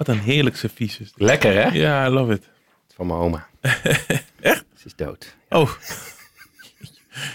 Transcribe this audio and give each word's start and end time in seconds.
Wat 0.00 0.08
een 0.08 0.20
heerlijk 0.20 0.56
servies 0.56 0.98
is 0.98 1.12
dit. 1.12 1.26
Lekker 1.26 1.52
hè? 1.54 1.68
Ja, 1.78 2.06
I 2.06 2.08
love 2.10 2.32
it. 2.32 2.48
Van 2.94 3.06
mijn 3.06 3.18
oma. 3.18 3.46
Echt? 4.40 4.64
Ze 4.76 4.86
is 4.86 4.94
dood. 4.96 5.36
Oh. 5.48 5.70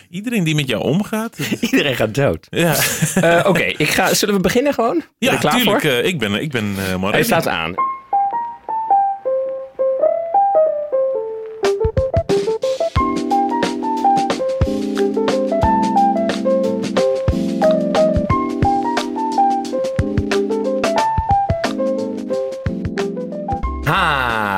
Iedereen 0.09 0.43
die 0.43 0.55
met 0.55 0.67
jou 0.67 0.83
omgaat. 0.83 1.37
Iedereen 1.71 1.95
gaat 1.95 2.15
dood. 2.15 2.47
Ja, 2.49 2.75
Eh, 3.15 3.45
Oké, 3.47 3.63
ik 3.63 3.89
ga. 3.89 4.13
zullen 4.13 4.35
we 4.35 4.41
beginnen 4.41 4.73
gewoon? 4.73 4.97
Ben 4.97 5.07
ja 5.31 5.35
klaar 5.37 5.55
tuurlijk. 5.55 5.81
voor? 5.81 5.89
eh, 5.91 6.05
ik 6.05 6.19
ben, 6.19 6.33
ik 6.41 6.51
ben 6.51 6.73
maar 6.99 7.11
Hij 7.11 7.23
staat 7.23 7.47
aan. 7.47 7.73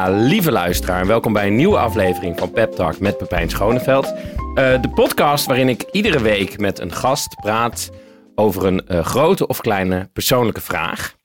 Lieve 0.10 0.52
luisteraar, 0.52 1.06
welkom 1.06 1.34
bij 1.34 1.48
een 1.48 1.56
nieuwe 1.56 1.78
aflevering 1.78 2.38
van 2.38 2.52
Pep 2.52 2.72
Talk 2.72 3.00
met 3.00 3.18
Pepijn 3.18 3.50
Schoneveld. 3.50 4.06
Eh, 4.06 4.82
de 4.82 4.90
podcast 4.94 5.46
waarin 5.46 5.70
ik 5.70 5.86
iedere 5.92 6.22
week 6.22 6.60
met 6.60 6.80
een 6.80 6.94
gast 6.94 7.36
praat 7.36 7.90
over 8.36 8.66
een 8.66 8.88
eh, 8.88 9.06
grote 9.06 9.48
of 9.48 9.62
kleine 9.62 10.10
persoonlijke 10.14 10.62
vraag. 10.62 11.16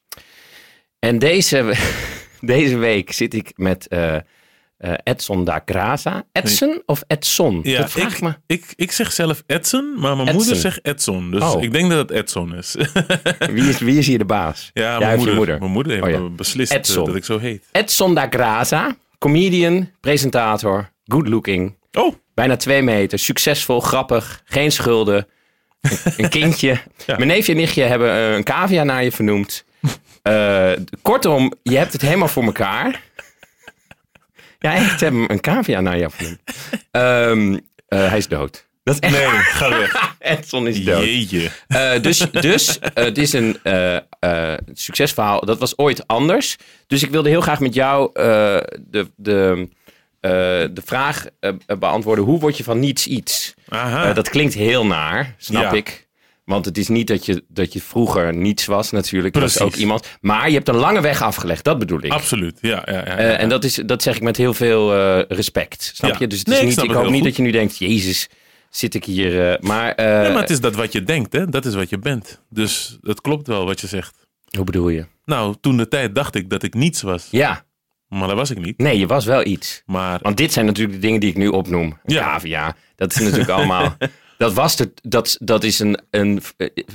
En 0.98 1.18
deze, 1.18 1.74
deze 2.40 2.76
week 2.76 3.12
zit 3.12 3.34
ik 3.34 3.52
met 3.56 3.88
eh, 3.88 4.16
eh, 4.82 4.92
Edson 5.04 5.44
da 5.44 5.62
Graza. 5.64 6.24
Edson 6.32 6.82
of 6.86 7.02
Edson? 7.06 7.60
Ja, 7.62 7.78
dat 7.80 7.90
vraag 7.90 8.14
ik, 8.14 8.20
me. 8.20 8.34
ik, 8.46 8.64
ik 8.76 8.92
zeg 8.92 9.12
zelf 9.12 9.42
Edson, 9.46 9.92
maar 9.98 10.16
mijn 10.16 10.28
Edson. 10.28 10.34
moeder 10.34 10.56
zegt 10.56 10.78
Edson. 10.82 11.30
Dus 11.30 11.42
Oh. 11.42 11.62
ik 11.62 11.72
denk 11.72 11.90
dat 11.90 11.98
het 12.08 12.10
Edson 12.18 12.54
is. 12.54 12.74
Wie 13.52 13.68
is, 13.68 13.78
wie 13.78 13.98
is 13.98 14.06
hier 14.06 14.18
de 14.18 14.24
baas? 14.24 14.70
ja, 14.72 14.98
mijn 14.98 15.16
moeder, 15.16 15.34
moeder? 15.34 15.58
Mijn 15.58 15.70
moeder 15.70 15.92
heeft 15.92 16.04
Oh 16.04 16.10
ja. 16.10 16.28
beslist 16.28 16.72
eh, 16.72 16.78
Edson. 16.78 17.04
dat 17.04 17.14
ik 17.16 17.24
zo 17.24 17.38
heet. 17.38 17.64
Edson 17.72 18.14
da 18.14 18.26
Graza, 18.30 18.96
comedian, 19.18 19.90
presentator, 20.00 20.90
good 21.04 21.28
looking. 21.28 21.76
Oh, 21.92 22.14
Bijna 22.34 22.56
twee 22.56 22.82
meter, 22.82 23.18
succesvol, 23.18 23.80
grappig, 23.80 24.42
geen 24.44 24.72
schulden. 24.72 25.26
Een, 26.16 26.28
kindje. 26.28 26.78
Ja. 27.06 27.16
Mijn 27.16 27.28
neefje 27.28 27.52
en 27.52 27.58
nichtje 27.58 27.82
hebben 27.82 28.10
eh, 28.10 28.34
een 28.34 28.44
cavia 28.44 28.84
naar 28.84 29.04
je 29.04 29.12
vernoemd. 29.12 29.64
Kortom, 31.02 31.52
je 31.62 31.76
hebt 31.76 31.92
het 31.92 32.02
helemaal 32.02 32.28
voor 32.28 32.42
elkaar. 32.44 33.00
Ja, 34.62 34.74
echt, 34.74 34.98
ze 34.98 35.04
hebben 35.04 35.30
een 35.30 35.40
cavia 35.40 35.80
naar 35.80 35.98
jou 35.98 36.10
vernoemd. 36.14 36.40
Ehm, 36.90 37.58
eh, 37.88 38.08
hij 38.08 38.18
is 38.18 38.28
dood. 38.28 38.66
Dat 38.84 38.94
is 38.94 39.00
echt... 39.00 39.12
nee, 39.12 39.26
ga 39.28 39.68
weg. 39.68 40.14
Edson 40.18 40.66
is 40.66 40.84
dood. 40.84 41.04
Jeetje. 41.04 41.50
Eh, 41.68 42.02
dus 42.02 42.18
dus 42.30 42.78
eh, 42.78 43.04
het 43.04 43.18
is 43.18 43.32
een 43.32 43.58
succesverhaal. 44.72 45.40
Dat 45.44 45.58
was 45.58 45.78
ooit 45.78 46.06
anders. 46.06 46.56
Dus 46.86 47.02
ik 47.02 47.10
wilde 47.10 47.28
heel 47.28 47.40
graag 47.40 47.60
met 47.60 47.74
jou 47.74 48.10
de, 48.12 49.10
de, 49.16 49.68
de 50.72 50.82
vraag 50.84 51.26
beantwoorden. 51.78 52.24
Hoe 52.24 52.40
word 52.40 52.56
je 52.56 52.64
van 52.64 52.78
niets 52.80 53.06
iets? 53.06 53.54
Aha. 53.68 54.12
Dat 54.12 54.28
klinkt 54.28 54.54
heel 54.54 54.86
naar, 54.86 55.34
snap 55.38 55.62
Ja. 55.62 55.72
ik. 55.72 56.06
Want 56.44 56.64
het 56.64 56.78
is 56.78 56.88
niet 56.88 57.06
dat 57.06 57.26
je, 57.26 57.44
dat 57.48 57.72
je 57.72 57.80
vroeger 57.80 58.34
niets 58.34 58.66
was 58.66 58.90
natuurlijk. 58.90 59.34
Je 59.34 59.40
was 59.40 59.54
Precies. 59.56 59.74
ook 59.74 59.80
iemand. 59.80 60.08
Maar 60.20 60.48
je 60.48 60.54
hebt 60.54 60.68
een 60.68 60.74
lange 60.76 61.00
weg 61.00 61.22
afgelegd. 61.22 61.64
Dat 61.64 61.78
bedoel 61.78 62.04
ik. 62.04 62.12
Absoluut, 62.12 62.58
ja. 62.60 62.82
ja, 62.84 62.92
ja, 62.92 63.04
Eh, 63.04 63.24
ja. 63.30 63.32
en 63.36 63.48
dat, 63.48 63.64
is, 63.64 63.74
dat 63.74 64.02
zeg 64.02 64.16
ik 64.16 64.22
met 64.22 64.36
heel 64.36 64.54
veel 64.54 64.94
eh, 64.94 65.22
respect. 65.36 65.90
Snap 65.94 66.10
Ja. 66.10 66.16
je? 66.18 66.26
Dus 66.26 66.38
het 66.38 66.48
is 66.48 66.54
Nee, 66.54 66.62
ik 66.62 66.68
niet, 66.68 66.82
ik, 66.82 66.88
het 66.90 66.96
hoop 66.98 67.06
niet 67.06 67.14
goed. 67.14 67.24
dat 67.24 67.36
je 67.36 67.42
nu 67.42 67.50
denkt... 67.50 67.78
Jezus, 67.78 68.28
zit 68.70 68.94
ik 68.94 69.04
hier... 69.04 69.50
eh, 69.52 69.58
maar, 69.60 69.92
Nee, 69.96 70.30
maar 70.32 70.40
het 70.40 70.50
is 70.50 70.60
dat 70.60 70.74
wat 70.74 70.92
je 70.92 71.02
denkt, 71.02 71.32
hè? 71.32 71.46
Dat 71.48 71.64
is 71.64 71.74
wat 71.74 71.88
je 71.90 71.98
bent. 71.98 72.40
Dus 72.50 72.98
het 73.02 73.20
klopt 73.20 73.46
wel 73.46 73.64
wat 73.64 73.80
je 73.80 73.86
zegt. 73.86 74.14
hoe 74.56 74.64
bedoel 74.64 74.88
je? 74.88 75.06
Nou, 75.24 75.54
toen 75.60 75.76
de 75.76 75.88
tijd 75.88 76.14
dacht 76.14 76.34
ik 76.34 76.50
dat 76.50 76.62
ik 76.62 76.74
niets 76.74 77.02
was. 77.02 77.28
Ja, 77.30 77.64
Maar 78.08 78.28
dat 78.28 78.36
was 78.36 78.50
ik 78.50 78.58
niet. 78.58 78.78
nee, 78.78 78.98
je 78.98 79.06
was 79.06 79.24
wel 79.24 79.46
iets. 79.46 79.82
Maar 79.86 80.18
Want 80.22 80.36
dit 80.36 80.52
zijn 80.52 80.66
natuurlijk 80.66 80.94
de 81.00 81.06
dingen 81.06 81.20
die 81.20 81.30
ik 81.30 81.36
nu 81.36 81.48
opnoem. 81.48 81.98
Ja. 82.04 82.22
Cavia, 82.22 82.76
dat 82.96 83.12
is 83.12 83.18
natuurlijk 83.20 83.50
allemaal... 83.58 83.96
Dat, 84.42 84.52
was 84.52 84.76
de, 84.76 84.92
dat, 85.02 85.36
dat, 85.40 85.64
is 85.64 85.78
een, 85.78 86.00
een, 86.10 86.42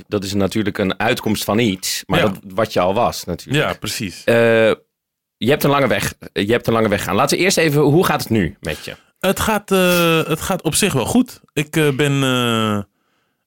dat 0.08 0.24
is 0.24 0.34
natuurlijk 0.34 0.78
een 0.78 0.98
uitkomst 0.98 1.44
van 1.44 1.58
iets. 1.58 2.02
Maar 2.06 2.18
Ja. 2.18 2.24
dat, 2.28 2.38
wat 2.54 2.72
je 2.72 2.80
al 2.80 2.94
was 2.94 3.24
natuurlijk. 3.24 3.56
ja, 3.68 3.74
precies. 3.78 4.24
Eh, 4.24 4.34
je, 5.36 5.50
hebt 5.50 5.64
een 5.64 5.70
lange 5.70 5.86
weg, 5.86 6.14
je 6.32 6.52
hebt 6.52 6.66
een 6.66 6.72
lange 6.72 6.88
weg 6.88 7.04
gaan. 7.04 7.14
Laten 7.14 7.36
we 7.38 7.42
eerst 7.44 7.56
even... 7.56 7.80
Hoe 7.82 8.04
gaat 8.04 8.20
het 8.20 8.30
nu 8.30 8.56
met 8.60 8.84
je? 8.84 8.96
Het 9.20 9.40
gaat, 9.40 9.70
eh, 9.72 10.24
het 10.24 10.40
gaat 10.40 10.62
op 10.62 10.74
zich 10.74 10.92
wel 10.92 11.06
goed. 11.06 11.40
Ik 11.52 11.76
eh, 11.76 11.88
ben. 11.90 12.22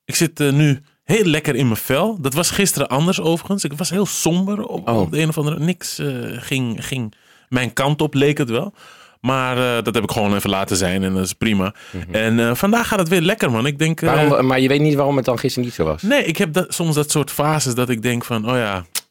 ik 0.05 0.15
zit 0.15 0.39
nu 0.39 0.79
heel 1.03 1.25
lekker 1.25 1.55
in 1.55 1.65
mijn 1.65 1.79
vel. 1.79 2.21
Dat 2.21 2.33
was 2.33 2.49
gisteren 2.49 2.87
anders 2.89 3.19
overigens. 3.21 3.63
Ik 3.63 3.73
was 3.73 3.89
heel 3.89 4.05
somber. 4.05 4.63
Op, 4.63 4.87
Oh. 4.89 4.99
op 4.99 5.11
de 5.11 5.19
een 5.21 5.29
of 5.29 5.37
andere. 5.37 5.59
Niks 5.59 5.99
ging, 6.43 6.85
ging 6.85 7.13
mijn 7.49 7.73
kant 7.73 8.01
op, 8.01 8.13
leek 8.13 8.37
het 8.37 8.49
wel. 8.49 8.73
Maar 9.21 9.57
eh, 9.77 9.83
dat 9.83 9.95
heb 9.95 10.03
ik 10.03 10.11
gewoon 10.11 10.35
even 10.35 10.49
laten 10.49 10.77
zijn 10.77 11.03
en 11.03 11.13
dat 11.13 11.25
is 11.25 11.33
prima. 11.33 11.73
En 12.11 12.39
eh, 12.39 12.55
vandaag 12.55 12.87
gaat 12.87 12.99
het 12.99 13.07
weer 13.09 13.21
lekker, 13.21 13.51
man. 13.51 13.65
Ik 13.65 13.79
denk. 13.79 14.01
eh, 14.01 14.13
Waarom, 14.13 14.45
maar 14.47 14.59
je 14.59 14.67
weet 14.67 14.81
niet 14.81 14.95
waarom 14.95 15.15
het 15.15 15.25
dan 15.25 15.39
gisteren 15.39 15.65
niet 15.65 15.73
zo 15.75 15.83
was. 15.83 16.01
Nee, 16.01 16.23
ik 16.23 16.37
heb 16.37 16.53
dat, 16.53 16.73
soms 16.73 16.95
dat 16.95 17.11
soort 17.11 17.31
fases 17.31 17.75
dat 17.75 17.89
ik 17.89 18.01
denk 18.01 18.25
van, 18.25 18.49
oh 18.49 18.55
ja, 18.55 18.73
what 18.73 19.05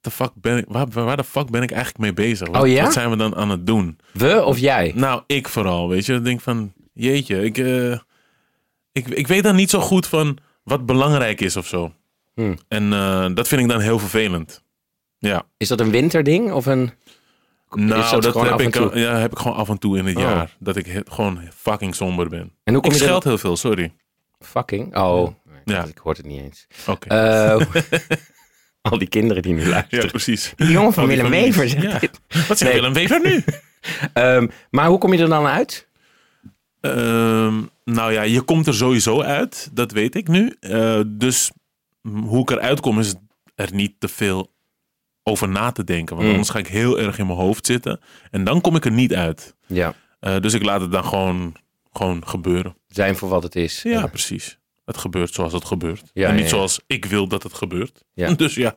the 0.00 0.10
fuck 0.10 0.30
ben 0.34 0.56
ik, 0.56 0.64
waar, 0.68 0.86
waar 0.90 1.16
de 1.16 1.24
fuck 1.24 1.50
ben 1.50 1.62
ik 1.62 1.70
eigenlijk 1.70 2.00
mee 2.00 2.12
bezig? 2.28 2.48
Wat, 2.48 2.62
Oh 2.62 2.68
ja? 2.68 2.82
wat 2.82 2.92
zijn 2.92 3.10
we 3.10 3.16
dan 3.16 3.36
aan 3.36 3.50
het 3.50 3.66
doen? 3.66 3.98
We 4.12 4.44
of 4.44 4.58
jij? 4.58 4.92
Nou, 4.94 5.22
ik 5.26 5.48
vooral, 5.48 5.88
weet 5.88 6.06
je. 6.06 6.14
Ik 6.14 6.24
denk 6.24 6.40
van, 6.40 6.72
jeetje, 6.92 7.44
ik, 7.44 7.58
ik, 8.92 9.08
ik 9.08 9.26
weet 9.26 9.42
dan 9.42 9.56
niet 9.56 9.70
zo 9.70 9.80
goed 9.80 10.06
van 10.06 10.36
wat 10.62 10.86
belangrijk 10.86 11.40
is 11.40 11.56
of 11.56 11.66
zo. 11.66 11.92
Hmm. 12.34 12.58
En 12.68 12.90
dat 13.34 13.48
vind 13.48 13.60
ik 13.60 13.68
dan 13.68 13.80
heel 13.80 13.98
vervelend. 13.98 14.62
Ja, 15.18 15.42
Is 15.56 15.68
dat 15.68 15.80
een 15.80 15.90
winterding 15.90 16.52
of 16.52 16.66
een... 16.66 16.92
nou, 17.74 18.00
is 18.02 18.10
dat, 18.10 18.24
heb, 18.34 18.60
ik, 18.60 18.94
ja, 18.94 19.16
heb 19.16 19.32
ik 19.32 19.38
gewoon 19.38 19.56
af 19.56 19.68
en 19.68 19.78
toe 19.78 19.98
in 19.98 20.06
het 20.06 20.16
Oh. 20.16 20.22
jaar. 20.22 20.56
Dat 20.58 20.76
ik 20.76 20.86
he- 20.86 21.00
gewoon 21.10 21.40
fucking 21.54 21.94
somber 21.94 22.28
ben. 22.28 22.52
En 22.64 22.72
hoe 22.72 22.82
kom 22.82 22.92
Ik 22.92 22.98
je 22.98 23.04
scheld 23.04 23.24
heel 23.24 23.38
veel, 23.38 23.56
sorry. 23.56 23.92
Fucking? 24.40 24.96
Oh, 24.96 25.32
Ja. 25.64 25.84
ik 25.84 25.98
hoor 25.98 26.14
het 26.14 26.26
niet 26.26 26.40
eens. 26.40 26.66
Oké. 26.86 27.08
Eh, 27.08 27.66
al 28.90 28.98
die 28.98 29.08
kinderen 29.08 29.42
die 29.42 29.54
nu 29.54 29.66
luisteren. 29.68 30.04
ja, 30.04 30.10
precies. 30.10 30.52
Die 30.56 30.70
jongen 30.70 30.92
van 30.92 31.06
Willem. 31.06 31.30
Wever 31.30 31.68
zegt 31.68 31.82
Ja. 31.82 31.98
dit. 31.98 32.20
Wat 32.48 32.58
zegt 32.58 32.60
Nee. 32.60 32.72
Willem 32.72 32.92
Wever 32.92 33.20
nu? 33.20 33.44
Ehm, 34.12 34.46
maar 34.70 34.86
hoe 34.88 34.98
kom 34.98 35.12
je 35.12 35.22
er 35.22 35.28
dan 35.28 35.46
uit? 35.46 35.88
Ehm, 36.80 37.54
nou 37.84 38.12
ja, 38.12 38.22
je 38.22 38.40
komt 38.42 38.66
er 38.66 38.74
sowieso 38.74 39.20
uit. 39.22 39.68
Dat 39.72 39.92
weet 39.92 40.14
ik 40.14 40.28
nu. 40.28 40.56
Eh, 40.60 41.00
dus 41.06 41.50
hoe 42.02 42.40
ik 42.40 42.50
eruit 42.50 42.80
kom 42.80 42.98
is 42.98 43.14
er 43.54 43.74
niet 43.74 43.92
te 43.98 44.08
veel 44.08 44.52
over 45.28 45.48
na 45.48 45.72
te 45.72 45.84
denken. 45.84 46.14
Want 46.14 46.26
Mm. 46.26 46.32
anders 46.34 46.50
ga 46.50 46.58
ik 46.58 46.66
heel 46.66 47.00
erg 47.00 47.18
in 47.18 47.26
mijn 47.26 47.38
hoofd 47.38 47.66
zitten. 47.66 48.00
En 48.30 48.44
dan 48.44 48.60
kom 48.60 48.76
ik 48.76 48.84
er 48.84 48.92
niet 48.92 49.14
uit. 49.14 49.54
Ja, 49.66 49.94
Eh, 50.20 50.40
dus 50.40 50.54
ik 50.54 50.62
laat 50.62 50.80
het 50.80 50.92
dan 50.92 51.04
gewoon, 51.04 51.54
gewoon 51.92 52.26
gebeuren. 52.26 52.76
zijn 52.88 53.16
voor 53.16 53.28
wat 53.28 53.42
het 53.42 53.56
is. 53.56 53.82
Ja, 53.82 54.06
precies. 54.06 54.58
Het 54.84 54.96
gebeurt 54.96 55.34
zoals 55.34 55.52
het 55.52 55.64
gebeurt. 55.64 56.02
Ja, 56.14 56.28
en 56.28 56.34
niet 56.34 56.42
ja, 56.44 56.48
zoals 56.50 56.80
ik 56.86 57.04
wil 57.04 57.26
dat 57.28 57.42
het 57.42 57.54
gebeurt. 57.54 58.04
Ja. 58.14 58.32
Dus 58.34 58.54
ja. 58.54 58.74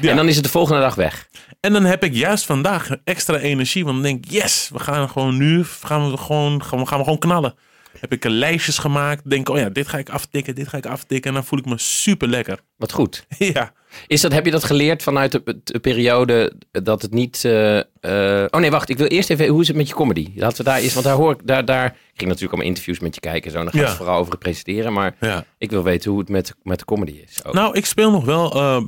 Ja. 0.00 0.10
En 0.10 0.16
dan 0.16 0.28
is 0.28 0.34
het 0.34 0.44
de 0.44 0.50
volgende 0.50 0.80
dag 0.80 0.94
weg. 0.94 1.28
En 1.60 1.72
dan 1.72 1.84
heb 1.84 2.04
ik 2.04 2.14
juist 2.14 2.44
vandaag 2.44 2.90
extra 3.04 3.38
energie. 3.38 3.84
Want 3.84 3.94
dan 3.96 4.04
denk 4.04 4.24
ik, 4.24 4.30
yes, 4.30 4.70
we 4.72 4.78
gaan 4.78 5.08
gewoon 5.10 5.36
nu 5.36 5.64
gaan 5.64 6.10
we 6.10 6.16
gewoon, 6.16 6.62
gaan 6.64 6.78
we, 6.78 6.86
gaan 6.86 6.98
we 6.98 7.04
gewoon 7.04 7.18
knallen. 7.18 7.54
Heb 8.00 8.12
ik 8.12 8.24
lijstjes 8.24 8.78
gemaakt. 8.78 9.30
Denk, 9.30 9.48
oh 9.48 9.58
ja, 9.58 9.68
dit 9.68 9.88
ga 9.88 9.98
ik 9.98 10.08
aftikken, 10.08 10.54
dit 10.54 10.68
ga 10.68 10.76
ik 10.76 10.86
aftikken. 10.86 11.28
En 11.30 11.34
dan 11.36 11.44
voel 11.44 11.58
ik 11.58 11.64
me 11.64 11.78
super 11.78 12.28
lekker. 12.28 12.58
Wat 12.76 12.92
goed. 12.92 13.26
ja. 13.38 13.72
Is 14.06 14.20
dat, 14.20 14.32
heb 14.32 14.44
je 14.44 14.50
dat 14.50 14.64
geleerd 14.64 15.02
vanuit 15.02 15.32
de, 15.32 15.60
de 15.64 15.78
periode 15.78 16.52
dat 16.70 17.02
het 17.02 17.12
niet... 17.12 17.44
eh, 17.44 17.78
eh, 17.78 18.46
oh 18.50 18.60
nee, 18.60 18.70
wacht. 18.70 18.88
Ik 18.88 18.98
wil 18.98 19.06
eerst 19.06 19.30
even... 19.30 19.46
Hoe 19.46 19.60
is 19.60 19.68
het 19.68 19.76
met 19.76 19.88
je 19.88 19.94
comedy? 19.94 20.28
Laten 20.36 20.56
we 20.56 20.62
daar 20.64 20.78
eerst... 20.78 20.94
Want 20.94 21.06
daar 21.06 21.16
hoor 21.16 21.32
ik... 21.32 21.46
Daar, 21.46 21.64
daar, 21.64 21.86
ik 21.86 21.92
ging 22.20 22.28
natuurlijk 22.30 22.52
allemaal 22.52 22.68
interviews 22.70 22.98
met 23.00 23.14
je 23.14 23.20
kijken 23.20 23.44
en 23.44 23.50
zo. 23.50 23.58
En 23.58 23.64
dan 23.64 23.72
gaat 23.72 23.82
Ja. 23.82 23.88
het 23.88 23.96
vooral 23.96 24.18
over 24.18 24.30
het 24.32 24.40
presenteren. 24.40 24.92
Maar 24.92 25.16
ja. 25.20 25.44
ik 25.58 25.70
wil 25.70 25.82
weten 25.82 26.10
hoe 26.10 26.20
het 26.20 26.28
met, 26.28 26.54
met 26.62 26.78
de 26.78 26.84
comedy 26.84 27.12
is. 27.26 27.44
ook. 27.44 27.54
Nou, 27.54 27.74
ik 27.76 27.86
speel 27.86 28.10
nog 28.10 28.24
wel, 28.24 28.52
eh, 28.52 28.82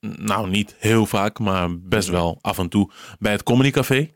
nou 0.00 0.48
niet 0.50 0.74
heel 0.78 1.06
vaak, 1.06 1.38
maar 1.38 1.68
best 1.80 2.08
wel 2.08 2.38
af 2.40 2.58
en 2.58 2.68
toe 2.68 2.90
bij 3.18 3.32
het 3.32 3.42
Comedy 3.42 3.70
Café. 3.70 4.10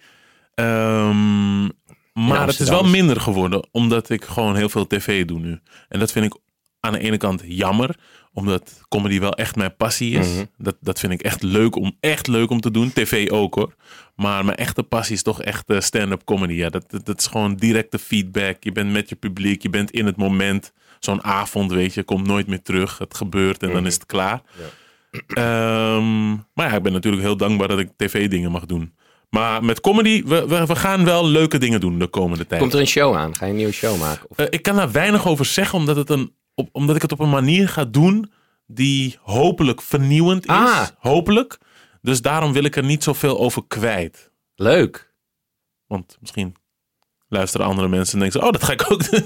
Ehm, 0.54 1.64
maar 2.12 2.46
het 2.46 2.60
is 2.60 2.68
wel 2.68 2.84
minder 2.84 3.20
geworden, 3.20 3.68
omdat 3.70 4.10
ik 4.10 4.24
gewoon 4.24 4.56
heel 4.56 4.68
veel 4.68 4.86
tv 4.86 5.24
doe 5.24 5.38
nu. 5.38 5.60
En 5.88 5.98
dat 5.98 6.12
vind 6.12 6.24
ik 6.26 6.40
aan 6.84 6.92
de 6.92 6.98
ene 6.98 7.16
kant 7.16 7.42
jammer, 7.46 7.96
omdat 8.32 8.80
comedy 8.88 9.20
wel 9.20 9.32
echt 9.32 9.56
mijn 9.56 9.76
passie 9.76 10.18
is. 10.18 10.28
Mhm. 10.28 10.44
dat, 10.58 10.76
dat 10.80 10.98
vind 10.98 11.12
ik 11.12 11.22
echt 11.22 11.42
leuk 11.42 11.76
om, 11.76 11.96
echt 12.00 12.26
leuk 12.26 12.50
om 12.50 12.60
te 12.60 12.70
doen. 12.70 12.92
TV 12.92 13.30
ook 13.30 13.54
hoor. 13.54 13.74
Maar 14.16 14.44
mijn 14.44 14.56
echte 14.56 14.82
passie 14.82 15.14
is 15.14 15.22
toch 15.22 15.42
echt 15.42 15.68
eh, 15.70 15.80
stand-up 15.80 16.24
comedy. 16.24 16.52
Ja, 16.52 16.68
dat, 16.68 16.90
dat, 16.90 17.06
dat 17.06 17.18
is 17.20 17.26
gewoon 17.26 17.54
directe 17.54 17.98
feedback. 17.98 18.56
Je 18.64 18.72
bent 18.72 18.92
met 18.92 19.08
je 19.08 19.14
publiek, 19.14 19.62
je 19.62 19.70
bent 19.70 19.90
in 19.90 20.06
het 20.06 20.16
moment. 20.16 20.72
Zo'n 20.98 21.24
avond, 21.24 21.72
weet 21.72 21.94
je, 21.94 22.02
komt 22.02 22.26
nooit 22.26 22.46
meer 22.46 22.62
terug. 22.62 22.98
Het 22.98 23.14
gebeurt 23.14 23.62
en 23.62 23.72
dan 23.72 23.86
is 23.86 23.94
het 23.94 24.06
klaar. 24.06 24.42
Ehm, 25.28 26.30
maar 26.30 26.68
ja, 26.70 26.76
ik 26.76 26.82
ben 26.82 26.92
natuurlijk 26.92 27.22
heel 27.22 27.36
dankbaar 27.36 27.68
dat 27.68 27.78
ik 27.78 27.88
tv-dingen 27.96 28.50
mag 28.50 28.66
doen. 28.66 28.94
Maar 29.30 29.64
met 29.64 29.80
comedy, 29.80 30.22
we, 30.24 30.46
we, 30.48 30.66
we 30.66 30.76
gaan 30.76 31.04
wel 31.04 31.26
leuke 31.26 31.58
dingen 31.58 31.80
doen 31.80 31.98
de 31.98 32.06
komende 32.06 32.46
tijd. 32.46 32.60
Komt 32.60 32.72
er 32.72 32.80
een 32.80 32.86
show 32.86 33.14
aan? 33.16 33.34
Ga 33.36 33.44
je 33.44 33.50
een 33.50 33.56
nieuwe 33.56 33.72
show 33.72 34.00
maken? 34.00 34.26
Of, 34.30 34.36
Eh, 34.38 34.46
ik 34.50 34.62
kan 34.62 34.76
daar 34.76 34.92
weinig 34.92 35.26
over 35.26 35.44
zeggen, 35.44 35.78
omdat, 35.78 35.96
het 35.96 36.10
een, 36.10 36.32
op, 36.54 36.68
omdat 36.72 36.96
ik 36.96 37.02
het 37.02 37.12
op 37.12 37.20
een 37.20 37.30
manier 37.30 37.68
ga 37.68 37.84
doen 37.84 38.32
die 38.66 39.18
hopelijk 39.22 39.82
vernieuwend 39.82 40.44
is. 40.44 40.50
Ah. 40.50 40.86
Hopelijk. 40.98 41.58
Dus 42.02 42.22
daarom 42.22 42.52
wil 42.52 42.64
ik 42.64 42.76
er 42.76 42.84
niet 42.84 43.02
zoveel 43.02 43.38
over 43.38 43.62
kwijt. 43.68 44.30
Leuk. 44.54 45.12
Want 45.86 46.16
misschien 46.20 46.54
luisteren 47.28 47.66
andere 47.66 47.88
mensen 47.88 48.14
en 48.14 48.20
denken 48.20 48.40
ze, 48.40 48.46
oh, 48.46 48.52
dat 48.52 48.62
ga 48.62 48.72
ik 48.72 48.90
ook 48.92 49.04
doen. 49.10 49.24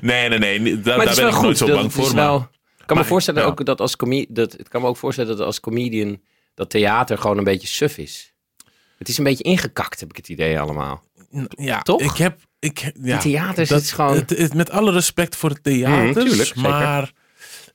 nee, 0.00 0.28
nee, 0.28 0.38
nee. 0.38 0.60
nee, 0.60 0.80
Daar, 0.80 0.98
het 1.00 1.16
ben 1.16 1.26
ik 1.26 1.32
nooit 1.32 1.44
goed. 1.44 1.56
zo 1.58 1.66
dat- 1.66 1.74
bang 1.74 1.92
het 1.92 2.04
is 2.04 2.10
voor. 2.10 2.48
ik 2.78 2.86
kan 2.86 2.96
me 2.96 3.04
voorstellen 3.04 3.42
ja. 3.42 3.46
ook 3.48 3.64
dat 3.64 3.80
als 3.80 3.96
dat, 4.28 4.58
ik 4.58 4.68
kan 4.68 4.80
me 4.82 4.86
ook 4.88 4.96
voorstellen 4.96 5.36
dat 5.36 5.46
als 5.46 5.60
comedian 5.60 6.20
dat 6.54 6.70
theater 6.70 7.18
gewoon 7.18 7.38
een 7.38 7.44
beetje 7.44 7.68
suf 7.68 7.98
is. 7.98 8.34
Het 8.98 9.08
is 9.08 9.18
een 9.18 9.24
beetje 9.24 9.44
ingekakt, 9.44 10.00
heb 10.00 10.10
ik 10.10 10.16
het 10.16 10.28
idee 10.28 10.60
allemaal. 10.60 11.02
Ja, 11.48 11.80
Toch? 11.80 12.00
Ik 12.00 12.16
heb, 12.16 12.40
ik, 12.60 12.92
ja, 13.02 13.18
theaters 13.18 13.68
dat- 13.68 13.80
is 13.82 13.92
gewoon... 13.92 14.14
het- 14.16 14.30
het- 14.30 14.54
met 14.54 14.70
alle 14.70 14.92
respect 14.92 15.36
voor 15.36 15.50
het 15.50 15.62
theater, 15.62 16.04
Mm, 16.06 16.12
tuurlijk, 16.12 16.48
zeker. 16.48 16.62
maar 16.62 17.12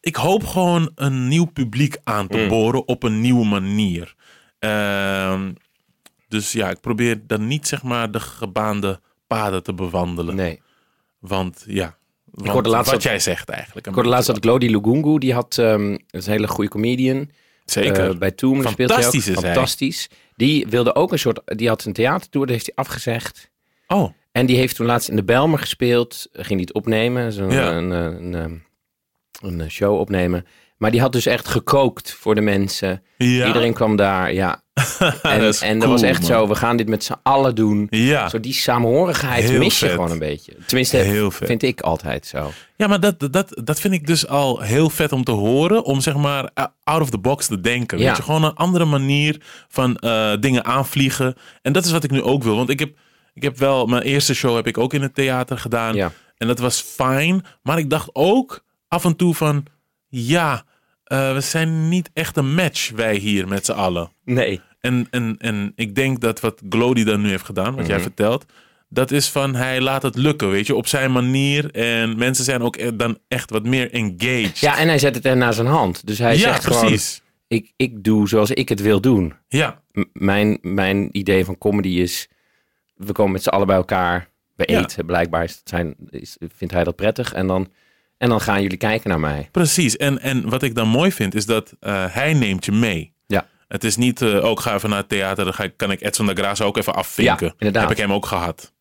ik 0.02 0.16
hoop 0.16 0.46
gewoon 0.46 0.92
een 0.96 1.28
nieuw 1.28 1.46
publiek 1.46 1.98
aan 2.04 2.28
te 2.28 2.38
Mm. 2.38 2.48
boren 2.48 2.88
op 2.88 3.04
een 3.04 3.22
nieuwe 3.22 3.46
manier. 3.46 4.16
Ehm, 4.60 5.52
dus 6.28 6.52
ja, 6.52 6.70
ik 6.70 6.80
probeer 6.82 7.22
dan 7.28 7.48
niet 7.48 7.68
zeg 7.68 7.84
maar 7.84 8.12
de 8.12 8.20
gebaande 8.20 9.00
paden 9.28 9.64
te 9.64 9.74
bewandelen. 9.74 10.36
nee. 10.36 10.62
Want 11.20 11.64
ja, 11.68 11.98
want 12.32 12.50
hoorde 12.50 12.70
laatst 12.70 12.92
wat 12.92 13.02
dat- 13.02 13.12
jij 13.12 13.20
zegt 13.20 13.50
eigenlijk. 13.50 13.88
Ik 13.88 13.94
hoorde 13.94 14.10
laatst 14.10 14.28
dat 14.28 14.38
Glody 14.40 14.68
Lugungu, 14.68 15.18
die 15.20 15.34
had, 15.34 15.58
ehm, 15.58 15.90
dat 15.92 16.22
is 16.22 16.26
een 16.26 16.32
hele 16.32 16.48
goede 16.48 16.70
comedian. 16.70 17.30
Zeker. 17.66 18.10
Eh, 18.10 18.18
bij 18.18 18.32
Toom 18.32 18.56
speelt 18.68 18.76
hij 18.78 18.86
ook. 18.86 18.92
Fantastisch 18.92 19.28
is 19.28 19.36
hij. 19.42 19.44
Fantastisch. 19.54 20.10
Die 20.36 20.68
wilde 20.68 20.96
ook 20.96 21.12
een 21.12 21.20
soort, 21.20 21.42
die 21.46 21.68
had 21.68 21.84
een 21.86 21.94
theatertour, 21.94 22.46
dat 22.46 22.56
heeft 22.56 22.72
hij 22.76 22.86
afgezegd. 22.86 23.50
oh, 23.88 24.12
En 24.36 24.46
die 24.46 24.58
heeft 24.58 24.76
toen 24.76 24.86
laatst 24.86 25.10
in 25.10 25.16
de 25.16 25.24
Belmer 25.24 25.60
gespeeld. 25.60 26.28
Ging 26.32 26.48
die 26.50 26.60
het 26.68 26.74
opnemen, 26.74 27.32
zo'n 27.32 27.52
Ja. 27.52 27.72
een, 27.72 27.90
een, 27.92 28.34
een, 28.34 28.62
een, 29.42 29.60
een 29.60 29.72
show 29.72 30.00
opnemen. 30.00 30.46
Maar 30.78 30.92
die 30.92 31.02
had 31.02 31.12
dus 31.12 31.26
echt 31.26 31.48
gekookt 31.48 32.14
voor 32.14 32.36
de 32.36 32.42
mensen. 32.42 33.04
ja. 33.18 33.48
Iedereen 33.48 33.74
kwam 33.74 33.96
daar, 33.96 34.34
ja. 34.34 34.62
En, 35.22 35.40
Dat 35.40 35.60
en 35.62 35.74
dat 35.74 35.80
cool, 35.80 35.92
was 35.92 36.02
echt 36.02 36.20
man. 36.20 36.28
zo, 36.30 36.48
we 36.48 36.56
gaan 36.56 36.78
dit 36.78 36.88
met 36.90 37.04
z'n 37.04 37.16
allen 37.24 37.56
doen. 37.56 37.88
Ja. 37.90 38.30
Zo 38.30 38.40
die 38.40 38.54
samenhorigheid 38.54 39.44
Heel 39.50 39.60
mis 39.60 39.80
je 39.80 39.90
gewoon 39.90 40.12
een 40.12 40.20
beetje. 40.20 40.54
Tenminste, 40.66 40.98
Heel 40.98 41.32
vet. 41.32 41.48
vind 41.48 41.64
ik 41.64 41.82
altijd 41.82 42.26
zo. 42.26 42.52
Ja, 42.76 42.88
maar 42.88 43.00
dat, 43.00 43.20
dat, 43.32 43.62
dat 43.64 43.80
vind 43.80 43.94
ik 43.94 44.08
dus 44.08 44.28
al 44.28 44.60
heel 44.62 44.90
vet 44.90 45.12
om 45.12 45.24
te 45.24 45.32
horen. 45.32 45.84
Om 45.84 46.02
zeg 46.02 46.16
maar 46.16 46.50
out 46.84 47.02
of 47.02 47.10
the 47.10 47.18
box 47.20 47.48
te 47.48 47.62
denken. 47.62 47.98
Ja. 48.00 48.08
Weet 48.08 48.18
je, 48.18 48.24
gewoon 48.24 48.44
een 48.44 48.54
andere 48.56 48.86
manier 48.86 49.42
van 49.68 49.96
eh, 49.98 50.34
dingen 50.40 50.66
aanvliegen. 50.66 51.36
En 51.62 51.74
dat 51.74 51.86
is 51.86 51.92
wat 51.92 52.04
ik 52.04 52.12
nu 52.12 52.22
ook 52.22 52.44
wil. 52.44 52.56
Want 52.56 52.70
ik 52.70 52.80
heb, 52.80 52.98
ik 53.36 53.44
heb 53.44 53.58
wel, 53.58 53.86
mijn 53.86 54.02
eerste 54.04 54.34
show 54.34 54.56
heb 54.56 54.68
ik 54.68 54.78
ook 54.78 54.94
in 54.94 55.02
het 55.02 55.16
theater 55.16 55.58
gedaan. 55.58 55.96
Ja. 55.96 56.12
En 56.38 56.48
dat 56.48 56.60
was 56.60 56.82
fijn. 56.82 57.46
Maar 57.64 57.78
ik 57.78 57.90
dacht 57.90 58.10
ook 58.14 58.64
af 58.88 59.06
en 59.06 59.16
toe 59.16 59.36
van, 59.36 59.66
ja, 60.08 60.64
eh, 61.04 61.34
we 61.34 61.42
zijn 61.42 61.90
niet 61.90 62.10
echt 62.14 62.38
een 62.38 62.54
match, 62.56 62.92
wij 62.96 63.16
hier 63.16 63.48
met 63.48 63.66
z'n 63.66 63.72
allen. 63.72 64.12
Nee. 64.24 64.62
En, 64.80 65.08
en, 65.10 65.36
en 65.38 65.72
ik 65.76 65.96
denk 65.96 66.20
dat 66.22 66.40
wat 66.40 66.62
Glody 66.70 67.04
dan 67.04 67.22
nu 67.22 67.30
heeft 67.30 67.46
gedaan, 67.46 67.76
wat 67.76 67.86
jij 67.86 67.96
Mhm. 67.96 68.04
vertelt, 68.06 68.46
dat 68.90 69.12
is 69.12 69.30
van 69.30 69.56
hij 69.56 69.82
laat 69.82 70.02
het 70.02 70.16
lukken, 70.16 70.50
weet 70.50 70.68
je, 70.68 70.76
op 70.76 70.88
zijn 70.88 71.12
manier. 71.12 71.72
En 71.72 72.18
mensen 72.18 72.46
zijn 72.46 72.62
ook 72.62 72.76
e- 72.78 72.96
dan 72.96 73.18
echt 73.28 73.50
wat 73.50 73.64
meer 73.64 73.92
engaged. 73.92 74.58
Ja, 74.60 74.78
en 74.78 74.88
hij 74.88 75.00
zet 75.00 75.16
het 75.16 75.26
er 75.26 75.38
naar 75.38 75.54
zijn 75.54 75.68
hand. 75.68 76.08
Dus 76.08 76.18
hij 76.18 76.34
ja 76.34 76.40
zegt 76.40 76.64
gewoon, 76.64 76.80
precies. 76.86 77.22
ik, 77.48 77.72
ik 77.76 78.04
doe 78.04 78.28
zoals 78.28 78.52
ik 78.52 78.70
het 78.70 78.82
wil 78.82 79.02
doen. 79.02 79.34
Ja, 79.48 79.82
M- 79.92 80.04
mijn, 80.14 80.58
mijn 80.62 81.10
idee 81.12 81.46
van 81.46 81.58
comedy 81.58 81.88
is, 81.90 82.28
we 82.96 83.12
komen 83.12 83.32
met 83.32 83.44
z'n 83.44 83.50
allen 83.50 83.68
bij 83.68 83.76
elkaar. 83.76 84.30
We 84.56 84.64
Ja. 84.72 84.80
eten, 84.82 85.06
blijkbaar 85.06 85.44
is, 85.44 85.62
zijn, 85.64 85.96
is, 86.10 86.38
vindt 86.56 86.74
hij 86.74 86.84
dat 86.84 86.96
prettig. 86.96 87.34
En 87.34 87.48
dan, 87.48 87.72
en 88.18 88.30
dan 88.30 88.42
gaan 88.42 88.62
jullie 88.62 88.78
kijken 88.78 89.10
naar 89.10 89.20
mij. 89.20 89.50
precies. 89.52 89.98
En, 89.98 90.20
en 90.22 90.50
wat 90.50 90.64
ik 90.64 90.76
dan 90.76 90.88
mooi 90.88 91.12
vind, 91.12 91.36
is 91.36 91.46
dat 91.46 91.74
eh, 91.80 92.06
hij 92.10 92.34
neemt 92.34 92.66
je 92.66 92.72
mee. 92.72 93.14
Ja. 93.28 93.48
Het 93.68 93.84
is 93.84 93.96
niet, 93.96 94.22
eh 94.22 94.46
ook 94.46 94.60
ga 94.60 94.74
even 94.74 94.90
naar 94.90 95.00
het 95.00 95.10
theater, 95.10 95.44
dan 95.44 95.54
ga 95.54 95.64
ik, 95.64 95.74
kan 95.78 95.92
ik 95.92 96.02
Edson 96.02 96.26
de 96.26 96.36
Graça 96.38 96.64
ook 96.66 96.78
even 96.78 96.94
afvinken. 96.96 97.46
Ja, 97.48 97.54
inderdaad. 97.58 97.82
Heb 97.82 97.92
ik 97.92 97.98
hem 97.98 98.14
ook 98.14 98.26
gehad. 98.26 98.74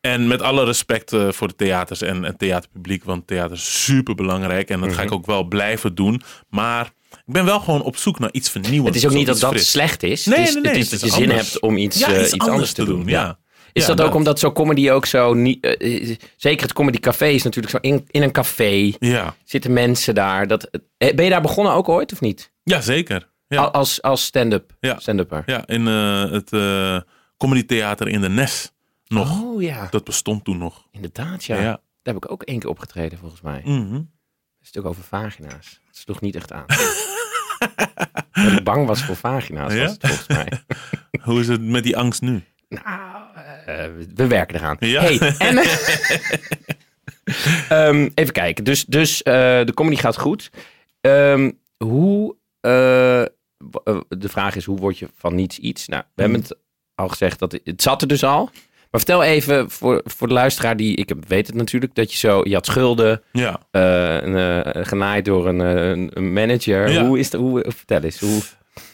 En 0.00 0.26
met 0.26 0.42
alle 0.42 0.64
respect 0.64 1.12
eh, 1.12 1.28
voor 1.32 1.48
de 1.48 1.56
theaters 1.56 2.02
en 2.02 2.22
het 2.22 2.38
theaterpubliek, 2.38 3.04
want 3.04 3.26
theater 3.26 3.56
is 3.56 3.84
super 3.84 4.14
belangrijk 4.14 4.68
en 4.70 4.80
dat 4.80 4.88
ga 4.88 4.94
Mhm. 4.96 5.02
ik 5.06 5.12
ook 5.12 5.26
wel 5.26 5.44
blijven 5.44 5.94
doen. 5.94 6.22
Maar 6.48 6.86
ik 7.10 7.32
ben 7.32 7.44
wel 7.44 7.60
gewoon 7.60 7.82
op 7.82 7.96
zoek 7.96 8.18
naar 8.18 8.32
iets 8.32 8.50
vernieuwends. 8.50 8.96
Het 8.96 9.04
is 9.04 9.10
ook 9.10 9.16
niet 9.16 9.26
dat 9.26 9.40
dat 9.40 9.50
fris. 9.50 9.70
slecht 9.70 10.02
is. 10.02 10.24
Nee, 10.24 10.38
het 10.38 10.48
is, 10.48 10.54
nee, 10.54 10.62
nee, 10.62 10.72
het 10.72 10.80
is 10.82 10.90
het 10.90 11.00
dat 11.00 11.10
je 11.10 11.16
zin 11.16 11.28
anders. 11.30 11.50
hebt 11.50 11.62
om 11.62 11.76
iets, 11.76 11.98
Ja, 11.98 12.20
iets, 12.20 12.38
anders 12.38 12.72
te 12.72 12.84
doen. 12.84 13.06
Ja. 13.06 13.38
Is 13.72 13.82
Ja, 13.82 13.88
dat 13.88 14.00
ook 14.00 14.06
dat. 14.06 14.14
omdat 14.16 14.38
zo'n 14.38 14.52
comedy 14.52 14.90
ook 14.90 15.06
zo 15.06 15.34
niet... 15.34 15.64
eh, 15.64 16.10
eh, 16.10 16.16
zeker 16.36 16.62
het 16.62 16.72
comedy 16.72 16.98
café 16.98 17.26
is 17.26 17.42
natuurlijk 17.42 17.72
zo 17.74 17.78
in, 17.80 18.06
in 18.10 18.22
een 18.22 18.32
café. 18.32 18.92
Ja, 18.98 19.34
Zitten 19.44 19.72
mensen 19.72 20.14
daar. 20.14 20.46
Dat, 20.46 20.70
eh, 20.98 21.14
ben 21.14 21.24
je 21.24 21.30
daar 21.30 21.40
begonnen 21.42 21.72
ook 21.72 21.88
ooit 21.88 22.12
of 22.12 22.20
niet? 22.20 22.52
ja 22.62 22.80
zeker. 22.80 23.30
Ja, 23.48 23.58
Al- 23.62 23.70
Als, 23.72 24.02
als 24.02 24.24
stand-up. 24.24 24.76
Ja. 24.80 24.98
Stand-upper. 24.98 25.42
ja 25.46 25.66
in 25.66 25.86
het 25.86 26.52
eh 26.52 27.00
comedytheater 27.36 28.08
in 28.08 28.20
de 28.20 28.28
Nes 28.28 28.72
nog. 29.06 29.42
Oh 29.42 29.62
ja, 29.62 29.86
Dat 29.90 30.04
bestond 30.04 30.44
toen 30.44 30.58
nog. 30.58 30.86
inderdaad 30.90 31.44
ja. 31.44 31.56
Ja. 31.56 31.62
Daar 32.02 32.14
heb 32.14 32.24
ik 32.24 32.30
ook 32.30 32.42
één 32.42 32.58
keer 32.58 32.68
opgetreden 32.70 33.18
volgens 33.18 33.40
mij. 33.40 33.60
Mhm. 33.64 33.94
Een 33.94 34.10
stuk 34.60 34.84
over 34.84 35.02
vagina's. 35.02 35.80
Dat 35.86 35.96
sloeg 35.96 36.20
niet 36.20 36.34
echt 36.34 36.52
aan. 36.52 36.64
dat 38.32 38.52
ik 38.52 38.64
bang 38.64 38.86
was 38.86 39.02
voor 39.02 39.16
vagina's, 39.16 39.72
Ja? 39.74 39.82
was 39.82 39.90
het 39.90 40.06
volgens 40.06 40.28
mij. 40.28 40.48
Hoe 41.24 41.40
is 41.40 41.48
het 41.48 41.62
met 41.62 41.82
die 41.84 41.96
angst 41.96 42.20
nu? 42.22 42.44
Nou, 42.68 43.11
we 44.14 44.26
werken 44.26 44.56
eraan. 44.56 44.76
Ja. 44.80 45.00
Hey, 45.02 45.18
en, 45.38 45.58
Ehm, 47.68 48.08
even 48.14 48.32
kijken. 48.32 48.64
Dus, 48.64 48.84
dus 48.84 49.22
eh, 49.22 49.32
de 49.64 49.72
comedy 49.74 49.96
gaat 49.96 50.18
goed. 50.18 50.50
Ehm, 51.00 51.50
hoe... 51.76 52.36
eh, 52.60 53.20
eh, 53.22 53.26
de 54.08 54.28
vraag 54.28 54.56
is, 54.56 54.64
hoe 54.64 54.78
word 54.78 54.98
je 54.98 55.08
van 55.16 55.34
niets 55.34 55.58
iets? 55.58 55.88
Nou, 55.88 56.02
we 56.14 56.22
hebben 56.22 56.40
het 56.40 56.56
al 56.94 57.08
gezegd, 57.08 57.38
dat 57.38 57.58
het 57.64 57.82
zat 57.82 58.02
er 58.02 58.08
dus 58.08 58.24
al. 58.24 58.44
Maar 58.90 59.00
vertel 59.00 59.22
even 59.22 59.70
voor, 59.70 60.00
voor 60.04 60.28
de 60.28 60.34
luisteraar 60.34 60.76
die... 60.76 60.96
Ik 60.96 61.12
weet 61.28 61.46
het 61.46 61.56
natuurlijk, 61.56 61.94
dat 61.94 62.12
je 62.12 62.18
zo... 62.18 62.40
Je 62.44 62.54
had 62.54 62.66
schulden, 62.66 63.22
Ja. 63.32 63.60
eh, 63.70 64.14
een, 64.22 64.36
eh, 64.36 64.84
genaaid 64.84 65.24
door 65.24 65.48
een, 65.48 65.60
eh, 65.60 65.88
een- 65.90 66.10
een 66.14 66.32
manager. 66.32 66.90
Ja. 66.90 67.06
Hoe 67.06 67.18
is 67.18 67.30
dat? 67.30 67.40
Hoe, 67.40 67.64
vertel 67.68 68.02
eens. 68.02 68.20
Hoe, 68.20 68.40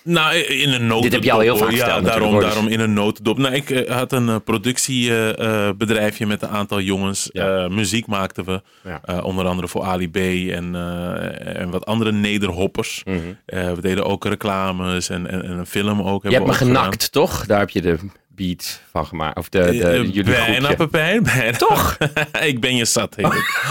Nou, 0.02 0.36
in 0.36 0.72
een 0.72 0.86
notendop. 0.86 1.02
Dit 1.02 1.12
heb 1.12 1.22
je 1.22 1.32
al 1.32 1.40
heel 1.40 1.56
vaak 1.56 1.68
hoor. 1.68 1.76
Ja, 1.78 2.00
daarom, 2.00 2.40
daarom 2.40 2.66
in 2.68 2.80
een 2.80 2.92
notendop. 2.92 3.38
Nou, 3.38 3.54
ik 3.54 3.70
eh, 3.70 3.96
had 3.96 4.12
een 4.12 4.42
productiebedrijfje 4.42 6.26
met 6.26 6.42
een 6.42 6.48
aantal 6.48 6.80
jongens. 6.80 7.28
Ja. 7.32 7.62
Eh, 7.64 7.68
muziek 7.70 8.06
maakten 8.06 8.44
we. 8.44 8.62
Ja. 8.84 9.00
Eh, 9.04 9.24
onder 9.24 9.46
andere 9.46 9.68
voor 9.68 9.82
Ali 9.82 10.10
B 10.10 10.16
en, 10.16 10.74
eh, 10.74 11.60
en 11.60 11.70
wat 11.70 11.86
andere 11.86 12.12
nederhoppers. 12.12 13.02
Mhm. 13.04 13.16
Eh, 13.46 13.72
we 13.72 13.80
deden 13.80 14.04
ook 14.04 14.24
reclames 14.24 15.08
en, 15.08 15.30
en, 15.30 15.44
en 15.44 15.50
een 15.58 15.66
film 15.66 16.02
ook. 16.02 16.22
Je 16.22 16.30
hebt 16.30 16.46
me 16.46 16.52
gedaan. 16.52 16.74
genakt, 16.74 17.12
toch? 17.12 17.46
Daar 17.46 17.58
heb 17.58 17.70
je 17.70 17.80
de 17.80 17.98
beat 18.28 18.82
van 18.92 19.06
gemaakt. 19.06 19.36
Of 19.36 19.48
de, 19.48 19.58
de, 19.58 19.84
Eh, 19.88 19.96
jullie 19.96 20.22
bijna. 20.22 20.74
Pepijn, 20.74 21.22
bijna. 21.22 21.58
Toch? 21.68 21.96
ik 22.42 22.60
ben 22.60 22.76
je 22.76 22.84
zat, 22.84 23.14
heet 23.16 23.26
ik. 23.26 23.62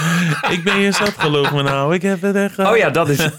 ik 0.50 0.63
ben 0.63 0.79
je 0.79 0.91
zat, 0.91 1.13
geloof 1.17 1.51
me 1.51 1.63
nou. 1.63 1.93
Ik 1.93 2.01
heb 2.01 2.22
het 2.22 2.36
echt. 2.36 2.60
Oh 2.60 2.77
ja, 2.77 2.89
dat 2.89 3.10
is... 3.10 3.20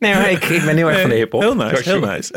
nee, 0.00 0.14
maar 0.14 0.30
ik, 0.30 0.44
ik 0.44 0.64
ben 0.64 0.76
heel 0.76 0.88
erg 0.90 1.00
van 1.00 1.10
de 1.10 1.16
hiphop. 1.16 1.40
Heel 1.40 1.54
nice, 1.56 1.82
heel 1.90 2.00
nice. 2.00 2.32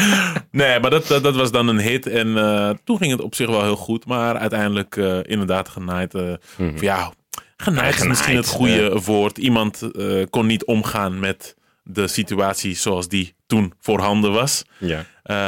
nee, 0.50 0.80
maar 0.80 0.90
dat, 0.90 1.06
dat, 1.06 1.22
dat 1.22 1.34
was 1.36 1.50
dan 1.52 1.68
een 1.68 1.78
hit. 1.80 2.06
En 2.06 2.36
eh, 2.36 2.70
toen 2.84 2.96
ging 2.98 3.10
het 3.12 3.20
op 3.20 3.34
zich 3.34 3.48
wel 3.48 3.62
heel 3.62 3.76
goed. 3.76 4.06
Maar 4.06 4.36
uiteindelijk 4.36 4.96
eh, 4.96 5.18
inderdaad 5.22 5.68
genaaid. 5.68 6.14
eh, 6.14 6.32
Mhm. 6.56 6.74
of 6.74 6.80
ja, 6.80 7.12
genaaid 7.56 7.94
is 7.94 8.06
misschien 8.06 8.36
het 8.36 8.46
goede 8.48 9.00
woord. 9.04 9.38
Iemand 9.38 9.90
kon 10.30 10.46
niet 10.46 10.64
omgaan 10.64 11.18
met 11.18 11.56
de 11.82 12.08
situatie 12.08 12.74
zoals 12.76 13.08
die 13.08 13.34
toen 13.46 13.72
voorhanden 13.80 14.32
was. 14.32 14.62
Ja. 14.78 15.04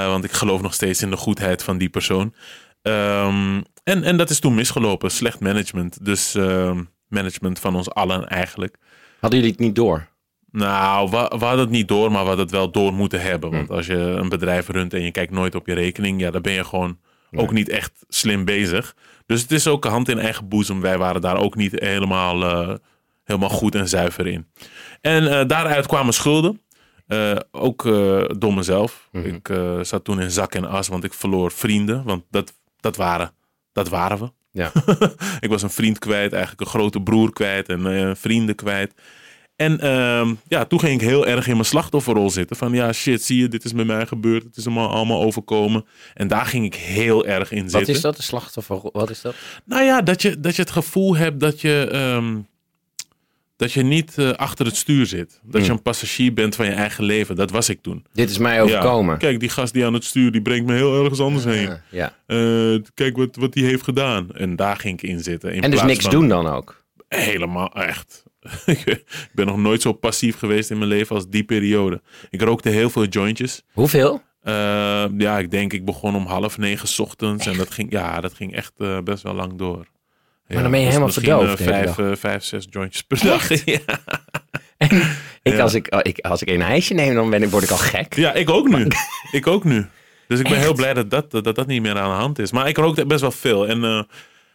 Want 0.07 0.25
ik 0.25 0.33
geloof 0.33 0.61
nog 0.62 0.75
steeds 0.75 1.02
in 1.02 1.11
de 1.11 1.16
goedheid 1.16 1.62
van 1.62 1.78
die 1.78 1.88
persoon. 1.88 2.35
Ehm, 2.83 3.61
en, 3.85 4.02
en 4.04 4.16
dat 4.16 4.31
is 4.31 4.38
toen 4.40 4.54
misgelopen. 4.54 5.11
Slecht 5.11 5.40
management. 5.40 6.04
Dus 6.04 6.35
ehm, 6.35 6.83
management 7.09 7.59
van 7.59 7.76
ons 7.76 7.90
allen 7.90 8.28
eigenlijk. 8.28 8.76
Hadden 9.21 9.38
jullie 9.38 9.54
het 9.54 9.64
niet 9.64 9.75
door? 9.75 10.09
Nou, 10.52 11.11
we, 11.11 11.16
we 11.38 11.44
hadden 11.44 11.59
het 11.64 11.71
niet 11.71 11.88
door, 11.88 12.11
maar 12.12 12.21
we 12.23 12.26
hadden 12.26 12.44
het 12.44 12.54
wel 12.54 12.71
door 12.71 12.92
moeten 12.92 13.21
hebben. 13.21 13.50
Want 13.50 13.68
Hm. 13.68 13.75
als 13.75 13.87
je 13.87 13.97
een 13.97 14.28
bedrijf 14.28 14.68
runt 14.68 14.94
en 14.94 15.02
je 15.02 15.11
kijkt 15.11 15.32
nooit 15.32 15.54
op 15.54 15.66
je 15.66 15.75
rekening, 15.75 16.21
ja, 16.21 16.30
dan 16.30 16.42
ben 16.42 16.52
je 16.52 16.64
gewoon 16.64 16.99
ook 17.35 17.52
niet 17.52 17.68
echt 17.68 18.04
slim 18.09 18.44
bezig. 18.44 18.94
Dus 19.26 19.42
het 19.42 19.50
is 19.50 19.66
ook 19.66 19.85
hand 19.85 20.09
in 20.09 20.18
eigen 20.18 20.49
boezem. 20.49 20.80
Wij 20.80 20.99
waren 20.99 21.21
daar 21.21 21.37
ook 21.37 21.54
niet 21.54 21.80
helemaal, 21.80 22.42
eh, 22.42 22.75
helemaal 23.25 23.49
goed 23.49 23.75
en 23.75 23.88
zuiver 23.88 24.26
in. 24.26 24.47
En 25.00 25.38
eh, 25.38 25.47
daaruit 25.47 25.87
kwamen 25.87 26.14
schulden. 26.14 26.61
Eh, 27.06 27.37
ook 27.50 27.82
door 28.38 28.54
mezelf. 28.54 29.09
Mhm. 29.12 29.26
Ik 29.26 29.50
zat 29.82 30.04
toen 30.04 30.21
in 30.21 30.30
zak 30.30 30.54
en 30.54 30.64
as, 30.64 30.88
want 30.88 31.04
ik 31.04 31.12
verloor 31.12 31.52
vrienden. 31.52 32.04
Want 32.04 32.25
dat, 32.30 32.52
dat, 32.80 32.97
waren, 32.97 33.32
dat 33.73 33.88
waren 33.88 34.18
we. 34.18 34.30
Ja. 34.50 34.73
ik 35.40 35.49
was 35.49 35.62
een 35.62 35.71
vriend 35.71 35.99
kwijt, 35.99 36.32
eigenlijk 36.32 36.61
een 36.61 36.80
grote 36.80 37.00
broer 37.00 37.32
kwijt 37.32 37.68
en 37.68 38.16
vrienden 38.16 38.54
kwijt. 38.54 38.94
En 39.62 39.81
ehm, 39.81 40.35
ja, 40.49 40.64
toen 40.64 40.81
ging 40.81 41.00
ik 41.00 41.09
heel 41.09 41.26
erg 41.26 41.47
in 41.47 41.52
mijn 41.52 41.64
slachtofferrol 41.64 42.31
zitten. 42.31 42.57
Van 42.57 42.73
ja, 42.73 42.92
shit, 42.92 43.23
zie 43.23 43.38
je, 43.40 43.49
dit 43.49 43.64
is 43.64 43.73
met 43.73 43.87
mij 43.87 44.07
gebeurd. 44.07 44.42
Het 44.45 44.57
is 44.57 44.66
allemaal, 44.66 44.90
allemaal 44.90 45.23
overkomen. 45.23 45.85
En 46.14 46.28
daar 46.28 46.47
ging 46.47 46.64
ik 46.64 46.75
heel 46.75 47.26
erg 47.26 47.52
in 47.52 47.62
Wat 47.62 47.71
zitten. 47.71 47.95
is 47.95 48.00
dat? 48.00 48.16
Een 48.16 48.23
slachtoffer? 48.23 48.78
Wat 48.83 49.11
is 49.11 49.21
dat? 49.21 49.35
Nou 49.64 49.83
ja, 49.85 50.02
dat 50.02 50.23
je, 50.23 50.40
dat 50.40 50.57
je 50.57 50.62
het 50.62 50.71
gevoel 50.71 51.16
hebt 51.16 51.40
dat 51.40 51.61
je, 51.61 51.88
ehm, 51.92 52.37
dat 53.57 53.73
je 53.73 53.83
niet 53.83 54.19
eh, 54.19 54.31
achter 54.31 54.66
het 54.66 54.76
stuur 54.76 55.07
zit. 55.07 55.40
Dat 55.42 55.61
je 55.61 55.66
Hmm. 55.66 55.76
een 55.76 55.83
passagier 55.83 56.33
bent 56.35 56.54
van 56.57 56.66
je 56.66 56.73
eigen 56.73 57.04
leven. 57.04 57.37
Dat 57.37 57.50
was 57.50 57.69
ik 57.69 57.83
toen. 57.83 58.04
Dit 58.12 58.31
is 58.31 58.38
mij 58.38 58.62
overkomen. 58.62 59.12
Ja, 59.12 59.19
kijk, 59.19 59.40
die 59.40 59.49
gast 59.49 59.73
die 59.73 59.85
aan 59.87 59.95
het 59.95 60.04
stuur, 60.04 60.33
die 60.33 60.42
brengt 60.42 60.66
me 60.66 60.75
heel 60.75 61.00
ergens 61.02 61.21
anders 61.21 61.45
heen. 61.45 61.69
Ja, 61.69 61.83
ja. 61.90 62.14
Eh, 62.26 62.81
kijk 62.95 63.16
wat, 63.16 63.37
wat 63.37 63.52
die 63.52 63.64
heeft 63.64 63.83
gedaan. 63.83 64.31
En 64.35 64.57
daar 64.57 64.76
ging 64.76 65.02
ik 65.02 65.09
in 65.09 65.21
zitten. 65.21 65.52
In 65.54 65.62
En 65.62 65.71
dus 65.71 65.83
niks 65.83 66.02
van- 66.02 66.11
doen 66.11 66.28
dan 66.28 66.47
ook. 66.47 66.85
Helemaal, 67.09 67.73
echt. 67.75 68.23
ik 68.66 69.04
ben 69.32 69.46
nog 69.46 69.56
nooit 69.56 69.82
zo 69.82 69.92
passief 69.92 70.38
geweest 70.38 70.70
in 70.70 70.78
mijn 70.78 70.90
leven 70.90 71.16
als 71.16 71.28
die 71.28 71.44
periode. 71.44 72.02
Ik 72.30 72.42
rookte 72.42 72.68
heel 72.68 72.90
veel 72.90 73.04
jointjes. 73.06 73.62
Hoeveel? 73.72 74.22
Eh, 74.42 75.04
ja, 75.18 75.38
ik 75.38 75.50
denk 75.50 75.72
ik 75.72 75.84
begon 75.84 76.14
om 76.16 76.26
half 76.26 76.58
negen 76.58 76.88
's 76.88 76.99
ochtends. 76.99 77.46
En 77.46 77.56
dat 77.56 77.70
ging, 77.70 77.92
ja, 77.92 78.20
dat 78.20 78.34
ging 78.34 78.54
echt 78.54 78.72
eh, 78.78 78.99
best 78.99 79.22
wel 79.22 79.34
lang 79.34 79.58
door. 79.58 79.87
Ja, 80.46 80.62
dan 80.62 80.70
ben 80.70 80.80
je 80.80 80.87
dus 80.87 80.94
helemaal 80.94 81.12
verdoofd 81.14 81.58
hele 81.58 81.92
vijf, 81.92 82.20
vijf, 82.20 82.44
zes 82.44 82.66
jointjes 82.70 83.02
per 83.02 83.25
dag. 83.25 83.49
ja. 83.64 83.78
Ik, 85.42 85.52
Ja. 85.52 85.62
als, 85.62 85.75
ik, 85.75 85.88
ik, 86.02 86.18
als 86.18 86.42
ik 86.42 86.49
een 86.49 86.62
ijsje 86.62 86.94
neem, 86.94 87.14
dan 87.14 87.30
ben 87.30 87.42
ik, 87.42 87.50
word 87.50 87.64
ik 87.64 87.70
al 87.70 87.76
gek. 87.76 88.14
ja, 88.14 88.32
ik 88.32 88.50
ook 88.50 88.68
nu. 88.68 88.87
ik 89.30 89.46
ook 89.46 89.64
nu. 89.64 89.87
Dus 90.28 90.40
ik 90.40 90.49
ben 90.49 90.58
heel 90.58 90.75
blij 90.75 90.94
dat 90.94 91.11
dat, 91.11 91.30
dat 91.30 91.54
dat 91.54 91.66
niet 91.66 91.82
meer 91.82 91.99
aan 91.99 92.11
de 92.11 92.16
hand 92.16 92.38
is. 92.38 92.52
Maar 92.52 92.68
ik 92.68 92.76
rookte 92.76 93.06
best 93.06 93.20
wel 93.20 93.30
veel. 93.30 93.68
En, 93.68 94.06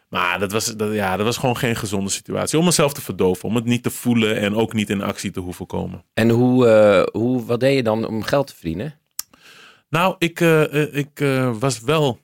maar 0.10 0.40
dat 0.40 0.52
was, 0.52 0.76
dat, 0.76 0.94
ja, 0.94 1.18
dat 1.18 1.26
was 1.26 1.38
gewoon 1.38 1.58
geen 1.58 1.76
gezonde 1.76 2.10
situatie. 2.10 2.60
Om 2.60 2.66
mezelf 2.66 2.94
te 2.94 3.02
verdoven. 3.02 3.50
Om 3.50 3.56
het 3.56 3.66
niet 3.66 3.84
te 3.84 3.90
voelen 3.90 4.38
en 4.38 4.56
ook 4.56 4.74
niet 4.74 4.90
in 4.90 5.02
actie 5.02 5.32
te 5.32 5.40
hoeven 5.40 5.66
komen. 5.66 6.04
En 6.14 6.30
hoe, 6.30 6.68
eh, 6.68 7.22
hoe, 7.22 7.46
wat 7.46 7.60
deed 7.60 7.76
je 7.76 7.84
dan 7.84 8.08
om 8.08 8.24
geld 8.24 8.48
te 8.48 8.54
verdienen? 8.56 9.00
Nou, 9.90 10.16
ik, 10.18 10.42
eh, 10.42 10.84
eh, 10.84 10.96
ik 10.96 11.26
was 11.60 11.82
wel. 11.82 12.20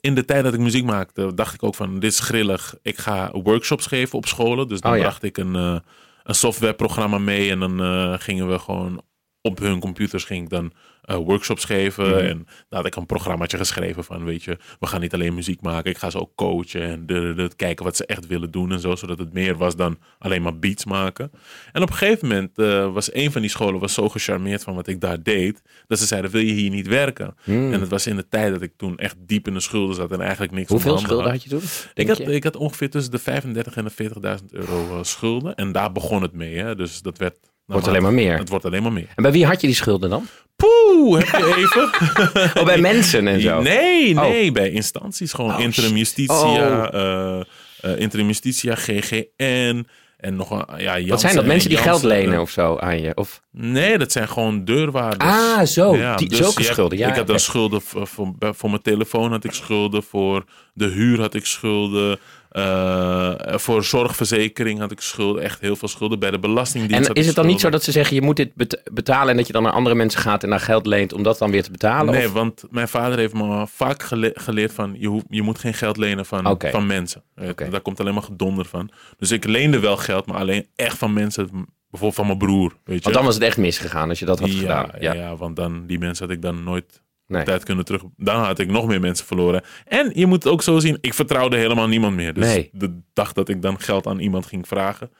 In 0.00 0.14
de 0.14 0.24
tijd 0.24 0.44
dat 0.44 0.54
ik 0.54 0.60
muziek 0.60 0.84
maakte, 0.84 1.34
dacht 1.34 1.54
ik 1.54 1.62
ook 1.62 1.74
van: 1.74 1.98
dit 1.98 2.12
is 2.12 2.20
grillig. 2.20 2.74
Ik 2.82 2.98
ga 2.98 3.30
workshops 3.32 3.86
geven 3.86 4.18
op 4.18 4.26
scholen. 4.26 4.68
Dus 4.68 4.80
dan 4.80 4.90
Oh 4.90 4.96
ja. 4.96 5.02
bracht 5.02 5.22
ik 5.22 5.38
een, 5.38 5.54
een 5.54 6.34
softwareprogramma 6.34 7.18
mee. 7.18 7.50
En 7.50 7.60
dan 7.60 8.20
gingen 8.20 8.48
we 8.48 8.58
gewoon 8.58 9.02
op 9.40 9.58
hun 9.58 9.80
computers 9.80 10.24
ging 10.24 10.44
ik 10.44 10.50
dan 10.50 10.72
eh, 11.02 11.16
workshops 11.16 11.64
geven. 11.64 12.08
Mhm. 12.08 12.18
En 12.18 12.44
daar 12.46 12.78
had 12.80 12.86
ik 12.86 12.96
een 12.96 13.06
programmaatje 13.06 13.56
geschreven 13.56 14.04
van: 14.04 14.24
weet 14.24 14.42
je, 14.42 14.58
we 14.80 14.86
gaan 14.86 15.00
niet 15.00 15.14
alleen 15.14 15.34
muziek 15.34 15.60
maken. 15.60 15.90
Ik 15.90 15.98
ga 15.98 16.10
ze 16.10 16.20
ook 16.20 16.34
coachen 16.34 16.82
en 16.82 17.06
de, 17.06 17.32
de- 17.36 17.50
kijken 17.56 17.84
wat 17.84 17.96
ze 17.96 18.06
echt 18.06 18.26
willen 18.26 18.50
doen 18.50 18.72
en 18.72 18.80
zo. 18.80 18.94
Zodat 18.96 19.18
het 19.18 19.32
meer 19.32 19.56
was 19.56 19.76
dan 19.76 19.98
alleen 20.18 20.42
maar 20.42 20.58
beats 20.58 20.84
maken. 20.84 21.30
En 21.72 21.82
op 21.82 21.88
een 21.90 21.96
gegeven 21.96 22.28
moment 22.28 22.58
eh, 22.58 22.92
was 22.92 23.14
een 23.14 23.32
van 23.32 23.40
die 23.40 23.50
scholen 23.50 23.80
was 23.80 23.94
zo 23.94 24.08
gecharmeerd 24.08 24.62
van 24.62 24.74
wat 24.74 24.86
ik 24.86 25.00
daar 25.00 25.22
deed. 25.22 25.62
Dat 25.86 25.98
ze 25.98 26.06
zeiden: 26.06 26.30
wil 26.30 26.40
je 26.42 26.52
hier 26.52 26.70
niet 26.70 26.86
werken? 26.86 27.34
Hmm. 27.44 27.72
En 27.72 27.80
het 27.80 27.88
was 27.90 28.06
in 28.06 28.16
de 28.16 28.28
tijd 28.28 28.52
dat 28.52 28.62
ik 28.62 28.72
toen 28.76 28.96
echt 28.98 29.16
diep 29.18 29.46
in 29.46 29.54
de 29.54 29.60
schulden 29.60 29.94
zat 29.96 30.12
en 30.12 30.20
eigenlijk 30.20 30.52
niks 30.52 30.68
Hoeveel 30.68 30.98
schulden 30.98 31.30
had. 31.30 31.42
je 31.42 31.48
toen? 31.48 31.60
Ik 31.94 32.08
had, 32.08 32.16
je? 32.16 32.24
ik 32.24 32.44
had 32.44 32.56
ongeveer 32.56 32.90
tussen 32.90 33.12
de 33.12 33.18
35 33.18 33.76
en 33.76 33.84
de 33.84 34.38
40.000 34.40 34.46
euro 34.50 34.96
eh, 34.98 35.02
schulden. 35.02 35.54
En 35.54 35.72
daar 35.72 35.92
begon 35.92 36.22
het 36.22 36.32
mee. 36.32 36.56
Hè? 36.58 36.74
Dus 36.76 37.02
dat 37.02 37.18
werd... 37.18 37.38
Wordt 37.72 37.88
alleen 37.88 38.02
maar 38.02 38.12
meer. 38.12 38.38
Het 38.38 38.48
wordt 38.48 38.64
alleen 38.64 38.82
maar 38.82 38.92
meer. 38.92 39.06
En 39.14 39.22
bij 39.22 39.32
wie 39.32 39.46
had 39.46 39.60
je 39.60 39.66
die 39.66 39.76
schulden 39.76 40.10
dan? 40.10 40.26
Poeh, 40.56 41.22
heb 41.22 41.40
je 41.40 41.54
even? 41.62 42.60
Oh, 42.60 42.64
bij 42.64 42.78
mensen 42.78 43.28
en 43.28 43.40
zo. 43.40 43.60
Nee, 43.62 44.14
nee, 44.14 44.52
bij 44.52 44.70
instanties. 44.70 45.32
Gewoon 45.32 45.54
Oh, 45.54 45.60
interim 45.60 45.96
justitia, 45.96 46.34
Oh. 46.36 46.94
eh, 46.94 47.40
eh, 47.80 47.98
interim 48.00 48.26
justitia, 48.26 48.74
GGN. 48.74 49.86
En 50.16 50.36
nog 50.36 50.50
een, 50.50 50.64
ja, 50.80 51.04
Wat 51.06 51.20
zijn 51.20 51.34
dat? 51.34 51.42
en 51.42 51.48
Mensen 51.48 51.68
die 51.68 51.78
geld 51.78 52.02
lenen 52.02 52.40
of 52.40 52.50
zo 52.50 52.76
aan 52.78 53.00
je? 53.00 53.12
Of... 53.16 53.42
Nee, 53.50 53.98
dat 53.98 54.12
zijn 54.12 54.28
gewoon 54.28 54.64
deurwaarders. 54.64 55.30
Ah, 55.32 55.62
zo. 55.66 55.96
Ja, 55.96 56.16
Die, 56.16 56.28
dus 56.28 56.38
zulke 56.38 56.62
schulden. 56.62 56.98
Ja, 56.98 57.08
ik 57.08 57.14
had 57.14 57.26
dan 57.26 57.38
schulden 57.40 57.80
voor, 57.82 58.06
voor, 58.06 58.34
voor 58.38 58.70
mijn 58.70 58.82
telefoon 58.82 59.30
had 59.30 59.44
ik 59.44 59.52
schulden, 59.52 60.02
voor 60.02 60.44
de 60.74 60.86
huur 60.86 61.20
had 61.20 61.34
ik 61.34 61.46
schulden, 61.46 62.18
eh, 62.52 63.34
voor 63.58 63.84
zorgverzekering 63.84 64.78
had 64.78 64.90
ik 64.90 65.00
schulden, 65.00 65.42
echt 65.42 65.60
heel 65.60 65.76
veel 65.76 65.88
schulden. 65.88 66.18
Bij 66.18 66.30
de 66.30 66.38
belastingdienst 66.38 67.08
En 67.08 67.14
is 67.14 67.26
het 67.26 67.34
dan 67.34 67.46
niet 67.46 67.60
zo 67.60 67.70
dat 67.70 67.82
ze 67.82 67.92
zeggen, 67.92 68.14
je 68.16 68.22
moet 68.22 68.36
dit 68.36 68.54
bet- 68.54 68.80
betalen 68.92 69.28
en 69.28 69.36
dat 69.36 69.46
je 69.46 69.52
dan 69.52 69.62
naar 69.62 69.72
andere 69.72 69.94
mensen 69.94 70.20
gaat 70.20 70.42
en 70.42 70.50
daar 70.50 70.60
geld 70.60 70.86
leent 70.86 71.12
om 71.12 71.22
dat 71.22 71.38
dan 71.38 71.50
weer 71.50 71.62
te 71.62 71.70
betalen? 71.70 72.14
Nee, 72.14 72.26
Of- 72.26 72.32
want 72.32 72.64
mijn 72.70 72.88
vader 72.88 73.18
heeft 73.18 73.34
me 73.34 73.66
vaak 73.66 74.02
gele- 74.02 74.30
geleerd 74.34 74.72
van 74.72 74.94
je, 74.98 75.06
hoeft- 75.06 75.24
je 75.28 75.42
moet 75.42 75.58
geen 75.58 75.74
geld 75.74 75.96
lenen 75.96 76.26
van, 76.26 76.58
van 76.70 76.86
mensen. 76.86 77.22
Eh. 77.34 77.48
Daar 77.70 77.80
komt 77.80 78.00
alleen 78.00 78.14
maar 78.14 78.22
gedonder 78.22 78.64
van. 78.64 78.90
Dus 79.18 79.30
ik 79.30 79.44
leende 79.44 79.78
wel 79.80 79.96
geld, 79.96 80.26
maar 80.26 80.36
alleen 80.36 80.66
echt 80.76 80.98
van 80.98 81.12
mensen, 81.12 81.48
bijvoorbeeld 81.90 82.14
van 82.14 82.26
mijn 82.26 82.38
broer. 82.38 82.76
Weet 82.84 82.96
je? 82.96 83.02
Want 83.02 83.14
dan 83.14 83.24
was 83.24 83.34
het 83.34 83.42
echt 83.44 83.56
misgegaan 83.56 84.08
als 84.08 84.18
je 84.18 84.24
dat 84.24 84.38
had 84.40 84.52
ja, 84.52 84.58
gedaan. 84.58 84.90
ja. 85.00 85.12
Ja. 85.14 85.36
want 85.36 85.56
dan 85.56 85.86
die 85.86 85.98
mensen 85.98 86.26
had 86.26 86.34
ik 86.36 86.42
dan 86.42 86.62
nooit 86.64 87.02
Nee. 87.32 87.44
tijd 87.44 87.64
kunnen 87.64 87.84
terug. 87.84 88.02
Dan 88.16 88.40
had 88.44 88.58
ik 88.58 88.70
nog 88.70 88.86
meer 88.86 89.00
mensen 89.00 89.26
verloren. 89.26 89.62
En 89.84 90.10
je 90.14 90.26
moet 90.26 90.42
het 90.44 90.52
ook 90.52 90.62
zo 90.62 90.78
zien, 90.78 90.98
ik 91.00 91.14
vertrouwde 91.14 91.56
helemaal 91.56 91.88
niemand 91.88 92.16
meer. 92.16 92.34
Dus 92.34 92.44
Nee. 92.46 92.70
de 92.72 93.00
dag 93.12 93.32
dat 93.32 93.48
ik 93.48 93.62
dan 93.62 93.80
geld 93.80 94.06
aan 94.06 94.18
iemand 94.18 94.46
ging 94.46 94.68
vragen, 94.68 95.10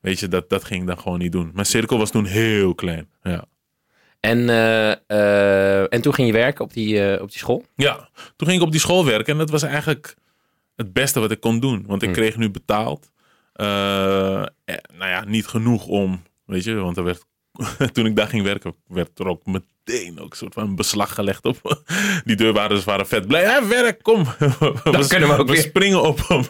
weet 0.00 0.20
je, 0.20 0.28
dat, 0.28 0.48
dat 0.48 0.64
ging 0.64 0.80
ik 0.80 0.86
dan 0.86 0.98
gewoon 0.98 1.18
niet 1.18 1.32
doen. 1.32 1.50
Mijn 1.54 1.66
cirkel 1.66 1.98
was 1.98 2.10
toen 2.10 2.24
heel 2.24 2.74
klein. 2.74 3.08
Ja. 3.22 3.44
En, 4.20 4.48
eh, 4.48 4.90
eh, 5.06 5.92
en 5.92 6.00
toen 6.02 6.14
ging 6.14 6.26
je 6.26 6.32
werken 6.32 6.64
op 6.64 6.72
die, 6.72 7.04
eh, 7.10 7.22
op 7.22 7.28
die 7.30 7.38
school? 7.38 7.64
ja, 7.76 8.08
toen 8.36 8.48
ging 8.48 8.60
ik 8.60 8.66
op 8.66 8.72
die 8.72 8.80
school 8.80 9.04
werken 9.04 9.32
en 9.32 9.38
dat 9.38 9.50
was 9.50 9.62
eigenlijk 9.62 10.14
het 10.76 10.92
beste 10.92 11.20
wat 11.20 11.30
ik 11.30 11.40
kon 11.40 11.60
doen. 11.60 11.84
Want 11.86 12.02
ik 12.02 12.08
Hm. 12.08 12.14
kreeg 12.14 12.36
nu 12.36 12.50
betaald. 12.50 13.10
Eh, 13.52 13.66
nou 14.98 15.10
ja, 15.10 15.24
niet 15.24 15.46
genoeg 15.46 15.86
om, 15.86 16.22
weet 16.46 16.64
je, 16.64 16.74
want 16.74 16.96
er 16.96 17.04
werd, 17.04 17.24
toen 17.92 18.06
ik 18.06 18.16
daar 18.16 18.28
ging 18.28 18.42
werken, 18.44 18.74
werd 18.86 19.18
er 19.18 19.26
ook 19.26 19.46
meteen 19.46 20.20
ook 20.20 20.30
een 20.30 20.36
soort 20.36 20.54
van 20.54 20.74
beslag 20.76 21.14
gelegd 21.14 21.44
op. 21.44 21.82
Die 22.24 22.36
deurwaarders 22.36 22.84
waren 22.84 23.06
vet 23.06 23.26
blij. 23.26 23.42
Ja, 23.42 23.66
werk, 23.68 24.02
kom. 24.02 24.24
we, 24.38 25.04
kunnen 25.08 25.28
we 25.28 25.36
ook 25.38 25.48
weer. 25.48 25.56
springen 25.60 26.02
op 26.02 26.28
hem. 26.28 26.42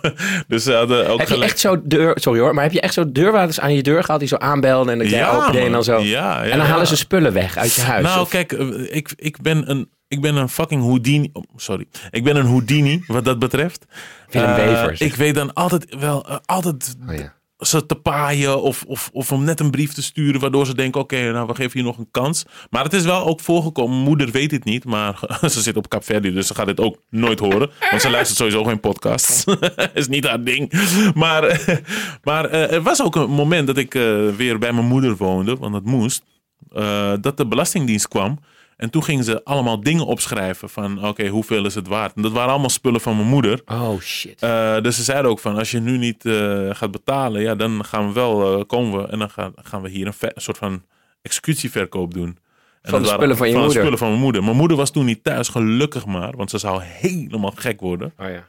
Dus 0.48 0.62
ze 0.64 0.72
hadden 0.72 1.08
ook 1.08 1.18
Heb 1.18 1.28
je 1.28 1.42
echt 1.44 1.58
zo 1.58 1.80
deur, 1.84 2.12
sorry 2.20 2.40
hoor, 2.40 2.54
maar 2.54 2.62
heb 2.64 2.72
je 2.72 2.80
echt 2.80 2.94
zo 2.94 3.12
deurwaarders 3.12 3.60
aan 3.60 3.75
je 3.75 3.82
deur 3.82 4.04
gehad 4.04 4.20
die 4.20 4.28
zo 4.28 4.36
aanbelden 4.36 4.92
en 4.92 4.98
dat 4.98 5.10
jij 5.10 5.28
open 5.30 5.52
deed 5.52 5.64
en 5.64 5.72
dan 5.72 5.84
zo? 5.84 5.98
Ja, 5.98 6.04
ja, 6.04 6.42
en 6.42 6.48
dan 6.58 6.66
ja. 6.66 6.72
halen 6.72 6.86
ze 6.86 6.96
spullen 6.96 7.32
weg 7.32 7.56
uit 7.56 7.75
je 7.75 7.80
huis? 7.82 8.02
Nou, 8.04 8.20
of- 8.20 8.28
kijk, 8.28 8.52
eh, 8.52 8.96
ik, 8.96 9.12
ik, 9.16 9.40
ben 9.40 9.70
een, 9.70 9.90
ik 10.08 10.20
ben 10.20 10.36
een 10.36 10.48
fucking 10.48 10.82
Houdini. 10.82 11.30
oh, 11.32 11.42
sorry. 11.56 11.86
Ik 12.10 12.25
ben 12.25 12.36
een 12.36 12.46
Houdini 12.46 13.04
wat 13.06 13.25
dat 13.25 13.38
betreft. 13.38 13.84
Willem 14.30 14.48
Eh, 14.48 14.56
Wevers. 14.56 15.00
Ik 15.00 15.14
weet 15.14 15.34
dan 15.34 15.52
altijd 15.54 15.96
wel, 15.98 16.28
eh, 16.28 16.36
altijd 16.44 16.96
Oh 17.08 17.14
ja. 17.14 17.34
Ze 17.58 17.86
te 17.86 17.94
paaien 17.94 18.62
of, 18.62 18.84
of, 18.86 19.10
of 19.12 19.32
om 19.32 19.44
net 19.44 19.60
een 19.60 19.70
brief 19.70 19.92
te 19.92 20.02
sturen 20.02 20.40
waardoor 20.40 20.66
ze 20.66 20.75
denken, 20.75 21.00
oké, 21.00 21.32
nou 21.32 21.46
we 21.46 21.54
geven 21.54 21.80
je 21.80 21.86
nog 21.86 21.98
een 21.98 22.10
kans. 22.10 22.44
Maar 22.70 22.84
het 22.84 22.92
is 22.92 23.04
wel 23.04 23.26
ook 23.26 23.40
voorgekomen, 23.40 23.96
moeder 23.96 24.30
weet 24.30 24.50
dit 24.50 24.64
niet, 24.64 24.84
maar 24.84 25.20
ze 25.50 25.60
zit 25.60 25.76
op 25.76 25.88
Capverdi, 25.88 26.32
dus 26.32 26.46
ze 26.46 26.54
gaat 26.54 26.66
dit 26.66 26.80
ook 26.80 26.98
nooit 27.10 27.38
horen. 27.38 27.70
Want 27.90 28.02
ze 28.02 28.10
luistert 28.10 28.38
sowieso 28.38 28.64
geen 28.64 28.80
podcasts. 28.80 29.44
is 29.94 30.08
niet 30.08 30.26
haar 30.26 30.44
ding. 30.44 30.72
Maar, 31.14 31.60
maar 32.22 32.44
eh, 32.44 32.72
er 32.72 32.82
was 32.82 33.02
ook 33.02 33.16
een 33.16 33.30
moment 33.30 33.66
dat 33.66 33.76
ik 33.76 33.94
eh, 33.94 34.28
weer 34.28 34.58
bij 34.58 34.72
mijn 34.72 34.86
moeder 34.86 35.16
woonde, 35.16 35.56
want 35.56 35.72
dat 35.72 35.84
moest, 35.84 36.22
eh, 36.72 37.12
dat 37.20 37.36
de 37.36 37.46
Belastingdienst 37.46 38.08
kwam. 38.08 38.38
En 38.76 38.90
toen 38.90 39.04
gingen 39.04 39.25
ze 39.25 39.45
allemaal 39.45 39.80
dingen 39.80 40.06
opschrijven 40.06 40.68
van, 40.68 41.06
oké, 41.06 41.28
hoeveel 41.28 41.64
is 41.64 41.75
het 41.75 41.88
waard? 41.88 42.14
En 42.14 42.23
dat 42.23 42.33
waren 42.33 42.50
allemaal 42.50 42.71
spullen 42.71 43.00
van 43.00 43.16
mijn 43.16 43.28
moeder. 43.28 43.62
Oh 43.66 44.00
shit. 44.00 44.42
Eh, 44.42 44.80
dus 44.80 44.97
ze 44.97 45.02
zeiden 45.02 45.30
ook 45.30 45.38
van, 45.38 45.56
als 45.56 45.71
je 45.71 45.80
nu 45.80 45.99
niet 45.99 46.25
eh, 46.25 46.68
gaat 46.71 46.90
betalen, 46.90 47.42
ja, 47.42 47.54
dan 47.54 47.85
gaan 47.85 48.06
we 48.06 48.12
wel, 48.12 48.59
eh, 48.59 48.64
komen 48.66 49.02
we 49.02 49.09
en 49.09 49.18
dan 49.18 49.30
gaan, 49.30 49.52
gaan 49.62 49.83
we 49.83 49.88
hier 49.88 50.06
een, 50.06 50.30
soort 50.35 50.59
van 50.59 50.83
executieverkoop 51.23 52.14
doen. 52.14 52.38
En 52.83 52.90
Van 52.90 53.02
de 53.02 53.09
spullen 53.09 53.37
van 53.37 53.47
je 53.47 53.52
de 53.52 53.59
moeder? 53.59 53.80
spullen 53.80 53.99
van 53.99 54.09
mijn 54.09 54.21
moeder. 54.21 54.45
Mijn 54.45 54.56
moeder 54.56 54.76
was 54.76 54.90
toen 54.90 55.04
niet 55.04 55.25
thuis, 55.25 55.49
gelukkig 55.49 56.06
maar, 56.06 56.37
want 56.37 56.50
ze 56.50 56.59
zou 56.59 56.83
helemaal 56.83 57.52
gek 57.54 57.80
worden. 57.80 58.12
Oh 58.18 58.28
ja. 58.28 58.45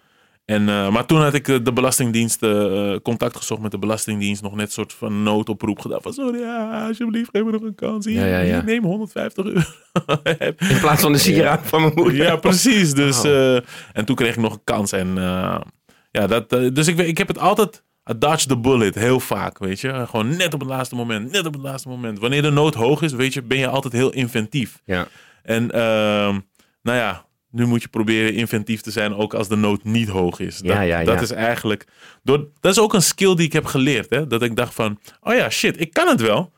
En, 0.48 0.70
eh, 0.70 0.90
maar 0.90 1.06
toen 1.06 1.22
had 1.22 1.34
ik 1.34 1.48
eh, 1.48 1.56
de 1.64 1.74
Belastingdienst 1.74 2.44
eh, 2.44 2.96
contact 3.04 3.36
gezocht 3.38 3.62
met 3.62 3.72
de 3.72 3.78
Belastingdienst. 3.80 4.42
Nog 4.42 4.56
net 4.56 4.66
een 4.66 4.72
soort 4.72 4.94
van 4.94 5.24
noodoproep 5.24 5.80
gedaan. 5.80 6.02
Van 6.02 6.14
sorry, 6.14 6.40
ja, 6.40 6.86
alsjeblieft, 6.88 7.30
geef 7.34 7.44
me 7.44 7.52
nog 7.52 7.62
een 7.62 7.76
kans. 7.76 8.06
Hier, 8.06 8.20
Ja, 8.20 8.26
ja, 8.26 8.38
ja. 8.40 8.44
hier, 8.54 8.64
neem 8.64 8.84
150 8.84 9.46
euro. 9.46 9.62
In 10.74 10.80
plaats 10.80 11.02
van 11.02 11.12
de 11.12 11.18
sieraad 11.18 11.62
van 11.64 11.82
mijn 11.82 11.94
moeder. 11.96 12.16
Ja, 12.16 12.36
precies. 12.36 12.94
Dus, 12.94 13.24
Oh. 13.26 13.56
en 13.94 14.06
toen 14.06 14.16
kreeg 14.16 14.36
ik 14.36 14.42
nog 14.42 14.54
een 14.54 14.64
kans. 14.64 14.92
En, 14.92 15.16
ja, 16.12 16.28
dat, 16.28 16.50
dus 16.50 16.88
ik, 16.88 16.96
weet- 16.96 17.08
ik 17.08 17.18
heb 17.18 17.28
het 17.28 17.40
altijd... 17.40 17.86
Dodge 18.18 18.48
the 18.48 18.58
bullet, 18.58 18.96
heel 18.96 19.20
vaak, 19.20 19.58
weet 19.58 19.80
je. 19.80 20.06
Gewoon 20.10 20.36
net 20.38 20.54
op 20.54 20.60
het 20.60 20.70
laatste 20.70 20.96
moment, 20.96 21.32
net 21.32 21.46
op 21.46 21.54
het 21.54 21.62
laatste 21.62 21.88
moment. 21.90 22.20
Wanneer 22.20 22.42
de 22.42 22.50
nood 22.50 22.74
hoog 22.74 23.02
is, 23.02 23.14
weet 23.14 23.34
je, 23.34 23.42
ben 23.42 23.58
je 23.58 23.68
altijd 23.68 23.94
heel 23.94 24.12
inventief. 24.14 24.82
Ja. 24.86 25.08
En 25.44 25.72
ehm, 25.72 26.40
nou 26.82 26.98
ja, 26.98 27.26
nu 27.52 27.66
moet 27.66 27.82
je 27.82 27.88
proberen 27.88 28.34
inventief 28.34 28.82
te 28.82 28.92
zijn, 28.92 29.16
ook 29.16 29.34
als 29.34 29.48
de 29.48 29.56
nood 29.56 29.84
niet 29.84 30.08
hoog 30.08 30.40
is. 30.40 30.58
Dat, 30.58 30.76
Ja, 30.76 30.82
ja, 30.82 31.04
dat 31.04 31.16
ja. 31.16 31.22
is 31.22 31.32
eigenlijk... 31.32 31.88
Door, 32.24 32.48
dat 32.60 32.72
is 32.72 32.80
ook 32.80 32.94
een 32.94 33.02
skill 33.02 33.36
die 33.36 33.46
ik 33.46 33.54
heb 33.54 33.66
geleerd, 33.66 34.10
hè. 34.10 34.28
Dat 34.28 34.42
ik 34.42 34.56
dacht 34.56 34.74
van, 34.74 35.00
oh 35.22 35.36
ja, 35.36 35.50
shit, 35.50 35.80
ik 35.80 35.94
kan 35.94 36.08
het 36.08 36.22
wel. 36.22 36.52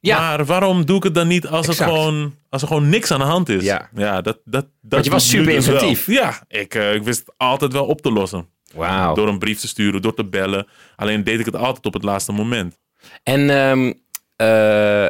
Ja. 0.00 0.18
Maar 0.18 0.44
waarom 0.44 0.84
doe 0.86 0.96
ik 0.96 1.02
het 1.02 1.14
dan 1.14 1.28
niet 1.28 1.46
als, 1.46 1.66
het 1.66 1.78
Exact. 1.78 1.90
gewoon, 1.90 2.34
als 2.48 2.62
er 2.62 2.68
gewoon 2.68 2.88
niks 2.88 3.10
aan 3.10 3.18
de 3.18 3.24
hand 3.24 3.48
is? 3.48 3.62
Ja. 3.64 3.88
ja 3.94 4.20
dat, 4.20 4.38
dat, 4.44 4.64
dat 4.64 4.70
Want 4.80 5.04
je 5.04 5.10
was 5.10 5.28
super 5.28 5.54
dus 5.54 5.66
wel. 5.66 5.74
inventief. 5.74 6.06
Ja, 6.06 6.44
ik, 6.48 6.74
eh, 6.74 6.94
ik 6.94 7.02
wist 7.02 7.18
het 7.18 7.34
altijd 7.36 7.72
wel 7.72 7.86
op 7.86 8.00
te 8.00 8.12
lossen. 8.12 8.46
Wauw. 8.74 9.14
Door 9.14 9.28
een 9.28 9.38
brief 9.38 9.60
te 9.60 9.68
sturen, 9.68 10.02
door 10.02 10.14
te 10.14 10.24
bellen. 10.24 10.66
Alleen 10.96 11.24
deed 11.24 11.38
ik 11.38 11.44
het 11.44 11.56
altijd 11.56 11.86
op 11.86 11.92
het 11.92 12.02
laatste 12.04 12.32
moment. 12.32 12.78
En 13.22 13.50
ehm, 13.50 13.92
eh, 14.36 15.06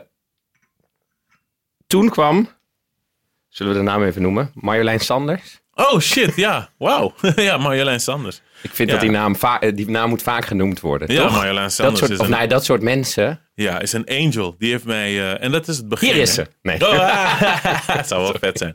toen 1.87 2.09
kwam, 2.09 2.49
zullen 3.51 3.73
we 3.73 3.79
de 3.79 3.85
naam 3.85 4.03
even 4.05 4.23
noemen, 4.23 4.51
Marjolein 4.55 5.01
Sanders. 5.01 5.59
Oh 5.75 5.99
shit, 6.01 6.37
ja. 6.37 6.69
Wauw. 6.79 7.15
ja, 7.37 7.57
Marjolein 7.57 8.01
Sanders. 8.01 8.41
Ik 8.63 8.71
vind 8.75 8.89
Ja. 8.89 8.95
dat 8.95 9.05
die 9.05 9.11
naam, 9.15 9.35
eh, 9.61 9.75
die 9.77 9.91
naam 9.91 10.09
moet 10.09 10.23
vaak 10.23 10.45
genoemd 10.45 10.81
worden, 10.81 11.13
Ja, 11.13 11.23
toch? 11.23 11.33
Marjolein 11.33 11.63
Dat 11.63 11.73
Sanders 11.73 11.99
soort, 11.99 12.11
is 12.11 12.19
of 12.19 12.25
een, 12.29 12.33
nee, 12.39 12.49
dat 12.49 12.65
soort 12.65 12.83
mensen. 12.83 13.41
ja, 13.55 13.81
is 13.81 13.93
een 13.93 14.07
angel. 14.07 14.55
Die 14.59 14.71
heeft 14.71 14.85
mij... 14.85 15.09
eh, 15.33 15.43
en 15.45 15.51
dat 15.53 15.69
is 15.69 15.77
het 15.77 15.89
begin. 15.89 16.13
Hier 16.13 16.23
is 16.23 16.35
ze. 16.35 16.47
Nee. 16.63 16.81
Oh, 16.89 16.99
ah, 16.99 17.41
het 17.99 18.09
zou 18.09 18.23
wel 18.23 18.35
vet 18.41 18.59
zijn. 18.59 18.73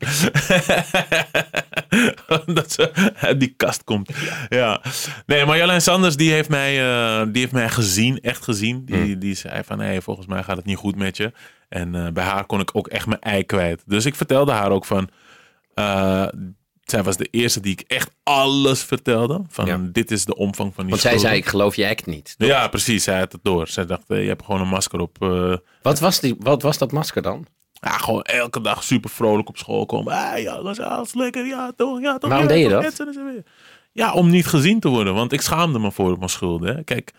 dat 2.55 2.71
ze 2.71 2.91
uit 3.19 3.39
die 3.39 3.53
kast 3.57 3.83
komt. 3.83 4.09
Ja. 4.49 4.81
Nee, 5.25 5.45
Marjolein 5.45 5.81
Sanders 5.81 6.15
die 6.15 6.31
heeft, 6.31 6.49
mij, 6.49 6.79
eh, 6.81 7.25
die 7.31 7.41
heeft 7.41 7.53
mij 7.53 7.69
gezien, 7.69 8.19
echt 8.21 8.43
gezien. 8.43 8.85
Die, 8.85 8.95
Hmm. 8.95 9.19
die 9.19 9.35
zei 9.35 9.63
van, 9.63 9.79
hé, 9.79 10.01
volgens 10.01 10.27
mij 10.27 10.43
gaat 10.43 10.57
het 10.57 10.65
niet 10.65 10.77
goed 10.77 10.95
met 10.95 11.17
je. 11.17 11.31
En 11.69 11.95
eh, 11.95 12.11
bij 12.11 12.23
haar 12.23 12.45
kon 12.45 12.59
ik 12.59 12.69
ook 12.73 12.87
echt 12.87 13.07
mijn 13.07 13.21
ei 13.21 13.43
kwijt. 13.43 13.83
Dus 13.85 14.05
ik 14.05 14.15
vertelde 14.15 14.51
haar 14.51 14.71
ook 14.71 14.85
van... 14.85 15.09
eh, 15.73 16.27
zij 16.83 17.03
was 17.03 17.17
de 17.17 17.27
eerste 17.31 17.59
die 17.59 17.71
ik 17.71 17.81
echt 17.87 18.11
alles 18.23 18.83
vertelde. 18.83 19.41
Van, 19.49 19.65
Ja. 19.65 19.79
dit 19.91 20.11
is 20.11 20.25
de 20.25 20.35
omvang 20.35 20.73
van 20.73 20.83
die 20.83 20.89
Want 20.89 21.01
zij 21.01 21.17
zei, 21.17 21.37
ik 21.37 21.45
geloof 21.45 21.75
je 21.75 21.87
act 21.89 22.05
niet. 22.05 22.35
Ja, 22.37 22.67
precies. 22.67 23.03
Zij 23.03 23.19
had 23.19 23.31
het 23.31 23.43
door. 23.43 23.67
Zij 23.67 23.85
dacht, 23.85 24.03
eh, 24.07 24.21
je 24.21 24.27
hebt 24.27 24.43
gewoon 24.45 24.61
een 24.61 24.67
masker 24.67 24.99
op. 24.99 25.17
Wat 25.81 25.99
was, 25.99 26.19
die, 26.19 26.35
wat 26.39 26.61
was 26.61 26.77
dat 26.77 26.91
masker 26.91 27.21
dan? 27.21 27.45
ja, 27.81 27.97
gewoon 27.97 28.21
elke 28.21 28.61
dag 28.61 28.83
super 28.83 29.09
vrolijk 29.09 29.49
op 29.49 29.57
school 29.57 29.85
komen. 29.85 30.13
Ah, 30.13 30.41
ja, 30.41 30.55
dat 30.61 30.71
is 30.71 30.79
alles 30.79 31.13
lekker. 31.13 31.45
Ja, 31.45 31.71
toch. 31.75 32.01
Ja, 32.01 32.17
toch 32.17 32.29
Waarom 32.29 32.47
ja, 32.47 32.53
deed 32.53 32.63
je 32.63 32.93
toch, 32.95 33.13
dat? 33.15 33.43
Ja, 33.91 34.13
om 34.13 34.29
niet 34.29 34.45
gezien 34.47 34.79
te 34.79 34.87
worden. 34.87 35.13
Want 35.13 35.31
ik 35.31 35.41
schaamde 35.41 35.79
me 35.79 35.91
voor 35.91 36.17
mijn 36.17 36.29
schulden. 36.29 36.75
Hè. 36.75 36.83
Kijk, 36.83 37.11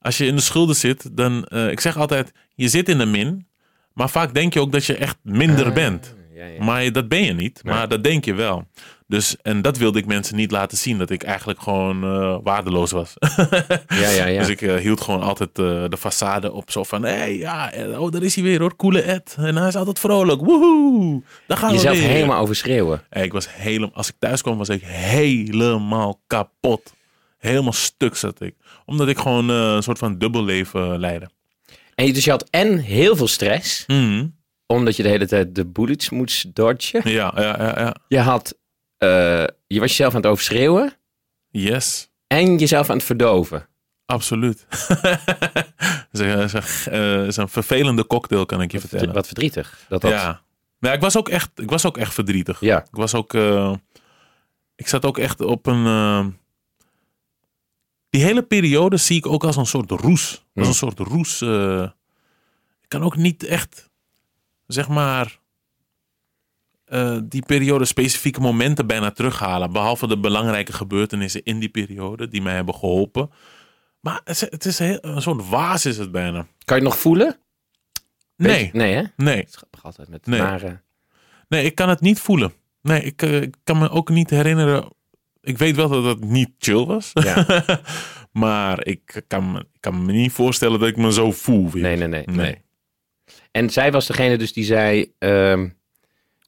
als 0.00 0.18
je 0.18 0.26
in 0.26 0.36
de 0.36 0.42
schulden 0.42 0.76
zit, 0.76 1.16
dan... 1.16 1.46
ik 1.48 1.80
zeg 1.80 1.96
altijd, 1.96 2.32
je 2.54 2.68
zit 2.68 2.88
in 2.88 2.98
de 2.98 3.06
min. 3.06 3.46
Maar 3.96 4.10
vaak 4.10 4.34
denk 4.34 4.52
je 4.52 4.60
ook 4.60 4.72
dat 4.72 4.84
je 4.84 4.96
echt 4.96 5.16
minder 5.22 5.72
bent. 5.72 6.14
Ja, 6.34 6.46
ja. 6.46 6.64
Maar 6.64 6.92
dat 6.92 7.08
ben 7.08 7.24
je 7.24 7.32
niet. 7.32 7.60
Nee. 7.62 7.74
Maar 7.74 7.88
dat 7.88 8.04
denk 8.04 8.24
je 8.24 8.34
wel. 8.34 8.66
Dus, 9.06 9.36
en 9.42 9.62
dat 9.62 9.78
wilde 9.78 9.98
ik 9.98 10.06
mensen 10.06 10.36
niet 10.36 10.50
laten 10.50 10.78
zien. 10.78 10.98
Dat 10.98 11.10
ik 11.10 11.22
eigenlijk 11.22 11.60
gewoon 11.60 12.04
eh, 12.04 12.38
waardeloos 12.42 12.90
was. 12.90 13.14
Ja, 13.88 14.08
ja, 14.08 14.26
ja. 14.26 14.38
Dus 14.40 14.48
ik 14.48 14.62
eh, 14.62 14.74
hield 14.74 15.00
gewoon 15.00 15.22
altijd 15.22 15.48
eh, 15.58 15.64
de 15.64 15.98
façade 15.98 16.52
op. 16.52 16.70
Zo 16.70 16.84
van, 16.84 17.02
hé, 17.02 17.10
hey, 17.16 17.36
ja, 17.36 17.72
oh, 17.98 18.10
daar 18.10 18.22
is 18.22 18.34
hij 18.34 18.44
weer 18.44 18.60
hoor. 18.60 18.76
Coole 18.76 19.02
Ed. 19.02 19.36
En 19.38 19.56
hij 19.56 19.68
is 19.68 19.76
altijd 19.76 19.98
vrolijk. 19.98 20.40
Woehoe. 20.40 21.22
Daar 21.46 21.56
gaan 21.58 21.72
Jezelf 21.72 21.96
we 21.96 22.02
weer. 22.02 22.10
helemaal 22.10 22.40
overschreeuwen. 22.40 23.02
Hey, 23.10 23.24
ik 23.24 23.32
was 23.32 23.54
helemaal, 23.54 23.90
als 23.92 24.08
ik 24.08 24.14
thuis 24.18 24.42
kwam, 24.42 24.58
was 24.58 24.68
ik 24.68 24.82
helemaal 24.84 26.20
kapot. 26.26 26.94
Helemaal 27.38 27.72
stuk 27.72 28.16
zat 28.16 28.40
ik. 28.40 28.54
Omdat 28.84 29.08
ik 29.08 29.18
gewoon 29.18 29.48
een 29.48 29.82
soort 29.82 29.98
van 29.98 30.18
dubbelleven 30.18 30.98
leidde. 30.98 31.28
En 31.96 32.06
je- 32.06 32.12
dus 32.12 32.24
je 32.24 32.30
had 32.30 32.48
en 32.50 32.78
heel 32.78 33.16
veel 33.16 33.28
stress, 33.28 33.84
Mhm. 33.86 34.26
omdat 34.66 34.96
je 34.96 35.02
de 35.02 35.08
hele 35.08 35.26
tijd 35.26 35.54
de 35.54 35.66
bullets 35.66 36.10
moest 36.10 36.54
dodgen. 36.54 37.10
Ja, 37.10 37.32
ja, 37.36 37.42
ja, 37.58 37.78
ja. 37.80 37.96
Je 38.08 38.18
had, 38.18 38.58
eh, 38.96 39.08
je 39.66 39.80
was 39.80 39.88
jezelf 39.88 40.14
aan 40.14 40.20
het 40.20 40.30
overschreeuwen 40.30 40.92
Yes. 41.50 42.08
en 42.26 42.56
jezelf 42.58 42.90
aan 42.90 42.96
het 42.96 43.04
verdoven. 43.06 43.68
Absoluut. 44.06 44.66
Is 46.12 46.20
een- 46.20 46.38
is 46.38 46.52
een- 46.52 47.42
eh, 47.42 47.46
vervelende 47.48 48.06
cocktail, 48.06 48.46
kan 48.46 48.62
ik 48.62 48.72
je 48.72 48.80
vertellen. 48.80 49.14
Wat 49.14 49.26
verdrietig. 49.26 49.84
Dat 49.88 50.00
dat, 50.00 50.10
Ja. 50.10 50.40
Maar 50.78 50.92
ik 50.94 51.00
was 51.00 51.16
ook 51.16 51.28
echt, 51.28 51.50
ik 51.54 51.70
was 51.70 51.84
ook 51.86 51.98
echt 51.98 52.14
verdrietig. 52.14 52.60
ja. 52.60 52.78
Ik 52.80 52.86
was 52.90 53.14
ook, 53.14 53.34
eh, 53.34 53.74
ik 54.74 54.88
zat 54.88 55.04
ook 55.04 55.18
echt 55.18 55.40
op 55.40 55.66
een. 55.66 55.86
eh, 55.86 56.26
die 58.10 58.22
hele 58.24 58.42
periode 58.42 58.96
zie 58.96 59.16
ik 59.16 59.26
ook 59.26 59.44
als 59.44 59.56
een 59.56 59.66
soort 59.66 59.90
roes. 59.90 60.44
Als 60.54 60.68
een 60.68 60.74
soort 60.74 60.98
roes. 60.98 61.40
eh, 61.40 61.82
ik 62.82 62.88
kan 62.88 63.02
ook 63.02 63.16
niet 63.16 63.42
echt, 63.44 63.90
zeg 64.66 64.88
maar, 64.88 65.38
eh, 66.84 67.18
die 67.24 67.46
periode 67.46 67.84
specifieke 67.84 68.40
momenten 68.40 68.86
bijna 68.86 69.10
terughalen. 69.10 69.72
Behalve 69.72 70.06
de 70.06 70.18
belangrijke 70.18 70.72
gebeurtenissen 70.72 71.42
in 71.44 71.58
die 71.58 71.68
periode 71.68 72.28
die 72.28 72.42
mij 72.42 72.54
hebben 72.54 72.74
geholpen. 72.74 73.30
Maar 74.00 74.20
het 74.24 74.28
is, 74.28 74.40
het 74.40 74.64
is 74.64 74.78
heel- 74.78 74.98
een 75.00 75.22
soort 75.22 75.48
waas 75.48 75.86
is 75.86 75.98
het 75.98 76.10
bijna. 76.12 76.40
Kan 76.64 76.76
je 76.76 76.82
het 76.82 76.92
nog 76.92 76.98
voelen? 76.98 77.36
Nee, 78.36 78.70
Nee, 78.72 78.94
hè? 78.94 79.02
nee. 79.16 79.36
Het 79.36 79.54
grappig 79.56 79.84
altijd 79.84 80.08
met 80.08 80.26
Nee. 80.26 80.40
nare... 80.40 80.80
Nee, 81.48 81.64
ik 81.64 81.74
kan 81.74 81.88
het 81.88 82.00
niet 82.00 82.20
voelen. 82.20 82.52
Nee, 82.82 83.02
ik, 83.02 83.22
eh, 83.22 83.40
ik 83.40 83.54
kan 83.64 83.78
me 83.78 83.88
ook 83.90 84.08
niet 84.08 84.30
herinneren. 84.30 84.88
Ik 85.46 85.58
weet 85.58 85.76
wel 85.76 85.88
dat 85.88 86.04
het 86.04 86.24
niet 86.24 86.50
chill 86.58 86.84
was. 86.84 87.10
Ja. 87.12 87.64
maar 88.32 88.86
ik 88.86 89.24
kan, 89.26 89.58
ik 89.58 89.80
kan 89.80 90.04
me 90.04 90.12
niet 90.12 90.32
voorstellen 90.32 90.80
dat 90.80 90.88
ik 90.88 90.96
me 90.96 91.12
zo 91.12 91.32
voel 91.32 91.70
weer. 91.70 91.82
Nee, 91.82 91.96
nee, 91.96 92.08
nee, 92.08 92.22
nee. 92.26 92.36
Nee. 92.36 92.62
En 93.50 93.70
zij 93.70 93.92
was 93.92 94.06
degene 94.06 94.38
dus 94.38 94.52
die 94.52 94.64
zei, 94.64 95.12
ehm, 95.18 95.68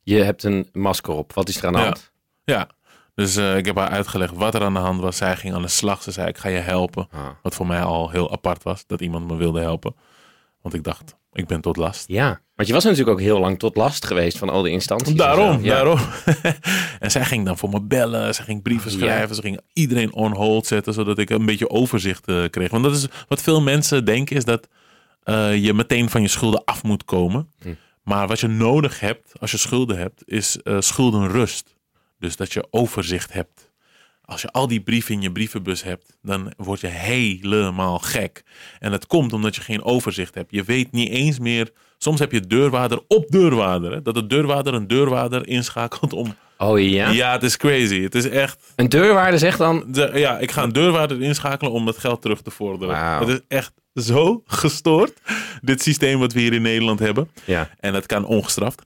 je 0.03 0.23
hebt 0.23 0.43
een 0.43 0.69
masker 0.73 1.15
op. 1.15 1.33
Wat 1.33 1.49
is 1.49 1.57
er 1.57 1.67
aan 1.67 1.73
de 1.73 1.79
Ja. 1.79 1.85
hand? 1.85 2.13
Ja, 2.45 2.69
dus 3.15 3.37
eh, 3.37 3.57
ik 3.57 3.67
heb 3.67 3.77
haar 3.77 3.89
uitgelegd 3.89 4.35
wat 4.35 4.55
er 4.55 4.63
aan 4.63 4.75
de 4.75 4.81
hand 4.81 5.01
was. 5.01 5.17
Zij 5.17 5.37
ging 5.37 5.55
aan 5.55 5.63
de 5.63 5.69
slag. 5.69 6.03
Ze 6.03 6.11
zei, 6.11 6.29
ik 6.29 6.39
ga 6.39 6.49
je 6.49 6.59
helpen. 6.59 7.09
Ah. 7.11 7.27
Wat 7.43 7.55
voor 7.55 7.67
mij 7.67 7.83
al 7.83 8.11
heel 8.11 8.33
apart 8.33 8.63
was, 8.63 8.87
dat 8.87 9.01
iemand 9.01 9.27
me 9.29 9.37
wilde 9.37 9.61
helpen. 9.61 9.95
Want 10.63 10.75
ik 10.75 10.83
dacht, 10.85 11.17
ik 11.33 11.47
ben 11.47 11.61
tot 11.61 11.77
last. 11.77 12.09
Ja, 12.09 12.41
want 12.55 12.69
je 12.69 12.75
was 12.75 12.85
natuurlijk 12.85 13.11
ook 13.11 13.21
heel 13.21 13.39
lang 13.39 13.59
tot 13.59 13.77
last 13.77 14.05
geweest 14.05 14.39
van 14.39 14.49
al 14.49 14.63
die 14.63 14.73
instanties. 14.73 15.15
Daarom. 15.15 15.63
Ja. 15.63 15.75
daarom. 15.75 15.99
en 16.99 17.11
zij 17.11 17.25
ging 17.25 17.45
dan 17.45 17.59
voor 17.59 17.69
me 17.69 17.83
bellen. 17.83 18.35
Ze 18.35 18.43
ging 18.43 18.63
brieven 18.63 18.91
Ja. 18.91 18.97
schrijven. 18.99 19.35
Ze 19.35 19.43
ging 19.43 19.61
iedereen 19.73 20.13
on 20.13 20.33
hold 20.35 20.67
zetten, 20.67 20.93
zodat 20.93 21.19
ik 21.19 21.31
een 21.31 21.47
beetje 21.47 21.71
overzicht 21.71 22.27
eh, 22.27 22.45
kreeg. 22.51 22.71
Want 22.71 22.85
dat 22.85 22.95
is 22.95 23.07
wat 23.29 23.43
veel 23.43 23.61
mensen 23.61 24.05
denken, 24.05 24.37
is 24.37 24.45
dat 24.45 24.69
eh, 25.23 25.65
je 25.65 25.75
meteen 25.75 26.11
van 26.11 26.23
je 26.23 26.29
schulden 26.29 26.65
af 26.65 26.83
moet 26.83 27.05
komen. 27.05 27.51
Hm. 27.63 27.75
Maar 28.03 28.27
wat 28.29 28.41
je 28.41 28.47
nodig 28.49 29.01
hebt, 29.01 29.33
als 29.41 29.51
je 29.51 29.57
schulden 29.57 29.99
hebt, 29.99 30.23
is 30.27 30.63
eh, 30.63 30.77
schuldenrust. 30.81 31.77
Dus 32.19 32.37
dat 32.37 32.53
je 32.53 32.67
overzicht 32.71 33.33
hebt. 33.33 33.68
Als 34.29 34.43
je 34.43 34.51
al 34.51 34.67
die 34.69 34.81
brieven 34.81 35.15
in 35.15 35.21
je 35.23 35.33
brievenbus 35.33 35.83
hebt, 35.83 36.17
dan 36.23 36.53
word 36.57 36.81
je 36.81 36.87
helemaal 36.87 37.99
gek. 37.99 38.43
En 38.79 38.91
dat 38.91 39.07
komt 39.07 39.33
omdat 39.33 39.55
je 39.55 39.61
geen 39.61 39.83
overzicht 39.83 40.35
hebt. 40.35 40.51
Je 40.51 40.63
weet 40.63 40.93
niet 40.93 41.09
eens 41.11 41.39
meer. 41.39 41.71
Soms 41.99 42.19
heb 42.19 42.33
je 42.33 42.41
deurwaarder 42.41 43.01
op 43.09 43.27
deurwaarder. 43.29 43.93
Hè? 43.93 44.03
Dat 44.03 44.15
de 44.15 44.27
deurwaarder 44.27 44.75
een 44.75 44.87
deurwaarder 44.87 45.47
inschakelt 45.47 46.13
om. 46.13 46.35
Oh 46.59 46.81
ja? 46.81 47.11
Ja, 47.11 47.33
het 47.33 47.43
is 47.43 47.57
crazy. 47.57 48.03
Het 48.03 48.15
is 48.15 48.29
echt. 48.29 48.73
Een 48.77 48.89
deurwaarde 48.89 49.39
zegt 49.39 49.59
dan, 49.59 49.85
De, 49.87 50.11
ja, 50.15 50.39
ik 50.39 50.51
ga 50.51 50.63
een 50.63 50.73
deurwaarder 50.73 51.23
inschakelen 51.23 51.73
om 51.73 51.87
het 51.87 51.99
geld 51.99 52.23
terug 52.23 52.43
te 52.43 52.51
vorderen. 52.51 53.19
Het 53.19 53.29
is 53.29 53.41
echt 53.49 53.73
zo 53.95 54.43
gestoord. 54.47 55.13
Dit 55.61 55.83
systeem 55.83 56.19
wat 56.19 56.33
we 56.33 56.41
hier 56.41 56.53
in 56.53 56.63
Nederland 56.63 56.99
hebben. 56.99 57.31
ja. 57.45 57.71
En 57.81 57.93
dat 57.93 58.07
kan 58.07 58.25
ongestraft. 58.25 58.83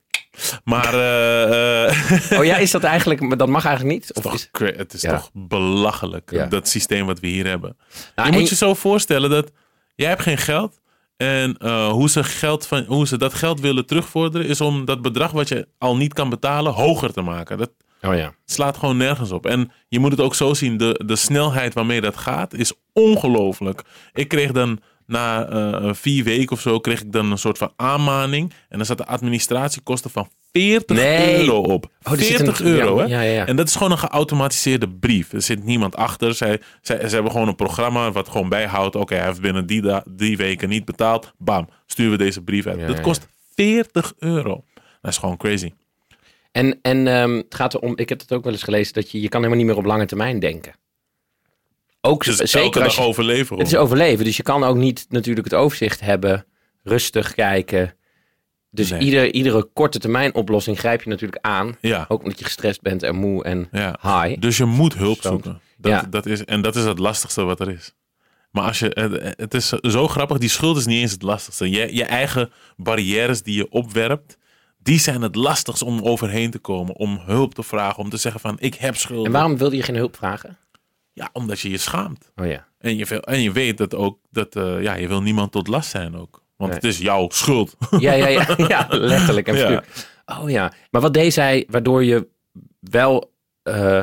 Maar 0.64 0.94
eh, 0.94 1.86
eh, 1.88 2.32
Oh 2.38 2.44
ja, 2.44 2.56
is 2.56 2.70
dat 2.70 2.82
eigenlijk, 2.82 3.20
maar 3.20 3.36
dat 3.36 3.48
mag 3.48 3.64
eigenlijk 3.64 3.98
niet? 3.98 4.08
Het 4.08 4.24
Of 4.26 4.34
is, 4.34 4.48
toch, 4.52 4.76
het 4.76 4.92
is 4.92 5.00
Ja. 5.02 5.10
toch 5.16 5.30
belachelijk, 5.32 6.30
Ja. 6.30 6.46
dat 6.46 6.68
systeem 6.68 7.06
wat 7.06 7.20
we 7.20 7.26
hier 7.26 7.46
hebben. 7.46 7.76
Nou, 8.16 8.30
je 8.32 8.38
moet 8.38 8.48
je 8.48 8.54
zo 8.54 8.74
voorstellen 8.74 9.30
dat 9.30 9.50
jij 9.94 10.08
hebt 10.08 10.22
geen 10.22 10.38
geld. 10.38 10.80
En 11.16 11.56
eh, 11.58 11.88
hoe, 11.88 12.10
ze 12.10 12.24
geld 12.24 12.66
van, 12.66 12.84
hoe 12.84 13.06
ze 13.06 13.18
dat 13.18 13.34
geld 13.34 13.60
willen 13.60 13.86
terugvorderen... 13.86 14.46
is 14.46 14.60
om 14.60 14.84
dat 14.84 15.02
bedrag 15.02 15.30
wat 15.30 15.48
je 15.48 15.68
al 15.78 15.96
niet 15.96 16.12
kan 16.12 16.28
betalen 16.30 16.72
hoger 16.72 17.12
te 17.12 17.20
maken. 17.20 17.58
Dat 17.58 17.70
oh 18.00 18.14
ja. 18.16 18.32
slaat 18.44 18.76
gewoon 18.76 18.96
nergens 18.96 19.30
op. 19.30 19.46
En 19.46 19.72
je 19.88 19.98
moet 19.98 20.10
het 20.10 20.20
ook 20.20 20.34
zo 20.34 20.54
zien, 20.54 20.76
de, 20.76 21.00
de 21.06 21.16
snelheid 21.16 21.74
waarmee 21.74 22.00
dat 22.00 22.16
gaat 22.16 22.54
is 22.54 22.72
ongelooflijk. 22.92 23.82
Ik 24.12 24.28
kreeg 24.28 24.52
dan 24.52 24.80
na 25.06 25.48
eh, 25.48 25.92
vier 25.94 26.24
weken 26.24 26.52
of 26.52 26.60
zo... 26.60 26.78
kreeg 26.80 27.00
ik 27.00 27.12
dan 27.12 27.30
een 27.30 27.38
soort 27.38 27.58
van 27.58 27.72
aanmaning. 27.76 28.52
En 28.68 28.76
dan 28.76 28.86
zat 28.86 28.98
de 28.98 29.06
administratiekosten 29.06 30.10
van 30.10 30.28
40 30.52 30.96
Nee. 30.96 31.38
euro 31.38 31.60
op. 31.60 31.90
Oh, 32.02 32.12
er 32.12 32.18
zit 32.18 32.26
40 32.36 32.60
een- 32.60 32.66
euro, 32.66 32.96
ja, 32.96 33.02
hè? 33.02 33.08
ja, 33.08 33.20
ja, 33.20 33.32
ja. 33.32 33.46
En 33.46 33.56
dat 33.56 33.68
is 33.68 33.74
gewoon 33.76 33.92
een 33.92 33.98
geautomatiseerde 33.98 34.88
brief. 34.88 35.32
Er 35.32 35.42
zit 35.42 35.64
niemand 35.64 35.96
achter. 35.96 36.34
Zij, 36.34 36.60
zij, 36.82 37.08
ze 37.08 37.14
hebben 37.14 37.32
gewoon 37.32 37.48
een 37.48 37.54
programma 37.56 38.12
wat 38.12 38.28
gewoon 38.28 38.48
bijhoudt. 38.48 38.96
Oké, 38.96 39.14
hij 39.14 39.26
heeft 39.26 39.40
binnen 39.40 39.66
die, 39.66 39.82
die 40.10 40.36
weken 40.36 40.68
niet 40.68 40.84
betaald. 40.84 41.32
Bam, 41.38 41.68
sturen 41.86 42.12
we 42.12 42.18
deze 42.24 42.42
brief 42.42 42.66
uit. 42.66 42.86
Dat 42.86 43.00
kost 43.00 43.26
40 43.54 44.12
euro. 44.18 44.64
Dat 45.00 45.10
is 45.10 45.18
gewoon 45.18 45.36
crazy. 45.36 45.72
En, 46.52 46.78
en 46.82 47.06
ehm, 47.06 47.32
het 47.36 47.54
gaat 47.54 47.74
erom, 47.74 47.92
ik 47.96 48.08
heb 48.08 48.20
het 48.20 48.32
ook 48.32 48.44
wel 48.44 48.52
eens 48.52 48.62
gelezen, 48.62 48.92
dat 48.94 49.10
je, 49.10 49.20
je 49.20 49.28
kan 49.28 49.40
helemaal 49.42 49.64
niet 49.64 49.70
meer 49.74 49.82
op 49.82 49.88
lange 49.90 50.06
termijn 50.06 50.38
denken. 50.38 50.72
Ook 52.04 52.24
Dus 52.24 52.36
zeker 52.36 52.82
als 52.84 52.94
je, 52.94 53.00
overleven. 53.02 53.58
Het 53.58 53.66
is 53.66 53.76
overleven, 53.76 54.24
dus 54.24 54.36
je 54.36 54.42
kan 54.42 54.64
ook 54.64 54.76
niet 54.76 55.06
natuurlijk 55.08 55.46
het 55.50 55.54
overzicht 55.54 56.00
hebben, 56.00 56.44
rustig 56.82 57.34
kijken. 57.34 57.94
Dus 58.70 58.90
Nee. 58.90 59.00
ieder, 59.00 59.32
iedere 59.32 59.64
korte 59.72 59.98
termijn 59.98 60.34
oplossing 60.34 60.78
grijp 60.78 61.02
je 61.02 61.10
natuurlijk 61.10 61.44
aan. 61.44 61.76
Ja, 61.80 62.04
Ook 62.08 62.22
omdat 62.22 62.38
je 62.38 62.44
gestrest 62.44 62.80
bent 62.82 63.02
en 63.02 63.14
moe 63.14 63.44
en 63.44 63.68
ja. 63.72 63.98
high. 64.02 64.40
Dus 64.40 64.56
je 64.56 64.64
moet 64.64 64.94
hulp 64.94 65.20
Zo. 65.22 65.28
zoeken. 65.28 65.60
Dat, 65.78 65.92
Ja. 65.92 66.02
dat 66.10 66.26
is, 66.26 66.44
en 66.44 66.62
dat 66.62 66.76
is 66.76 66.84
het 66.84 66.98
lastigste 66.98 67.42
wat 67.44 67.60
er 67.60 67.70
is. 67.70 67.94
Maar 68.50 68.64
als 68.64 68.78
je, 68.78 68.86
het- 69.36 69.54
is 69.54 69.68
zo 69.68 70.08
grappig, 70.08 70.38
die 70.38 70.48
schuld 70.48 70.76
is 70.76 70.86
niet 70.86 71.00
eens 71.00 71.12
het 71.12 71.22
lastigste. 71.22 71.70
Je, 71.70 71.94
je 71.94 72.04
eigen 72.04 72.50
barrières 72.76 73.42
die 73.42 73.54
je 73.56 73.70
opwerpt, 73.70 74.36
die 74.78 74.98
zijn 75.00 75.22
het 75.22 75.34
lastigst 75.34 75.82
om 75.82 76.00
overheen 76.02 76.50
te 76.50 76.58
komen. 76.58 76.96
Om 76.96 77.20
hulp 77.26 77.54
te 77.54 77.62
vragen, 77.62 77.98
om 77.98 78.10
te 78.10 78.16
zeggen 78.16 78.40
van 78.40 78.56
ik 78.60 78.74
heb 78.74 78.96
schulden. 78.96 79.26
En 79.26 79.32
waarom 79.32 79.56
wilde 79.58 79.76
je 79.76 79.82
geen 79.82 79.96
hulp 79.96 80.16
vragen? 80.16 80.56
Ja, 81.12 81.30
omdat 81.32 81.60
je 81.60 81.70
je 81.70 81.78
schaamt. 81.78 82.32
Oh 82.36 82.46
ja. 82.46 82.66
En 82.78 82.96
je, 82.96 83.20
en 83.20 83.40
je 83.42 83.52
weet 83.52 83.78
dat 83.78 83.94
ook, 83.94 84.18
dat 84.30 84.56
eh, 84.56 84.82
ja, 84.82 84.94
je 84.94 85.08
wil 85.08 85.22
niemand 85.22 85.52
tot 85.52 85.68
last 85.68 85.90
zijn 85.90 86.16
ook. 86.16 86.42
Want 86.56 86.70
Nee. 86.70 86.80
het 86.80 86.90
is 86.90 86.98
jouw 86.98 87.28
schuld. 87.30 87.76
Ja, 87.98 88.12
ja, 88.12 88.26
ja, 88.28 88.46
ja 88.68 88.86
letterlijk 88.90 89.48
en 89.48 89.56
Ja. 89.56 89.82
Oh 90.40 90.50
ja. 90.50 90.72
Maar 90.90 91.00
wat 91.00 91.14
deed 91.14 91.32
zij 91.32 91.66
waardoor 91.70 92.04
je 92.04 92.28
wel 92.80 93.32
eh, 93.62 94.00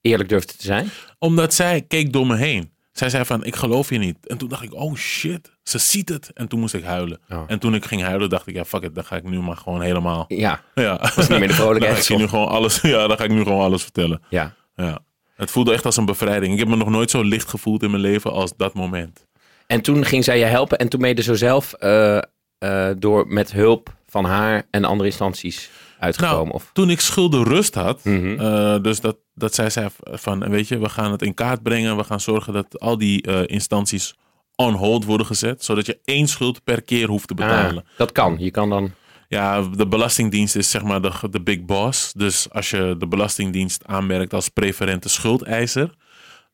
eerlijk 0.00 0.28
durfde 0.28 0.52
te 0.56 0.64
zijn? 0.64 0.88
Omdat 1.18 1.54
zij 1.54 1.82
keek 1.82 2.12
door 2.12 2.26
me 2.26 2.36
heen. 2.36 2.70
Zij 2.92 3.10
zei 3.10 3.24
van, 3.24 3.44
ik 3.44 3.56
geloof 3.56 3.90
je 3.90 3.98
niet. 3.98 4.26
En 4.26 4.38
toen 4.38 4.48
dacht 4.48 4.62
ik, 4.62 4.74
oh 4.74 4.94
shit, 4.94 5.50
ze 5.62 5.78
ziet 5.78 6.08
het. 6.08 6.30
En 6.34 6.48
toen 6.48 6.60
moest 6.60 6.74
ik 6.74 6.84
huilen. 6.84 7.20
Oh. 7.28 7.42
En 7.46 7.58
toen 7.58 7.74
ik 7.74 7.84
ging 7.84 8.02
huilen, 8.02 8.28
dacht 8.30 8.46
ik, 8.46 8.54
ja 8.54 8.64
fuck 8.64 8.82
it, 8.82 8.94
dan 8.94 9.04
ga 9.04 9.16
ik 9.16 9.24
nu 9.24 9.40
maar 9.40 9.56
gewoon 9.56 9.80
helemaal... 9.80 10.24
Ja, 10.28 10.60
Ja. 10.74 10.98
was 11.16 11.28
niet 11.28 11.38
meer 11.38 11.40
de 11.40 11.46
dan 11.46 11.54
ga 11.56 11.62
vrolijkheid. 11.62 12.08
ik 12.08 12.18
nu 12.18 12.28
gewoon 12.28 12.48
alles, 12.48 12.80
ja, 12.94 13.06
dan 13.06 13.16
ga 13.16 13.24
ik 13.24 13.30
nu 13.30 13.42
gewoon 13.42 13.62
alles 13.64 13.82
vertellen. 13.82 14.22
Ja. 14.28 14.54
Ja. 14.76 14.98
Het 15.42 15.50
voelde 15.50 15.72
echt 15.72 15.84
als 15.84 15.96
een 15.96 16.04
bevrijding. 16.04 16.52
Ik 16.52 16.58
heb 16.58 16.68
me 16.68 16.76
nog 16.76 16.88
nooit 16.88 17.10
zo 17.10 17.22
licht 17.22 17.48
gevoeld 17.48 17.82
in 17.82 17.90
mijn 17.90 18.02
leven 18.02 18.32
als 18.32 18.56
dat 18.56 18.74
moment. 18.74 19.26
En 19.66 19.80
toen 19.80 20.04
ging 20.04 20.24
zij 20.24 20.38
je 20.38 20.44
helpen 20.44 20.78
en 20.78 20.88
toen 20.88 21.00
ben 21.00 21.08
je 21.08 21.14
er 21.14 21.22
zo 21.22 21.34
zelf 21.34 21.72
eh, 21.72 22.16
eh, 22.58 22.90
door 22.98 23.26
met 23.28 23.52
hulp 23.52 23.94
van 24.06 24.24
haar 24.24 24.66
en 24.70 24.84
andere 24.84 25.08
instanties 25.08 25.70
uitgekomen. 25.98 26.44
Nou, 26.44 26.50
of? 26.50 26.70
Toen 26.72 26.90
ik 26.90 27.00
schulden 27.00 27.44
rust 27.44 27.74
had, 27.74 28.00
eh, 28.04 28.76
dus 28.82 29.00
dat, 29.00 29.16
dat 29.34 29.54
zij 29.54 29.70
zei 29.70 29.88
van, 30.04 30.48
weet 30.50 30.68
je, 30.68 30.78
we 30.78 30.88
gaan 30.88 31.12
het 31.12 31.22
in 31.22 31.34
kaart 31.34 31.62
brengen. 31.62 31.96
We 31.96 32.04
gaan 32.04 32.20
zorgen 32.20 32.52
dat 32.52 32.80
al 32.80 32.98
die 32.98 33.46
instanties 33.46 34.14
on 34.56 34.74
hold 34.74 35.04
worden 35.04 35.26
gezet. 35.26 35.64
Zodat 35.64 35.86
je 35.86 35.98
één 36.04 36.28
schuld 36.28 36.64
per 36.64 36.82
keer 36.82 37.08
hoeft 37.08 37.28
te 37.28 37.34
betalen. 37.34 37.82
Ah, 37.82 37.96
dat 37.96 38.12
kan. 38.12 38.36
Je 38.38 38.50
kan 38.50 38.68
dan. 38.68 38.92
Ja, 39.32 39.62
de 39.62 39.86
Belastingdienst 39.86 40.56
is 40.56 40.70
zeg 40.70 40.82
maar 40.82 41.00
de, 41.02 41.12
de 41.30 41.40
big 41.42 41.64
boss. 41.64 42.12
Dus 42.12 42.50
als 42.50 42.70
je 42.70 42.94
de 42.98 43.06
Belastingdienst 43.06 43.86
aanmerkt 43.86 44.34
als 44.34 44.48
preferente 44.48 45.08
schuldeiser, 45.08 45.94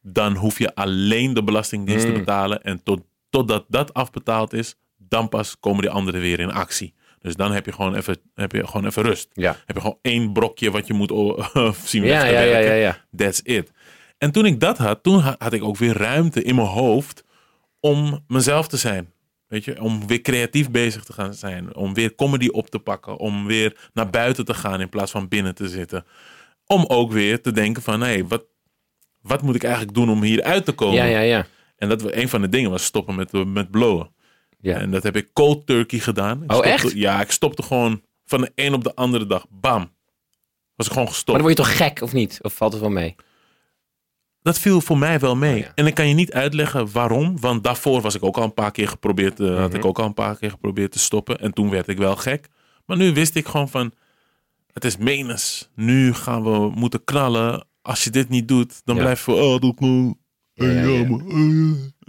dan 0.03 0.35
hoef 0.35 0.59
je 0.59 0.75
alleen 0.75 1.35
de 1.35 1.45
Belastingdienst 1.45 2.05
Hmm. 2.05 2.12
te 2.12 2.19
betalen. 2.19 2.62
En 2.62 2.83
tot, 2.83 3.01
totdat 3.31 3.64
dat 3.69 3.95
afbetaald 3.95 4.53
is, 4.53 4.75
dan 4.97 5.29
pas 5.29 5.57
komen 5.61 5.83
die 5.83 5.91
anderen 5.91 6.21
weer 6.21 6.41
in 6.41 6.53
actie. 6.53 6.95
Dus 7.21 7.35
dan 7.37 7.53
heb 7.53 7.67
je 7.67 7.73
gewoon 7.73 7.95
even, 7.95 8.17
heb 8.35 8.53
je 8.53 8.67
gewoon 8.67 8.87
even 8.87 9.03
rust. 9.03 9.29
Ja. 9.33 9.57
Heb 9.67 9.77
je 9.77 9.81
gewoon 9.83 9.99
één 10.03 10.33
brokje 10.33 10.71
wat 10.71 10.87
je 10.87 10.95
moet 10.95 11.11
zien 11.85 12.05
Ja, 12.05 12.25
ja, 12.25 12.41
ja, 12.41 12.59
ja, 12.59 12.73
ja. 12.73 13.05
That's 13.17 13.41
it. 13.45 13.71
En 14.19 14.31
toen 14.31 14.47
ik 14.47 14.61
dat 14.61 14.79
had, 14.79 15.03
toen 15.03 15.21
ha- 15.21 15.35
had 15.38 15.53
ik 15.53 15.64
ook 15.64 15.77
weer 15.77 15.97
ruimte 15.97 16.43
in 16.43 16.55
mijn 16.55 16.67
hoofd 16.69 17.25
om 17.81 18.25
mezelf 18.27 18.69
te 18.69 18.77
zijn. 18.77 19.12
Weet 19.49 19.65
je, 19.65 19.81
om 19.83 20.07
weer 20.07 20.21
creatief 20.21 20.71
bezig 20.71 21.05
te 21.05 21.13
gaan 21.13 21.35
zijn. 21.35 21.77
Om 21.77 21.95
weer 21.95 22.15
comedy 22.15 22.49
op 22.49 22.71
te 22.71 22.79
pakken. 22.79 23.17
Om 23.17 23.47
weer 23.47 23.89
naar 23.93 24.11
buiten 24.11 24.45
te 24.45 24.55
gaan 24.55 24.81
in 24.81 24.89
plaats 24.89 25.11
van 25.11 25.29
binnen 25.29 25.55
te 25.55 25.69
zitten. 25.69 26.05
Om 26.67 26.85
ook 26.89 27.13
weer 27.13 27.41
te 27.43 27.53
denken 27.53 27.83
van, 27.83 28.01
hé, 28.01 28.27
wat, 28.27 28.45
wat 29.21 29.43
moet 29.43 29.55
ik 29.55 29.63
eigenlijk 29.63 29.95
doen 29.95 30.11
om 30.11 30.23
hier 30.23 30.43
uit 30.43 30.65
te 30.65 30.73
komen? 30.73 30.95
Ja, 30.97 31.05
ja, 31.05 31.21
ja. 31.21 31.47
En 31.77 31.89
dat 31.89 32.03
was 32.03 32.13
een 32.13 32.29
van 32.29 32.41
de 32.41 32.49
dingen 32.49 32.71
was 32.71 32.85
stoppen 32.85 33.15
met, 33.15 33.33
met 33.47 33.71
blowen. 33.71 34.11
Ja. 34.61 34.79
En 34.79 34.91
dat 34.91 35.03
heb 35.03 35.17
ik 35.17 35.33
cold 35.33 35.67
turkey 35.67 35.99
gedaan. 35.99 36.43
Ik 36.43 36.51
Oh, 36.51 36.57
stopte- 36.57 36.71
echt? 36.73 36.93
Ja, 36.93 37.21
ik 37.21 37.31
stopte 37.31 37.63
gewoon 37.63 38.03
van 38.25 38.41
de 38.41 38.53
een 38.55 38.75
op 38.75 38.85
de 38.85 38.95
andere 38.95 39.27
dag. 39.27 39.47
Bam. 39.51 39.91
Was 40.75 40.87
ik 40.87 40.93
gewoon 40.93 41.05
Maar 41.05 41.15
gestopt. 41.15 41.39
dan 41.39 41.47
word 41.47 41.59
je 41.59 41.65
toch 41.65 41.77
gek 41.77 42.01
of 42.03 42.13
niet? 42.13 42.39
Of 42.43 42.55
valt 42.55 42.73
het 42.73 42.81
wel 42.81 42.91
mee? 42.91 43.15
Dat 44.49 44.59
viel 44.59 44.81
voor 44.81 44.99
mij 44.99 45.19
wel 45.19 45.37
mee. 45.37 45.55
Oh, 45.55 45.61
ja. 45.61 45.73
En 45.75 45.87
ik 45.87 45.95
kan 45.95 46.09
je 46.09 46.15
niet 46.15 46.33
uitleggen 46.33 46.93
waarom. 46.93 47.41
Want 47.41 47.65
daarvoor 47.65 48.01
was 48.01 48.15
ik 48.15 48.25
ook 48.25 48.37
al 48.37 48.43
een 48.45 48.55
paar 48.55 48.71
keer 48.71 48.89
geprobeerd. 48.89 49.41
eh, 49.41 49.57
Had 49.59 49.69
Mhm. 49.69 49.77
ik 49.77 49.85
ook 49.85 49.99
al 49.99 50.05
een 50.07 50.15
paar 50.15 50.37
keer 50.37 50.51
geprobeerd 50.51 50.93
te 50.93 50.99
stoppen. 50.99 51.39
En 51.41 51.53
toen 51.53 51.71
werd 51.71 51.89
ik 51.89 51.99
wel 51.99 52.17
gek. 52.17 52.49
Maar 52.87 52.97
nu 52.97 53.13
wist 53.13 53.35
ik 53.35 53.47
gewoon 53.47 53.69
van. 53.69 53.93
Het 54.73 54.85
is 54.85 54.97
menens. 54.97 55.71
Nu 55.75 56.15
gaan 56.15 56.43
we 56.43 56.71
moeten 56.75 57.05
knallen. 57.05 57.67
Als 57.83 58.05
je 58.05 58.11
dit 58.11 58.29
niet 58.29 58.49
doet, 58.49 58.81
dan 58.85 58.97
Ja. 58.97 59.03
blijf 59.03 59.27
je. 59.27 59.33
Oh, 59.33 59.61
nou. 59.61 60.15
Maar, 60.55 60.69
eh, 60.69 61.11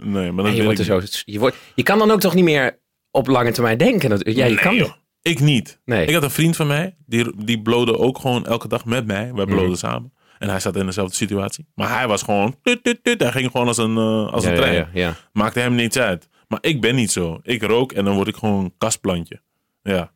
Nee, 0.02 0.32
maar 0.32 0.44
dat 0.44 0.46
En 0.46 0.54
je, 0.54 0.64
wordt 0.64 0.78
er 0.78 0.84
zo, 0.84 1.00
je, 1.24 1.38
wordt, 1.38 1.56
je 1.74 1.82
kan 1.82 1.98
dan 1.98 2.10
ook 2.10 2.20
toch 2.20 2.34
niet 2.34 2.44
meer 2.44 2.78
op 3.10 3.26
lange 3.26 3.52
termijn 3.52 3.78
denken? 3.78 4.10
Dat, 4.10 4.20
ja, 4.24 4.30
je 4.32 4.54
Nee, 4.54 4.54
kan 4.54 4.74
joh. 4.76 4.90
Ik 5.22 5.40
niet. 5.40 5.80
Nee. 5.84 6.06
Ik 6.06 6.14
had 6.14 6.22
een 6.22 6.30
vriend 6.30 6.56
van 6.56 6.66
mij. 6.66 6.96
Die, 7.06 7.44
die 7.44 7.62
blode 7.62 7.98
ook 7.98 8.18
gewoon 8.18 8.46
elke 8.46 8.68
dag 8.68 8.84
met 8.84 9.06
mij. 9.06 9.32
Wij 9.34 9.44
bloden 9.44 9.66
Mhm. 9.68 9.76
samen. 9.78 10.12
En 10.40 10.48
hij 10.48 10.60
zat 10.60 10.76
in 10.76 10.86
dezelfde 10.86 11.16
situatie. 11.16 11.66
Maar 11.74 11.98
hij 11.98 12.08
was 12.08 12.22
gewoon. 12.22 12.56
Tut, 12.62 12.84
tut, 12.84 13.04
tut. 13.04 13.20
Hij 13.20 13.32
ging 13.32 13.50
gewoon 13.50 13.66
als 13.66 13.76
een, 13.76 13.96
eh, 13.96 14.32
als 14.32 14.44
ja, 14.44 14.50
een 14.50 14.56
trein. 14.56 14.88
ja. 14.92 15.16
Maakte 15.32 15.60
hem 15.60 15.74
niets 15.74 15.98
uit. 15.98 16.28
Maar 16.48 16.58
ik 16.62 16.80
ben 16.80 16.94
niet 16.94 17.12
zo. 17.12 17.40
Ik 17.42 17.62
rook 17.62 17.92
en 17.92 18.04
dan 18.04 18.14
word 18.14 18.28
ik 18.28 18.36
gewoon 18.36 18.64
een 18.64 18.74
kastplantje. 18.78 19.40
Ja. 19.82 20.12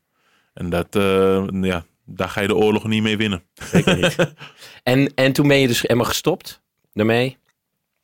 En 0.54 0.70
dat, 0.70 0.96
eh, 0.96 1.46
ja, 1.60 1.84
daar 2.04 2.28
ga 2.28 2.40
je 2.40 2.46
de 2.46 2.56
oorlog 2.56 2.84
niet 2.86 3.02
mee 3.02 3.16
winnen. 3.16 3.42
Zeker 3.54 3.96
niet. 3.96 4.16
en, 4.82 5.14
en 5.14 5.32
toen 5.32 5.48
ben 5.48 5.58
je 5.58 5.66
dus 5.66 5.82
helemaal 5.82 6.04
gestopt 6.04 6.62
daarmee. 6.92 7.36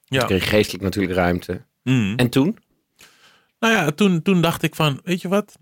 Ja. 0.05 0.19
Toen 0.19 0.29
kreeg 0.29 0.49
geestelijk 0.49 0.83
natuurlijk 0.83 1.15
ruimte. 1.15 1.65
Mm. 1.83 2.15
En 2.17 2.29
toen? 2.29 2.59
Nou 3.59 3.75
ja, 3.75 3.91
toen, 3.91 4.23
toen 4.23 4.41
dacht 4.41 4.63
ik 4.63 4.75
van, 4.75 5.01
weet 5.05 5.21
je 5.21 5.29
wat? 5.29 5.59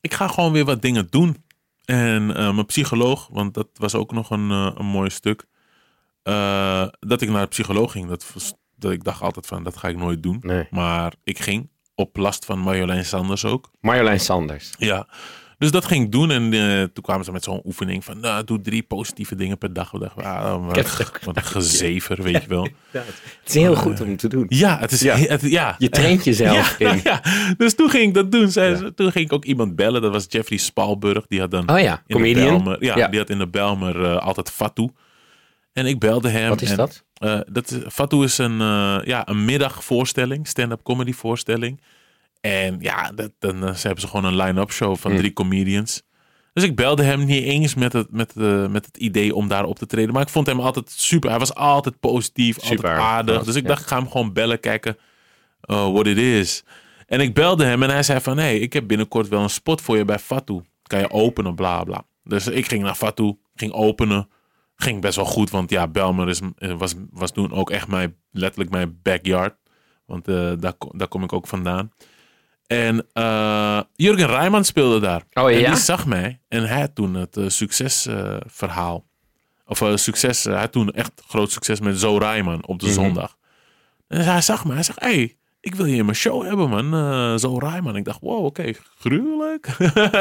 Ik 0.00 0.14
ga 0.14 0.28
gewoon 0.28 0.52
weer 0.52 0.64
wat 0.64 0.82
dingen 0.82 1.06
doen. 1.10 1.44
En 1.84 2.36
eh, 2.36 2.54
mijn 2.54 2.66
psycholoog, 2.66 3.28
want 3.32 3.54
dat 3.54 3.68
was 3.74 3.94
ook 3.94 4.12
nog 4.12 4.30
een, 4.30 4.50
een 4.50 4.86
mooi 4.86 5.10
stuk. 5.10 5.46
Eh, 6.24 6.86
dat 7.00 7.20
ik 7.20 7.28
naar 7.30 7.42
de 7.42 7.48
psycholoog 7.48 7.92
ging. 7.92 8.08
Dat, 8.08 8.26
was- 8.34 8.54
dat 8.76 8.92
ik 8.92 9.04
dacht 9.04 9.22
altijd 9.22 9.46
van, 9.46 9.62
dat 9.62 9.76
ga 9.76 9.88
ik 9.88 9.96
nooit 9.96 10.22
doen. 10.22 10.38
Nee. 10.40 10.66
Maar 10.70 11.12
ik 11.24 11.38
ging. 11.38 11.68
Op 11.96 12.16
last 12.16 12.44
van 12.44 12.58
Marjolein 12.58 13.04
Sanders 13.04 13.44
ook. 13.44 13.70
Marjolein 13.80 14.20
Sanders. 14.20 14.70
Ja, 14.78 15.06
dus 15.58 15.70
dat 15.70 15.84
ging 15.84 16.04
ik 16.04 16.12
doen. 16.12 16.30
En 16.30 16.52
eh, 16.52 16.82
toen 16.82 17.02
kwamen 17.04 17.24
ze 17.24 17.32
met 17.32 17.44
zo'n 17.44 17.60
oefening 17.64 18.04
van... 18.04 18.20
Nou, 18.20 18.44
doe 18.44 18.60
drie 18.60 18.82
positieve 18.82 19.34
dingen 19.34 19.58
per 19.58 19.72
dag. 19.72 19.90
We 19.90 19.98
dachten, 19.98 20.24
ah, 20.24 20.66
wat, 20.66 21.36
een 21.36 21.42
gezever, 21.42 22.22
weet 22.22 22.42
je 22.42 22.48
wel. 22.48 22.62
Het 22.90 23.04
is 23.44 23.54
heel 23.54 23.74
goed 23.76 24.00
om 24.00 24.16
te 24.16 24.28
doen. 24.28 24.44
Ja, 24.48 24.78
het 24.78 24.92
is... 24.92 25.00
Ja. 25.00 25.16
Ja. 25.16 25.26
Het, 25.28 25.40
ja. 25.42 25.74
Je 25.78 25.88
traint 25.88 26.24
jezelf 26.30 26.78
ja, 26.78 26.90
in. 26.92 27.00
ja. 27.04 27.22
Dus 27.56 27.74
toen 27.74 27.90
ging 27.90 28.04
ik 28.08 28.14
dat 28.14 28.32
doen. 28.32 28.50
Zei 28.50 28.70
Ja. 28.70 28.76
ze- 28.76 28.94
Toen 28.94 29.12
ging 29.12 29.24
ik 29.26 29.32
ook 29.32 29.44
iemand 29.44 29.76
bellen. 29.76 30.02
Dat 30.02 30.12
was 30.12 30.26
Jeffrey 30.28 30.58
Spalburg. 30.58 31.26
Die 31.26 31.40
had 31.40 31.50
dan 31.50 31.70
Oh 31.70 31.78
ja, 31.80 31.92
in 31.92 32.02
de 32.06 32.12
comedian. 32.14 32.46
Belmer... 32.46 32.84
Ja, 32.84 32.96
Ja. 32.96 33.08
die 33.08 33.18
had 33.18 33.30
in 33.30 33.38
de 33.38 33.48
Belmer 33.48 34.04
eh, 34.04 34.16
altijd 34.16 34.50
Fatou. 34.50 34.90
En 35.74 35.86
ik 35.86 35.98
belde 35.98 36.28
hem. 36.28 36.48
Wat 36.48 36.62
is 36.62 36.70
en, 36.70 36.76
dat? 36.76 37.04
eh, 37.14 37.40
dat 37.46 37.70
is, 37.70 37.78
Fatou 37.92 38.24
is 38.24 38.38
een, 38.38 38.60
eh, 38.60 38.98
ja, 39.04 39.28
een 39.28 39.44
middagvoorstelling, 39.44 40.48
stand-up 40.48 40.82
comedy 40.82 41.12
voorstelling. 41.12 41.80
En 42.40 42.76
ja, 42.80 43.12
dat, 43.12 43.30
dan 43.38 43.66
eh, 43.66 43.74
ze 43.74 43.86
hebben 43.86 44.00
ze 44.04 44.08
gewoon 44.10 44.24
een 44.24 44.36
line-up 44.36 44.72
show 44.72 44.96
van 44.96 45.10
Hmm. 45.10 45.20
drie 45.20 45.32
comedians. 45.32 46.02
Dus 46.52 46.64
ik 46.64 46.76
belde 46.76 47.02
hem 47.02 47.24
niet 47.24 47.44
eens 47.44 47.74
met 47.74 47.92
het, 47.92 48.10
met, 48.10 48.34
met 48.70 48.86
het 48.86 48.96
idee 48.96 49.34
om 49.34 49.48
daar 49.48 49.64
op 49.64 49.78
te 49.78 49.86
treden. 49.86 50.12
Maar 50.12 50.22
ik 50.22 50.28
vond 50.28 50.46
hem 50.46 50.60
altijd 50.60 50.90
super. 50.90 51.30
Hij 51.30 51.38
was 51.38 51.54
altijd 51.54 52.00
positief, 52.00 52.56
Super 52.60 52.90
altijd 52.90 53.02
aardig. 53.02 53.44
Dus 53.44 53.54
ik 53.54 53.62
ja. 53.62 53.68
dacht, 53.68 53.80
ik 53.80 53.86
ga 53.86 53.98
hem 53.98 54.10
gewoon 54.10 54.32
bellen, 54.32 54.60
kijken 54.60 54.96
uh, 55.66 55.92
what 55.92 56.06
it 56.06 56.16
is. 56.16 56.62
En 57.06 57.20
ik 57.20 57.34
belde 57.34 57.64
hem 57.64 57.82
en 57.82 57.90
hij 57.90 58.02
zei 58.02 58.20
van... 58.20 58.38
hey, 58.38 58.58
ik 58.58 58.72
heb 58.72 58.86
binnenkort 58.86 59.28
wel 59.28 59.42
een 59.42 59.50
spot 59.50 59.80
voor 59.80 59.96
je 59.96 60.04
bij 60.04 60.18
Fatou. 60.18 60.62
Kan 60.82 60.98
je 60.98 61.10
openen, 61.10 61.54
bla 61.54 61.84
bla. 61.84 62.04
Dus 62.24 62.46
ik 62.46 62.66
ging 62.68 62.82
naar 62.82 62.94
Fatou, 62.94 63.36
ging 63.54 63.72
openen. 63.72 64.28
Ging 64.76 65.00
best 65.00 65.16
wel 65.16 65.24
goed, 65.24 65.50
want 65.50 65.70
ja, 65.70 65.88
Belmer 65.88 66.28
is, 66.28 66.40
eh, 66.58 66.72
was, 66.72 66.94
was 67.10 67.30
toen 67.32 67.52
ook 67.52 67.70
echt 67.70 67.88
mijn, 67.88 68.16
letterlijk 68.30 68.70
mijn 68.70 68.98
backyard. 69.02 69.54
Want 70.06 70.28
eh, 70.28 70.52
daar, 70.58 70.72
daar 70.90 71.08
kom 71.08 71.22
ik 71.22 71.32
ook 71.32 71.46
vandaan. 71.46 71.92
En 72.66 73.06
eh, 73.12 73.80
Jurgen 73.94 74.26
Rijman 74.26 74.64
speelde 74.64 75.00
daar. 75.00 75.22
Oh 75.32 75.50
En 75.50 75.58
ja? 75.58 75.70
die 75.70 75.80
zag 75.80 76.06
mij 76.06 76.40
en 76.48 76.62
hij 76.68 76.80
had 76.80 76.94
toen 76.94 77.14
het 77.14 77.36
succesverhaal. 77.46 79.06
of 79.66 79.82
succes, 79.94 80.44
hij 80.44 80.58
had 80.58 80.72
toen 80.72 80.90
echt 80.90 81.12
groot 81.26 81.50
succes 81.50 81.80
met 81.80 81.98
Zo 82.00 82.16
Rijman 82.18 82.66
op 82.66 82.78
de 82.80 82.86
Mhm. 82.86 82.94
zondag. 82.94 83.36
En 84.08 84.24
hij 84.24 84.40
zag 84.40 84.64
me, 84.64 84.72
hij 84.72 84.82
zegt, 84.82 85.00
hey, 85.00 85.36
ik 85.64 85.74
wil 85.74 85.84
je 85.86 85.96
in 85.96 86.04
mijn 86.04 86.16
show 86.16 86.42
hebben 86.46 86.68
man, 86.68 86.94
Eh, 86.94 87.36
Zo 87.36 87.58
Rijman. 87.58 87.96
Ik 87.96 88.04
dacht, 88.04 88.20
wow, 88.20 88.44
oké, 88.44 88.72
gruwelijk. 88.98 89.62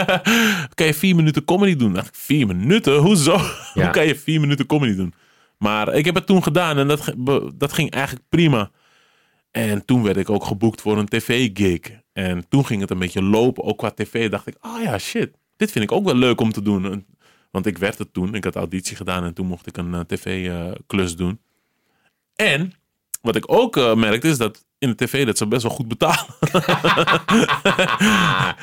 kan 0.76 0.86
je 0.86 0.94
vier 0.94 1.16
minuten 1.16 1.46
comedy 1.46 1.76
doen? 1.76 1.94
Dacht 1.94 2.08
ik, 2.08 2.16
vier 2.16 2.48
minuten? 2.48 2.96
Hoezo? 2.98 3.32
Ja. 3.38 3.44
Hoe 3.74 3.90
kan 3.90 4.06
je 4.08 4.16
vier 4.16 4.40
minuten 4.40 4.66
comedy 4.66 4.96
doen? 4.96 5.14
Maar 5.58 5.94
ik 5.94 6.06
heb 6.06 6.16
het 6.16 6.26
toen 6.26 6.44
gedaan 6.44 6.78
en 6.78 6.88
dat, 6.88 7.14
dat 7.56 7.74
ging 7.74 7.92
eigenlijk 7.92 8.26
prima. 8.30 8.72
En 9.52 9.86
toen 9.86 10.04
werd 10.04 10.18
ik 10.18 10.30
ook 10.30 10.44
geboekt 10.46 10.82
voor 10.82 10.98
een 10.98 11.06
tv-gig. 11.08 11.80
En 12.14 12.46
toen 12.50 12.66
ging 12.66 12.82
het 12.82 12.90
een 12.92 13.00
beetje 13.00 13.24
lopen, 13.24 13.64
ook 13.64 13.78
qua 13.78 13.92
tv. 13.92 14.30
Dacht 14.30 14.48
ik, 14.48 14.56
ah 14.60 14.82
ja, 14.82 14.98
shit, 14.98 15.32
dit 15.56 15.72
vind 15.72 15.84
ik 15.84 15.92
ook 15.92 16.06
wel 16.06 16.16
leuk 16.16 16.42
om 16.42 16.52
te 16.52 16.62
doen. 16.62 16.92
En- 16.92 17.06
Want 17.52 17.66
ik 17.66 17.78
werd 17.78 17.98
het 17.98 18.14
toen, 18.14 18.36
ik 18.36 18.44
had 18.44 18.56
auditie 18.56 18.96
gedaan 18.96 19.24
en 19.24 19.34
toen 19.34 19.48
mocht 19.48 19.68
ik 19.68 19.78
een 19.78 20.06
tv-klus 20.08 21.16
doen. 21.16 21.40
En 22.36 22.74
wat 23.24 23.36
ik 23.36 23.52
ook 23.52 23.78
eh, 23.78 23.96
merkte 23.96 24.28
is 24.28 24.38
dat 24.38 24.66
in 24.78 24.90
de 24.90 24.96
tv 24.96 25.26
dat 25.26 25.38
ze 25.38 25.48
best 25.48 25.64
wel 25.64 25.72
goed 25.72 25.88
betalen. 25.88 26.26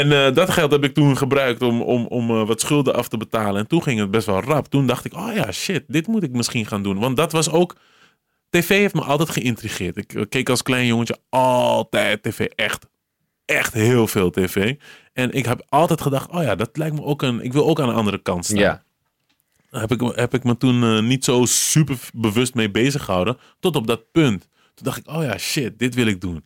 en 0.00 0.12
eh, 0.12 0.34
dat 0.34 0.50
geld 0.50 0.70
heb 0.70 0.84
ik 0.84 0.94
toen 0.94 1.16
gebruikt 1.16 1.62
om, 1.62 1.82
om, 1.82 2.06
om 2.06 2.30
eh, 2.30 2.46
wat 2.46 2.60
schulden 2.60 2.94
af 2.94 3.08
te 3.08 3.16
betalen. 3.16 3.60
En 3.60 3.66
toen 3.66 3.82
ging 3.82 4.00
het 4.00 4.10
best 4.10 4.26
wel 4.26 4.40
rap. 4.40 4.68
Toen 4.68 4.86
dacht 4.86 5.04
ik, 5.04 5.14
oh 5.14 5.34
ja, 5.34 5.52
shit, 5.52 5.84
dit 5.86 6.06
moet 6.06 6.22
ik 6.22 6.32
misschien 6.32 6.66
gaan 6.66 6.82
doen. 6.82 6.98
Want 6.98 7.16
dat 7.16 7.32
was 7.32 7.50
ook... 7.50 7.76
TV 8.48 8.68
heeft 8.68 8.94
me 8.94 9.00
altijd 9.00 9.30
geïntrigeerd. 9.30 9.96
Ik 9.96 10.26
keek 10.28 10.48
als 10.48 10.62
klein 10.62 10.86
jongetje 10.86 11.18
altijd 11.28 12.22
tv. 12.22 12.40
Echt, 12.40 12.86
echt 13.44 13.72
heel 13.72 14.06
veel 14.06 14.30
tv. 14.30 14.74
En 15.12 15.32
ik 15.32 15.46
heb 15.46 15.66
altijd 15.68 16.00
gedacht, 16.00 16.30
oh 16.30 16.42
ja, 16.42 16.54
dat 16.54 16.76
lijkt 16.76 16.94
me 16.94 17.02
ook 17.02 17.22
een... 17.22 17.40
Ik 17.40 17.52
wil 17.52 17.66
ook 17.66 17.80
aan 17.80 17.88
de 17.88 17.94
andere 17.94 18.18
kant 18.18 18.44
staan. 18.44 18.58
Ja. 18.58 18.82
Heb 19.70 19.92
ik, 19.92 20.00
heb 20.14 20.34
ik 20.34 20.44
me 20.44 20.56
toen 20.56 20.82
eh, 20.82 21.02
niet 21.02 21.24
zo 21.24 21.44
super 21.44 21.98
bewust 22.14 22.54
mee 22.54 22.70
bezig 22.70 23.04
gehouden. 23.04 23.36
Tot 23.60 23.76
op 23.76 23.86
dat 23.86 24.10
punt. 24.12 24.48
Toen 24.74 24.84
dacht 24.84 24.98
ik, 24.98 25.08
oh 25.08 25.22
ja, 25.22 25.38
shit, 25.38 25.78
dit 25.78 25.94
wil 25.94 26.06
ik 26.06 26.20
doen. 26.20 26.44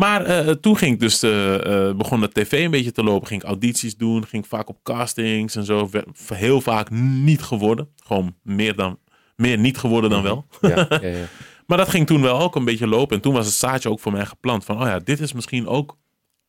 Maar 0.00 0.24
eh, 0.24 0.48
toen 0.48 0.76
ging 0.76 0.92
ik 0.92 1.00
dus, 1.00 1.22
eh, 1.22 1.88
eh, 1.88 1.96
begon 1.96 2.20
de 2.20 2.28
tv 2.28 2.64
een 2.64 2.70
beetje 2.70 2.92
te 2.92 3.02
lopen. 3.02 3.26
Ging 3.26 3.42
ik 3.42 3.48
audities 3.48 3.96
doen, 3.96 4.26
ging 4.26 4.46
vaak 4.46 4.68
op 4.68 4.82
castings 4.82 5.56
en 5.56 5.64
zo. 5.64 5.90
Heel 6.26 6.60
vaak 6.60 6.90
niet 6.90 7.42
geworden. 7.42 7.88
Gewoon 8.04 8.36
meer, 8.42 8.76
dan, 8.76 8.98
meer 9.36 9.58
niet 9.58 9.78
geworden 9.78 10.10
dan 10.10 10.22
wel. 10.22 10.46
Ja, 10.60 10.86
ja, 10.88 10.98
ja. 11.00 11.26
Maar 11.66 11.78
dat 11.78 11.88
ging 11.88 12.06
toen 12.06 12.22
wel 12.22 12.40
ook 12.40 12.56
een 12.56 12.64
beetje 12.64 12.86
lopen. 12.86 13.16
En 13.16 13.22
toen 13.22 13.34
was 13.34 13.46
het 13.46 13.54
zaadje 13.54 13.90
ook 13.90 14.00
voor 14.00 14.12
mij 14.12 14.26
geplant. 14.26 14.64
Van, 14.64 14.80
oh 14.80 14.86
ja, 14.86 14.98
dit 14.98 15.20
is 15.20 15.32
misschien 15.32 15.66
ook... 15.66 15.96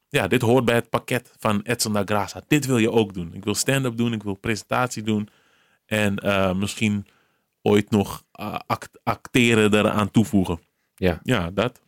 Ja, 0.09 0.27
dit 0.27 0.41
hoort 0.41 0.65
bij 0.65 0.75
het 0.75 0.89
pakket 0.89 1.33
van 1.39 1.61
Edson 1.63 1.93
da 1.93 2.03
Graça. 2.03 2.47
Dit 2.47 2.65
wil 2.65 2.77
je 2.77 2.91
ook 2.91 3.13
doen. 3.13 3.33
Ik 3.33 3.43
wil 3.43 3.55
stand-up 3.55 3.97
doen, 3.97 4.13
ik 4.13 4.23
wil 4.23 4.33
presentatie 4.33 5.03
doen. 5.03 5.29
En 5.91 6.15
eh, 6.17 6.53
misschien 6.53 7.05
ooit 7.61 7.89
nog 7.89 8.23
eh, 8.31 8.55
act- 8.67 8.99
acteren 9.03 9.73
eraan 9.73 10.11
toevoegen. 10.11 10.59
Ja. 10.95 11.19
Ja, 11.23 11.51
dat. 11.53 11.81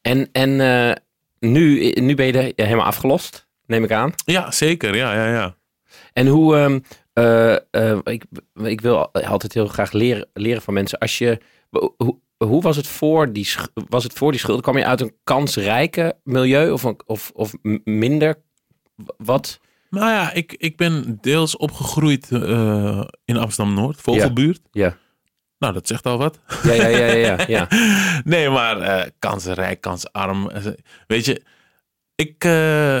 En, 0.00 0.28
en 0.32 0.60
eh, 0.60 0.92
nu, 1.38 1.90
nu 1.90 2.14
ben 2.14 2.26
je 2.26 2.54
er 2.54 2.64
helemaal 2.64 2.86
afgelost, 2.86 3.48
neem 3.66 3.84
ik 3.84 3.92
aan. 3.92 4.12
Ja, 4.24 4.50
zeker. 4.50 4.96
Ja, 4.96 5.14
ja, 5.14 5.28
ja. 5.32 5.56
En 6.12 6.26
hoe, 6.26 6.56
ehm, 6.56 6.80
eh, 7.12 7.54
eh, 7.70 7.98
ik, 8.04 8.24
ik 8.54 8.80
wil 8.80 9.14
altijd 9.14 9.54
heel 9.54 9.66
graag 9.66 9.92
leren, 9.92 10.28
leren 10.32 10.62
van 10.62 10.74
mensen. 10.74 10.98
Als 10.98 11.18
je, 11.18 11.38
hoe, 11.96 12.18
hoe 12.36 12.62
was 12.62 12.76
het 12.76 12.86
voor 12.86 13.32
die, 13.32 13.48
was 13.88 14.04
het 14.04 14.12
voor 14.12 14.30
die 14.30 14.40
schuld? 14.40 14.60
Kwam 14.62 14.78
je 14.78 14.84
uit 14.84 15.00
een 15.00 15.16
kansrijke 15.24 16.16
milieu 16.22 16.70
of, 16.70 16.82
een, 16.82 17.00
of, 17.06 17.30
of 17.34 17.54
minder? 17.84 18.42
Wat? 19.16 19.60
Nou 19.94 20.10
ja, 20.10 20.32
ik, 20.32 20.52
ik 20.58 20.76
ben 20.76 21.18
deels 21.20 21.56
opgegroeid 21.56 22.30
eh, 22.30 23.00
in 23.24 23.36
Amsterdam-Noord, 23.36 24.00
Vogelbuurt. 24.00 24.60
Ja, 24.72 24.96
Nou, 25.58 25.72
dat 25.72 25.86
zegt 25.86 26.06
al 26.06 26.18
wat. 26.18 26.38
ja, 26.62 26.72
ja, 26.72 26.86
ja, 26.86 27.12
ja. 27.12 27.38
ja. 27.46 27.68
nee, 28.24 28.48
maar 28.50 28.80
eh 28.80 29.10
kansenrijk, 29.18 29.80
kansarm. 29.80 30.50
Weet 31.06 31.24
je, 31.24 31.42
ik, 32.14 32.44
eh, 32.44 32.96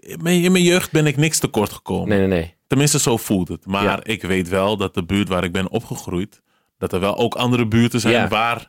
in 0.00 0.22
mijn- 0.22 0.42
in 0.42 0.52
mijn 0.52 0.64
jeugd 0.64 0.92
ben 0.92 1.06
ik 1.06 1.16
niks 1.16 1.38
tekort 1.38 1.72
gekomen. 1.72 2.08
Nee, 2.08 2.18
nee, 2.18 2.28
nee. 2.28 2.54
Tenminste, 2.66 2.98
zo 2.98 3.16
voelt 3.16 3.48
het. 3.48 3.66
Maar 3.66 3.82
Ja. 3.84 4.00
ik 4.02 4.22
weet 4.22 4.48
wel 4.48 4.76
dat 4.76 4.94
de 4.94 5.04
buurt 5.04 5.28
waar 5.28 5.44
ik 5.44 5.52
ben 5.52 5.70
opgegroeid, 5.70 6.42
dat 6.78 6.92
er 6.92 7.00
wel 7.00 7.16
ook 7.16 7.34
andere 7.34 7.66
buurten 7.66 8.00
zijn 8.00 8.14
Ja. 8.14 8.28
waar, 8.28 8.68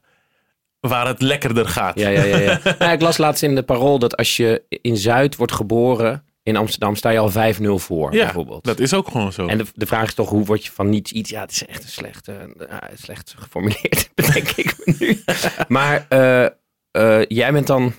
waar 0.80 1.08
het 1.08 1.22
lekkerder 1.22 1.68
gaat. 1.68 2.00
Ja, 2.00 2.10
ja, 2.10 2.24
ja. 2.24 2.38
ja. 2.38 2.60
Nou, 2.80 2.92
ik 2.92 3.02
las 3.02 3.18
laatst 3.18 3.44
in 3.44 3.56
de 3.56 3.64
parool 3.64 4.00
dat 4.00 4.18
als 4.18 4.38
je 4.38 4.64
in 4.70 4.98
Zuid 4.98 5.36
wordt 5.36 5.52
geboren 5.54 6.24
in 6.46 6.56
Amsterdam, 6.56 6.96
sta 6.96 7.10
je 7.10 7.20
al 7.20 7.32
5-0 7.32 7.64
voor, 7.84 8.14
Ja, 8.14 8.24
bijvoorbeeld. 8.24 8.64
dat 8.64 8.80
is 8.80 8.94
ook 8.94 9.08
gewoon 9.08 9.32
zo. 9.34 9.48
En 9.48 9.58
de, 9.58 9.66
de 9.76 9.86
vraag 9.86 10.08
is 10.08 10.14
toch, 10.14 10.30
hoe 10.30 10.46
word 10.46 10.66
je 10.66 10.72
van 10.72 10.90
niets 10.90 11.12
iets... 11.12 11.30
Ja, 11.30 11.42
het 11.42 11.52
is 11.52 11.66
echt 11.66 11.84
een 11.84 11.90
slecht, 11.90 12.28
eh, 12.28 12.36
ja, 12.70 12.90
slecht 12.96 13.34
geformuleerd, 13.38 14.10
bedenk 14.16 14.50
ik 14.50 14.76
me 14.86 14.96
nu. 15.00 15.24
Maar 15.68 16.06
eh, 16.10 16.46
eh, 16.92 17.26
jij 17.28 17.52
bent 17.52 17.68
dan 17.68 17.94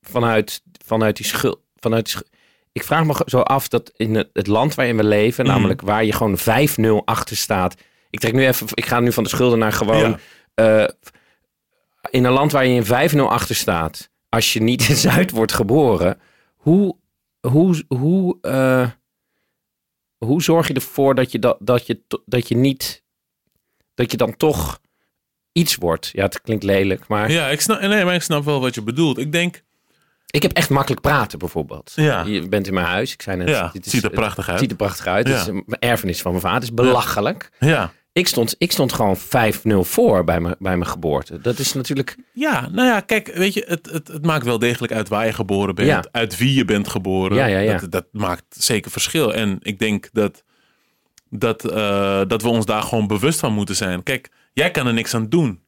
vanuit, 0.00 0.62
vanuit 0.86 1.16
die 1.16 1.26
schuld... 1.26 1.60
Vanuit 1.76 2.12
die 2.12 2.22
ik 2.72 2.84
vraag 2.84 3.04
me 3.04 3.22
zo 3.26 3.40
af 3.40 3.68
dat 3.68 3.92
in 3.96 4.14
het, 4.14 4.28
het 4.32 4.46
land 4.46 4.74
waarin 4.74 4.96
we 4.96 5.04
leven, 5.04 5.44
Mhm. 5.44 5.54
namelijk 5.54 5.80
waar 5.80 6.04
je 6.04 6.12
gewoon 6.12 6.38
5-0 6.38 7.04
achter 7.04 7.36
staat... 7.36 7.74
Ik, 8.10 8.18
trek 8.20 8.32
nu 8.32 8.46
even, 8.46 8.66
ik 8.74 8.86
ga 8.86 9.00
nu 9.00 9.12
van 9.12 9.22
de 9.22 9.28
schulden 9.28 9.58
naar 9.58 9.72
gewoon... 9.72 10.18
Ja. 10.54 10.84
eh, 10.84 10.88
in 12.10 12.24
een 12.24 12.32
land 12.32 12.52
waar 12.52 12.66
je 12.66 12.74
in 12.84 13.10
5-0 13.10 13.18
achter 13.28 13.54
staat, 13.54 14.08
als 14.28 14.52
je 14.52 14.62
niet 14.62 14.88
in 14.88 14.96
Zuid 14.96 15.30
wordt 15.30 15.52
geboren, 15.52 16.20
hoe, 16.56 16.96
hoe, 17.48 17.84
hoe, 17.88 18.38
eh, 18.40 18.90
hoe 20.18 20.42
zorg 20.42 20.68
je 20.68 20.74
ervoor 20.74 21.14
dat 21.14 21.32
je, 21.32 21.38
dat, 21.38 21.56
dat, 21.60 21.86
je, 21.86 22.00
dat 22.26 22.48
je 22.48 22.56
niet, 22.56 23.02
dat 23.94 24.10
je 24.10 24.16
dan 24.16 24.36
toch 24.36 24.80
iets 25.52 25.76
wordt? 25.76 26.10
Ja, 26.12 26.22
het 26.22 26.40
klinkt 26.40 26.64
lelijk, 26.64 27.06
maar 27.06 27.30
Ja, 27.30 27.48
ik 27.48 27.60
snap, 27.60 27.80
nee, 27.80 28.04
maar 28.04 28.14
ik 28.14 28.22
snap 28.22 28.44
wel 28.44 28.60
wat 28.60 28.74
je 28.74 28.82
bedoelt. 28.82 29.18
Ik 29.18 29.32
denk, 29.32 29.62
ik 30.26 30.42
heb 30.42 30.52
echt 30.52 30.70
makkelijk 30.70 31.00
praten 31.00 31.38
bijvoorbeeld. 31.38 31.92
Ja. 31.94 32.24
Je 32.24 32.48
bent 32.48 32.66
in 32.66 32.74
mijn 32.74 32.86
huis, 32.86 33.12
ik 33.12 33.22
zei 33.22 33.36
net, 33.36 33.48
ja, 33.48 33.62
dit 33.62 33.72
het 33.72 33.86
is, 33.86 33.92
ziet 33.92 34.02
er 34.02 34.10
het 34.10 34.18
prachtig 34.18 34.48
uit. 34.48 34.58
ziet 34.58 34.70
er 34.70 34.76
prachtig 34.76 35.06
uit. 35.06 35.28
Ja. 35.28 35.32
Het 35.32 35.40
is 35.40 35.46
een 35.46 35.64
erfenis 35.78 36.22
van 36.22 36.30
mijn 36.30 36.42
vader, 36.42 36.60
het 36.60 36.68
is 36.68 36.74
belachelijk. 36.74 37.50
Ja. 37.58 37.92
Ik, 38.12 38.26
stond, 38.28 38.54
ik 38.58 38.72
stond 38.72 38.92
gewoon 38.92 39.16
5-0 39.18 39.20
voor 39.80 40.24
bij 40.24 40.40
mijn, 40.40 40.54
bij 40.58 40.76
mijn 40.76 40.90
geboorte. 40.90 41.40
Dat 41.40 41.58
is 41.58 41.72
natuurlijk, 41.72 42.16
ja, 42.32 42.68
nou 42.68 42.88
ja, 42.88 43.00
kijk, 43.00 43.34
weet 43.34 43.54
je, 43.54 43.64
het, 43.66 43.90
het, 43.90 44.08
het 44.08 44.24
maakt 44.24 44.44
wel 44.44 44.58
degelijk 44.58 44.92
uit 44.92 45.08
waar 45.08 45.26
je 45.26 45.32
geboren 45.32 45.74
bent, 45.74 45.88
Ja. 45.88 46.04
uit 46.10 46.36
wie 46.38 46.54
je 46.54 46.64
bent 46.64 46.88
geboren. 46.88 47.36
Ja, 47.36 47.46
ja, 47.46 47.58
ja. 47.58 47.78
Dat, 47.78 47.90
dat 47.90 48.06
maakt 48.12 48.44
zeker 48.48 48.90
verschil. 48.90 49.34
En 49.34 49.58
ik 49.60 49.78
denk 49.78 50.08
dat, 50.12 50.44
dat, 51.30 51.64
eh, 51.70 52.20
dat 52.26 52.42
we 52.42 52.48
ons 52.48 52.64
daar 52.66 52.82
gewoon 52.82 53.06
bewust 53.06 53.38
van 53.38 53.52
moeten 53.52 53.76
zijn. 53.76 54.02
Kijk, 54.02 54.28
jij 54.52 54.70
kan 54.70 54.86
er 54.86 54.92
niks 54.92 55.14
aan 55.14 55.28
doen 55.28 55.60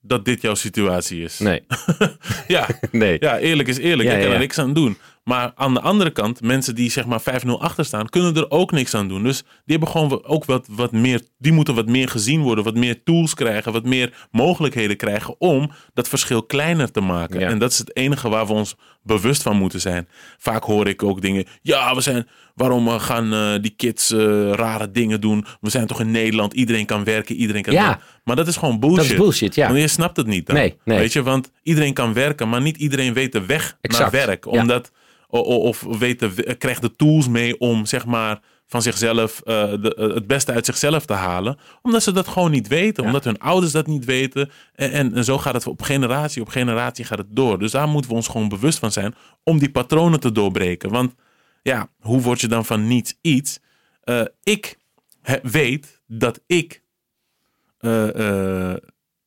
dat 0.00 0.24
dit 0.24 0.42
jouw 0.42 0.54
situatie 0.54 1.22
is. 1.22 1.38
nee, 1.38 1.62
Ja, 2.46 2.68
nee. 2.92 3.16
ja, 3.20 3.38
eerlijk 3.38 3.68
is 3.68 3.78
eerlijk. 3.78 4.08
Ja, 4.08 4.14
je 4.16 4.22
kan 4.24 4.32
er 4.32 4.38
niks 4.38 4.58
aan 4.58 4.72
doen. 4.74 4.98
Maar 5.28 5.52
aan 5.54 5.74
de 5.74 5.80
andere 5.80 6.10
kant, 6.10 6.40
mensen 6.40 6.74
die 6.74 6.90
zeg 6.90 7.06
maar 7.06 7.20
5-0 7.20 7.48
achter 7.58 7.84
staan, 7.84 8.08
kunnen 8.08 8.36
er 8.36 8.50
ook 8.50 8.72
niks 8.72 8.94
aan 8.94 9.08
doen. 9.08 9.22
Dus 9.22 9.38
die 9.42 9.76
hebben 9.76 9.88
gewoon 9.88 10.24
ook 10.24 10.44
wat, 10.44 10.66
wat 10.70 10.92
meer, 10.92 11.20
die 11.38 11.52
moeten 11.52 11.74
wat 11.74 11.86
meer 11.88 12.08
gezien 12.08 12.40
worden, 12.40 12.64
wat 12.64 12.74
meer 12.74 13.02
tools 13.02 13.34
krijgen, 13.34 13.72
wat 13.72 13.84
meer 13.84 14.26
mogelijkheden 14.30 14.96
krijgen 14.96 15.34
om 15.38 15.70
dat 15.94 16.08
verschil 16.08 16.42
kleiner 16.42 16.90
te 16.90 17.00
maken. 17.00 17.40
Ja. 17.40 17.48
En 17.48 17.58
dat 17.58 17.70
is 17.70 17.78
het 17.78 17.96
enige 17.96 18.28
waar 18.28 18.46
we 18.46 18.52
ons 18.52 18.76
bewust 19.02 19.42
van 19.42 19.56
moeten 19.56 19.80
zijn. 19.80 20.08
Vaak 20.38 20.64
hoor 20.64 20.88
ik 20.88 21.02
ook 21.02 21.20
dingen, 21.20 21.44
ja, 21.62 21.94
we 21.94 22.00
zijn, 22.00 22.28
waarom 22.54 22.88
gaan 22.88 23.32
eh, 23.32 23.54
die 23.62 23.74
kids 23.76 24.10
eh, 24.12 24.18
rare 24.52 24.90
dingen 24.90 25.20
doen? 25.20 25.44
We 25.60 25.70
zijn 25.70 25.86
toch 25.86 26.00
in 26.00 26.10
Nederland, 26.10 26.52
iedereen 26.52 26.86
kan 26.86 27.04
werken, 27.04 27.34
iedereen 27.36 27.62
kan 27.62 27.72
Ja. 27.74 27.86
doen. 27.92 28.02
Maar 28.24 28.36
dat 28.36 28.46
is 28.46 28.56
gewoon 28.56 28.80
bullshit. 28.80 29.02
Dat 29.02 29.10
is 29.12 29.16
bullshit, 29.16 29.54
ja. 29.54 29.66
Want 29.68 29.80
je 29.80 29.88
snapt 29.88 30.16
het 30.16 30.26
niet 30.26 30.46
dan. 30.46 30.56
Nee, 30.56 30.76
nee. 30.84 30.98
Weet 30.98 31.12
je, 31.12 31.22
want 31.22 31.50
iedereen 31.62 31.92
kan 31.94 32.12
werken, 32.12 32.48
maar 32.48 32.60
niet 32.62 32.76
iedereen 32.76 33.12
weet 33.12 33.32
de 33.32 33.46
weg 33.46 33.76
Exact, 33.80 34.12
naar 34.12 34.26
werk. 34.26 34.46
Omdat, 34.46 34.90
of 35.28 35.82
weet 35.82 36.18
de, 36.18 36.54
krijgt 36.58 36.82
de 36.82 36.96
tools 36.96 37.28
mee 37.28 37.58
om 37.58 37.86
zeg 37.86 38.06
maar 38.06 38.40
van 38.66 38.82
zichzelf 38.82 39.40
eh, 39.40 39.72
de, 39.80 39.94
eh, 39.94 40.14
het 40.14 40.26
beste 40.26 40.52
uit 40.52 40.66
zichzelf 40.66 41.06
te 41.06 41.12
halen. 41.12 41.58
Omdat 41.82 42.02
ze 42.02 42.12
dat 42.12 42.28
gewoon 42.28 42.50
niet 42.50 42.68
weten. 42.68 43.02
Ja. 43.02 43.08
Omdat 43.08 43.24
hun 43.24 43.38
ouders 43.38 43.72
dat 43.72 43.86
niet 43.86 44.04
weten. 44.04 44.50
En, 44.74 44.92
en, 44.92 45.14
en 45.14 45.24
zo 45.24 45.38
gaat 45.38 45.54
het 45.54 45.66
op 45.66 45.82
generatie 45.82 46.42
op 46.42 46.48
generatie 46.48 47.04
gaat 47.04 47.18
het 47.18 47.26
door. 47.36 47.58
Dus 47.58 47.70
daar 47.70 47.88
moeten 47.88 48.10
we 48.10 48.16
ons 48.16 48.28
gewoon 48.28 48.48
bewust 48.48 48.78
van 48.78 48.92
zijn 48.92 49.14
om 49.42 49.58
die 49.58 49.70
patronen 49.70 50.20
te 50.20 50.32
doorbreken. 50.32 50.90
Want 50.90 51.14
ja, 51.62 51.88
hoe 52.00 52.20
word 52.20 52.40
je 52.40 52.48
dan 52.48 52.64
van 52.64 52.86
niets 52.86 53.18
iets? 53.20 53.58
Eh, 54.02 54.22
ik 54.42 54.78
he- 55.22 55.40
weet 55.42 56.00
dat 56.06 56.40
ik 56.46 56.84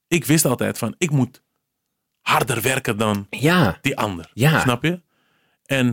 ik 0.08 0.26
wist 0.26 0.46
altijd 0.46 0.78
van, 0.78 0.96
ik 0.98 1.12
moet 1.12 1.42
harder 2.22 2.62
werken 2.62 2.98
dan 2.98 3.28
Ja, 3.30 3.78
die 3.82 3.98
ander. 3.98 4.32
Ja. 4.34 4.60
Snap 4.60 4.84
je? 4.84 5.02
En 5.70 5.88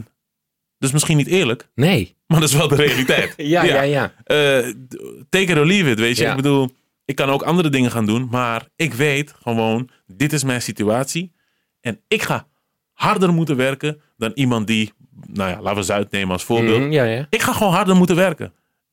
dat 0.79 0.89
is 0.89 0.93
misschien 0.93 1.17
niet 1.17 1.27
eerlijk, 1.27 1.69
nee. 1.75 2.17
maar 2.27 2.41
dat 2.41 2.49
is 2.49 2.55
wel 2.55 2.69
de 2.69 2.75
realiteit. 2.75 3.35
Ja, 3.55 3.63
ja, 3.63 3.83
ja. 3.83 4.13
Eh, 4.25 4.69
d- 4.89 4.99
take 5.29 5.45
it 5.53 5.57
or 5.59 5.67
leave 5.67 5.91
it, 5.91 5.99
weet 5.99 6.17
je. 6.17 6.23
Ja. 6.23 6.31
Ik 6.31 6.37
bedoel, 6.37 6.71
ik 7.05 7.15
kan 7.17 7.29
ook 7.29 7.43
andere 7.43 7.69
dingen 7.69 7.91
gaan 7.91 8.07
doen, 8.07 8.29
maar 8.31 8.69
ik 8.77 8.95
weet 8.95 9.35
gewoon, 9.43 9.89
dit 10.07 10.33
is 10.33 10.45
mijn 10.45 10.63
situatie. 10.63 11.33
En 11.81 12.01
ik 12.09 12.23
ga 12.23 12.47
harder 12.93 13.33
moeten 13.33 13.57
werken 13.57 14.01
dan 14.17 14.31
iemand 14.35 14.67
die, 14.67 14.93
nou 15.27 15.51
ja, 15.51 15.61
laten 15.61 15.79
we 15.79 15.85
Zuid 15.85 16.11
nemen 16.11 16.33
als 16.33 16.45
voorbeeld. 16.45 16.81
Mhm, 16.81 16.91
ja, 16.93 17.05
ja. 17.05 17.27
Ik 17.31 17.43
ga 17.43 17.53
gewoon 17.53 17.73
harder 17.73 17.97
moeten 17.97 18.17
werken. 18.17 18.53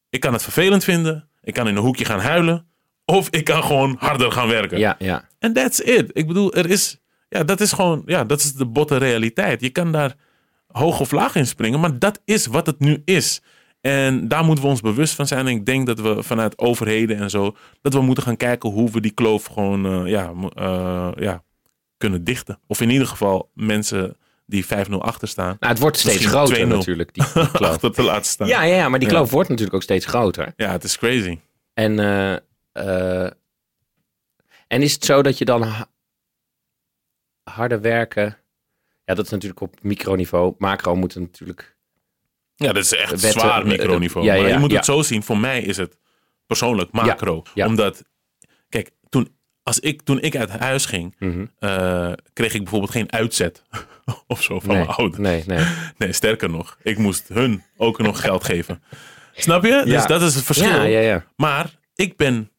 Ik 0.10 0.20
kan 0.20 0.34
het 0.34 0.44
vervelend 0.44 0.84
vinden, 0.84 1.28
ik 1.42 1.54
kan 1.54 1.68
in 1.68 1.76
een 1.76 1.84
hoekje 1.84 2.06
gaan 2.06 2.20
huilen, 2.20 2.66
of 3.06 3.30
ik 3.30 3.44
kan 3.44 3.64
gewoon 3.64 3.96
harder 4.00 4.32
gaan 4.32 4.48
werken. 4.48 4.78
Ja, 4.80 4.96
ja. 5.00 5.28
En 5.40 5.54
that's 5.54 5.80
it. 5.80 6.10
Ik 6.14 6.28
bedoel, 6.28 6.54
er 6.54 6.70
is, 6.70 7.00
ja, 7.30 7.44
dat 7.44 7.62
is 7.62 7.72
gewoon, 7.72 8.04
ja, 8.06 8.24
dat 8.24 8.40
is 8.40 8.54
de 8.54 8.66
botte 8.66 8.98
realiteit. 8.98 9.62
Je 9.62 9.70
kan 9.70 9.92
daar 9.92 10.16
hoog 10.74 11.00
of 11.00 11.12
laag 11.12 11.36
in 11.36 11.48
springen, 11.48 11.80
maar 11.80 12.00
dat 12.00 12.22
is 12.26 12.46
wat 12.46 12.66
het 12.66 12.80
nu 12.80 13.02
is. 13.06 13.42
En 13.82 14.28
daar 14.28 14.44
moeten 14.46 14.64
we 14.64 14.70
ons 14.70 14.82
bewust 14.82 15.16
van 15.16 15.28
zijn. 15.28 15.48
En 15.48 15.54
ik 15.56 15.66
denk 15.66 15.88
dat 15.88 16.00
we 16.00 16.24
vanuit 16.24 16.58
overheden 16.60 17.18
en 17.18 17.30
zo, 17.30 17.56
dat 17.82 17.94
we 17.94 18.02
moeten 18.02 18.24
gaan 18.24 18.38
kijken 18.38 18.70
hoe 18.70 18.92
we 18.92 19.02
die 19.02 19.12
kloof 19.12 19.46
gewoon, 19.46 19.86
eh, 19.86 20.12
ja, 20.12 20.34
eh, 20.56 21.10
ja, 21.16 21.44
kunnen 21.98 22.24
dichten. 22.24 22.60
Of 22.68 22.82
in 22.82 22.90
ieder 22.90 23.08
geval 23.08 23.50
mensen 23.54 24.18
die 24.46 24.66
5-0 24.66 25.02
achter 25.02 25.28
staan, 25.28 25.58
Nou, 25.60 25.72
het 25.74 25.80
wordt 25.82 25.98
steeds 25.98 26.26
groter 26.26 26.56
2-0. 26.56 26.68
natuurlijk, 26.68 27.14
die, 27.14 27.24
die 27.34 27.52
kloof. 27.52 27.72
achter 27.72 27.92
te 27.92 28.02
laten 28.04 28.26
staan. 28.26 28.48
Ja, 28.48 28.64
ja, 28.64 28.76
ja, 28.76 28.90
maar 28.90 29.00
die 29.00 29.08
Ja. 29.10 29.14
kloof 29.16 29.32
wordt 29.32 29.50
natuurlijk 29.50 29.76
ook 29.76 29.84
steeds 29.84 30.06
groter. 30.06 30.54
ja, 30.56 30.72
het 30.72 30.84
is 30.84 30.98
crazy. 30.98 31.40
En, 31.74 32.00
eh, 32.74 33.24
en 34.68 34.82
is 34.82 34.94
het 34.94 35.06
zo 35.06 35.22
dat 35.22 35.38
je 35.38 35.46
dan 35.46 35.62
ha- 35.64 35.90
harder 37.44 37.82
werken... 37.82 38.38
Ja, 39.06 39.14
dat 39.14 39.26
is 39.26 39.32
natuurlijk 39.32 39.62
op 39.62 39.76
microniveau. 39.82 40.56
Macro 40.58 40.96
moet 40.96 41.16
natuurlijk... 41.16 41.76
Ja, 42.56 42.68
dat 42.74 42.84
is 42.84 42.94
echt 42.94 43.10
Wetten, 43.22 43.32
zwaar 43.32 43.62
eh, 43.62 43.68
microniveau. 43.68 44.26
ja, 44.26 44.34
ja, 44.34 44.42
maar 44.42 44.52
je 44.52 44.58
moet 44.58 44.72
het 44.72 44.86
zo 44.86 45.02
zien. 45.02 45.24
Voor 45.24 45.38
mij 45.38 45.62
is 45.62 45.78
het 45.78 45.98
persoonlijk 46.48 46.92
macro. 46.92 47.44
Omdat, 47.56 48.04
kijk, 48.70 48.90
toen, 49.10 49.36
als 49.64 49.80
ik, 49.80 50.02
toen 50.02 50.22
ik 50.22 50.36
uit 50.36 50.50
huis 50.50 50.86
ging, 50.86 51.16
Mhm. 51.20 51.46
eh, 51.60 52.12
kreeg 52.34 52.54
ik 52.54 52.62
bijvoorbeeld 52.62 52.92
geen 52.92 53.12
uitzet 53.12 53.64
of 54.28 54.44
zo 54.44 54.60
van 54.60 54.70
nee, 54.76 54.78
mijn 54.86 54.98
ouders. 54.98 55.22
nee, 55.22 55.44
nee. 55.46 55.66
Nee, 55.98 56.14
sterker 56.14 56.50
nog, 56.50 56.78
ik 56.84 56.98
moest 56.98 57.28
hun 57.28 57.64
ook 57.78 57.98
nog 58.00 58.22
geld 58.22 58.44
geven. 58.44 58.84
Snap 59.34 59.64
je? 59.64 59.82
Dus 59.86 60.06
dat 60.06 60.22
is 60.22 60.36
het 60.36 60.44
verschil. 60.44 60.68
Ja, 60.70 60.84
ja, 60.84 61.00
ja. 61.00 61.26
Maar 61.36 61.76
ik 61.96 62.18
ben 62.18 62.52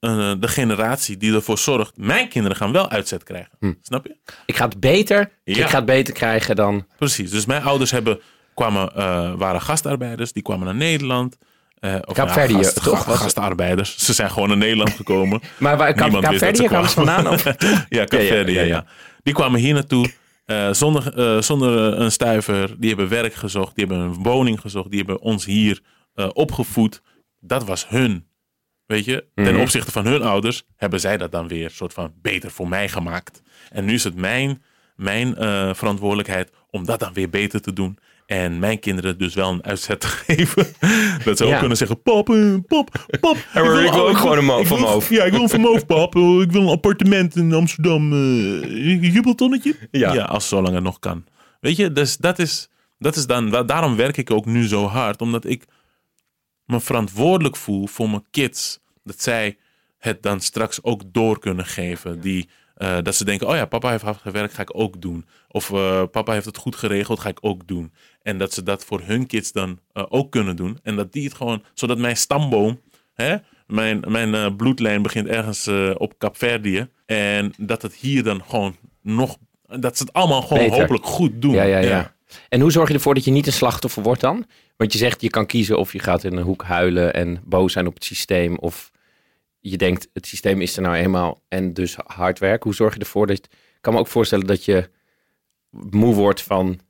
eh, 0.00 0.32
de 0.40 0.48
generatie 0.48 1.16
die 1.16 1.34
ervoor 1.34 1.58
zorgt. 1.58 1.96
Mijn 1.96 2.28
kinderen 2.28 2.56
gaan 2.56 2.72
wel 2.72 2.90
uitzet 2.90 3.22
krijgen. 3.22 3.50
Hm. 3.60 3.72
Snap 3.82 4.06
je? 4.06 4.16
Ik 4.46 4.56
ga 4.56 4.64
het 4.64 4.80
beter, 4.80 5.30
Ja. 5.44 5.56
ik 5.64 5.70
ga 5.70 5.76
het 5.76 5.86
beter 5.86 6.14
krijgen 6.14 6.56
dan... 6.56 6.86
Precies. 6.98 7.30
Dus 7.30 7.46
mijn 7.46 7.62
ouders 7.62 7.90
hebben, 7.90 8.20
kwamen, 8.54 8.94
eh, 8.94 9.32
waren 9.36 9.60
gastarbeiders. 9.60 10.32
Die 10.32 10.42
kwamen 10.42 10.64
naar 10.66 10.74
Nederland. 10.74 11.36
Eh 11.80 11.94
of 12.04 12.16
gast- 12.16 12.74
toch? 12.84 12.84
ga- 12.84 13.04
Was 13.04 13.14
het? 13.14 13.22
gastarbeiders. 13.22 13.98
Ze 13.98 14.12
zijn 14.12 14.30
gewoon 14.30 14.48
naar 14.48 14.56
Nederland 14.56 14.90
gekomen. 14.90 15.40
Maar 15.58 15.76
waar 15.76 15.94
Niemand 15.94 16.38
ze 16.38 16.62
kwamen 16.64 16.88
vandaan? 16.90 17.28
Of? 17.28 17.44
ja, 17.88 18.04
Kaapverdië, 18.04 18.52
ja, 18.52 18.60
ja, 18.60 18.66
ja. 18.66 18.74
ja. 18.74 18.84
Die 19.22 19.34
kwamen 19.34 19.60
hier 19.60 19.74
naartoe 19.74 20.10
zonder, 20.70 21.42
zonder 21.44 22.00
een 22.00 22.12
stuiver. 22.12 22.74
Die 22.78 22.88
hebben 22.88 23.08
werk 23.08 23.34
gezocht. 23.34 23.74
Die 23.76 23.86
hebben 23.86 24.04
een 24.06 24.14
woning 24.14 24.60
gezocht. 24.60 24.88
Die 24.90 24.98
hebben 24.98 25.20
ons 25.20 25.44
hier 25.44 25.80
opgevoed. 26.32 27.02
Dat 27.40 27.64
was 27.64 27.88
hun. 27.88 28.26
Weet 28.88 29.04
je, 29.04 29.24
ten 29.34 29.52
Mhm. 29.52 29.60
opzichte 29.60 29.92
van 29.92 30.06
hun 30.06 30.22
ouders 30.22 30.64
hebben 30.76 31.00
zij 31.00 31.16
dat 31.16 31.32
dan 31.32 31.48
weer 31.48 31.70
soort 31.70 31.92
van 31.92 32.12
beter 32.22 32.50
voor 32.50 32.68
mij 32.68 32.88
gemaakt. 32.88 33.42
En 33.70 33.84
nu 33.84 33.94
is 33.94 34.04
het 34.04 34.14
mijn, 34.14 34.62
mijn 34.96 35.36
eh, 35.36 35.74
verantwoordelijkheid 35.74 36.50
om 36.70 36.84
dat 36.84 36.98
dan 37.00 37.12
weer 37.12 37.30
beter 37.30 37.60
te 37.60 37.72
doen. 37.72 37.98
En 38.26 38.58
mijn 38.58 38.78
kinderen 38.78 39.18
dus 39.18 39.34
wel 39.34 39.50
een 39.50 39.64
uitzet 39.64 40.00
te 40.00 40.06
geven. 40.26 40.66
Dat 41.24 41.36
ze 41.38 41.44
Ja. 41.46 41.52
ook 41.52 41.58
kunnen 41.58 41.76
zeggen: 41.76 42.02
Pap, 42.02 42.30
eh, 42.30 42.54
pap, 42.66 43.06
pap. 43.20 43.36
ik 43.86 43.92
wil 43.92 44.08
ook 44.08 44.16
gewoon 44.18 44.38
een 44.38 44.44
mo- 44.44 44.60
ik 44.60 44.66
wil- 44.66 44.76
van 44.78 44.88
Moof. 44.90 45.10
Ja, 45.10 45.24
ik 45.24 45.32
wil 45.32 45.42
een 45.42 45.48
van 45.48 45.60
Moof, 45.60 45.86
pap. 45.86 46.14
Ik 46.16 46.50
wil 46.52 46.62
een 46.62 46.68
appartement 46.68 47.36
in 47.36 47.52
Amsterdam. 47.52 48.12
Een 48.12 48.98
jubeltonnetje? 49.00 49.74
Ja. 49.90 50.12
ja, 50.14 50.24
als 50.24 50.48
zolang 50.48 50.74
het 50.74 50.84
nog 50.84 50.98
kan. 50.98 51.24
Weet 51.60 51.76
je, 51.76 51.92
dus 51.92 52.16
dat 52.16 52.38
is, 52.38 52.68
dat 52.98 53.16
is 53.16 53.26
dan, 53.26 53.50
da- 53.50 53.62
daarom 53.62 53.96
werk 53.96 54.16
ik 54.16 54.30
ook 54.30 54.46
nu 54.46 54.66
zo 54.68 54.86
hard. 54.86 55.20
Omdat 55.20 55.44
ik 55.44 55.64
me 56.68 56.80
verantwoordelijk 56.80 57.56
voel 57.56 57.86
voor 57.86 58.10
mijn 58.10 58.24
kids. 58.30 58.80
Dat 59.04 59.22
zij 59.22 59.56
het 59.98 60.22
dan 60.22 60.40
straks 60.40 60.82
ook 60.82 61.02
door 61.06 61.38
kunnen 61.38 61.66
geven. 61.66 62.20
Die, 62.20 62.48
eh, 62.74 62.96
dat 63.02 63.14
ze 63.14 63.24
denken, 63.24 63.48
oh 63.48 63.54
ja, 63.54 63.66
papa 63.66 63.90
heeft 63.90 64.02
hard 64.02 64.20
gewerkt, 64.20 64.54
ga 64.54 64.62
ik 64.62 64.78
ook 64.78 65.00
doen. 65.00 65.26
Of 65.48 65.70
eh, 65.72 66.02
papa 66.10 66.32
heeft 66.32 66.46
het 66.46 66.56
goed 66.56 66.76
geregeld, 66.76 67.20
ga 67.20 67.28
ik 67.28 67.38
ook 67.40 67.66
doen. 67.66 67.92
En 68.22 68.38
dat 68.38 68.52
ze 68.52 68.62
dat 68.62 68.84
voor 68.84 69.00
hun 69.00 69.26
kids 69.26 69.52
dan 69.52 69.78
eh, 69.92 70.04
ook 70.08 70.30
kunnen 70.30 70.56
doen. 70.56 70.78
En 70.82 70.96
dat 70.96 71.12
die 71.12 71.24
het 71.24 71.34
gewoon, 71.34 71.62
zodat 71.74 71.98
mijn 71.98 72.16
stamboom, 72.16 72.80
hè, 73.14 73.36
mijn, 73.66 74.04
mijn 74.06 74.56
bloedlijn 74.56 75.02
begint 75.02 75.26
ergens 75.26 75.68
op 75.94 76.18
Capverdië. 76.18 76.88
En 77.06 77.52
dat 77.56 77.82
het 77.82 77.94
hier 77.94 78.22
dan 78.22 78.42
gewoon 78.48 78.76
nog, 79.02 79.36
dat 79.66 79.96
ze 79.96 80.02
het 80.02 80.12
allemaal 80.12 80.42
gewoon 80.42 80.62
Beter. 80.62 80.80
hopelijk 80.80 81.04
goed 81.04 81.42
doen. 81.42 81.52
Ja, 81.52 81.62
ja, 81.62 81.78
ja. 81.78 82.16
En 82.48 82.60
hoe 82.60 82.70
zorg 82.72 82.88
je 82.88 82.94
ervoor 82.94 83.14
dat 83.14 83.24
je 83.24 83.30
niet 83.30 83.46
een 83.46 83.52
slachtoffer 83.52 84.02
wordt 84.02 84.20
dan? 84.20 84.44
Want 84.76 84.92
je 84.92 84.98
zegt 84.98 85.20
je 85.20 85.30
kan 85.30 85.46
kiezen 85.46 85.78
of 85.78 85.92
je 85.92 85.98
gaat 85.98 86.24
in 86.24 86.36
een 86.36 86.42
hoek 86.44 86.62
huilen 86.62 87.14
en 87.14 87.40
boos 87.44 87.72
zijn 87.72 87.86
op 87.86 87.94
het 87.94 88.04
systeem. 88.04 88.56
Of 88.58 88.90
je 89.60 89.76
denkt 89.76 90.08
het 90.12 90.26
systeem 90.26 90.60
is 90.60 90.76
er 90.76 90.82
nou 90.82 90.94
eenmaal 90.94 91.42
en 91.48 91.74
dus 91.74 91.96
hard 92.06 92.38
werken. 92.38 92.62
Hoe 92.64 92.74
zorg 92.74 92.94
je 92.94 93.00
ervoor 93.00 93.26
dat... 93.26 93.36
Ik 93.38 93.84
kan 93.84 93.92
me 93.92 93.98
ook 93.98 94.06
voorstellen 94.06 94.46
dat 94.46 94.64
je 94.64 94.90
moe 95.70 96.14
wordt 96.14 96.42
van... 96.42 96.80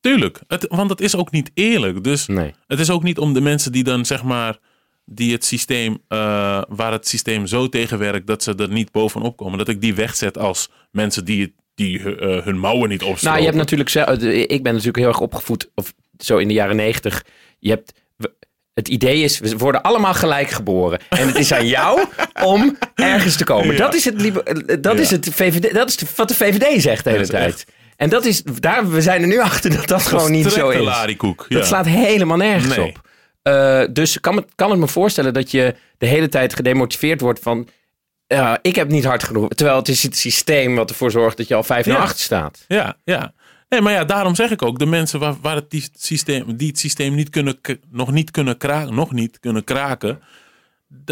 Tuurlijk, 0.00 0.40
het, 0.46 0.66
want 0.68 0.90
het 0.90 1.00
is 1.00 1.16
ook 1.16 1.30
niet 1.30 1.50
eerlijk. 1.54 2.04
Dus 2.04 2.26
Nee. 2.26 2.54
Het 2.66 2.80
is 2.80 2.90
ook 2.90 3.02
niet 3.02 3.18
om 3.18 3.32
de 3.32 3.40
mensen 3.40 3.72
die 3.72 3.84
dan 3.84 4.04
zeg 4.06 4.22
maar 4.22 4.58
die 5.04 5.32
het 5.32 5.44
systeem, 5.44 5.98
eh, 6.08 6.18
waar 6.68 6.92
het 6.92 7.08
systeem 7.08 7.46
zo 7.46 7.68
tegenwerkt 7.68 8.26
dat 8.26 8.42
ze 8.42 8.54
er 8.54 8.68
niet 8.68 8.92
bovenop 8.92 9.36
komen, 9.36 9.58
dat 9.58 9.68
ik 9.68 9.80
die 9.80 9.94
wegzet 9.94 10.38
als 10.38 10.70
mensen 10.90 11.24
die, 11.24 11.42
het- 11.42 11.52
die 11.78 12.16
eh, 12.16 12.44
hun 12.44 12.58
mouwen 12.58 12.88
niet 12.88 13.02
opstropen. 13.02 13.24
Nou, 13.28 13.38
je 13.38 13.44
hebt 13.44 13.56
natuurlijk 13.56 13.90
zelf, 13.90 14.08
ik 14.32 14.62
ben 14.62 14.72
natuurlijk 14.72 14.96
heel 14.96 15.06
erg 15.08 15.20
opgevoed, 15.20 15.70
of 15.74 15.92
zo 16.18 16.36
in 16.36 16.48
de 16.48 16.54
jaren 16.54 16.76
negentig. 16.76 17.24
Je 17.58 17.70
hebt, 17.70 17.92
het 18.74 18.88
idee 18.88 19.22
is, 19.22 19.38
we 19.38 19.56
worden 19.56 19.82
allemaal 19.82 20.14
gelijk 20.14 20.50
geboren. 20.50 20.98
En 21.08 21.26
het 21.26 21.36
is 21.36 21.52
aan 21.52 21.66
jou 21.78 22.04
om 22.44 22.76
ergens 22.94 23.36
te 23.36 23.44
komen. 23.44 23.72
Ja. 23.72 23.78
Dat 23.78 23.94
is 23.94 24.04
het, 24.04 24.22
eh, 24.44 24.54
dat 24.80 24.94
Ja. 24.94 25.00
is 25.00 25.10
het 25.10 25.28
VVD, 25.32 25.74
dat 25.74 25.88
is 25.88 25.96
de- 25.96 26.06
wat 26.16 26.28
de 26.28 26.34
VVD 26.34 26.82
zegt 26.82 27.04
de 27.04 27.10
hele 27.10 27.26
tijd. 27.26 27.64
En 27.96 28.08
dat 28.08 28.24
is, 28.24 28.42
daar, 28.42 28.90
we 28.90 29.02
zijn 29.02 29.20
er 29.22 29.28
nu 29.28 29.38
achter 29.40 29.70
dat 29.76 29.86
dat 29.88 30.02
gewoon 30.02 30.30
niet 30.30 30.52
zo 30.52 30.68
is. 30.68 30.80
larikoek. 30.84 31.46
Dat 31.48 31.66
slaat 31.66 31.86
helemaal 31.86 32.36
nergens 32.36 32.76
Nee. 32.76 32.86
op. 32.86 33.00
Eh, 33.42 33.82
dus 33.90 34.20
kan, 34.20 34.36
het, 34.36 34.46
kan 34.54 34.70
het 34.70 34.78
me 34.80 34.88
voorstellen 34.88 35.32
dat 35.34 35.50
je 35.50 35.74
de 35.98 36.06
hele 36.06 36.28
tijd 36.28 36.54
gedemotiveerd 36.54 37.20
wordt 37.20 37.40
van... 37.40 37.68
ja, 38.28 38.58
ik 38.62 38.76
heb 38.76 38.88
niet 38.88 39.04
hard 39.04 39.22
genoeg. 39.24 39.48
Terwijl 39.48 39.78
het 39.78 39.88
is 39.88 40.02
het 40.02 40.16
systeem 40.16 40.74
wat 40.74 40.90
ervoor 40.90 41.10
zorgt 41.10 41.36
dat 41.36 41.48
je 41.48 41.54
al 41.54 41.62
5 41.62 41.86
naar 41.86 41.96
Ja. 41.96 42.02
8 42.02 42.18
staat. 42.18 42.64
Ja, 42.68 42.96
ja. 43.04 43.32
Nee, 43.68 43.80
maar 43.80 43.92
ja, 43.92 44.04
daarom 44.04 44.34
zeg 44.34 44.50
ik 44.50 44.62
ook, 44.62 44.78
de 44.78 44.86
mensen 44.86 45.20
waar, 45.20 45.34
waar 45.40 45.54
het 45.54 45.70
die 45.70 45.88
systeem, 45.96 46.56
die 46.56 46.68
het 46.68 46.78
systeem 46.78 47.14
niet 47.14 47.30
kunnen, 47.30 47.58
nog 47.90 48.12
niet 48.12 48.30
kunnen 48.30 48.56
kraken, 48.56 48.94
nog 48.94 49.12
niet 49.12 49.40
kunnen 49.40 49.64
kraken, 49.64 50.20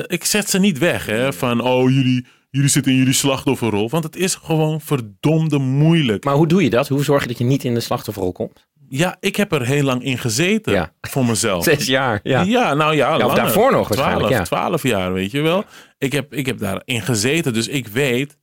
ik 0.06 0.24
zet 0.24 0.50
ze 0.50 0.58
niet 0.58 0.78
weg, 0.78 1.06
hè, 1.06 1.32
van, 1.32 1.60
oh, 1.60 1.90
jullie, 1.90 2.26
jullie 2.50 2.68
zitten 2.68 2.92
in 2.92 2.98
jullie 2.98 3.12
slachtofferrol, 3.12 3.90
want 3.90 4.04
het 4.04 4.16
is 4.16 4.34
gewoon 4.34 4.80
verdomde 4.80 5.58
moeilijk. 5.58 6.24
Maar 6.24 6.34
hoe 6.34 6.46
doe 6.46 6.62
je 6.62 6.70
dat? 6.70 6.88
Hoe 6.88 7.04
zorg 7.04 7.22
je 7.22 7.28
dat 7.28 7.38
je 7.38 7.44
niet 7.44 7.64
in 7.64 7.74
de 7.74 7.80
slachtofferrol 7.80 8.32
komt? 8.32 8.66
Ja, 8.88 9.16
ik 9.20 9.36
heb 9.36 9.52
er 9.52 9.66
heel 9.66 9.82
lang 9.82 10.02
in 10.02 10.18
gezeten 10.18 10.72
Ja. 10.72 10.92
voor 11.00 11.24
mezelf. 11.26 11.64
Zes 11.74 11.86
jaar. 11.86 12.20
Ja. 12.22 12.42
Ja, 12.42 12.74
nou 12.74 12.94
ja, 12.94 13.14
of 13.14 13.20
langer. 13.20 13.36
daarvoor 13.36 13.72
nog 13.72 13.90
Twaalf, 13.90 14.28
ja. 14.28 14.42
twaalf 14.42 14.82
jaar, 14.82 15.12
weet 15.12 15.30
je 15.30 15.40
wel. 15.40 15.64
Ik 15.98 16.12
heb, 16.12 16.34
ik 16.34 16.46
heb 16.46 16.58
daarin 16.58 17.02
gezeten, 17.02 17.52
dus 17.52 17.68
ik 17.68 17.88
weet, 17.88 18.38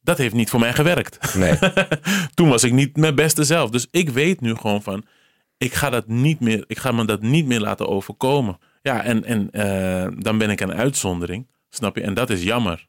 dat 0.00 0.18
heeft 0.18 0.34
niet 0.34 0.50
voor 0.50 0.60
mij 0.60 0.72
gewerkt. 0.72 1.34
Nee. 1.34 1.58
Toen 2.34 2.48
was 2.48 2.64
ik 2.64 2.72
niet 2.72 2.96
mijn 2.96 3.14
beste 3.14 3.44
zelf. 3.44 3.70
Dus 3.70 3.86
ik 3.90 4.08
weet 4.10 4.40
nu 4.40 4.54
gewoon 4.54 4.82
van, 4.82 5.04
ik 5.58 5.74
ga 5.74 5.90
dat 5.90 6.08
niet 6.08 6.40
meer, 6.40 6.64
ik 6.66 6.78
ga 6.78 6.92
me 6.92 7.04
dat 7.04 7.22
niet 7.22 7.46
meer 7.46 7.60
laten 7.60 7.88
overkomen. 7.88 8.58
Ja, 8.82 9.02
en, 9.02 9.24
en 9.24 9.50
eh, 9.50 10.08
dan 10.18 10.38
ben 10.38 10.50
ik 10.50 10.60
een 10.60 10.74
uitzondering, 10.74 11.46
snap 11.68 11.96
je? 11.96 12.02
En 12.02 12.14
dat 12.14 12.30
is 12.30 12.42
jammer, 12.42 12.86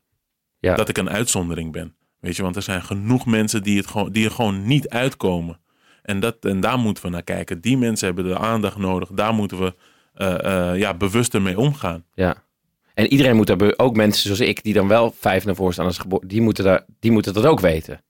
Ja. 0.59 0.75
dat 0.75 0.89
ik 0.89 0.97
een 0.97 1.09
uitzondering 1.09 1.71
ben. 1.71 1.95
Weet 2.19 2.35
je, 2.35 2.41
want 2.43 2.55
er 2.55 2.61
zijn 2.61 2.81
genoeg 2.83 3.25
mensen 3.25 3.63
die, 3.63 3.77
het 3.77 3.87
gewoon, 3.87 4.11
die 4.11 4.25
er 4.25 4.31
gewoon 4.31 4.67
niet 4.67 4.89
uitkomen. 4.89 5.59
En, 6.07 6.19
dat, 6.19 6.35
en 6.39 6.59
daar 6.59 6.79
moeten 6.79 7.03
we 7.03 7.09
naar 7.09 7.23
kijken. 7.23 7.61
Die 7.61 7.77
mensen 7.77 8.05
hebben 8.07 8.25
de 8.25 8.37
aandacht 8.37 8.77
nodig. 8.77 9.09
Daar 9.09 9.33
moeten 9.33 9.59
we 9.59 9.73
eh, 10.13 10.71
ja, 10.75 10.93
bewuster 10.93 11.41
mee 11.41 11.59
omgaan. 11.59 12.03
ja. 12.13 12.45
En 12.93 13.07
iedereen 13.07 13.35
moet 13.35 13.47
daar, 13.47 13.73
ook 13.77 13.95
mensen 13.95 14.23
zoals 14.23 14.39
ik, 14.39 14.63
die 14.63 14.73
dan 14.73 14.87
wel 14.87 15.13
vijf 15.19 15.45
naar 15.45 15.55
voren 15.55 15.73
staan 15.73 15.85
als 15.85 15.97
geboren, 15.97 16.27
die 16.27 16.41
moeten, 16.41 16.63
daar, 16.63 16.85
die 16.99 17.11
moeten 17.11 17.33
dat 17.33 17.45
ook 17.45 17.59
weten. 17.59 18.01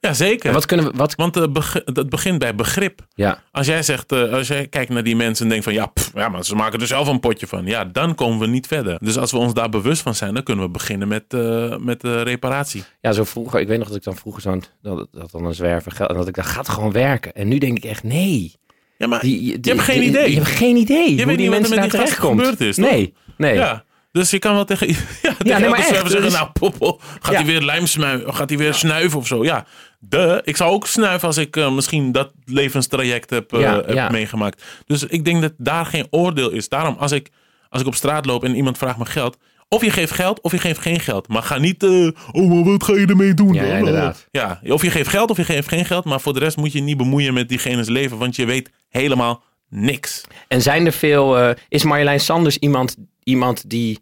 Ja, 0.00 0.12
zeker. 0.14 0.46
En 0.48 0.54
wat 0.54 0.66
kunnen 0.66 0.86
we, 0.86 0.92
wat, 0.96 1.14
Want 1.14 1.36
eh, 1.36 1.44
dat 1.84 2.08
begint 2.08 2.38
bij 2.38 2.54
begrip. 2.54 3.06
ja, 3.14 3.42
Als 3.52 3.66
jij 3.66 3.82
zegt, 3.82 4.12
eh, 4.12 4.32
als 4.32 4.48
jij 4.48 4.66
kijkt 4.66 4.90
naar 4.92 5.02
die 5.02 5.16
mensen 5.16 5.44
en 5.44 5.50
denkt 5.50 5.64
van 5.64 5.72
ja, 5.74 5.86
pff, 5.86 6.10
ja, 6.14 6.28
maar 6.28 6.44
ze 6.44 6.54
maken 6.54 6.80
er 6.80 6.86
zelf 6.86 7.08
een 7.08 7.20
potje 7.20 7.46
van. 7.46 7.66
Ja, 7.66 7.84
dan 7.84 8.14
komen 8.14 8.38
we 8.38 8.46
niet 8.46 8.66
verder. 8.66 8.98
Dus 9.00 9.18
als 9.18 9.30
we 9.30 9.38
ons 9.38 9.54
daar 9.54 9.68
bewust 9.68 10.02
van 10.02 10.14
zijn, 10.14 10.34
dan 10.34 10.42
kunnen 10.42 10.64
we 10.64 10.70
beginnen 10.70 11.08
met, 11.08 11.24
eh, 11.28 11.76
met 11.76 12.02
reparatie. 12.02 12.84
ja, 13.00 13.12
zo 13.12 13.24
vroeger, 13.24 13.60
ik 13.60 13.68
weet 13.68 13.78
nog 13.78 13.88
dat 13.88 13.96
ik 13.96 14.02
dan 14.04 14.16
vroeger 14.16 14.42
zo'n, 14.42 14.62
dat, 14.82 15.08
dat 15.12 15.30
dan 15.30 15.44
een 15.44 15.54
zwerver 15.54 15.92
geld, 15.92 16.10
en 16.10 16.16
dat 16.16 16.28
ik 16.28 16.34
dacht, 16.34 16.48
gaat 16.50 16.68
gewoon 16.68 16.92
werken. 16.92 17.32
En 17.32 17.48
nu 17.48 17.58
denk 17.58 17.76
ik 17.76 17.84
echt, 17.84 18.02
nee. 18.02 18.54
Ja, 18.98 19.06
maar 19.06 19.20
Die, 19.20 19.38
die- 19.40 19.58
je 19.62 19.70
hebt 19.70 19.82
geen 19.82 20.02
idee. 20.02 20.30
Je 20.30 20.36
hebt 20.36 20.48
geen 20.48 20.76
idee 20.76 20.96
Je 21.10 21.16
hoe 21.16 21.16
weet 21.16 21.26
die 21.26 21.36
niet 21.36 21.46
wat 21.48 21.58
mensen 21.58 21.76
er 21.76 21.82
met 21.82 21.90
die 21.90 22.00
gast 22.00 22.12
gebeurd 22.12 22.60
is, 22.60 22.76
toch? 22.76 22.90
Nee, 22.90 23.14
nee. 23.36 23.54
Ja, 23.54 23.84
dus 24.12 24.30
je 24.30 24.38
kan 24.38 24.54
wel 24.54 24.64
tegen, 24.64 24.86
ja, 24.88 24.94
tegen 25.22 25.36
nee, 25.44 25.54
maar 25.54 25.62
elke 25.62 25.76
echt, 25.76 25.86
zwerver 25.88 26.10
zeggen, 26.10 26.28
dus- 26.30 26.38
nou 26.38 26.50
poppel, 26.52 27.00
gaat 27.20 27.32
Ja. 27.32 27.38
hij 27.38 27.44
weer 27.46 27.62
lijm 27.62 27.86
gaat 28.26 28.48
hij 28.48 28.58
weer 28.58 28.74
snuiven 28.74 29.18
of 29.18 29.26
zo. 29.26 29.44
Ja, 29.44 29.66
de, 30.02 30.40
ik 30.44 30.56
zou 30.56 30.70
ook 30.70 30.86
snuiven 30.86 31.28
als 31.28 31.36
ik 31.36 31.56
eh, 31.56 31.74
misschien 31.74 32.12
dat 32.12 32.32
levenstraject 32.44 33.30
heb, 33.30 33.52
eh, 33.52 33.60
Ja, 33.60 33.74
heb 33.74 33.92
ja. 33.92 34.10
meegemaakt. 34.10 34.62
Dus 34.86 35.04
ik 35.04 35.24
denk 35.24 35.42
dat 35.42 35.52
daar 35.56 35.86
geen 35.86 36.06
oordeel 36.10 36.50
is. 36.50 36.68
Daarom, 36.68 36.96
als 36.98 37.12
ik, 37.12 37.30
als 37.68 37.80
ik 37.80 37.86
op 37.86 37.94
straat 37.94 38.26
loop 38.26 38.44
en 38.44 38.54
iemand 38.54 38.78
vraagt 38.78 38.98
me 38.98 39.04
geld, 39.04 39.38
of 39.68 39.84
je 39.84 39.90
geeft 39.90 40.12
geld 40.12 40.40
of 40.40 40.52
je 40.52 40.58
geeft 40.58 40.80
geen 40.80 41.00
geld. 41.00 41.28
Maar 41.28 41.42
ga 41.42 41.58
niet, 41.58 41.82
eh, 41.82 42.08
oh, 42.32 42.66
wat 42.66 42.84
ga 42.84 42.92
je 42.92 43.06
ermee 43.06 43.34
doen? 43.34 43.54
Ja, 43.54 43.64
ja, 43.64 43.76
inderdaad. 43.76 44.26
Ja, 44.30 44.60
of 44.68 44.82
je 44.82 44.90
geeft 44.90 45.08
geld 45.08 45.30
of 45.30 45.36
je 45.36 45.44
geeft 45.44 45.68
geen 45.68 45.84
geld, 45.84 46.04
maar 46.04 46.20
voor 46.20 46.32
de 46.32 46.40
rest 46.40 46.56
moet 46.56 46.72
je 46.72 46.78
je 46.78 46.84
niet 46.84 46.96
bemoeien 46.96 47.34
met 47.34 47.48
diegene's 47.48 47.88
leven, 47.88 48.18
want 48.18 48.36
je 48.36 48.44
weet 48.44 48.70
helemaal 48.88 49.42
niks. 49.68 50.24
En 50.48 50.62
zijn 50.62 50.86
er 50.86 50.92
veel. 50.92 51.54
is 51.68 51.84
Marjolein 51.84 52.20
Sanders 52.20 52.56
iemand, 52.56 52.96
iemand 53.22 53.70
die. 53.70 53.98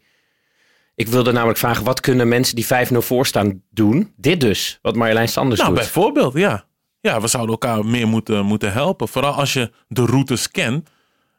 Ik 0.98 1.08
wilde 1.08 1.32
namelijk 1.32 1.58
vragen: 1.58 1.84
wat 1.84 2.00
kunnen 2.00 2.28
mensen 2.28 2.54
die 2.54 2.66
5-0 2.66 2.68
voorstaan 2.96 3.62
doen? 3.70 4.12
Dit 4.16 4.40
dus, 4.40 4.78
wat 4.82 4.96
Marjolein 4.96 5.28
Sanders 5.28 5.60
Nou, 5.60 5.72
doet. 5.72 5.82
bijvoorbeeld, 5.82 6.34
ja. 6.34 6.64
Ja, 7.00 7.20
we 7.20 7.26
zouden 7.28 7.52
elkaar 7.52 7.86
meer 7.86 8.08
moeten, 8.08 8.44
moeten 8.44 8.72
helpen. 8.72 9.08
Vooral 9.08 9.32
als 9.32 9.52
je 9.52 9.70
de 9.88 10.04
routes 10.04 10.50
kent. 10.50 10.88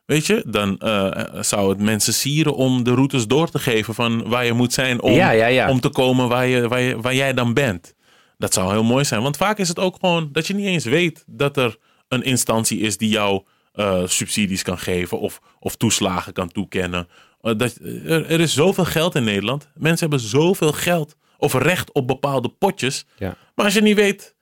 Weet 0.06 0.26
je, 0.26 0.43
dan 0.48 0.78
eh, 0.78 1.41
zou 1.41 1.69
het 1.69 1.80
mensen 1.80 2.13
sieren 2.13 2.56
om 2.56 2.84
de 2.84 2.93
routes 2.93 3.28
door 3.28 3.50
te 3.50 3.60
geven 3.60 3.93
van 3.93 4.30
waar 4.30 4.45
je 4.45 4.54
moet 4.54 4.74
zijn 4.74 5.02
om, 5.02 5.12
Ja, 5.12 5.32
ja, 5.32 5.45
ja. 5.45 5.69
om 5.69 5.80
te 5.80 5.89
komen 5.89 6.28
waar, 6.28 6.48
je, 6.48 6.67
waar, 6.67 6.82
je, 6.82 7.02
waar 7.02 7.15
jij 7.15 7.34
dan 7.34 7.54
bent. 7.54 7.93
Dat 8.38 8.54
zou 8.54 8.72
heel 8.72 8.84
mooi 8.84 9.06
zijn. 9.06 9.22
Want 9.22 9.38
vaak 9.38 9.58
is 9.58 9.67
het 9.67 9.80
ook 9.80 9.98
gewoon 10.00 10.30
dat 10.32 10.47
je 10.47 10.53
niet 10.55 10.66
eens 10.66 10.86
weet 10.86 11.24
dat 11.28 11.57
er 11.57 11.78
een 12.07 12.24
instantie 12.24 12.80
is 12.80 12.97
die 12.97 13.10
jou 13.10 13.43
eh, 13.74 14.01
subsidies 14.05 14.64
kan 14.64 14.78
geven 14.78 15.20
of, 15.20 15.39
of 15.60 15.76
toeslagen 15.76 16.34
kan 16.34 16.51
toekennen. 16.51 17.07
Eh, 17.41 17.57
dat, 17.57 17.75
er, 17.75 18.25
er 18.25 18.39
is 18.39 18.53
zoveel 18.53 18.85
geld 18.85 19.15
in 19.15 19.23
Nederland. 19.23 19.69
Mensen 19.75 20.09
hebben 20.09 20.27
zoveel 20.27 20.71
geld 20.71 21.15
of 21.37 21.53
recht 21.53 21.91
op 21.91 22.07
bepaalde 22.07 22.49
potjes. 22.49 23.05
Ja. 23.17 23.35
Maar 23.55 23.65
als 23.65 23.73
je 23.73 23.81
niet 23.81 23.95
weet, 23.95 24.35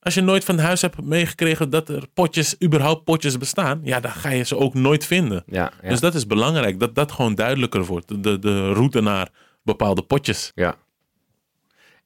als 0.00 0.14
je 0.14 0.20
nooit 0.20 0.44
van 0.44 0.58
huis 0.58 0.82
hebt 0.82 1.02
meegekregen 1.02 1.70
dat 1.70 1.88
er 1.88 2.06
potjes, 2.14 2.56
überhaupt 2.62 3.04
potjes 3.04 3.38
bestaan, 3.38 3.80
ja, 3.84 4.00
dan 4.00 4.10
ga 4.10 4.30
je 4.30 4.42
ze 4.42 4.56
ook 4.56 4.74
nooit 4.74 5.06
vinden. 5.06 5.42
Ja, 5.46 5.72
ja. 5.82 5.88
Dus 5.88 6.00
dat 6.00 6.14
is 6.14 6.26
belangrijk, 6.26 6.80
dat 6.80 6.94
dat 6.94 7.12
gewoon 7.12 7.34
duidelijker 7.34 7.84
wordt. 7.84 8.22
De, 8.22 8.38
de 8.38 8.72
route 8.72 9.00
naar 9.00 9.28
bepaalde 9.62 10.02
potjes. 10.02 10.52
Ja. 10.54 10.76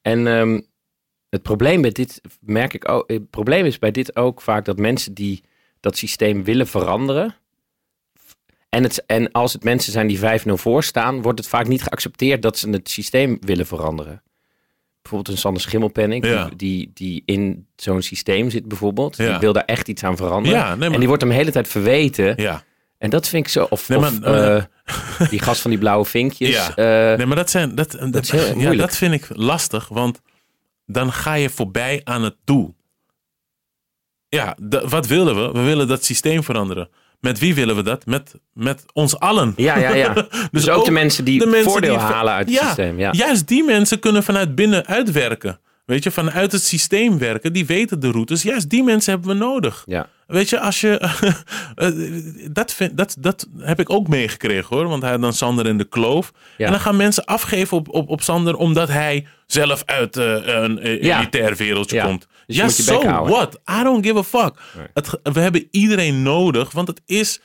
En 0.01 0.27
ehm, 0.27 0.61
het 1.29 1.41
probleem 1.41 1.81
bij 1.81 1.91
dit, 1.91 2.21
merk 2.39 2.73
ik 2.73 2.89
ook, 2.89 3.09
het 3.09 3.29
probleem 3.29 3.65
is 3.65 3.79
bij 3.79 3.91
dit 3.91 4.15
ook 4.15 4.41
vaak 4.41 4.65
dat 4.65 4.77
mensen 4.77 5.13
die 5.13 5.43
dat 5.79 5.97
systeem 5.97 6.43
willen 6.43 6.67
veranderen. 6.67 7.35
En, 8.73 8.83
het, 8.83 9.03
en 9.05 9.31
als 9.31 9.53
het 9.53 9.63
mensen 9.63 9.91
zijn 9.91 10.07
die 10.07 10.19
5-0 10.19 10.21
voor 10.45 10.83
staan, 10.83 11.21
wordt 11.21 11.39
het 11.39 11.47
vaak 11.47 11.67
niet 11.67 11.83
geaccepteerd 11.83 12.41
dat 12.41 12.57
ze 12.57 12.69
het 12.69 12.89
systeem 12.89 13.37
willen 13.41 13.65
veranderen. 13.65 14.23
Bijvoorbeeld 15.01 15.35
een 15.35 15.41
Sander 15.41 15.61
Schimmelpenning, 15.61 16.25
Ja. 16.25 16.45
die, 16.45 16.55
die, 16.55 16.91
die 16.93 17.21
in 17.25 17.67
zo'n 17.75 18.01
systeem 18.01 18.49
zit 18.49 18.67
bijvoorbeeld. 18.67 19.17
Ja. 19.17 19.29
Die 19.29 19.39
wil 19.39 19.53
daar 19.53 19.65
echt 19.65 19.87
iets 19.87 20.03
aan 20.03 20.17
veranderen. 20.17 20.57
Ja, 20.59 20.67
nee, 20.69 20.77
maar- 20.77 20.91
En 20.91 20.97
die 20.99 21.07
wordt 21.07 21.21
hem 21.21 21.31
de 21.31 21.37
hele 21.37 21.51
tijd 21.51 21.67
verweten. 21.67 22.33
Ja. 22.41 22.63
En 22.97 23.09
dat 23.09 23.27
vind 23.27 23.45
ik 23.45 23.51
zo. 23.51 23.65
Of, 23.69 23.89
Nee, 23.89 23.97
of, 23.97 24.19
maar- 24.19 24.57
eh, 24.57 24.63
die 25.29 25.39
gast 25.39 25.61
van 25.61 25.71
die 25.71 25.79
blauwe 25.79 26.05
vinkjes. 26.05 26.49
Ja. 26.49 26.75
eh, 26.75 27.17
Nee, 27.17 27.25
maar 27.25 27.35
dat, 27.35 27.49
zijn, 27.49 27.75
dat, 27.75 27.91
dat, 28.09 28.23
is 28.23 28.31
heel 28.31 28.57
ja, 28.59 28.73
dat 28.75 28.97
vind 28.97 29.13
ik 29.13 29.27
lastig, 29.29 29.87
want 29.87 30.21
dan 30.85 31.11
ga 31.11 31.33
je 31.33 31.49
voorbij 31.49 32.01
aan 32.03 32.23
het 32.23 32.35
doel. 32.43 32.75
Ja, 34.27 34.57
wat 34.85 35.07
willen 35.07 35.35
we? 35.35 35.59
We 35.59 35.65
willen 35.65 35.87
dat 35.87 36.03
systeem 36.05 36.43
veranderen. 36.43 36.89
Met 37.23 37.39
wie 37.39 37.55
willen 37.55 37.75
we 37.75 37.83
dat? 37.83 38.05
Met, 38.05 38.33
met 38.53 38.85
ons 38.93 39.19
allen. 39.19 39.53
ja, 39.55 39.77
ja, 39.77 39.93
ja. 39.95 40.13
dus, 40.51 40.69
ook, 40.69 40.85
de 40.85 40.91
mensen 40.91 41.25
die 41.25 41.39
de 41.39 41.45
mensen 41.45 41.71
voordeel 41.71 41.93
die- 41.97 42.03
halen 42.03 42.33
uit 42.33 42.45
het 42.49 42.55
Ja, 42.55 42.65
systeem. 42.65 42.99
Ja. 42.99 43.11
Juist 43.11 43.47
die 43.47 43.63
mensen 43.63 43.99
kunnen 43.99 44.23
vanuit 44.23 44.55
binnen 44.55 44.85
uitwerken. 44.85 45.59
Weet 45.85 46.03
je, 46.03 46.11
vanuit 46.11 46.51
het 46.51 46.63
systeem 46.63 47.17
werken. 47.17 47.53
Die 47.53 47.65
weten 47.65 47.99
de 47.99 48.11
routes. 48.11 48.41
Juist 48.41 48.69
die 48.69 48.83
mensen 48.83 49.11
hebben 49.11 49.29
we 49.29 49.35
nodig. 49.37 49.83
Ja. 49.85 50.07
Weet 50.33 50.49
je, 50.49 50.59
als 50.59 50.81
je. 50.81 50.97
eh, 51.75 51.89
dat, 52.51 52.73
vind, 52.73 52.97
dat, 52.97 53.15
dat 53.19 53.47
heb 53.59 53.79
ik 53.79 53.89
ook 53.89 54.07
meegekregen 54.07 54.75
hoor. 54.77 54.87
Want 54.87 55.01
hij 55.01 55.11
had 55.11 55.21
dan 55.21 55.33
Sander 55.33 55.65
in 55.67 55.77
de 55.77 55.83
kloof. 55.83 56.31
Ja. 56.57 56.65
En 56.65 56.71
dan 56.71 56.81
gaan 56.81 56.95
mensen 56.95 57.25
afgeven 57.25 57.77
op, 57.77 57.89
op, 57.89 58.09
op 58.09 58.21
Sander. 58.21 58.55
omdat 58.55 58.87
hij 58.89 59.27
zelf 59.47 59.83
uit 59.85 60.17
eh, 60.17 60.25
een 60.45 60.79
eh, 60.79 61.01
Ja. 61.01 61.17
elitair 61.17 61.55
wereldje 61.55 61.95
Ja. 61.95 62.05
komt. 62.05 62.27
Dus 62.47 62.55
ja, 62.55 62.69
so 62.69 63.01
what? 63.25 63.59
I 63.79 63.83
don't 63.83 64.05
give 64.05 64.17
a 64.17 64.23
fuck. 64.23 64.53
Nee. 64.77 64.87
Het, 64.93 65.07
ge- 65.07 65.19
we 65.33 65.39
hebben 65.39 65.67
iedereen 65.71 66.21
nodig. 66.23 66.71
Want 66.71 66.87
het 66.87 67.01
is. 67.05 67.41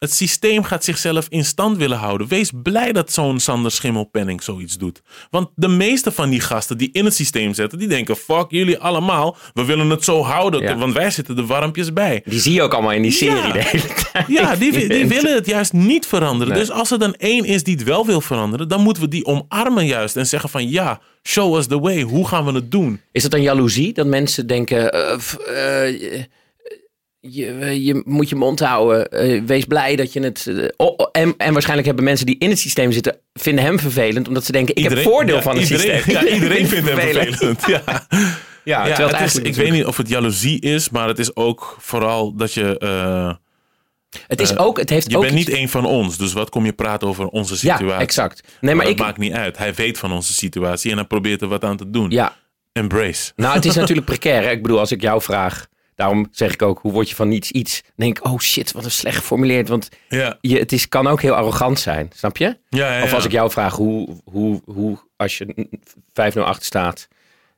Het 0.00 0.12
systeem 0.12 0.62
gaat 0.62 0.84
zichzelf 0.84 1.26
in 1.28 1.44
stand 1.44 1.76
willen 1.76 1.98
houden. 1.98 2.26
Wees 2.28 2.50
blij 2.62 2.92
dat 2.92 3.12
zo'n 3.12 3.40
Sander 3.40 3.70
Schimmelpenning 3.70 4.42
zoiets 4.42 4.78
doet. 4.78 5.02
Want 5.30 5.48
de 5.54 5.68
meeste 5.68 6.12
van 6.12 6.30
die 6.30 6.40
gasten 6.40 6.78
die 6.78 6.88
in 6.92 7.04
het 7.04 7.14
systeem 7.14 7.54
zitten, 7.54 7.78
die 7.78 7.88
denken: 7.88 8.16
fuck 8.16 8.46
jullie 8.48 8.78
allemaal. 8.78 9.36
We 9.54 9.64
willen 9.64 9.90
het 9.90 10.04
zo 10.04 10.22
houden. 10.22 10.62
Ja. 10.62 10.76
Want 10.76 10.92
wij 10.94 11.10
zitten 11.10 11.36
er 11.36 11.46
warmpjes 11.46 11.92
bij. 11.92 12.22
Die 12.24 12.40
zie 12.40 12.52
je 12.52 12.62
ook 12.62 12.72
allemaal 12.72 12.92
in 12.92 13.02
die 13.02 13.10
serie 13.10 13.36
Ja. 13.36 13.52
de 13.52 13.62
hele 13.62 13.94
tijd. 14.12 14.26
Ja, 14.28 14.56
die, 14.56 14.88
die 14.88 15.06
willen 15.06 15.34
het 15.34 15.46
juist 15.46 15.72
niet 15.72 16.06
veranderen. 16.06 16.54
Nee. 16.54 16.62
Dus 16.62 16.70
als 16.70 16.90
er 16.90 16.98
dan 16.98 17.14
één 17.14 17.44
is 17.44 17.62
die 17.62 17.74
het 17.74 17.84
wel 17.84 18.06
wil 18.06 18.20
veranderen, 18.20 18.68
dan 18.68 18.80
moeten 18.82 19.02
we 19.02 19.08
die 19.08 19.24
omarmen 19.24 19.86
juist. 19.86 20.16
En 20.16 20.26
zeggen 20.26 20.50
van 20.50 20.68
ja, 20.70 21.00
show 21.22 21.56
us 21.56 21.66
the 21.66 21.80
way. 21.80 22.02
Hoe 22.02 22.28
gaan 22.28 22.44
we 22.44 22.52
het 22.52 22.70
doen? 22.70 23.00
Is 23.12 23.22
dat 23.22 23.30
dan 23.30 23.42
jaloezie? 23.42 23.92
Dat 23.92 24.06
mensen 24.06 24.46
denken, 24.46 24.92
eh, 24.92 25.86
eh, 25.86 26.22
je, 27.20 28.02
moet 28.04 28.28
je 28.28 28.34
mond 28.36 28.60
houden. 28.60 29.08
eh, 29.10 29.42
wees 29.46 29.64
blij 29.64 29.96
dat 29.96 30.12
je 30.12 30.20
het... 30.20 30.46
eh, 30.46 30.64
oh, 30.76 30.94
oh, 30.96 31.08
en, 31.12 31.34
en 31.36 31.52
waarschijnlijk 31.52 31.86
hebben 31.86 32.04
mensen 32.04 32.26
die 32.26 32.36
in 32.38 32.48
het 32.50 32.58
systeem 32.58 32.92
zitten... 32.92 33.16
vinden 33.32 33.64
hem 33.64 33.78
vervelend, 33.78 34.28
omdat 34.28 34.44
ze 34.44 34.52
denken... 34.52 34.74
ik 34.76 34.88
heb 34.88 34.98
voordeel 34.98 35.36
ja, 35.36 35.42
van 35.42 35.56
het 35.58 35.70
iedereen, 35.70 36.02
systeem. 36.02 36.14
Ja, 36.26 36.32
iedereen 36.34 36.66
vindt 36.68 36.88
hem 36.88 36.98
vervelend. 36.98 37.66
Ja. 37.66 37.82
Ja, 38.64 38.86
Ja, 38.86 38.94
terwijl 38.94 39.08
het 39.08 39.18
het 39.18 39.26
is, 39.28 39.34
eigenlijk 39.34 39.56
ik 39.56 39.62
weet 39.62 39.72
niet 39.72 39.86
of 39.86 39.96
het 39.96 40.08
jaloezie 40.08 40.60
is, 40.60 40.90
maar 40.90 41.08
het 41.08 41.18
is 41.18 41.36
ook 41.36 41.76
vooral 41.80 42.34
dat 42.36 42.54
je... 42.54 42.78
eh, 42.78 43.34
Het 44.26 44.40
is 44.40 44.56
ook... 44.56 44.78
Het 44.78 44.90
heeft 44.90 45.10
je 45.10 45.16
ook 45.16 45.22
bent 45.22 45.34
niet 45.34 45.48
één 45.48 45.68
van 45.68 45.84
ons, 45.84 46.16
dus 46.16 46.32
wat 46.32 46.50
kom 46.50 46.64
je 46.64 46.72
praten 46.72 47.08
over 47.08 47.26
onze 47.26 47.52
Ja, 47.60 47.76
situatie? 47.76 48.02
exact. 48.06 48.42
Nee, 48.60 48.74
maar 48.74 48.84
dat 48.84 48.94
ik... 48.94 49.00
maakt 49.00 49.18
niet 49.18 49.32
uit. 49.32 49.58
Hij 49.58 49.74
weet 49.74 49.98
van 49.98 50.12
onze 50.12 50.32
situatie 50.32 50.90
en 50.90 50.96
hij 50.96 51.06
probeert 51.06 51.42
er 51.42 51.48
wat 51.48 51.64
aan 51.64 51.76
te 51.76 51.90
doen. 51.90 52.10
Ja, 52.10 52.36
Embrace. 52.72 53.32
nou 53.36 53.54
het 53.54 53.64
is 53.64 53.74
natuurlijk 53.82 54.06
precair. 54.06 54.42
Hè? 54.42 54.50
Ik 54.50 54.62
bedoel, 54.62 54.78
als 54.78 54.92
ik 54.92 55.00
jou 55.00 55.22
vraag... 55.22 55.66
Daarom 56.00 56.28
zeg 56.30 56.52
ik 56.52 56.62
ook, 56.62 56.78
hoe 56.82 56.92
word 56.92 57.08
je 57.08 57.14
van 57.14 57.28
niets 57.28 57.50
iets? 57.50 57.82
Dan 57.82 57.92
denk 57.96 58.18
ik, 58.18 58.24
oh 58.26 58.38
shit, 58.38 58.72
wat 58.72 58.84
een 58.84 58.90
slecht 58.90 59.16
geformuleerd. 59.16 59.68
Want 59.68 59.88
Ja, 60.08 60.38
je, 60.40 60.58
het 60.58 60.72
is, 60.72 60.88
kan 60.88 61.06
ook 61.06 61.22
heel 61.22 61.34
arrogant 61.34 61.78
zijn, 61.80 62.10
snap 62.14 62.36
je? 62.36 62.56
ja, 62.68 62.96
ja. 62.96 63.02
Of 63.02 63.12
als 63.14 63.24
ik 63.24 63.30
jou 63.32 63.50
vraag 63.50 63.74
hoe, 63.74 64.16
hoe, 64.24 64.62
hoe 64.64 64.98
als 65.16 65.38
je 65.38 65.68
5-0 66.34 66.38
achter 66.42 66.64
staat. 66.64 67.08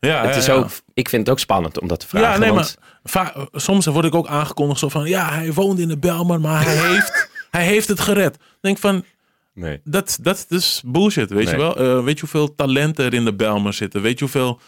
Ja, 0.00 0.26
Het 0.26 0.36
is 0.36 0.50
ook, 0.50 0.68
ik 0.94 1.08
vind 1.08 1.22
het 1.22 1.30
ook 1.30 1.38
spannend 1.40 1.80
om 1.80 1.88
dat 1.88 2.00
te 2.00 2.06
vragen. 2.08 2.28
Ja, 2.30 2.38
nee, 2.38 2.52
want, 2.52 2.76
maar 3.12 3.34
soms 3.52 3.86
word 3.86 4.04
ik 4.04 4.14
ook 4.14 4.26
aangekondigd 4.26 4.78
zo 4.78 4.88
van... 4.88 5.04
Ja, 5.08 5.32
hij 5.32 5.52
woont 5.52 5.78
in 5.78 5.88
de 5.88 5.98
Belmer, 5.98 6.40
maar 6.40 6.64
hij 6.64 6.76
heeft, 6.92 7.28
hij 7.50 7.64
heeft 7.64 7.88
het 7.88 8.00
gered. 8.00 8.34
Dan 8.38 8.46
denk 8.60 8.78
van, 8.78 9.04
nee. 9.54 9.80
dat, 9.84 10.18
dat 10.20 10.46
is 10.48 10.82
bullshit, 10.86 11.30
weet 11.30 11.44
Nee. 11.44 11.54
je 11.54 11.60
wel? 11.60 11.76
Eh, 11.76 12.04
weet 12.04 12.14
je 12.14 12.20
hoeveel 12.20 12.54
talenten 12.54 13.04
er 13.04 13.14
in 13.14 13.24
de 13.24 13.34
Belmer 13.34 13.72
zitten? 13.72 14.02
Weet 14.02 14.18
je 14.18 14.24
hoeveel 14.24 14.60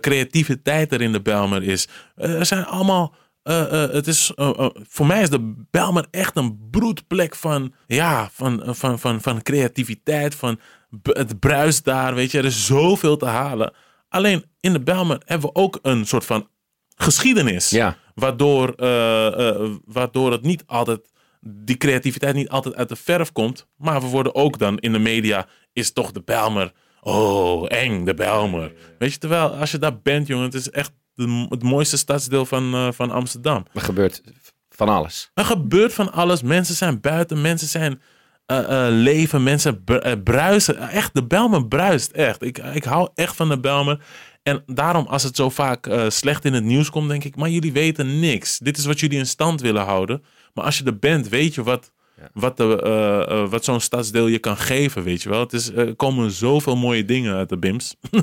creativiteit 0.00 0.92
er 0.92 1.00
in 1.00 1.12
de 1.12 1.22
Belmer 1.22 1.62
is? 1.62 1.88
Eh, 2.16 2.38
er 2.38 2.46
zijn 2.46 2.64
allemaal... 2.64 3.14
eh, 3.42 3.84
eh, 3.84 3.90
het 3.92 4.06
is, 4.06 4.32
eh, 4.34 4.48
eh, 4.58 4.66
voor 4.88 5.06
mij 5.06 5.22
is 5.22 5.30
de 5.30 5.64
Belmer 5.70 6.06
echt 6.10 6.36
een 6.36 6.68
broedplek 6.70 7.34
van, 7.36 7.74
ja, 7.86 8.28
van, 8.32 8.62
eh, 8.62 8.74
van, 8.74 8.98
van, 8.98 9.20
van 9.20 9.42
creativiteit, 9.42 10.34
van 10.34 10.60
het 11.02 11.38
bruist 11.40 11.84
daar, 11.84 12.14
weet 12.14 12.30
je. 12.30 12.38
Er 12.38 12.44
is 12.44 12.66
zoveel 12.66 13.16
te 13.16 13.26
halen. 13.26 13.72
Alleen 14.08 14.44
in 14.60 14.72
de 14.72 14.80
Belmer 14.80 15.20
hebben 15.24 15.48
we 15.48 15.54
ook 15.60 15.78
een 15.82 16.06
soort 16.06 16.24
van 16.24 16.48
geschiedenis. 16.96 17.70
Ja. 17.70 17.96
Waardoor, 18.14 18.72
eh, 18.76 19.48
eh, 19.48 19.70
waardoor 19.84 20.32
het 20.32 20.42
niet 20.42 20.62
altijd, 20.66 21.00
die 21.40 21.76
creativiteit 21.76 22.34
niet 22.34 22.48
altijd 22.48 22.74
uit 22.74 22.88
de 22.88 22.96
verf 22.96 23.32
komt. 23.32 23.66
Maar 23.76 24.00
we 24.00 24.06
worden 24.06 24.34
ook 24.34 24.58
dan 24.58 24.78
in 24.78 24.92
de 24.92 24.98
media, 24.98 25.46
is 25.72 25.92
toch 25.92 26.12
de 26.12 26.22
Belmer. 26.24 26.72
Oh, 27.04 27.64
eng, 27.68 28.04
de 28.04 28.14
Belmer. 28.14 28.72
Weet 28.98 29.12
je, 29.12 29.18
terwijl 29.18 29.48
als 29.48 29.70
je 29.70 29.78
daar 29.78 29.98
bent, 30.00 30.26
jongen, 30.26 30.44
het 30.44 30.54
is 30.54 30.70
echt 30.70 30.92
de- 31.14 31.46
het 31.48 31.62
mooiste 31.62 31.96
stadsdeel 31.96 32.46
van, 32.46 32.74
eh, 32.74 32.88
van 32.92 33.10
Amsterdam. 33.10 33.64
Er 33.74 33.80
gebeurt 33.80 34.22
van 34.68 34.88
alles. 34.88 35.30
Er 35.34 35.44
gebeurt 35.44 35.92
van 35.94 36.12
alles. 36.12 36.42
Mensen 36.42 36.74
zijn 36.74 37.00
buiten, 37.00 37.40
mensen 37.40 37.68
zijn 37.68 38.00
eh, 38.46 38.86
eh, 38.86 38.92
leven, 38.94 39.42
mensen 39.42 39.84
br- 39.84 40.16
bruisen. 40.24 40.78
Echt, 40.88 41.14
de 41.14 41.26
Belmer 41.26 41.66
bruist 41.68 42.10
echt. 42.12 42.42
Ik, 42.42 42.58
ik 42.58 42.84
hou 42.84 43.08
echt 43.14 43.36
van 43.36 43.48
de 43.48 43.60
Belmer. 43.60 44.04
En 44.42 44.62
daarom, 44.66 45.06
als 45.06 45.22
het 45.22 45.36
zo 45.36 45.50
vaak 45.50 45.88
slecht 46.08 46.44
in 46.44 46.52
het 46.52 46.64
nieuws 46.64 46.90
komt, 46.90 47.08
denk 47.08 47.24
ik, 47.24 47.36
maar 47.36 47.48
jullie 47.48 47.72
weten 47.72 48.20
niks. 48.20 48.58
Dit 48.58 48.76
is 48.76 48.84
wat 48.84 49.00
jullie 49.00 49.18
in 49.18 49.26
stand 49.26 49.60
willen 49.60 49.82
houden. 49.84 50.24
Maar 50.54 50.64
als 50.64 50.78
je 50.78 50.84
er 50.84 50.98
bent, 50.98 51.28
weet 51.28 51.54
je 51.54 51.62
wat, 51.62 51.92
wat, 52.32 52.56
de, 52.56 52.82
eh, 52.82 53.20
eh, 53.42 53.48
wat 53.50 53.64
zo'n 53.64 53.80
stadsdeel 53.80 54.26
je 54.26 54.38
kan 54.38 54.56
geven, 54.56 55.02
weet 55.02 55.22
je 55.22 55.28
wel. 55.28 55.40
Het 55.40 55.52
is, 55.52 55.70
er 55.70 55.94
komen 55.94 56.30
zoveel 56.30 56.76
mooie 56.76 57.04
dingen 57.04 57.34
uit 57.34 57.48
de 57.48 57.58
BIMS. 57.58 57.96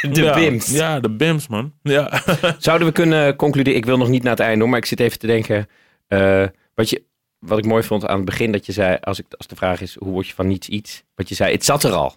De 0.00 0.22
ja, 0.22 0.34
BIMS. 0.34 0.70
Ja, 0.70 1.00
de 1.00 1.10
BIMS, 1.10 1.48
man. 1.48 1.72
Ja. 1.82 2.22
Zouden 2.58 2.86
we 2.86 2.92
kunnen 2.92 3.36
concluderen, 3.36 3.78
ik 3.78 3.84
wil 3.84 3.96
nog 3.96 4.08
niet 4.08 4.22
naar 4.22 4.30
het 4.32 4.40
einde 4.40 4.60
hoor, 4.60 4.68
maar 4.68 4.78
ik 4.78 4.84
zit 4.84 5.00
even 5.00 5.18
te 5.18 5.26
denken. 5.26 5.68
eh, 6.08 6.46
wat, 6.74 6.90
je, 6.90 7.04
wat 7.38 7.58
ik 7.58 7.64
mooi 7.64 7.82
vond 7.82 8.06
aan 8.06 8.16
het 8.16 8.24
begin, 8.24 8.52
dat 8.52 8.66
je 8.66 8.72
zei, 8.72 8.98
als, 9.00 9.18
ik, 9.18 9.26
als 9.36 9.46
de 9.46 9.56
vraag 9.56 9.80
is, 9.80 9.94
hoe 9.98 10.12
word 10.12 10.26
je 10.26 10.34
van 10.34 10.46
niets 10.46 10.68
iets? 10.68 11.04
Wat 11.14 11.28
je 11.28 11.34
zei, 11.34 11.52
het 11.52 11.64
zat 11.64 11.82
er 11.84 11.92
al. 11.92 12.16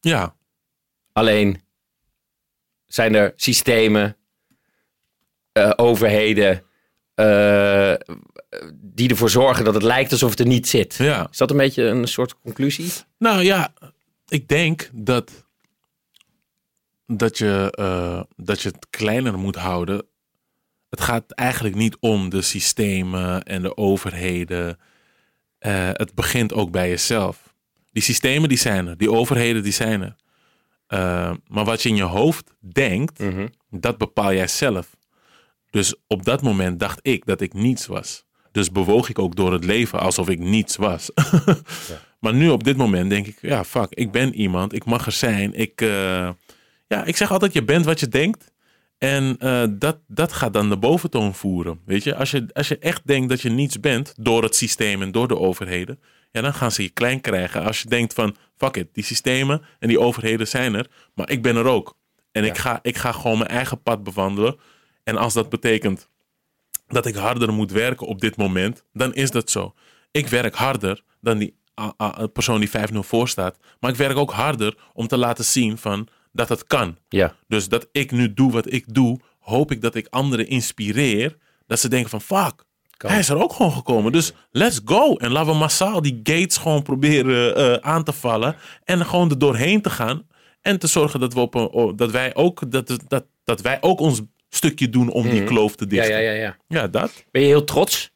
ja, 0.00 0.34
Alleen 1.12 1.60
zijn 2.86 3.14
er 3.14 3.32
systemen, 3.36 4.16
eh, 5.52 5.72
overheden, 5.76 6.62
eh, 7.14 7.94
die 8.74 9.08
ervoor 9.10 9.30
zorgen 9.30 9.64
dat 9.64 9.74
het 9.74 9.82
lijkt 9.82 10.12
alsof 10.12 10.30
het 10.30 10.40
er 10.40 10.46
niet 10.46 10.68
zit. 10.68 10.94
ja. 10.94 11.28
Is 11.30 11.36
dat 11.38 11.50
een 11.50 11.56
beetje 11.56 11.82
een 11.82 12.06
soort 12.08 12.40
conclusie? 12.40 12.92
Nou 13.18 13.42
ja, 13.42 13.72
ik 14.28 14.48
denk 14.48 14.90
dat, 14.92 15.44
dat, 17.06 17.38
je, 17.38 17.72
eh, 17.74 18.22
dat 18.36 18.60
je 18.62 18.68
het 18.68 18.86
kleiner 18.90 19.38
moet 19.38 19.56
houden. 19.56 20.06
Het 20.90 21.00
gaat 21.00 21.32
eigenlijk 21.32 21.74
niet 21.74 21.96
om 22.00 22.28
de 22.28 22.42
systemen 22.42 23.42
en 23.42 23.62
de 23.62 23.76
overheden. 23.76 24.78
Eh, 25.58 25.88
het 25.92 26.14
begint 26.14 26.52
ook 26.52 26.70
bij 26.70 26.88
jezelf. 26.88 27.54
Die 27.92 28.02
systemen 28.02 28.48
die 28.48 28.58
zijn 28.58 28.86
er, 28.86 28.96
die 28.96 29.12
overheden 29.12 29.62
die 29.62 29.72
zijn 29.72 30.02
er. 30.02 30.16
Eh, 30.86 31.32
maar 31.46 31.64
wat 31.64 31.82
je 31.82 31.88
in 31.88 31.96
je 31.96 32.02
hoofd 32.02 32.50
denkt, 32.60 33.18
Mhm. 33.18 33.46
dat 33.70 33.98
bepaal 33.98 34.32
jij 34.32 34.46
zelf. 34.48 34.96
Dus 35.70 35.94
op 36.06 36.24
dat 36.24 36.42
moment 36.42 36.80
dacht 36.80 36.98
ik 37.02 37.24
dat 37.26 37.40
ik 37.40 37.52
niets 37.54 37.86
was. 37.86 38.24
Dus 38.56 38.70
bewoog 38.70 39.08
ik 39.08 39.18
ook 39.18 39.36
door 39.36 39.52
het 39.52 39.64
leven 39.64 40.00
alsof 40.00 40.28
ik 40.28 40.38
niets 40.38 40.76
was. 40.76 41.10
Maar 42.20 42.34
nu 42.34 42.48
op 42.48 42.64
dit 42.64 42.76
moment 42.76 43.10
denk 43.10 43.26
ik, 43.26 43.38
ja, 43.40 43.64
fuck, 43.64 43.86
ik 43.90 44.10
ben 44.10 44.34
iemand, 44.34 44.72
ik 44.74 44.84
mag 44.84 45.06
er 45.06 45.12
zijn. 45.12 45.54
Ik, 45.54 45.80
eh, 45.80 46.30
ja, 46.86 47.04
ik 47.04 47.16
zeg 47.16 47.30
altijd, 47.30 47.52
je 47.52 47.64
bent 47.64 47.84
wat 47.84 48.00
je 48.00 48.08
denkt. 48.08 48.52
En 48.98 49.36
eh, 49.38 49.64
dat, 49.70 49.98
dat 50.06 50.32
gaat 50.32 50.52
dan 50.52 50.68
de 50.68 50.76
boventoon 50.76 51.34
voeren. 51.34 51.80
Weet 51.84 52.02
je, 52.02 52.14
als 52.14 52.30
je, 52.30 52.46
als 52.52 52.68
je 52.68 52.78
echt 52.78 53.06
denkt 53.06 53.28
dat 53.28 53.40
je 53.40 53.50
niets 53.50 53.80
bent 53.80 54.14
door 54.16 54.42
het 54.42 54.56
systeem 54.56 55.02
en 55.02 55.10
door 55.12 55.28
de 55.28 55.38
overheden, 55.38 56.00
ja, 56.30 56.40
dan 56.40 56.54
gaan 56.54 56.72
ze 56.72 56.82
je 56.82 56.90
klein 56.90 57.20
krijgen. 57.20 57.64
Als 57.64 57.82
je 57.82 57.88
denkt 57.88 58.14
van, 58.14 58.36
fuck 58.56 58.76
it, 58.76 58.88
die 58.92 59.04
systemen 59.04 59.62
en 59.78 59.88
die 59.88 60.00
overheden 60.00 60.48
zijn 60.48 60.74
er, 60.74 60.86
maar 61.14 61.30
ik 61.30 61.42
ben 61.42 61.56
er 61.56 61.66
ook. 61.66 61.96
En 62.32 62.44
ik, 62.44 62.58
ga, 62.58 62.78
ik 62.82 62.96
ga 62.96 63.12
gewoon 63.12 63.38
mijn 63.38 63.50
eigen 63.50 63.82
pad 63.82 64.02
bewandelen. 64.02 64.56
En 65.04 65.16
als 65.16 65.34
dat 65.34 65.48
betekent 65.48 66.08
dat 66.86 67.06
ik 67.06 67.14
harder 67.14 67.52
moet 67.52 67.70
werken 67.70 68.06
op 68.06 68.20
dit 68.20 68.36
moment, 68.36 68.84
dan 68.92 69.14
is 69.14 69.30
dat 69.30 69.50
zo. 69.50 69.74
Ik 70.10 70.28
werk 70.28 70.54
harder 70.54 71.02
dan 71.20 71.38
die 71.38 71.56
persoon 72.32 72.60
die 72.60 72.70
5-0 72.92 72.98
voor 72.98 73.28
staat. 73.28 73.58
Maar 73.80 73.90
ik 73.90 73.96
werk 73.96 74.16
ook 74.16 74.32
harder 74.32 74.76
om 74.92 75.06
te 75.06 75.16
laten 75.16 75.44
zien 75.44 75.78
van 75.78 76.08
dat 76.32 76.48
het 76.48 76.66
kan. 76.66 76.96
Ja. 77.08 77.34
Dus 77.48 77.68
dat 77.68 77.88
ik 77.92 78.10
nu 78.10 78.34
doe 78.34 78.52
wat 78.52 78.72
ik 78.72 78.94
doe, 78.94 79.20
hoop 79.38 79.70
ik 79.70 79.80
dat 79.80 79.94
ik 79.94 80.06
anderen 80.10 80.48
inspireer. 80.48 81.36
Dat 81.66 81.80
ze 81.80 81.88
denken 81.88 82.10
van 82.10 82.20
fuck, 82.20 82.64
Kan. 82.96 83.10
hij 83.10 83.18
is 83.18 83.28
er 83.28 83.42
ook 83.42 83.52
gewoon 83.52 83.72
gekomen. 83.72 84.12
Dus 84.12 84.32
let's 84.50 84.80
go. 84.84 85.16
En 85.16 85.32
laten 85.32 85.52
we 85.52 85.58
massaal 85.58 86.02
die 86.02 86.20
gates 86.22 86.56
gewoon 86.56 86.82
proberen 86.82 87.56
eh, 87.56 87.90
aan 87.90 88.04
te 88.04 88.12
vallen. 88.12 88.56
En 88.84 89.06
gewoon 89.06 89.30
er 89.30 89.38
doorheen 89.38 89.82
te 89.82 89.90
gaan. 89.90 90.26
En 90.60 90.78
te 90.78 90.86
zorgen 90.86 91.20
dat, 91.20 91.34
we 91.34 91.40
op 91.40 91.54
een, 91.54 91.96
dat, 91.96 92.10
wij, 92.10 92.34
ook, 92.34 92.70
dat, 92.70 92.98
dat, 93.08 93.24
dat 93.44 93.60
wij 93.60 93.78
ook 93.80 94.00
ons 94.00 94.20
stukje 94.48 94.88
doen 94.88 95.08
om 95.10 95.22
die 95.22 95.40
Mhm. 95.40 95.46
kloof 95.46 95.76
te 95.76 95.84
Ja, 95.84 95.90
dichten. 95.90 96.12
ja, 96.12 96.18
ja, 96.18 96.32
ja. 96.32 96.56
ja, 96.68 96.86
dat. 96.88 97.24
Ben 97.30 97.42
je 97.42 97.48
heel 97.48 97.64
trots? 97.64 98.10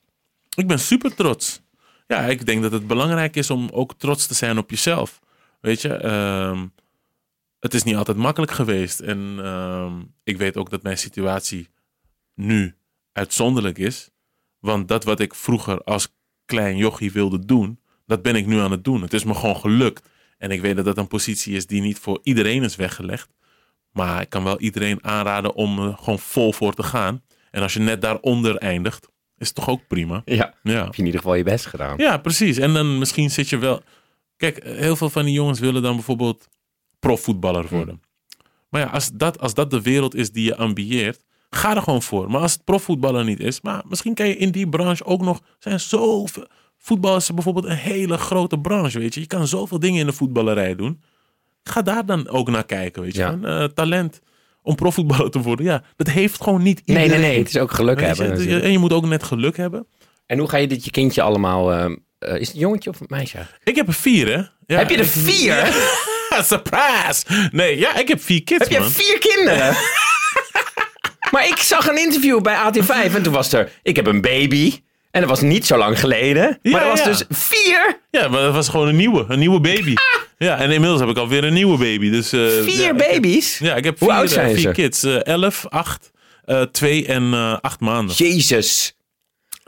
Ik 0.57 0.66
ben 0.66 0.78
super 0.78 1.14
trots. 1.14 1.61
Ja, 2.07 2.20
ik 2.26 2.47
denk 2.47 2.62
dat 2.62 2.72
het 2.72 2.87
belangrijk 2.87 3.37
is 3.37 3.51
om 3.51 3.68
ook 3.72 3.95
trots 3.99 4.26
te 4.26 4.35
zijn 4.35 4.59
op 4.59 4.70
jezelf. 4.70 5.20
Weet 5.61 5.83
je, 5.83 5.95
ehm, 5.95 6.66
het 7.61 7.74
is 7.74 7.83
niet 7.83 7.95
altijd 7.97 8.16
makkelijk 8.16 8.53
geweest. 8.53 9.01
En 9.01 9.39
ehm, 9.43 9.93
ik 10.24 10.37
weet 10.37 10.57
ook 10.57 10.70
dat 10.70 10.83
mijn 10.83 10.99
situatie 10.99 11.68
nu 12.35 12.74
uitzonderlijk 13.12 13.78
is. 13.78 14.11
Want 14.59 14.89
dat 14.89 15.05
wat 15.05 15.20
ik 15.20 15.35
vroeger 15.35 15.83
als 15.85 16.14
klein 16.45 16.76
jochie 16.76 17.12
wilde 17.12 17.45
doen, 17.45 17.81
dat 18.07 18.22
ben 18.22 18.37
ik 18.37 18.47
nu 18.47 18.59
aan 18.59 18.70
het 18.70 18.85
doen. 18.85 19.03
Het 19.03 19.12
is 19.12 19.24
me 19.24 19.35
gewoon 19.35 19.57
gelukt. 19.57 20.09
En 20.39 20.51
ik 20.51 20.61
weet 20.61 20.76
dat 20.76 20.85
dat 20.85 20.99
een 20.99 21.09
positie 21.09 21.55
is 21.57 21.66
die 21.66 21.81
niet 21.81 21.99
voor 21.99 22.20
iedereen 22.22 22.62
is 22.62 22.76
weggelegd. 22.76 23.28
Maar 23.93 24.20
ik 24.20 24.28
kan 24.28 24.45
wel 24.45 24.59
iedereen 24.61 25.05
aanraden 25.05 25.55
om 25.55 25.78
er 25.78 25.97
gewoon 25.99 26.18
vol 26.18 26.53
voor 26.53 26.74
te 26.74 26.82
gaan. 26.82 27.22
En 27.51 27.62
als 27.62 27.72
je 27.72 27.80
net 27.80 28.03
daaronder 28.03 28.57
eindigt, 28.57 29.09
is 29.38 29.47
het 29.47 29.55
toch 29.57 29.68
ook 29.68 29.86
prima. 29.86 30.22
Ja. 30.24 30.55
Ja. 30.62 30.84
Heb 30.84 30.95
je 30.95 31.01
in 31.01 31.07
ieder 31.07 31.20
geval 31.20 31.34
je 31.34 31.43
best 31.43 31.66
gedaan. 31.66 31.99
Ja, 31.99 32.16
precies. 32.18 32.59
En 32.59 32.72
dan 32.72 32.99
misschien 32.99 33.30
zit 33.30 33.49
je 33.49 33.59
wel. 33.59 33.82
Kijk, 34.36 34.64
heel 34.64 34.97
veel 34.97 35.11
van 35.11 35.24
die 35.24 35.34
jongens 35.34 35.61
willen 35.61 35.82
dan 35.82 35.95
bijvoorbeeld 35.95 36.49
profvoetballer 36.99 37.66
worden. 37.68 38.01
Maar 38.68 38.80
ja, 38.80 38.86
als 38.86 39.11
dat, 39.14 39.41
als 39.41 39.55
dat 39.55 39.70
de 39.70 39.82
wereld 39.82 40.14
is 40.14 40.32
die 40.32 40.45
je 40.45 40.57
ambieert, 40.57 41.24
ga 41.51 41.76
er 41.76 41.82
gewoon 41.82 42.03
voor. 42.03 42.30
Maar 42.30 42.41
als 42.41 42.53
het 42.53 42.64
profvoetballer 42.64 43.24
niet 43.24 43.41
is, 43.41 43.61
maar 43.61 43.82
misschien 43.88 44.14
kan 44.14 44.28
je 44.28 44.36
in 44.36 44.51
die 44.51 44.68
branche 44.68 45.05
ook 45.05 45.20
nog. 45.20 45.41
zijn 45.59 45.80
zoveel. 45.80 46.47
Voetbal 46.78 47.16
is 47.16 47.34
bijvoorbeeld 47.34 47.64
een 47.64 47.76
hele 47.76 48.18
grote 48.18 48.59
branche, 48.59 48.99
weet 48.99 49.14
je. 49.14 49.20
Je 49.20 49.26
kan 49.26 49.47
zoveel 49.47 49.78
dingen 49.78 50.01
in 50.01 50.07
de 50.07 50.12
voetballerij 50.12 50.74
doen. 50.74 51.03
Ga 51.62 51.82
daar 51.82 52.06
dan 52.06 52.28
ook 52.28 52.48
naar 52.50 52.64
kijken, 52.66 53.02
weet 53.02 53.14
je. 53.14 53.20
Ja. 53.20 53.30
Van, 53.30 53.46
eh, 53.46 53.64
talent 53.64 54.20
om 54.62 54.74
profvoetballer 54.74 55.30
te 55.30 55.40
worden, 55.40 55.64
ja, 55.66 55.82
dat 55.96 56.06
heeft 56.08 56.42
gewoon 56.42 56.62
niet 56.62 56.82
Nee, 56.86 56.96
iedereen. 56.96 57.20
nee, 57.20 57.30
nee. 57.30 57.38
Het 57.38 57.48
is 57.48 57.58
ook 57.58 57.72
geluk 57.72 58.00
hebben. 58.00 58.28
natuurlijk. 58.28 58.64
en 58.64 58.72
je 58.72 58.78
moet 58.78 58.92
ook 58.92 59.06
net 59.06 59.22
geluk 59.22 59.56
hebben. 59.56 59.86
En 60.26 60.38
hoe 60.38 60.48
ga 60.48 60.56
je 60.56 60.66
dit 60.66 60.84
je 60.84 60.90
kindje 60.90 61.22
allemaal... 61.22 61.72
eh, 61.72 61.84
eh, 62.18 62.40
is 62.40 62.46
het 62.46 62.54
een 62.56 62.61
jongetje 62.62 62.90
of 62.90 63.00
een 63.00 63.06
meisje? 63.08 63.38
Ik 63.64 63.76
heb 63.76 63.86
er 63.86 63.94
vier, 63.94 64.26
hè? 64.26 64.42
Ja, 64.66 64.78
Heb 64.78 64.90
je 64.90 64.96
er 64.96 65.06
vier? 65.06 65.54
Ja, 66.30 66.42
surprise! 66.42 67.48
Nee, 67.52 67.78
ja, 67.78 67.96
ik 67.96 68.08
heb 68.08 68.22
vier 68.22 68.44
kids, 68.44 68.68
Heb 68.68 68.82
je 68.82 68.90
vier 68.90 69.18
kinderen? 69.18 69.76
maar 71.32 71.46
ik 71.46 71.56
zag 71.56 71.88
een 71.88 71.98
interview 71.98 72.40
bij 72.42 72.56
AT5 72.72 73.14
en 73.14 73.22
toen 73.22 73.32
was 73.32 73.52
er... 73.52 73.72
Ik 73.82 73.96
heb 73.96 74.06
een 74.06 74.20
baby. 74.20 74.78
En 75.11 75.20
dat 75.20 75.30
was 75.30 75.40
niet 75.40 75.66
zo 75.66 75.76
lang 75.76 76.00
geleden. 76.00 76.58
Ja, 76.62 76.70
maar 76.70 76.82
er 76.82 76.88
was 76.88 76.98
ja. 76.98 77.04
dus 77.04 77.24
vier. 77.28 78.00
Ja, 78.11 78.28
maar 78.28 78.40
dat 78.42 78.54
was 78.54 78.68
gewoon 78.68 78.88
een 78.88 78.96
nieuwe, 78.96 79.24
een 79.28 79.38
nieuwe 79.38 79.61
baby. 79.61 79.94
Ja, 80.38 80.56
en 80.58 80.70
inmiddels 80.70 81.00
heb 81.00 81.08
ik 81.08 81.16
alweer 81.16 81.44
een 81.44 81.52
nieuwe 81.52 81.78
baby. 81.78 82.11
Dus, 82.11 82.32
eh, 82.32 82.40
Vier 82.40 82.66
ja, 82.80 82.90
ik 82.90 82.98
heb- 82.98 82.98
baby's? 82.98 83.58
Ja, 83.58 83.74
ik 83.74 83.84
heb 83.84 83.98
Hoe 83.98 84.08
vier, 84.08 84.16
oud 84.18 84.30
zijn 84.30 84.46
eh, 84.48 84.52
vier 84.52 84.61
ze? 84.62 84.70
kids. 84.70 85.02
eh, 85.02 85.24
elf, 85.26 85.66
acht, 85.68 86.11
eh, 86.44 86.62
twee 86.62 87.06
en 87.06 87.32
eh, 87.32 87.56
acht 87.61 87.80
maanden. 87.80 88.14
Jezus. 88.16 88.94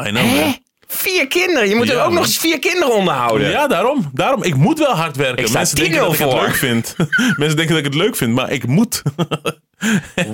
I 0.07 0.09
know, 0.09 0.17
Hè? 0.17 0.41
man. 0.41 0.59
Vier 0.87 1.29
kinderen. 1.29 1.69
Je 1.69 1.75
moet 1.75 1.89
er 1.91 2.03
ook 2.03 2.13
nog 2.13 2.25
eens 2.25 2.39
vier 2.39 2.59
kinderen 2.59 2.95
onderhouden. 2.95 3.51
Ja, 3.51 3.67
daarom, 3.67 4.11
daarom. 4.15 4.43
Ik 4.43 4.55
moet 4.55 4.79
wel 4.79 4.95
hard 4.95 5.17
werken. 5.17 5.39
Ik 5.39 5.47
sta 5.47 5.59
Mensen 5.59 5.77
denken 5.77 5.95
10-0 5.99 6.05
dat 6.05 6.13
ik 6.15 6.19
het 6.19 6.33
leuk 6.47 6.55
vind. 6.55 6.97
Mensen 7.37 7.57
denken 7.57 7.69
dat 7.75 7.79
ik 7.79 7.85
het 7.85 7.95
leuk 7.95 8.17
vind, 8.17 8.35
maar 8.35 8.51
ik 8.51 8.67
moet. 8.67 9.03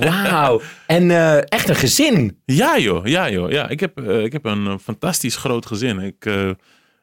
Wauw. 0.01 0.61
En 0.87 1.11
eh, 1.11 1.37
echt 1.37 1.69
een 1.69 1.75
gezin. 1.77 2.41
ja, 2.45 2.79
joh. 2.79 3.07
Ja, 3.07 3.31
joh. 3.31 3.51
Ja, 3.51 3.69
ik 3.69 3.81
heb, 3.81 3.99
eh, 4.01 4.23
ik 4.23 4.33
heb 4.33 4.45
een 4.45 4.67
eh, 4.67 4.75
fantastisch 4.83 5.37
groot 5.37 5.67
gezin. 5.67 5.99
Ik 6.01 6.21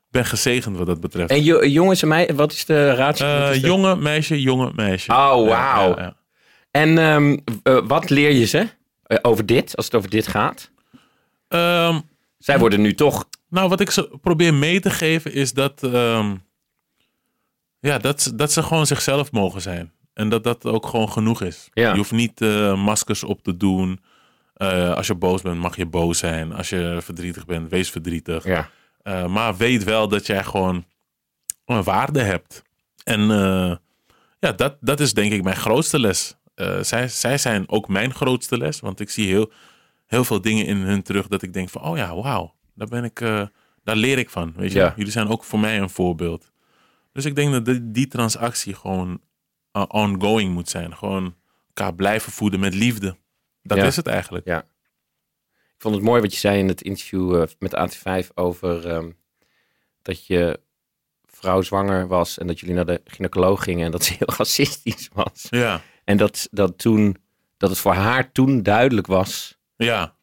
ben 0.09 0.25
gezegend 0.25 0.77
wat 0.77 0.87
dat 0.87 0.99
betreft. 0.99 1.29
En 1.29 1.43
jo- 1.43 1.65
jongens 1.65 2.01
en 2.01 2.07
mij, 2.07 2.29
wat 2.35 2.51
is 2.51 2.65
de 2.65 2.93
ratio? 2.93 3.53
Jonge 3.53 3.95
meisje, 3.95 4.41
jonge 4.41 4.71
meisje. 4.75 5.11
Oh, 5.11 5.47
wauw. 5.47 5.95
ja, 5.97 6.01
ja. 6.01 6.15
En 6.71 6.97
ehm, 6.97 7.37
eh, 7.63 7.77
wat 7.87 8.09
leer 8.09 8.31
je 8.31 8.45
ze 8.45 8.67
over 9.21 9.45
dit, 9.45 9.75
als 9.75 9.85
het 9.85 9.95
over 9.95 10.09
dit 10.09 10.27
gaat? 10.27 10.71
Ehm, 11.47 11.99
Zij 12.37 12.59
worden 12.59 12.81
nu 12.81 12.93
toch... 12.93 13.29
nou, 13.49 13.69
wat 13.69 13.79
ik 13.79 13.89
ze 13.91 14.17
probeer 14.21 14.53
mee 14.53 14.79
te 14.79 14.89
geven 14.89 15.33
is 15.33 15.53
dat, 15.53 15.83
ehm, 15.83 16.35
ja, 17.79 17.97
dat, 17.97 18.31
dat 18.35 18.51
ze 18.51 18.63
gewoon 18.63 18.85
zichzelf 18.85 19.31
mogen 19.31 19.61
zijn. 19.61 19.91
En 20.15 20.29
dat 20.29 20.43
dat 20.43 20.65
ook 20.65 20.87
gewoon 20.87 21.11
genoeg 21.11 21.41
is. 21.41 21.69
Ja. 21.73 21.91
Je 21.91 21.97
hoeft 21.97 22.11
niet 22.11 22.41
eh, 22.41 22.83
maskers 22.83 23.23
op 23.23 23.43
te 23.43 23.57
doen. 23.57 23.99
Eh, 24.53 24.93
als 24.93 25.07
je 25.07 25.15
boos 25.15 25.41
bent, 25.41 25.59
mag 25.59 25.75
je 25.75 25.85
boos 25.85 26.17
zijn. 26.17 26.53
Als 26.53 26.69
je 26.69 26.97
verdrietig 27.01 27.45
bent, 27.45 27.69
wees 27.69 27.89
verdrietig. 27.89 28.43
Ja. 28.43 28.69
Eh, 29.01 29.27
maar 29.27 29.57
weet 29.57 29.83
wel 29.83 30.07
dat 30.07 30.25
jij 30.25 30.43
gewoon 30.43 30.85
een 31.65 31.83
waarde 31.83 32.21
hebt. 32.21 32.63
En 33.03 33.21
ja, 34.39 34.51
dat, 34.51 34.77
dat 34.79 34.99
is 34.99 35.13
denk 35.13 35.31
ik 35.31 35.43
mijn 35.43 35.55
grootste 35.55 35.99
les. 35.99 36.37
Zij, 36.81 37.07
zij 37.07 37.37
zijn 37.37 37.69
ook 37.69 37.87
mijn 37.87 38.13
grootste 38.13 38.57
les. 38.57 38.79
Want 38.79 38.99
ik 38.99 39.09
zie 39.09 39.27
heel, 39.27 39.51
heel 40.05 40.23
veel 40.23 40.41
dingen 40.41 40.65
in 40.65 40.77
hun 40.77 41.01
terug 41.01 41.27
dat 41.27 41.41
ik 41.41 41.53
denk 41.53 41.69
van... 41.69 41.81
Oh 41.81 41.97
ja, 41.97 42.15
wauw. 42.15 42.53
Daar, 42.75 42.87
ben 42.87 43.03
ik, 43.03 43.19
daar 43.83 43.95
leer 43.95 44.17
ik 44.17 44.29
van. 44.29 44.53
Weet 44.55 44.71
je? 44.71 44.79
Ja. 44.79 44.93
Jullie 44.95 45.11
zijn 45.11 45.27
ook 45.27 45.43
voor 45.43 45.59
mij 45.59 45.79
een 45.79 45.89
voorbeeld. 45.89 46.51
Dus 47.11 47.25
ik 47.25 47.35
denk 47.35 47.51
dat 47.51 47.65
die, 47.65 47.91
die 47.91 48.07
transactie 48.07 48.73
gewoon 48.73 49.21
uh, 49.75 49.83
ongoing 49.87 50.53
moet 50.53 50.69
zijn. 50.69 50.95
Gewoon 50.97 51.35
elkaar 51.67 51.93
blijven 51.95 52.31
voeden 52.31 52.59
met 52.59 52.73
liefde. 52.73 53.17
Dat 53.63 53.77
Ja. 53.77 53.83
is 53.85 53.95
het 53.95 54.07
eigenlijk. 54.07 54.45
Ja. 54.45 54.61
Ik 55.53 55.81
vond 55.81 55.95
het 55.95 56.03
mooi 56.03 56.21
wat 56.21 56.33
je 56.33 56.39
zei 56.39 56.59
in 56.59 56.67
het 56.67 56.81
interview 56.81 57.41
eh, 57.41 57.47
met 57.59 57.75
AT5 57.75 58.27
over 58.33 58.87
ehm, 58.89 59.11
dat 60.01 60.25
je 60.25 60.59
vrouw 61.25 61.61
zwanger 61.61 62.07
was 62.07 62.37
en 62.37 62.47
dat 62.47 62.59
jullie 62.59 62.75
naar 62.75 62.85
de 62.85 63.01
gynaecoloog 63.05 63.63
gingen 63.63 63.85
en 63.85 63.91
dat 63.91 64.03
ze 64.03 64.13
heel 64.13 64.35
racistisch 64.37 65.09
was. 65.13 65.47
Ja, 65.49 65.81
En 66.03 66.17
dat, 66.17 66.47
dat 66.51 66.77
toen, 66.77 67.17
dat 67.57 67.69
het 67.69 67.79
voor 67.79 67.93
haar 67.93 68.31
toen 68.31 68.63
duidelijk 68.63 69.07
was 69.07 69.57
ja, 69.75 70.15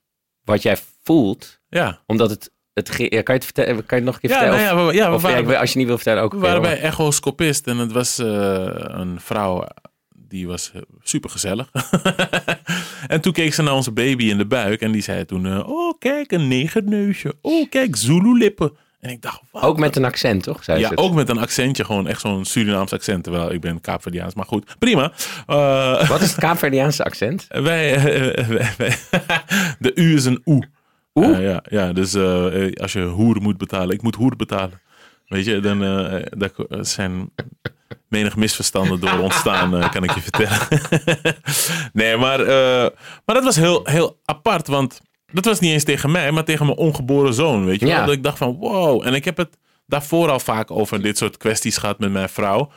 wat 0.45 0.63
jij 0.63 0.77
voelt, 1.03 1.61
ja. 1.69 2.03
omdat 2.07 2.31
het, 2.31 2.53
het 2.75 2.89
ja, 2.97 3.07
kan 3.09 3.09
je 3.09 3.33
het 3.33 3.45
vertellen, 3.45 3.87
kan 3.87 3.99
je 3.99 4.05
het 4.05 4.05
nog 4.05 4.15
een 4.15 4.21
keer 4.21 4.31
Ja, 4.31 4.37
vertellen? 4.37 4.65
nou 4.65 4.79
ja, 4.79 4.87
we, 4.87 4.95
ja, 4.95 5.09
we 5.09 5.15
of, 5.15 5.15
of, 5.17 5.23
ja, 5.23 5.29
waren, 5.35 5.47
weet- 5.47 5.57
als 5.59 5.73
je 5.73 5.79
niet 5.79 5.87
wil 5.87 5.97
vertellen 5.97 6.23
ook. 6.23 6.33
We 6.33 6.39
waren 6.39 6.63
bij 6.63 6.81
echoscopist 6.81 7.67
en 7.67 7.77
het 7.77 7.93
was 7.93 8.19
eh, 8.19 8.27
een 8.77 9.21
vrouw 9.21 9.67
die 10.29 10.47
was 10.47 10.73
super 11.03 11.31
gezellig. 11.31 11.71
en 13.07 13.21
toen 13.21 13.33
keek 13.33 13.55
ze 13.55 13.63
naar 13.63 13.75
onze 13.75 13.93
baby 13.93 14.25
in 14.25 14.39
de 14.39 14.47
buik 14.47 14.81
en 14.81 14.93
die 14.93 15.03
zei 15.03 15.25
toen: 15.25 15.47
eh, 15.47 15.69
Oh, 15.69 15.99
kijk, 15.99 16.33
een 16.33 16.49
negerneusje. 16.49 17.35
Oh, 17.41 17.69
kijk, 17.71 17.97
Zulu-lippen. 17.97 18.73
En 19.01 19.11
ik 19.11 19.23
dacht: 19.23 19.41
wat? 19.51 19.63
Ook 19.63 19.79
met 19.79 19.97
een 19.97 20.05
accent, 20.05 20.43
toch? 20.43 20.65
Zei 20.65 20.81
Ja, 20.81 20.91
ook 20.95 21.15
met 21.15 21.29
een 21.29 21.39
accentje, 21.39 21.85
gewoon 21.85 22.07
echt 22.07 22.21
zo'n 22.21 22.45
Surinaams 22.45 22.93
accent. 22.93 23.25
Terwijl 23.25 23.53
ik 23.53 23.61
ben 23.61 23.81
Kaapverdiaans, 23.81 24.35
maar 24.35 24.45
goed, 24.47 24.79
prima. 24.79 25.13
Eh, 25.47 26.09
Wat 26.09 26.21
is 26.21 26.31
het 26.31 26.41
Kaapverdiaanse 26.47 27.05
accent? 27.05 27.47
wij, 27.49 27.95
eh, 27.95 28.47
wij- 28.47 28.75
wij- 28.79 28.97
de 29.79 29.93
U 29.95 30.15
is 30.15 30.25
een 30.25 30.43
oe. 30.45 30.63
Eh, 31.13 31.43
ja, 31.43 31.63
ja, 31.69 31.93
dus 31.93 32.15
eh, 32.15 32.67
eh, 32.67 32.73
als 32.73 32.93
je 32.93 33.03
hoer 33.03 33.43
moet 33.43 33.59
betalen, 33.59 33.95
ik 33.95 34.03
moet 34.03 34.15
hoer 34.15 34.37
betalen. 34.37 34.81
Weet 35.27 35.45
je, 35.45 35.61
dan 35.61 35.79
daar 36.37 36.51
zijn 36.81 37.31
menig 38.09 38.37
misverstanden 38.37 39.01
door 39.01 39.19
ontstaan, 39.19 39.91
kan 39.91 40.05
ik 40.05 40.15
je 40.15 40.21
vertellen. 40.21 40.59
nee, 42.03 42.17
maar, 42.17 42.39
maar 43.25 43.35
dat 43.35 43.45
was 43.45 43.57
heel, 43.57 43.81
heel 43.85 44.19
apart, 44.25 44.67
want 44.67 45.01
dat 45.33 45.45
was 45.45 45.61
niet 45.61 45.73
eens 45.73 45.85
tegen 45.85 46.11
mij, 46.11 46.33
maar 46.33 46.45
tegen 46.45 46.67
mijn 46.67 46.79
ongeboren 46.79 47.35
zoon, 47.35 47.65
weet 47.65 47.81
je 47.81 47.87
Ja. 47.87 48.05
Dat 48.05 48.15
ik 48.15 48.23
dacht 48.23 48.39
van, 48.39 48.57
wow. 48.57 49.07
En 49.07 49.15
ik 49.15 49.25
heb 49.25 49.37
het 49.37 49.59
daarvoor 49.87 50.31
al 50.31 50.41
vaak 50.41 50.71
over 50.71 51.03
dit 51.03 51.19
soort 51.19 51.37
kwesties 51.37 51.77
gehad 51.77 51.99
met 51.99 52.13
mijn 52.13 52.29
vrouw. 52.29 52.73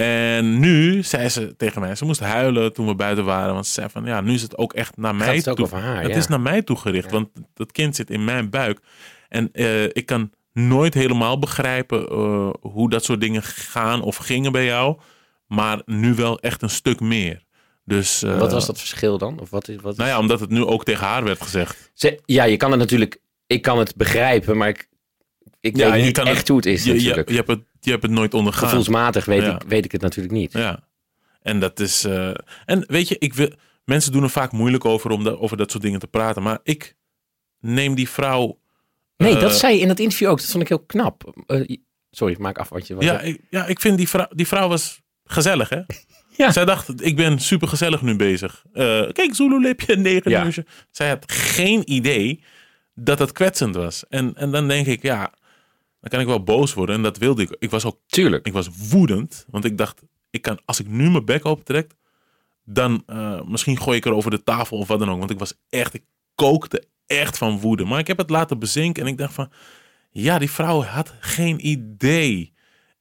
En 0.00 0.58
nu 0.58 1.02
zei 1.02 1.28
ze 1.28 1.56
tegen 1.56 1.80
mij, 1.80 1.94
ze 1.94 2.04
moest 2.04 2.20
huilen 2.20 2.72
toen 2.72 2.86
we 2.86 2.94
buiten 2.94 3.24
waren. 3.24 3.52
Want 3.54 3.66
ze 3.66 3.72
zei 3.72 3.88
van, 3.88 4.04
ja, 4.04 4.20
nu 4.20 4.34
is 4.34 4.42
het 4.42 4.58
ook 4.58 4.72
echt 4.72 4.96
naar 4.96 5.14
mij 5.14 5.36
het 5.36 5.48
ook 5.48 5.56
toe. 5.56 5.64
over 5.64 5.78
haar, 5.78 6.02
het 6.02 6.10
ja. 6.10 6.16
is 6.16 6.26
naar 6.26 6.40
mij 6.40 6.62
toe 6.62 6.76
gericht, 6.76 7.10
want 7.10 7.28
dat 7.54 7.72
kind 7.72 7.96
zit 7.96 8.10
in 8.10 8.24
mijn 8.24 8.50
buik. 8.50 8.80
En 9.28 9.48
eh, 9.52 9.84
ik 9.84 10.06
kan 10.06 10.30
nooit 10.52 10.94
helemaal 10.94 11.38
begrijpen 11.38 12.08
eh, 12.08 12.50
hoe 12.60 12.90
dat 12.90 13.04
soort 13.04 13.20
dingen 13.20 13.42
gaan 13.42 14.02
of 14.02 14.16
gingen 14.16 14.52
bij 14.52 14.64
jou. 14.64 14.98
Maar 15.46 15.82
nu 15.86 16.14
wel 16.14 16.38
echt 16.40 16.62
een 16.62 16.70
stuk 16.70 17.00
meer. 17.00 17.44
Dus, 17.84 18.22
eh, 18.22 18.38
Wat 18.38 18.52
was 18.52 18.66
dat 18.66 18.78
verschil 18.78 19.18
dan? 19.18 19.40
Of 19.40 19.50
wat 19.50 19.68
is, 19.68 19.76
wat 19.80 19.92
is... 19.92 19.98
Nou 19.98 20.10
ja, 20.10 20.18
omdat 20.18 20.40
het 20.40 20.50
nu 20.50 20.64
ook 20.64 20.84
tegen 20.84 21.06
haar 21.06 21.24
werd 21.24 21.42
gezegd. 21.42 21.90
Ze- 21.94 22.20
ja, 22.26 22.44
je 22.44 22.56
kan 22.56 22.70
het 22.70 22.80
natuurlijk... 22.80 23.20
Ik 23.46 23.62
kan 23.62 23.78
het 23.78 23.96
begrijpen, 23.96 24.56
maar 24.56 24.68
ik, 24.68 24.88
ik 25.60 25.76
Ja, 25.76 25.90
weet 25.90 25.98
je 26.00 26.04
niet 26.06 26.16
kan 26.16 26.26
echt 26.26 26.38
het- 26.38 26.48
hoe 26.48 26.56
het 26.56 26.66
is 26.66 26.84
Je, 26.84 26.90
je, 26.90 26.96
natuurlijk. 26.98 27.28
je, 27.28 27.34
hebt 27.36 27.48
het, 27.48 27.60
je 27.80 27.90
hebt 27.90 28.02
het 28.02 28.12
nooit 28.12 28.34
ondergaan. 28.34 28.68
Gevoelsmatig 28.68 29.24
weet, 29.24 29.42
Ja. 29.42 29.54
ik, 29.54 29.62
weet 29.68 29.84
ik 29.84 29.92
het 29.92 30.00
natuurlijk 30.00 30.34
niet. 30.34 30.52
Ja. 30.52 30.88
En 31.42 31.60
dat 31.60 31.80
is. 31.80 32.04
eh, 32.04 32.30
en 32.66 32.84
weet 32.86 33.08
je, 33.08 33.16
ik 33.18 33.34
wil, 33.34 33.52
mensen 33.84 34.12
doen 34.12 34.22
er 34.22 34.30
vaak 34.30 34.52
moeilijk 34.52 34.84
over 34.84 35.10
om 35.10 35.24
da- 35.24 35.30
over 35.30 35.56
dat 35.56 35.70
soort 35.70 35.82
dingen 35.82 36.00
te 36.00 36.06
praten. 36.06 36.42
Maar 36.42 36.58
ik 36.62 36.96
neem 37.60 37.94
die 37.94 38.08
vrouw. 38.08 38.58
Nee, 39.16 39.34
eh, 39.34 39.40
dat 39.40 39.56
zei 39.58 39.74
je 39.74 39.80
in 39.80 39.88
dat 39.88 39.98
interview 39.98 40.28
ook. 40.28 40.38
Dat 40.38 40.50
vond 40.50 40.62
ik 40.62 40.68
heel 40.68 40.84
knap. 40.84 41.42
Eh, 41.46 41.76
Sorry, 42.10 42.36
maak 42.38 42.58
af 42.58 42.68
wat 42.68 42.86
je 42.86 42.94
wil 42.94 43.02
Ja, 43.04 43.20
ik, 43.20 43.40
ja, 43.50 43.66
ik 43.66 43.80
vind 43.80 43.96
die 43.98 44.08
vrouw, 44.08 44.26
die 44.30 44.46
vrouw 44.46 44.68
was 44.68 45.00
gezellig, 45.24 45.68
hè? 45.68 45.80
Ja. 46.36 46.52
Zij 46.52 46.64
dacht, 46.64 47.04
ik 47.04 47.16
ben 47.16 47.38
super 47.38 47.68
gezellig 47.68 48.02
nu 48.02 48.16
bezig. 48.16 48.64
Eh, 48.72 49.08
kijk, 49.12 49.34
Zulu-lipje, 49.34 49.96
negen 50.08 50.30
Ja. 50.30 50.48
Zij 50.90 51.08
had 51.08 51.32
geen 51.32 51.92
idee 51.92 52.42
dat 52.94 53.18
het 53.18 53.32
kwetsend 53.32 53.74
was. 53.74 54.04
En, 54.08 54.36
en 54.36 54.50
dan 54.50 54.68
denk 54.68 54.86
ik, 54.86 55.02
ja, 55.02 55.32
dan 56.00 56.10
kan 56.10 56.20
ik 56.20 56.26
wel 56.26 56.42
boos 56.42 56.74
worden. 56.74 56.94
En 56.96 57.02
dat 57.02 57.18
wilde 57.18 57.42
ik. 57.42 57.56
Ik 57.58 57.70
was 57.70 57.84
ook, 57.84 57.98
Tuurlijk. 58.06 58.46
ik 58.46 58.52
was 58.52 58.68
woedend. 58.90 59.44
Want 59.50 59.64
ik 59.64 59.78
dacht, 59.78 60.02
ik 60.30 60.42
kan, 60.42 60.58
als 60.64 60.80
ik 60.80 60.88
nu 60.88 61.10
mijn 61.10 61.24
bek 61.24 61.46
opentrek, 61.46 61.92
dan 62.64 63.02
eh, 63.06 63.42
misschien 63.42 63.80
gooi 63.80 63.96
ik 63.96 64.04
er 64.04 64.14
over 64.14 64.30
de 64.30 64.42
tafel 64.42 64.78
of 64.78 64.88
wat 64.88 64.98
dan 64.98 65.10
ook. 65.10 65.18
Want 65.18 65.30
ik 65.30 65.38
was 65.38 65.54
echt, 65.68 65.94
ik 65.94 66.04
kookte 66.34 66.84
echt 67.06 67.38
van 67.38 67.60
woede. 67.60 67.84
Maar 67.84 67.98
ik 67.98 68.06
heb 68.06 68.18
het 68.18 68.30
laten 68.30 68.58
bezinken 68.58 69.02
en 69.02 69.08
ik 69.08 69.18
dacht 69.18 69.34
van, 69.34 69.50
ja, 70.10 70.38
die 70.38 70.50
vrouw 70.50 70.82
had 70.82 71.14
geen 71.20 71.66
idee. 71.66 72.52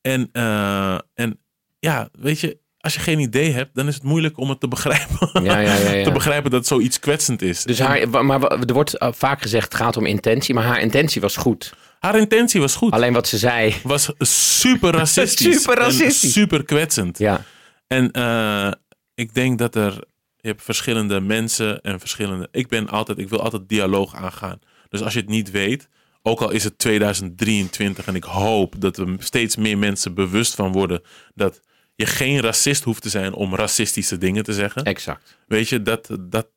En, 0.02 0.30
eh, 0.32 0.97
en 1.14 1.39
ja, 1.80 2.10
weet 2.12 2.39
je, 2.39 2.60
als 2.80 2.93
je 2.93 3.00
geen 3.00 3.20
idee 3.20 3.52
hebt, 3.52 3.76
dan 3.76 3.88
is 3.88 3.93
het 3.93 4.04
moeilijk 4.04 4.38
om 4.38 4.50
het 4.50 4.60
te 4.60 4.68
begrijpen. 4.68 5.43
Ja, 5.43 5.60
ja, 5.60 5.76
ja, 5.76 5.91
ja. 5.91 6.04
te 6.08 6.12
begrijpen 6.12 6.52
dat 6.52 6.68
zoiets 6.68 7.00
kwetsend 7.00 7.41
is. 7.41 7.64
Dus 7.64 7.80
haar, 7.80 8.26
maar 8.26 8.43
er 8.43 8.74
wordt 8.74 8.97
eh, 8.97 9.10
vaak 9.12 9.41
gezegd 9.41 9.64
het 9.64 9.82
gaat 9.82 9.97
om 9.97 10.06
intentie, 10.06 10.54
maar 10.54 10.64
haar 10.64 10.80
intentie 10.82 11.22
was 11.22 11.36
goed. 11.36 11.74
Haar 12.00 12.18
intentie 12.18 12.62
was 12.62 12.76
goed. 12.76 12.91
Alleen 12.91 13.14
wat 13.14 13.28
ze 13.28 13.38
zei, 13.38 13.76
Was 13.84 14.10
super 14.20 14.91
racistisch. 15.02 15.62
Super 15.62 15.78
racistisch. 15.78 16.24
En 16.24 16.30
super 16.30 16.64
kwetsend. 16.64 17.18
ja, 17.18 17.43
En 17.88 18.12
eh, 18.12 18.72
ik 19.16 19.34
denk 19.34 19.58
dat 19.58 19.76
er, 19.76 19.93
je 20.38 20.47
hebt 20.47 20.64
verschillende 20.64 21.20
mensen 21.20 21.82
en 21.82 22.00
verschillende. 22.00 22.47
Ik 22.52 22.68
ben 22.68 22.89
altijd, 22.89 23.18
ik 23.18 23.30
wil 23.30 23.41
altijd 23.41 23.70
dialoog 23.70 24.16
aangaan. 24.16 24.60
Dus 24.89 25.02
als 25.02 25.14
je 25.14 25.20
het 25.20 25.30
niet 25.30 25.52
weet, 25.52 25.88
ook 26.22 26.41
al 26.41 26.50
is 26.52 26.64
het 26.64 26.78
2023 26.78 28.08
en 28.08 28.16
ik 28.16 28.24
hoop 28.24 28.76
dat 28.78 28.97
er 28.97 29.16
steeds 29.20 29.56
meer 29.56 29.78
mensen 29.78 30.14
bewust 30.14 30.56
van 30.56 30.72
worden 30.72 31.02
dat 31.36 31.62
je 31.95 32.06
geen 32.06 32.39
racist 32.39 32.84
hoeft 32.84 33.02
te 33.02 33.10
zijn 33.10 33.34
om 33.34 33.56
racistische 33.56 34.18
dingen 34.18 34.43
te 34.43 34.54
zeggen. 34.54 34.84
exact. 34.84 35.38
Weet 35.47 35.70
je, 35.70 35.82
dat, 35.82 36.10
dat, 36.20 36.47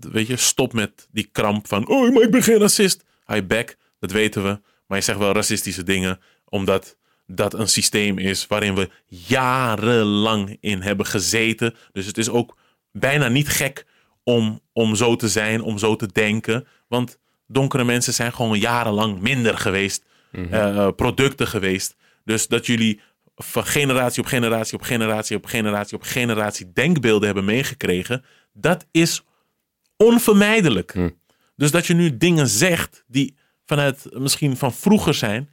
weet 0.00 0.26
je, 0.26 0.36
stop 0.36 0.72
met 0.72 1.08
die 1.10 1.28
kramp 1.32 1.68
van, 1.68 1.88
oh, 1.88 2.14
maar 2.14 2.22
ik 2.22 2.30
ben 2.30 2.42
geen 2.42 2.58
racist. 2.58 3.04
High 3.26 3.46
back, 3.46 3.76
dat 3.98 4.10
weten 4.10 4.42
we. 4.42 4.60
Maar 4.86 4.98
je 4.98 5.04
zegt 5.04 5.18
wel 5.18 5.32
racistische 5.32 5.82
dingen, 5.82 6.20
omdat 6.44 6.96
dat 7.26 7.54
een 7.54 7.68
systeem 7.68 8.18
is 8.18 8.46
waarin 8.46 8.74
we 8.74 8.90
jarenlang 9.06 10.56
in 10.60 10.82
hebben 10.82 11.06
gezeten. 11.06 11.74
Dus 11.92 12.06
het 12.06 12.18
is 12.18 12.28
ook 12.28 12.56
bijna 12.92 13.28
niet 13.28 13.48
gek 13.48 13.86
om, 14.22 14.60
om 14.72 14.94
zo 14.94 15.16
te 15.16 15.28
zijn, 15.28 15.62
om 15.62 15.78
zo 15.78 15.96
te 15.96 16.08
denken. 16.12 16.66
Want 16.88 17.18
donkere 17.46 17.84
mensen 17.84 18.12
zijn 18.12 18.32
gewoon 18.32 18.58
jarenlang 18.58 19.20
minder 19.20 19.58
geweest, 19.58 20.04
eh, 20.50 20.88
producten 20.96 21.46
geweest. 21.46 21.96
Dus 22.24 22.46
dat 22.46 22.66
jullie 22.66 23.00
van 23.36 23.66
generatie 23.66 24.22
op 24.22 24.28
generatie 24.28 24.78
op 24.78 24.82
generatie 24.82 25.36
op 25.36 25.46
generatie 25.46 25.96
op 25.96 26.02
generatie 26.02 26.72
denkbeelden 26.72 27.26
hebben 27.26 27.44
meegekregen, 27.44 28.24
dat 28.52 28.86
is 28.90 29.24
onvermijdelijk. 29.96 30.92
Hm. 30.92 31.08
Dus 31.56 31.70
dat 31.70 31.86
je 31.86 31.94
nu 31.94 32.16
dingen 32.16 32.48
zegt 32.48 33.04
die 33.06 33.36
vanuit 33.66 34.06
misschien 34.10 34.56
van 34.56 34.72
vroeger 34.72 35.14
zijn, 35.14 35.50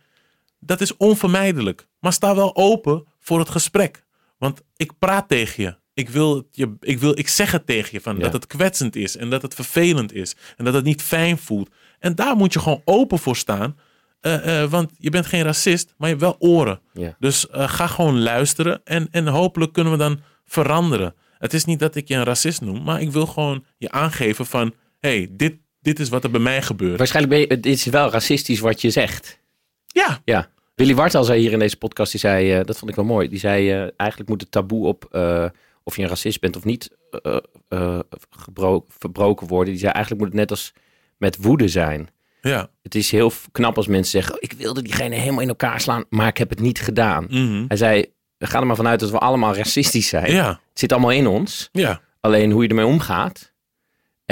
dat 0.59 0.82
is 0.82 0.97
onvermijdelijk. 0.97 1.88
Maar 1.99 2.14
sta 2.14 2.36
wel 2.36 2.55
open 2.55 3.05
voor 3.20 3.39
het 3.39 3.49
gesprek. 3.49 4.05
Want 4.38 4.61
ik 4.76 4.91
praat 4.99 5.28
tegen 5.28 5.64
je. 5.64 5.76
Ik, 5.93 6.09
wil 6.09 6.36
het 6.36 6.45
je, 6.51 6.76
ik, 6.80 6.99
wil, 6.99 7.20
ik 7.20 7.28
zeg 7.28 7.51
het 7.51 7.66
tegen 7.66 7.89
je 7.91 8.01
van 8.01 8.16
Ja. 8.16 8.22
dat 8.22 8.34
het 8.34 8.47
kwetsend 8.47 8.95
is 8.95 9.18
en 9.18 9.30
dat 9.30 9.41
het 9.41 9.53
vervelend 9.53 10.14
is 10.14 10.36
en 10.57 10.66
dat 10.66 10.74
het 10.74 10.84
niet 10.84 11.01
fijn 11.01 11.38
voelt. 11.38 11.70
En 11.99 12.16
daar 12.16 12.36
moet 12.36 12.53
je 12.53 12.59
gewoon 12.59 12.82
open 12.86 13.20
voor 13.20 13.36
staan. 13.36 13.78
Eh, 14.20 14.61
eh, 14.61 14.70
want 14.70 14.91
je 14.97 15.09
bent 15.09 15.26
geen 15.26 15.43
racist, 15.43 15.93
maar 15.97 16.09
je 16.09 16.16
hebt 16.16 16.28
wel 16.28 16.49
oren. 16.49 16.80
Ja. 16.93 17.16
Dus 17.20 17.49
eh, 17.49 17.70
ga 17.70 17.88
gewoon 17.88 18.22
luisteren 18.22 18.82
en, 18.84 19.07
en 19.11 19.28
hopelijk 19.28 19.74
kunnen 19.74 19.91
we 19.91 19.99
dan 19.99 20.20
veranderen. 20.45 21.16
Het 21.38 21.53
is 21.53 21.66
niet 21.66 21.80
dat 21.80 21.95
ik 21.95 22.07
je 22.07 22.16
een 22.16 22.24
racist 22.24 22.61
noem, 22.61 22.84
maar 22.84 23.01
ik 23.01 23.11
wil 23.11 23.26
gewoon 23.26 23.66
je 23.78 23.91
aangeven 23.91 24.45
van... 24.45 24.74
hey, 24.99 25.28
dit, 25.32 25.55
dit 25.84 25.99
is 25.99 26.09
wat 26.09 26.23
er 26.23 26.31
bij 26.31 26.39
mij 26.39 26.61
gebeurt. 26.61 26.97
Waarschijnlijk 26.97 27.34
ben 27.36 27.41
je, 27.43 27.53
het 27.55 27.65
is 27.65 27.86
wel 27.86 28.09
racistisch 28.09 28.59
wat 28.59 28.81
je 28.81 28.89
zegt. 28.89 29.39
Ja, 29.88 30.21
Ja. 30.25 30.51
Willy 30.75 30.95
Wartel 30.95 31.23
zei 31.23 31.39
hier 31.39 31.51
in 31.51 31.59
deze 31.59 31.77
podcast, 31.77 32.11
die 32.11 32.19
zei, 32.19 32.53
eh, 32.53 32.65
dat 32.65 32.77
vond 32.77 32.89
ik 32.91 32.95
wel 32.95 33.05
mooi. 33.05 33.29
Die 33.29 33.39
zei, 33.39 33.69
eh, 33.71 33.88
eigenlijk 33.97 34.29
moet 34.29 34.41
het 34.41 34.51
taboe 34.51 34.88
op 34.88 35.07
eh, 35.11 35.45
of 35.84 35.95
je 35.95 36.01
een 36.03 36.07
racist 36.09 36.39
bent 36.39 36.55
of 36.55 36.63
niet 36.63 36.89
verbroken 38.88 39.47
worden. 39.47 39.69
Die 39.73 39.79
zei, 39.81 39.91
eigenlijk 39.91 40.23
moet 40.23 40.31
het 40.31 40.39
net 40.41 40.51
als 40.51 40.73
met 41.17 41.38
woede 41.41 41.67
zijn. 41.67 42.09
ja. 42.41 42.69
Het 42.84 42.95
is 42.95 43.11
heel 43.11 43.31
knap 43.51 43.77
als 43.77 43.88
mensen 43.88 44.11
zeggen, 44.21 44.36
ik 44.41 44.53
wilde 44.53 44.81
diegene 44.81 45.15
helemaal 45.15 45.41
in 45.41 45.47
elkaar 45.47 45.81
slaan, 45.81 46.03
maar 46.09 46.27
ik 46.27 46.38
heb 46.38 46.49
het 46.49 46.59
niet 46.59 46.79
gedaan. 46.81 47.25
Mhm. 47.29 47.63
Hij 47.67 47.77
zei, 47.77 48.05
ga 48.39 48.59
er 48.59 48.65
maar 48.65 48.75
vanuit 48.75 48.99
dat 48.99 49.09
we 49.11 49.17
allemaal 49.17 49.55
racistisch 49.55 50.07
zijn. 50.07 50.31
ja, 50.31 50.49
Het 50.49 50.79
zit 50.79 50.91
allemaal 50.91 51.11
in 51.11 51.27
ons. 51.27 51.69
ja, 51.71 52.01
Alleen 52.21 52.51
hoe 52.51 52.63
je 52.63 52.69
ermee 52.69 52.86
omgaat 52.86 53.52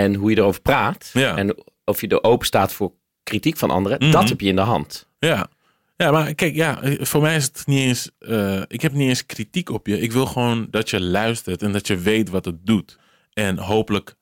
en 0.03 0.15
hoe 0.15 0.29
je 0.29 0.37
erover 0.37 0.61
praat 0.61 1.09
Ja. 1.13 1.37
en 1.37 1.63
of 1.85 2.01
je 2.01 2.07
er 2.07 2.23
open 2.23 2.45
staat 2.45 2.73
voor 2.73 2.91
kritiek 3.23 3.57
van 3.57 3.69
anderen, 3.71 3.97
Mhm. 4.01 4.11
dat 4.11 4.29
heb 4.29 4.41
je 4.41 4.47
in 4.47 4.55
de 4.55 4.61
hand. 4.61 5.07
ja. 5.19 5.47
Ja, 5.95 6.11
maar 6.11 6.33
kijk, 6.33 6.55
ja, 6.55 6.79
voor 6.99 7.21
mij 7.21 7.35
is 7.35 7.43
het 7.43 7.63
niet 7.65 7.79
eens... 7.79 8.11
eh, 8.19 8.61
ik 8.67 8.81
heb 8.81 8.91
niet 8.93 9.07
eens 9.09 9.25
kritiek 9.25 9.69
op 9.69 9.87
je. 9.87 9.99
Ik 9.99 10.11
wil 10.11 10.25
gewoon 10.25 10.67
dat 10.69 10.89
je 10.89 11.01
luistert 11.01 11.61
en 11.61 11.71
dat 11.71 11.87
je 11.87 11.97
weet 11.97 12.29
wat 12.29 12.45
het 12.45 12.65
doet. 12.65 12.97
En 13.33 13.57
hopelijk... 13.57 14.15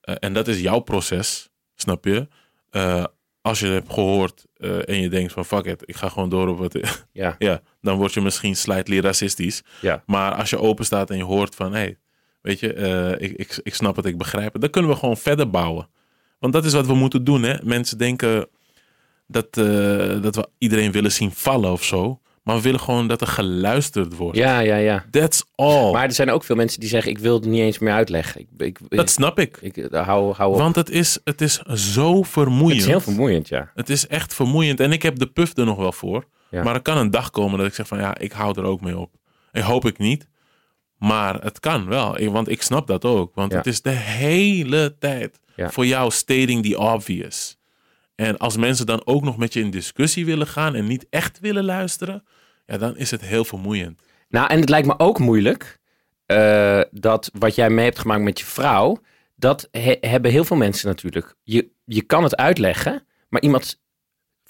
eh, 0.00 0.14
en 0.18 0.32
dat 0.32 0.48
is 0.48 0.60
jouw 0.60 0.78
proces, 0.78 1.48
snap 1.74 2.04
je? 2.04 2.28
Eh, 2.70 3.04
als 3.40 3.58
je 3.60 3.64
het 3.66 3.74
hebt 3.74 3.92
gehoord 3.92 4.46
eh, 4.56 4.88
en 4.88 5.00
je 5.00 5.08
denkt 5.08 5.32
van... 5.32 5.44
Fuck 5.44 5.64
it, 5.64 5.82
ik 5.84 5.96
ga 5.96 6.08
gewoon 6.08 6.28
door 6.28 6.48
op 6.48 6.58
wat... 6.58 6.78
Ja, 7.12 7.36
ja, 7.48 7.60
dan 7.80 7.96
word 7.96 8.12
je 8.14 8.20
misschien 8.20 8.56
slightly 8.56 8.98
racistisch. 9.00 9.62
ja. 9.80 10.02
Maar 10.06 10.34
als 10.34 10.50
je 10.50 10.58
open 10.58 10.84
staat 10.84 11.10
en 11.10 11.16
je 11.16 11.24
hoort 11.24 11.54
van, 11.54 11.72
hé, 11.72 11.78
hey, 11.78 11.98
weet 12.42 12.60
je, 12.60 12.72
eh, 12.72 13.28
ik, 13.28 13.36
ik, 13.36 13.60
ik 13.62 13.74
snap 13.74 13.96
het, 13.96 14.04
ik 14.04 14.18
begrijp 14.18 14.52
het, 14.52 14.60
dan 14.62 14.70
kunnen 14.70 14.90
we 14.90 14.96
gewoon 14.96 15.16
verder 15.16 15.50
bouwen. 15.50 15.88
Want 16.38 16.52
dat 16.52 16.64
is 16.64 16.72
wat 16.72 16.86
we 16.86 16.94
moeten 16.94 17.24
doen, 17.24 17.42
hè. 17.42 17.54
Mensen 17.62 17.98
denken 17.98 18.46
dat, 19.26 19.46
eh, 19.50 20.22
dat 20.22 20.36
we 20.36 20.48
iedereen 20.58 20.92
willen 20.92 21.12
zien 21.12 21.30
vallen 21.32 21.72
of 21.72 21.84
zo. 21.84 22.20
Maar 22.42 22.56
we 22.56 22.62
willen 22.62 22.80
gewoon 22.80 23.06
dat 23.08 23.20
er 23.20 23.26
geluisterd 23.26 24.16
wordt. 24.16 24.36
ja, 24.36 24.58
ja, 24.60 24.76
ja. 24.76 25.04
That's 25.10 25.44
all. 25.54 25.92
Maar 25.92 26.04
er 26.04 26.12
zijn 26.12 26.30
ook 26.30 26.44
veel 26.44 26.56
mensen 26.56 26.80
die 26.80 26.88
zeggen, 26.88 27.10
ik 27.10 27.18
wil 27.18 27.34
het 27.34 27.44
niet 27.44 27.60
eens 27.60 27.78
meer 27.78 27.92
uitleggen. 27.92 28.40
Ik, 28.40 28.48
ik, 28.58 28.78
dat 28.88 29.10
snap 29.10 29.38
ik. 29.38 29.58
ik, 29.60 29.76
ik- 29.76 29.92
hou, 29.92 30.34
hou 30.34 30.52
op. 30.52 30.58
Want 30.58 30.76
het 30.76 30.90
is, 30.90 31.18
het 31.24 31.40
is 31.40 31.58
zo 31.74 32.22
vermoeiend. 32.22 32.70
het 32.72 32.80
is 32.80 32.86
heel 32.86 33.00
vermoeiend, 33.00 33.48
ja. 33.48 33.70
Het 33.74 33.90
is 33.90 34.06
echt 34.06 34.34
vermoeiend. 34.34 34.80
En 34.80 34.92
ik 34.92 35.02
heb 35.02 35.18
de 35.18 35.26
puff 35.26 35.56
er 35.56 35.64
nog 35.64 35.76
wel 35.76 35.92
voor. 35.92 36.24
Ja. 36.50 36.62
Maar 36.62 36.74
er 36.74 36.82
kan 36.82 36.96
een 36.98 37.10
dag 37.10 37.30
komen 37.30 37.58
dat 37.58 37.66
ik 37.66 37.74
zeg 37.74 37.86
van 37.86 37.98
ja, 37.98 38.18
ik 38.18 38.32
hou 38.32 38.58
er 38.58 38.64
ook 38.64 38.80
mee 38.80 38.98
op. 38.98 39.10
Ik 39.52 39.62
hoop 39.62 39.84
ik 39.84 39.98
niet. 39.98 40.28
Maar 41.02 41.34
het 41.42 41.60
kan 41.60 41.86
wel. 41.88 42.30
Want 42.30 42.48
ik 42.48 42.62
snap 42.62 42.86
dat 42.86 43.04
ook. 43.04 43.34
Want 43.34 43.52
Ja. 43.52 43.58
het 43.58 43.66
is 43.66 43.82
de 43.82 43.90
hele 43.90 44.96
tijd 44.98 45.40
Ja. 45.56 45.70
voor 45.70 45.86
jou 45.86 46.10
stating 46.10 46.64
the 46.66 46.78
obvious. 46.78 47.56
En 48.14 48.38
als 48.38 48.56
mensen 48.56 48.86
dan 48.86 49.02
ook 49.06 49.22
nog 49.22 49.36
met 49.36 49.52
je 49.52 49.60
in 49.60 49.70
discussie 49.70 50.24
willen 50.26 50.46
gaan 50.46 50.74
en 50.74 50.86
niet 50.86 51.06
echt 51.10 51.40
willen 51.40 51.64
luisteren, 51.64 52.24
ja, 52.66 52.78
dan 52.78 52.96
is 52.96 53.10
het 53.10 53.20
heel 53.20 53.44
vermoeiend. 53.44 54.02
Nou, 54.28 54.48
en 54.48 54.60
het 54.60 54.68
lijkt 54.68 54.86
me 54.86 54.98
ook 54.98 55.18
moeilijk 55.18 55.78
eh, 56.26 56.80
dat 56.90 57.30
wat 57.38 57.54
jij 57.54 57.70
mee 57.70 57.84
hebt 57.84 57.98
gemaakt 57.98 58.22
met 58.22 58.38
je 58.38 58.44
vrouw, 58.46 58.98
dat 59.36 59.68
he- 59.70 59.96
hebben 60.00 60.30
heel 60.30 60.44
veel 60.44 60.56
mensen 60.56 60.88
natuurlijk. 60.88 61.34
Je, 61.42 61.70
je 61.84 62.02
kan 62.02 62.22
het 62.22 62.36
uitleggen, 62.36 63.06
maar 63.28 63.40
iemand 63.42 63.80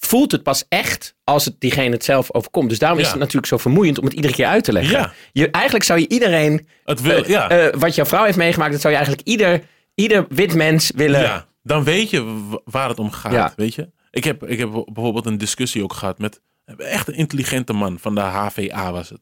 voelt 0.07 0.33
het 0.33 0.43
pas 0.43 0.65
echt 0.69 1.15
als 1.25 1.45
het 1.45 1.55
diegene 1.59 1.91
het 1.91 2.05
zelf 2.05 2.33
overkomt. 2.33 2.69
Dus 2.69 2.79
daarom 2.79 2.99
is 2.99 3.09
het 3.09 3.19
natuurlijk 3.19 3.47
zo 3.47 3.57
vermoeiend 3.57 3.99
om 3.99 4.05
het 4.05 4.13
iedere 4.13 4.35
keer 4.35 4.47
uit 4.47 4.65
te 4.65 4.73
leggen. 4.73 4.99
Ja. 4.99 5.13
Je, 5.33 5.51
eigenlijk 5.51 5.85
zou 5.85 6.01
je 6.01 6.09
iedereen, 6.09 6.67
Het 6.85 7.01
wil, 7.01 7.23
eh, 7.23 7.29
ja. 7.29 7.49
eh, 7.49 7.81
wat 7.81 7.95
jouw 7.95 8.05
vrouw 8.05 8.25
heeft 8.25 8.37
meegemaakt, 8.37 8.73
dat 8.73 8.81
zou 8.81 8.93
je 8.93 8.99
eigenlijk 8.99 9.29
ieder, 9.29 9.63
ieder 9.95 10.27
wit 10.29 10.55
mens 10.55 10.93
willen. 10.95 11.21
Ja, 11.21 11.47
dan 11.63 11.85
weet 11.85 12.11
je 12.11 12.49
waar 12.65 12.89
het 12.89 12.99
om 12.99 13.11
gaat, 13.11 13.55
weet 13.57 13.75
je. 13.75 13.91
Ik 14.11 14.25
heb, 14.25 14.47
ik 14.47 14.59
heb 14.59 14.71
bijvoorbeeld 14.71 15.27
een 15.27 15.39
discussie 15.39 15.83
ook 15.83 15.93
gehad 15.93 16.19
met 16.19 16.41
echt 16.77 17.09
een 17.09 17.15
intelligente 17.15 17.73
man 17.73 17.99
van 17.99 18.15
de 18.15 18.21
HVA 18.21 18.93
was 18.93 19.09
het. 19.09 19.21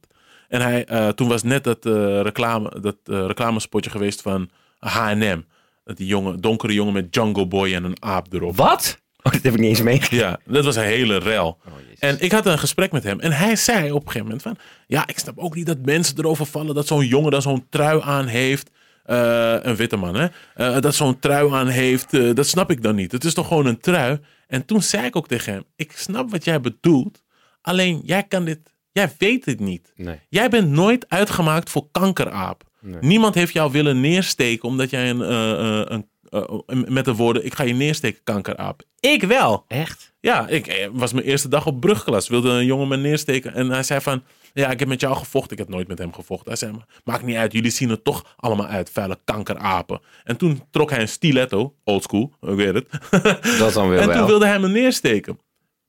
En 0.48 0.60
hij, 0.60 0.84
eh, 0.84 1.08
toen 1.08 1.28
was 1.28 1.42
net 1.42 1.64
dat, 1.64 1.84
reclame, 2.22 2.80
dat 2.80 2.96
reclamespotje 3.04 3.90
geweest 3.90 4.22
van 4.22 4.50
H&M. 4.78 5.40
Dat 5.84 5.96
die 5.96 6.06
jongen, 6.06 6.40
donkere 6.40 6.72
jongen 6.72 6.92
met 6.92 7.14
Jungle 7.14 7.46
Boy 7.46 7.74
en 7.74 7.84
een 7.84 8.02
aap 8.02 8.32
erop. 8.32 8.56
Wat? 8.56 9.00
Oh, 9.26 9.32
dat 9.32 9.42
heb 9.42 9.52
ik 9.52 9.58
niet 9.60 9.68
eens 9.68 9.82
meegemaakt. 9.82 10.10
Ja, 10.46 10.52
dat 10.52 10.64
was 10.64 10.76
een 10.76 10.82
hele 10.82 11.18
rel. 11.18 11.58
Oh. 11.66 11.72
En 11.98 12.20
ik 12.20 12.32
had 12.32 12.46
een 12.46 12.58
gesprek 12.58 12.92
met 12.92 13.02
hem. 13.04 13.20
En 13.20 13.32
hij 13.32 13.56
zei 13.56 13.90
op 13.92 14.00
een 14.00 14.06
gegeven 14.06 14.22
moment 14.22 14.42
van... 14.42 14.56
Ja, 14.86 15.06
ik 15.06 15.18
snap 15.18 15.38
ook 15.38 15.54
niet 15.54 15.66
dat 15.66 15.78
mensen 15.84 16.18
erover 16.18 16.46
vallen... 16.46 16.74
dat 16.74 16.86
zo'n 16.86 17.06
jongen 17.06 17.30
dan 17.30 17.42
zo'n 17.42 17.66
trui 17.68 18.00
aan 18.02 18.26
heeft. 18.26 18.70
Eh, 19.04 19.54
een 19.60 19.76
witte 19.76 19.96
man, 19.96 20.14
hè? 20.14 20.26
Eh, 20.54 20.80
dat 20.80 20.94
zo'n 20.94 21.18
trui 21.18 21.52
aan 21.52 21.66
heeft. 21.68 22.14
eh, 22.14 22.34
dat 22.34 22.46
snap 22.46 22.70
ik 22.70 22.82
dan 22.82 22.94
niet. 22.94 23.12
Het 23.12 23.24
is 23.24 23.34
toch 23.34 23.46
gewoon 23.48 23.66
een 23.66 23.80
trui? 23.80 24.18
En 24.46 24.64
toen 24.64 24.82
zei 24.82 25.04
ik 25.06 25.16
ook 25.16 25.28
tegen 25.28 25.52
hem... 25.52 25.64
Ik 25.76 25.92
snap 25.94 26.30
wat 26.30 26.44
jij 26.44 26.60
bedoelt. 26.60 27.22
Alleen, 27.62 28.00
jij 28.04 28.22
kan 28.22 28.44
dit... 28.44 28.58
Jij 28.92 29.10
weet 29.18 29.44
het 29.44 29.60
niet. 29.60 29.92
Nee. 29.96 30.18
Jij 30.28 30.48
bent 30.48 30.68
nooit 30.70 31.04
uitgemaakt 31.08 31.70
voor 31.70 31.88
kankeraap. 31.92 32.62
Nee. 32.80 32.98
Niemand 33.00 33.34
heeft 33.34 33.52
jou 33.52 33.72
willen 33.72 34.00
neersteken 34.00 34.68
omdat 34.68 34.90
jij 34.90 35.10
een, 35.10 35.22
eh, 35.22 35.50
eh, 35.80 35.86
een, 35.88 36.08
eh, 36.30 36.42
met 36.88 37.04
de 37.04 37.14
woorden: 37.14 37.44
Ik 37.44 37.54
ga 37.54 37.62
je 37.62 37.74
neersteken, 37.74 38.20
kankeraap. 38.24 38.82
Ik 39.00 39.22
wel. 39.22 39.64
Echt? 39.68 40.12
Ja, 40.20 40.48
ik 40.48 40.66
eh, 40.66 40.88
was 40.92 41.12
mijn 41.12 41.26
eerste 41.26 41.48
dag 41.48 41.66
op 41.66 41.80
brugklas. 41.80 42.28
Wilde 42.28 42.50
een 42.50 42.64
jongen 42.64 42.88
me 42.88 42.96
neersteken. 42.96 43.54
En 43.54 43.70
hij 43.70 43.82
zei 43.82 44.00
van, 44.00 44.22
ja, 44.52 44.70
ik 44.70 44.78
heb 44.78 44.88
met 44.88 45.00
jou 45.00 45.16
gevochten. 45.16 45.52
Ik 45.52 45.58
heb 45.58 45.68
nooit 45.68 45.88
met 45.88 45.98
hem 45.98 46.12
gevochten. 46.12 46.48
Hij 46.48 46.56
zei, 46.56 46.72
maakt 47.04 47.24
niet 47.24 47.36
uit. 47.36 47.52
Jullie 47.52 47.70
zien 47.70 47.90
er 47.90 48.02
toch 48.02 48.34
allemaal 48.36 48.66
uit. 48.66 48.90
Vuile 48.90 49.18
kankerapen. 49.24 50.00
En 50.24 50.36
toen 50.36 50.62
trok 50.70 50.90
hij 50.90 51.00
een 51.00 51.08
stiletto. 51.08 51.74
Oldschool, 51.84 52.32
ik 52.40 52.54
weet 52.54 52.74
het. 52.74 52.86
Dat 53.58 53.68
is 53.68 53.74
dan 53.74 53.88
weer 53.88 53.98
en 53.98 54.06
wel. 54.06 54.16
toen 54.16 54.26
wilde 54.26 54.46
hij 54.46 54.58
me 54.58 54.68
neersteken. 54.68 55.38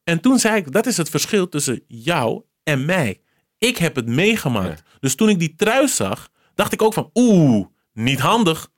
En 0.03 0.19
toen 0.19 0.39
zei 0.39 0.55
ik, 0.55 0.71
dat 0.71 0.85
is 0.85 0.97
het 0.97 1.09
verschil 1.09 1.49
tussen 1.49 1.83
jou 1.87 2.41
en 2.63 2.85
mij. 2.85 3.21
Ik 3.57 3.77
heb 3.77 3.95
het 3.95 4.07
meegemaakt. 4.07 4.83
Dus 4.99 5.15
toen 5.15 5.29
ik 5.29 5.39
die 5.39 5.55
trui 5.55 5.87
zag, 5.87 6.29
dacht 6.55 6.73
ik 6.73 6.81
ook 6.81 6.93
van, 6.93 7.09
oeh, 7.13 7.65
niet 7.93 8.19
handig. 8.19 8.69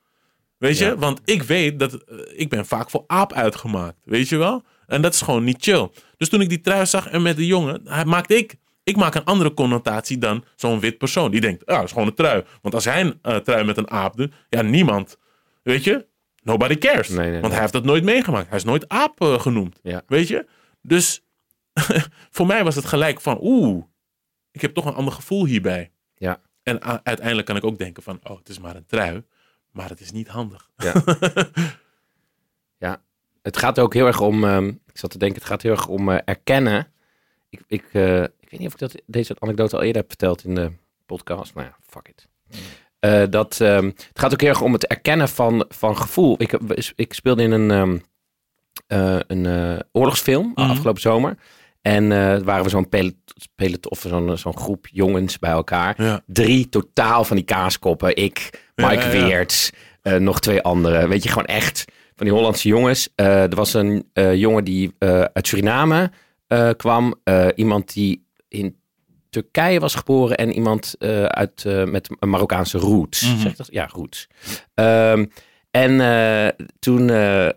Weet 0.64 0.78
je, 0.78 0.84
Ja. 0.84 0.96
want 0.96 1.20
ik 1.24 1.42
weet 1.42 1.78
dat 1.78 1.94
eh, 1.94 2.16
ik 2.32 2.48
ben 2.48 2.66
vaak 2.66 2.90
voor 2.90 3.04
aap 3.06 3.32
uitgemaakt. 3.32 3.96
Weet 4.04 4.28
je 4.28 4.36
wel? 4.36 4.62
En 4.86 5.02
dat 5.02 5.14
is 5.14 5.20
gewoon 5.20 5.44
niet 5.44 5.62
chill. 5.62 5.90
Dus 6.16 6.28
toen 6.28 6.40
ik 6.40 6.48
die 6.48 6.60
trui 6.60 6.86
zag 6.86 7.08
en 7.08 7.22
met 7.22 7.36
de 7.36 7.46
jongen, 7.46 7.80
hij 7.84 8.04
maakte 8.04 8.36
ik, 8.36 8.54
ik 8.84 8.96
maak 8.96 9.14
een 9.14 9.24
andere 9.24 9.54
connotatie 9.54 10.18
dan 10.18 10.44
zo'n 10.56 10.80
wit 10.80 10.98
persoon. 10.98 11.30
Die 11.30 11.40
denkt, 11.40 11.62
ja, 11.66 11.74
dat 11.74 11.84
is 11.84 11.92
gewoon 11.92 12.06
een 12.06 12.14
trui. 12.14 12.44
Want 12.62 12.74
als 12.74 12.84
hij 12.84 13.00
een 13.00 13.18
eh, 13.22 13.36
trui 13.36 13.64
met 13.64 13.76
een 13.76 13.90
aap 13.90 14.16
doet, 14.16 14.32
ja, 14.48 14.62
niemand, 14.62 15.18
weet 15.62 15.84
je, 15.84 16.06
nobody 16.42 16.78
cares. 16.78 17.08
Nee, 17.08 17.18
nee, 17.18 17.30
want 17.30 17.42
nee. 17.42 17.50
hij 17.52 17.60
heeft 17.60 17.72
dat 17.72 17.84
nooit 17.84 18.04
meegemaakt. 18.04 18.48
Hij 18.48 18.58
is 18.58 18.64
nooit 18.64 18.88
aap 18.88 19.20
eh, 19.20 19.40
genoemd. 19.40 19.80
Ja. 19.82 20.02
Weet 20.06 20.28
je? 20.28 20.46
Dus 20.82 21.24
voor 22.36 22.46
mij 22.46 22.64
was 22.64 22.74
het 22.74 22.84
gelijk 22.84 23.20
van, 23.20 23.38
oeh, 23.40 23.84
ik 24.50 24.60
heb 24.60 24.74
toch 24.74 24.84
een 24.84 24.94
ander 24.94 25.12
gevoel 25.12 25.44
hierbij. 25.46 25.90
Ja. 26.14 26.40
En 26.62 26.82
uiteindelijk 27.04 27.46
kan 27.46 27.56
ik 27.56 27.64
ook 27.64 27.78
denken 27.78 28.02
van, 28.02 28.20
oh, 28.22 28.38
het 28.38 28.48
is 28.48 28.58
maar 28.58 28.76
een 28.76 28.86
trui, 28.86 29.24
maar 29.74 29.88
het 29.88 30.00
is 30.00 30.10
niet 30.12 30.28
handig. 30.28 30.70
Ja, 32.78 33.02
het 33.42 33.56
gaat 33.56 33.78
ook 33.78 33.94
heel 33.94 34.06
erg 34.06 34.20
om. 34.20 34.44
ehm, 34.44 34.68
ik 34.68 34.98
zat 34.98 35.10
te 35.10 35.18
denken, 35.18 35.38
het 35.38 35.48
gaat 35.48 35.62
heel 35.62 35.70
erg 35.72 35.86
om 35.86 36.10
eh, 36.10 36.18
erkennen. 36.24 36.86
Ik, 37.50 37.60
ik, 37.66 37.84
eh, 37.92 38.22
ik 38.22 38.48
weet 38.50 38.58
niet 38.60 38.66
of 38.66 38.72
ik 38.72 38.78
dat, 38.78 38.94
deze 39.06 39.36
anekdote 39.38 39.76
al 39.76 39.82
eerder 39.82 40.00
heb 40.00 40.08
verteld 40.10 40.44
in 40.44 40.54
de 40.54 40.72
podcast. 41.06 41.54
Maar 41.54 41.64
ja, 41.64 41.76
fuck 41.86 42.08
it. 42.08 42.28
Eh, 42.98 43.22
dat, 43.30 43.60
ehm, 43.60 43.84
het 43.84 44.10
gaat 44.18 44.32
ook 44.32 44.40
heel 44.40 44.48
erg 44.50 44.60
om 44.62 44.72
het 44.72 44.86
erkennen 44.86 45.28
van, 45.28 45.64
van 45.68 45.96
gevoel. 45.96 46.42
Ik, 46.42 46.52
ik 46.94 47.14
speelde 47.14 47.42
in 47.42 47.50
een, 47.50 47.70
ehm, 47.70 47.98
eh, 48.86 49.20
een 49.26 49.82
oorlogsfilm 49.92 50.52
Mhm. 50.54 50.70
afgelopen 50.70 51.00
zomer. 51.00 51.36
En 51.84 52.12
eh 52.12 52.38
waren 52.42 52.64
we 52.64 52.70
zo'n 52.70 52.88
pelot, 53.54 53.88
of 53.88 54.04
zo'n 54.08 54.38
zo'n 54.38 54.56
groep 54.56 54.86
jongens 54.90 55.38
bij 55.38 55.50
elkaar. 55.50 56.02
Ja. 56.02 56.20
Drie 56.26 56.68
totaal 56.68 57.24
van 57.24 57.36
die 57.36 57.44
kaaskoppen. 57.44 58.16
Ik, 58.16 58.50
Mike 58.74 58.94
ja, 58.94 59.10
ja. 59.12 59.26
Weerts, 59.26 59.70
eh, 60.02 60.16
nog 60.16 60.40
twee 60.40 60.62
anderen. 60.62 61.08
Weet 61.08 61.22
je, 61.22 61.28
gewoon 61.28 61.44
echt 61.46 61.84
van 62.16 62.26
die 62.26 62.34
Hollandse 62.34 62.68
jongens. 62.68 63.08
Eh, 63.14 63.42
er 63.42 63.54
was 63.54 63.74
een 63.74 64.08
eh, 64.12 64.34
jongen 64.34 64.64
die 64.64 64.94
eh, 64.98 65.20
uit 65.20 65.46
Suriname 65.46 66.10
eh, 66.46 66.70
kwam. 66.76 67.14
Eh, 67.24 67.46
iemand 67.54 67.92
die 67.94 68.26
in 68.48 68.76
Turkije 69.30 69.80
was 69.80 69.94
geboren. 69.94 70.36
En 70.36 70.52
iemand 70.52 70.94
eh, 70.98 71.24
uit, 71.24 71.64
eh, 71.64 71.84
met 71.84 72.08
een 72.18 72.28
Marokkaanse 72.30 72.78
roots. 72.78 73.22
Mhm. 73.32 73.40
Zeg 73.40 73.56
dat? 73.56 73.68
Ja, 73.70 73.88
roots. 73.92 74.28
Ehm, 74.74 75.24
en 75.70 76.00
eh, 76.00 76.48
toen 76.78 77.10
eh, 77.10 77.48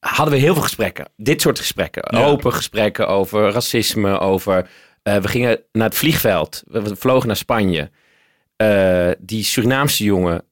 hadden 0.00 0.34
we 0.34 0.40
heel 0.40 0.52
veel 0.54 0.62
gesprekken. 0.62 1.08
Dit 1.16 1.40
soort 1.40 1.58
gesprekken. 1.58 2.18
Ja. 2.18 2.24
Open 2.24 2.52
gesprekken 2.52 3.08
over 3.08 3.50
racisme, 3.50 4.18
over... 4.18 4.68
eh, 5.02 5.16
we 5.16 5.28
gingen 5.28 5.60
naar 5.72 5.88
het 5.88 5.96
vliegveld. 5.96 6.62
We, 6.66 6.96
vlogen 6.96 7.26
naar 7.26 7.36
Spanje. 7.36 7.90
Eh, 8.56 9.10
die 9.18 9.44
Surinaamse 9.44 10.04
jongen 10.04 10.44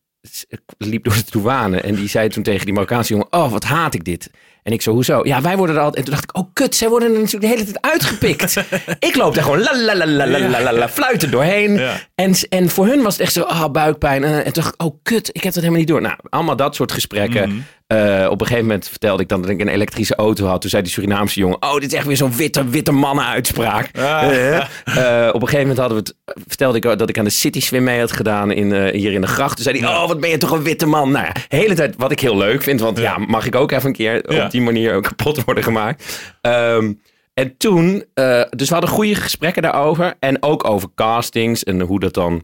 liep 0.78 1.04
door 1.04 1.14
de 1.14 1.24
douane. 1.30 1.80
En 1.80 1.94
die 1.94 2.08
zei 2.08 2.28
toen 2.28 2.42
tegen 2.42 2.64
die 2.64 2.74
Marokkaanse 2.74 3.12
jongen... 3.12 3.26
Oh, 3.30 3.52
wat 3.52 3.64
haat 3.64 3.94
ik 3.94 4.04
dit. 4.04 4.30
En 4.62 4.72
ik 4.72 4.82
zo, 4.82 4.92
hoezo? 4.92 5.20
Ja, 5.22 5.40
wij 5.40 5.56
worden 5.56 5.76
er 5.76 5.82
altijd... 5.82 5.96
En 5.98 6.04
toen 6.04 6.14
dacht 6.14 6.30
ik, 6.30 6.36
oh 6.36 6.48
kut, 6.52 6.74
zij 6.74 6.88
worden 6.88 7.08
er 7.08 7.20
natuurlijk 7.20 7.42
de 7.42 7.48
hele 7.48 7.64
tijd 7.64 7.80
uitgepikt. 7.80 8.56
ik 9.08 9.16
loop 9.16 9.34
daar 9.34 9.44
gewoon 9.44 9.60
la 9.60 9.76
la 9.76 9.96
la 9.96 10.06
la 10.06 10.26
la 10.26 10.60
la 10.60 10.72
la, 10.72 10.88
fluiten 10.88 11.30
doorheen. 11.30 11.72
Ja. 11.74 12.00
En, 12.14 12.34
en 12.48 12.68
voor 12.68 12.86
hun 12.86 13.02
was 13.02 13.12
het 13.12 13.22
echt 13.22 13.32
zo, 13.32 13.42
ah, 13.42 13.70
buikpijn. 13.70 14.24
En, 14.24 14.44
en 14.44 14.52
toen 14.52 14.62
dacht 14.62 14.74
ik, 14.74 14.82
oh 14.82 14.98
kut, 15.02 15.28
ik 15.28 15.42
heb 15.42 15.52
dat 15.52 15.62
helemaal 15.62 15.78
niet 15.78 15.88
door. 15.88 16.00
Nou, 16.00 16.16
allemaal 16.28 16.56
dat 16.56 16.74
soort 16.74 16.92
gesprekken. 16.92 17.48
Mhm. 17.48 17.58
Eh, 17.88 18.26
op 18.30 18.40
een 18.40 18.46
gegeven 18.46 18.66
moment 18.66 18.88
vertelde 18.88 19.22
ik 19.22 19.28
dan 19.28 19.40
dat 19.40 19.50
ik 19.50 19.60
een 19.60 19.68
elektrische 19.68 20.14
auto 20.14 20.46
had. 20.46 20.60
Toen 20.60 20.70
zei 20.70 20.82
die 20.82 20.92
Surinaamse 20.92 21.40
jongen, 21.40 21.62
oh, 21.62 21.74
dit 21.74 21.92
is 21.92 21.92
echt 21.92 22.06
weer 22.06 22.16
zo'n 22.16 22.36
witte, 22.36 22.68
witte 22.68 22.92
mannen-uitspraak. 22.92 23.90
Ah. 23.98 24.22
Eh, 24.28 24.56
eh, 24.56 25.34
op 25.34 25.42
een 25.42 25.48
gegeven 25.48 25.58
moment 25.60 25.78
hadden 25.78 25.98
we 25.98 26.04
het, 26.24 26.42
vertelde 26.46 26.76
ik 26.76 26.82
dat 26.82 27.08
ik 27.08 27.18
aan 27.18 27.24
de 27.24 27.30
City 27.30 27.60
Swim 27.60 27.84
mee 27.84 28.00
had 28.00 28.12
gedaan 28.12 28.50
in, 28.50 28.90
hier 28.90 29.12
in 29.12 29.20
de 29.20 29.26
gracht. 29.26 29.54
Toen 29.54 29.64
zei 29.64 29.78
hij, 29.80 29.88
oh, 29.88 30.06
wat 30.08 30.20
ben 30.20 30.30
je 30.30 30.36
toch 30.36 30.50
een 30.50 30.62
witte 30.62 30.86
man. 30.86 31.10
Nou 31.10 31.24
ja, 31.26 31.32
de 31.32 31.56
hele 31.56 31.74
tijd 31.74 31.94
wat 31.96 32.10
ik 32.10 32.20
heel 32.20 32.36
leuk 32.36 32.62
vind. 32.62 32.80
Want 32.80 32.96
ja, 32.98 33.02
Ja. 33.02 33.18
mag 33.26 33.46
ik 33.46 33.54
ook 33.54 33.70
even 33.72 33.86
een 33.86 33.92
keer 33.92 34.32
Ja. 34.32 34.44
op 34.44 34.50
die 34.50 34.60
manier 34.62 34.94
ook 34.94 35.02
kapot 35.08 35.44
worden 35.44 35.64
gemaakt. 35.64 36.30
Ehm, 36.40 36.92
en 37.34 37.56
toen, 37.56 38.04
dus 38.50 38.68
we 38.68 38.74
hadden 38.74 38.90
goede 38.90 39.14
gesprekken 39.14 39.62
daarover. 39.62 40.14
En 40.18 40.42
ook 40.42 40.64
over 40.68 40.88
castings 40.94 41.64
en 41.64 41.80
hoe 41.80 42.00
dat 42.00 42.14
dan 42.14 42.42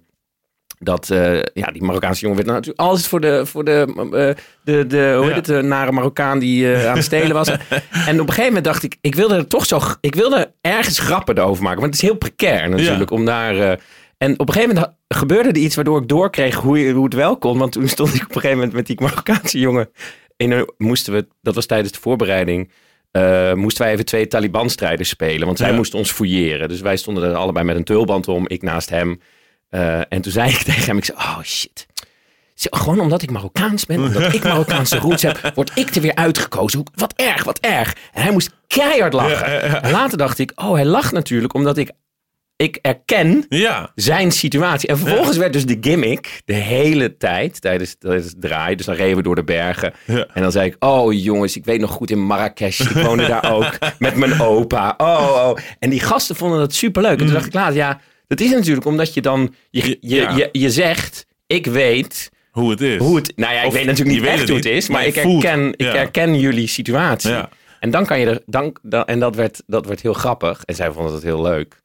dat 0.85 1.11
eh, 1.11 1.35
ja, 1.55 1.67
die 1.73 1.83
Marokkaanse 1.83 2.21
jongen 2.21 2.37
werd 2.37 2.49
natuurlijk 2.49 2.79
altijd 2.81 3.07
voor 3.07 3.21
de, 3.21 3.47
voor 3.47 3.65
de, 3.65 3.87
eh, 4.13 4.45
de, 4.65 4.87
de 4.87 5.13
hoe 5.17 5.23
heet 5.25 5.29
Ja. 5.31 5.35
het, 5.35 5.45
de 5.45 5.63
nare 5.63 5.93
Marokkaan 5.93 6.39
die 6.39 6.73
eh, 6.75 6.89
aan 6.89 6.97
het 6.97 7.05
stelen 7.05 7.33
was. 7.33 7.49
en 7.49 7.57
op 7.61 7.69
een 8.07 8.19
gegeven 8.29 8.45
moment 8.45 8.65
dacht 8.65 8.83
ik, 8.83 8.97
ik 9.01 9.15
wilde 9.15 9.35
er 9.35 9.47
toch 9.47 9.67
zo, 9.67 9.81
ik 10.01 10.15
wilde 10.15 10.53
ergens 10.61 10.99
grappen 10.99 11.39
over 11.39 11.63
maken. 11.63 11.81
Want 11.81 11.93
het 11.95 12.03
is 12.03 12.09
heel 12.09 12.19
precair 12.19 12.69
natuurlijk 12.69 13.11
om 13.11 13.25
daar... 13.25 13.79
en 14.19 14.39
op 14.39 14.49
een 14.49 14.55
gegeven 14.55 14.75
moment 14.75 14.95
gebeurde 15.09 15.49
er 15.49 15.57
iets 15.57 15.75
waardoor 15.75 16.01
ik 16.03 16.09
doorkreeg 16.09 16.55
hoe, 16.55 16.91
hoe 16.91 17.05
het 17.05 17.15
wel 17.15 17.37
kon. 17.37 17.59
Want 17.59 17.73
toen 17.73 17.89
stond 17.89 18.15
ik 18.15 18.23
op 18.23 18.29
een 18.29 18.35
gegeven 18.35 18.57
moment 18.57 18.73
met 18.73 18.87
die 18.87 19.01
Marokkaanse 19.01 19.59
jongen. 19.59 19.89
Een, 20.37 20.69
moesten 20.79 21.13
we, 21.13 21.27
dat 21.43 21.55
was 21.55 21.67
tijdens 21.67 21.93
de 21.93 22.01
voorbereiding, 22.01 22.71
moesten 23.55 23.85
wij 23.85 23.93
even 23.93 24.05
twee 24.05 24.27
Taliban-strijders 24.27 25.09
spelen. 25.09 25.47
Want 25.47 25.59
zij 25.59 25.71
Ja. 25.71 25.75
moesten 25.77 25.99
ons 25.99 26.13
fouilleren. 26.13 26.69
Dus 26.69 26.81
wij 26.81 26.97
stonden 26.97 27.25
er 27.25 27.35
allebei 27.35 27.65
met 27.65 27.77
een 27.77 27.85
tulband 27.85 28.29
om, 28.29 28.49
ik 28.49 28.63
naast 28.63 28.91
hem. 28.91 29.21
Eh, 29.75 29.99
en 30.09 30.21
toen 30.21 30.33
zei 30.33 30.51
ik 30.51 30.63
tegen 30.73 30.85
hem, 30.85 30.97
ik 30.97 31.05
zei, 31.05 31.19
oh 31.19 31.43
shit. 31.43 31.87
Gewoon 32.55 33.01
omdat 33.01 33.23
ik 33.23 33.31
Marokkaans 33.31 33.87
ben, 33.87 33.99
omdat 33.99 34.35
ik 34.35 34.43
Marokkaanse 34.43 34.99
roots 34.99 35.23
heb, 35.23 35.41
word 35.55 35.71
ik 35.75 35.95
er 35.95 36.01
weer 36.01 36.15
uitgekozen. 36.15 36.83
Wat 36.95 37.13
erg, 37.17 37.45
wat 37.45 37.59
erg. 37.59 37.97
En 38.13 38.23
hij 38.23 38.33
moest 38.33 38.51
keihard 38.67 39.13
lachen. 39.13 39.53
Ja, 39.53 39.59
ja, 39.59 39.67
ja. 39.67 39.83
En 39.83 39.91
later 39.91 40.19
dacht 40.19 40.39
ik, 40.39 40.53
oh, 40.55 40.73
hij 40.73 40.85
lacht 40.85 41.13
natuurlijk 41.13 41.55
omdat 41.55 41.77
ik, 41.77 41.91
ik 42.57 42.79
erken 42.83 43.47
zijn 43.95 44.33
situatie. 44.33 44.89
En 44.89 44.99
vervolgens 44.99 45.37
werd 45.37 45.53
dus 45.53 45.67
de 45.67 45.79
gimmick 45.81 46.43
de 46.45 46.55
hele 46.55 47.17
tijd 47.17 47.61
tijdens, 47.61 47.97
tijdens 47.99 48.25
het 48.27 48.41
draaien. 48.41 48.77
Dus 48.77 48.87
dan 48.87 48.95
reden 48.95 49.17
we 49.17 49.23
door 49.23 49.35
de 49.35 49.45
bergen. 49.45 49.93
En 50.07 50.43
dan 50.43 50.53
zei 50.53 50.67
ik, 50.67 50.77
oh 50.79 51.13
jongens, 51.13 51.57
ik 51.57 51.65
weet 51.65 51.81
nog 51.81 51.91
goed 51.91 52.11
in 52.11 52.27
Marrakesh. 52.27 52.81
Ik 52.81 52.89
woonde 52.89 53.27
daar 53.27 53.53
ook 53.57 53.79
met 53.99 54.17
mijn 54.17 54.41
opa. 54.41 54.95
Oh, 54.97 55.49
oh. 55.49 55.59
En 55.79 55.91
die 55.91 56.01
gasten 56.01 56.37
vonden 56.37 56.59
dat 56.59 56.75
superleuk. 56.75 57.19
En 57.19 57.25
toen 57.25 57.35
dacht 57.35 57.47
ik 57.47 57.55
later, 57.55 57.77
ja, 57.77 58.01
dat 58.27 58.41
is 58.41 58.51
natuurlijk 58.51 58.87
omdat 58.87 59.15
je 59.15 59.21
dan, 59.21 59.55
je, 59.71 59.99
je. 60.01 60.17
Ja. 60.17 60.37
je, 60.37 60.49
je 60.53 60.71
zegt, 60.71 61.27
ik 61.47 61.67
weet 61.67 62.31
Hoe 62.51 62.71
het 62.71 62.81
is. 62.81 62.99
hoe 62.99 63.17
het, 63.17 63.33
nou 63.37 63.55
ja, 63.55 63.61
ik 63.61 63.67
Of 63.67 63.73
weet 63.73 63.87
natuurlijk 63.87 64.17
niet 64.19 64.27
echt 64.29 64.39
het 64.41 64.49
hoe 64.49 64.57
het 64.57 64.67
is. 64.67 64.89
Maar 64.89 64.99
maar 64.99 65.07
ik 65.09 65.15
herken, 65.15 65.69
ik 65.73 65.81
Ja. 65.81 65.93
herken 65.93 66.39
jullie 66.41 66.67
situatie. 66.67 67.31
Ja. 67.31 67.49
En 67.81 67.91
dan 67.91 68.07
kan 68.07 68.21
je 68.21 68.27
er, 68.27 68.43
dan, 68.47 68.77
dan, 68.83 69.05
en 69.05 69.19
dat 69.21 69.37
werd, 69.37 69.63
dat 69.67 69.87
werd 69.87 70.01
heel 70.01 70.13
grappig. 70.13 70.63
En 70.65 70.75
zij 70.75 70.93
vonden 70.93 71.13
dat 71.13 71.23
heel 71.23 71.43
leuk. 71.43 71.83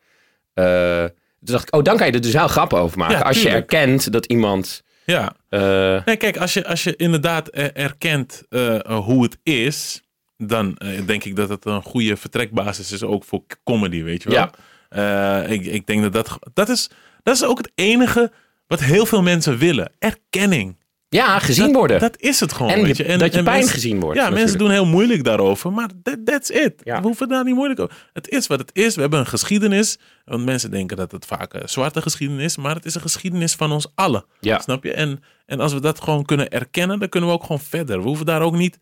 Eh, 0.53 1.03
toen 1.03 1.53
dacht 1.55 1.67
ik, 1.67 1.75
oh, 1.75 1.83
dan 1.83 1.97
kan 1.97 2.07
je 2.07 2.13
er 2.13 2.21
dus 2.21 2.33
wel 2.33 2.47
grappen 2.47 2.77
over 2.79 2.97
maken. 2.97 3.17
Ja, 3.17 3.23
als 3.23 3.41
je 3.41 3.49
erkent 3.49 4.11
dat 4.11 4.25
iemand. 4.25 4.83
Ja. 5.05 5.33
eh, 5.49 6.05
Nee, 6.05 6.17
kijk, 6.17 6.37
als 6.37 6.53
je, 6.53 6.65
als 6.67 6.83
je 6.83 6.95
inderdaad 6.95 7.47
erkent 7.73 8.43
eh, 8.49 8.79
hoe 8.97 9.23
het 9.23 9.37
is, 9.43 10.01
dan 10.37 10.77
denk 11.05 11.23
ik 11.23 11.35
dat 11.35 11.49
het 11.49 11.65
een 11.65 11.81
goede 11.81 12.17
vertrekbasis 12.17 12.91
is 12.91 13.03
ook 13.03 13.23
voor 13.23 13.43
comedy, 13.63 14.03
weet 14.03 14.23
je 14.23 14.29
wel. 14.29 14.49
Eh, 14.89 15.51
ik, 15.51 15.65
ik 15.65 15.87
denk 15.87 16.01
dat 16.01 16.13
dat, 16.13 16.39
dat 16.53 16.69
is, 16.69 16.89
dat 17.23 17.35
is 17.35 17.43
ook 17.43 17.57
het 17.57 17.71
enige 17.75 18.31
wat 18.67 18.79
heel 18.79 19.05
veel 19.05 19.21
mensen 19.21 19.57
willen. 19.57 19.91
Erkenning. 19.99 20.77
ja, 21.09 21.39
gezien 21.39 21.65
dat, 21.65 21.75
worden. 21.75 21.99
Dat 21.99 22.19
is 22.21 22.39
het 22.39 22.53
gewoon, 22.53 22.71
en 22.71 22.83
weet 22.83 22.97
je- 22.97 23.11
je. 23.11 23.17
dat 23.17 23.33
je 23.33 23.43
pijn 23.43 23.57
mensen- 23.57 23.73
gezien 23.73 23.99
wordt. 23.99 24.19
Ja, 24.19 24.29
mensen 24.29 24.57
doen 24.57 24.69
heel 24.69 24.85
moeilijk 24.85 25.23
daarover, 25.23 25.71
maar 25.73 25.89
that, 26.03 26.25
that's 26.25 26.49
it. 26.49 26.73
Ja. 26.83 26.99
We 27.01 27.05
hoeven 27.07 27.27
daar 27.29 27.43
niet 27.43 27.55
moeilijk 27.55 27.79
over. 27.79 27.95
Het 28.13 28.29
is 28.29 28.47
wat 28.47 28.59
het 28.59 28.69
is. 28.73 28.95
We 28.95 29.01
hebben 29.01 29.19
een 29.19 29.25
geschiedenis. 29.27 29.97
Want 30.25 30.45
mensen 30.45 30.71
denken 30.71 30.97
dat 30.97 31.11
het 31.11 31.25
vaak 31.25 31.53
een 31.53 31.69
zwarte 31.69 32.01
geschiedenis 32.01 32.43
is, 32.45 32.57
maar 32.57 32.75
het 32.75 32.85
is 32.85 32.95
een 32.95 33.01
geschiedenis 33.01 33.53
van 33.55 33.71
ons 33.71 33.91
allen. 33.95 34.25
Ja. 34.39 34.59
Snap 34.59 34.83
je? 34.83 34.93
En, 34.93 35.23
en 35.45 35.59
als 35.59 35.73
we 35.73 35.79
dat 35.81 36.01
gewoon 36.01 36.25
kunnen 36.25 36.49
erkennen, 36.49 36.99
dan 36.99 37.09
kunnen 37.09 37.29
we 37.29 37.35
ook 37.35 37.41
gewoon 37.43 37.59
verder. 37.61 37.97
We 37.97 38.07
hoeven 38.07 38.25
daar 38.25 38.41
ook 38.41 38.55
niet. 38.55 38.79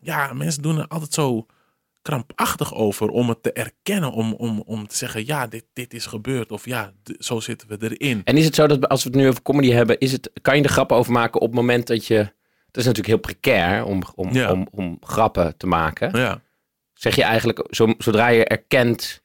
Ja, 0.00 0.32
mensen 0.32 0.62
doen 0.62 0.78
er 0.78 0.86
altijd 0.88 1.12
zo 1.14 1.46
krampachtig 2.04 2.74
over 2.74 3.08
om 3.08 3.28
het 3.28 3.42
te 3.42 3.52
erkennen. 3.52 4.12
Om, 4.12 4.32
om, 4.32 4.62
om 4.66 4.86
te 4.86 4.96
zeggen, 4.96 5.26
ja, 5.26 5.46
dit, 5.46 5.64
dit 5.72 5.94
is 5.94 6.06
gebeurd. 6.06 6.52
Of 6.52 6.66
ja, 6.66 6.92
zo 7.18 7.40
zitten 7.40 7.68
we 7.68 7.96
erin. 7.96 8.20
En 8.24 8.36
is 8.36 8.44
het 8.44 8.54
zo 8.54 8.66
dat 8.66 8.88
als 8.88 9.04
we 9.04 9.08
het 9.10 9.18
nu 9.18 9.28
over 9.28 9.42
comedy 9.42 9.70
hebben, 9.70 9.98
is 9.98 10.12
het, 10.12 10.30
kan 10.42 10.56
je 10.56 10.62
er 10.62 10.68
grappen 10.68 10.96
over 10.96 11.12
maken 11.12 11.40
op 11.40 11.46
het 11.46 11.56
moment 11.56 11.86
dat 11.86 12.06
je. 12.06 12.14
Het 12.66 12.76
is 12.82 12.84
natuurlijk 12.84 13.06
heel 13.06 13.32
precair 13.32 13.84
om, 13.84 14.02
om, 14.14 14.32
Ja. 14.32 14.52
om, 14.52 14.68
om 14.70 14.96
grappen 15.00 15.56
te 15.56 15.66
maken. 15.66 16.18
Ja. 16.18 16.40
Zeg 16.94 17.14
je 17.16 17.22
eigenlijk, 17.22 17.66
zo, 17.70 17.94
zodra 17.98 18.28
je 18.28 18.44
erkent. 18.44 19.22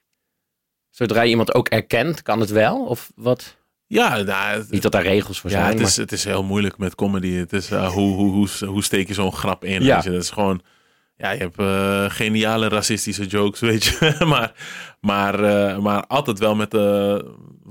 Zodra 0.90 1.22
je 1.22 1.30
iemand 1.30 1.54
ook 1.54 1.68
erkent, 1.68 2.22
kan 2.22 2.40
het 2.40 2.50
wel? 2.50 2.86
Of 2.86 3.12
wat? 3.14 3.56
Ja, 3.86 4.16
nou, 4.22 4.58
het- 4.58 4.70
Niet 4.70 4.82
dat 4.82 4.92
daar 4.92 5.02
regels 5.02 5.40
voor 5.40 5.50
ja 5.50 5.56
zijn, 5.56 5.68
het, 5.68 5.78
maar... 5.78 5.86
is, 5.88 5.96
het 5.96 6.12
is 6.12 6.24
heel 6.24 6.42
moeilijk 6.42 6.78
met 6.78 6.94
comedy. 6.94 7.32
Het 7.32 7.52
is, 7.52 7.70
eh, 7.70 7.90
hoe, 7.92 8.14
hoe, 8.14 8.30
hoe, 8.32 8.66
hoe 8.66 8.82
steek 8.82 9.08
je 9.08 9.14
zo'n 9.14 9.32
grap 9.32 9.64
in? 9.64 9.82
Ja. 9.82 10.00
Je? 10.04 10.10
Dat 10.10 10.22
is 10.22 10.30
gewoon... 10.30 10.62
Ja, 11.20 11.30
je 11.30 11.38
hebt 11.38 11.58
eh, 11.58 12.04
geniale 12.08 12.68
racistische 12.68 13.26
jokes, 13.26 13.60
weet 13.70 13.84
je. 13.84 14.24
maar, 14.24 14.52
maar, 15.00 15.44
eh, 15.44 15.78
maar 15.78 16.06
altijd 16.06 16.38
wel 16.38 16.54
met... 16.54 16.74
eh 16.74 17.18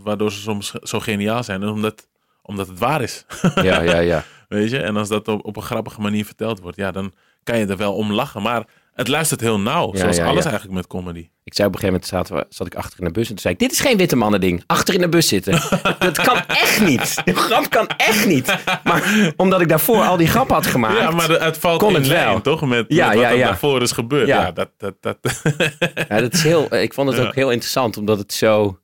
waardoor 0.04 0.32
ze 0.32 0.40
soms 0.40 0.72
zo 0.72 1.00
geniaal 1.00 1.44
zijn. 1.44 1.68
Omdat, 1.68 2.08
omdat 2.42 2.68
het 2.68 2.80
waar 2.80 3.02
is. 3.02 3.26
Ja, 3.56 3.82
ja, 3.82 3.98
ja. 4.00 4.24
Weet 4.48 4.70
je? 4.70 4.80
En 4.80 4.98
als 4.98 5.08
dat 5.08 5.28
op, 5.28 5.46
op 5.46 5.56
een 5.56 5.62
grappige 5.62 6.02
manier 6.02 6.26
verteld 6.26 6.60
wordt, 6.60 6.78
ja, 6.78 6.92
dan 6.92 7.14
kan 7.44 7.58
je 7.58 7.66
er 7.66 7.78
wel 7.78 7.96
om 7.96 8.12
lachen. 8.12 8.42
Maar 8.42 8.68
het 9.00 9.08
luistert 9.08 9.42
heel 9.42 9.60
nauw, 9.60 9.90
Ja, 9.94 10.00
zoals 10.00 10.18
ja, 10.18 10.26
alles 10.26 10.44
ja. 10.44 10.50
eigenlijk 10.50 10.80
met 10.80 10.88
comedy. 10.88 11.30
Ik 11.44 11.54
zei 11.56 11.68
op 11.68 11.74
een 11.74 11.80
gegeven 11.80 12.02
moment, 12.12 12.30
zat, 12.30 12.46
zat 12.50 12.68
ik 12.68 12.76
achter 12.76 13.00
in 13.00 13.06
de 13.06 13.12
bus 13.12 13.24
en 13.24 13.30
toen 13.30 13.40
zei 13.40 13.54
ik, 13.54 13.60
dit 13.60 13.72
is 13.72 13.80
geen 13.80 13.98
witte 13.98 14.16
mannen 14.16 14.42
ding. 14.42 14.64
Achter 14.66 14.94
in 14.94 15.02
de 15.02 15.10
bus 15.10 15.28
zitten. 15.28 15.52
dat 16.00 16.22
kan 16.22 16.38
echt 16.48 16.82
niet. 16.82 17.22
Die 17.26 17.34
grap 17.36 17.70
kan 17.70 17.88
echt 17.88 18.26
niet. 18.28 18.56
Maar 18.84 19.32
omdat 19.36 19.62
ik 19.62 19.68
daarvoor 19.70 20.04
al 20.04 20.18
die 20.18 20.28
grap 20.28 20.50
had 20.50 20.66
gemaakt. 20.66 20.98
Ja, 20.98 21.10
maar 21.12 21.28
de- 21.28 21.38
het 21.40 21.58
valt 21.58 21.80
kon 21.80 21.90
in 21.90 21.96
het 21.96 22.06
lijn, 22.08 22.28
wel. 22.28 22.42
toch? 22.42 22.62
Met, 22.66 22.86
Ja, 22.88 23.08
met 23.08 23.16
wat 23.16 23.24
ja, 23.26 23.32
er 23.32 23.38
daarvoor 23.40 23.82
is 23.82 23.92
gebeurd. 23.92 24.28
Ja. 24.28 24.52
Dat... 24.52 24.70
dat, 24.78 24.94
dat 25.02 25.18
Ja, 26.10 26.20
dat 26.22 26.34
is 26.34 26.44
heel, 26.44 26.76
ik 26.76 26.94
vond 26.94 27.12
het 27.12 27.26
ook 27.28 27.36
heel 27.36 27.52
interessant, 27.52 27.98
omdat 27.98 28.18
het 28.18 28.34
zo... 28.34 28.80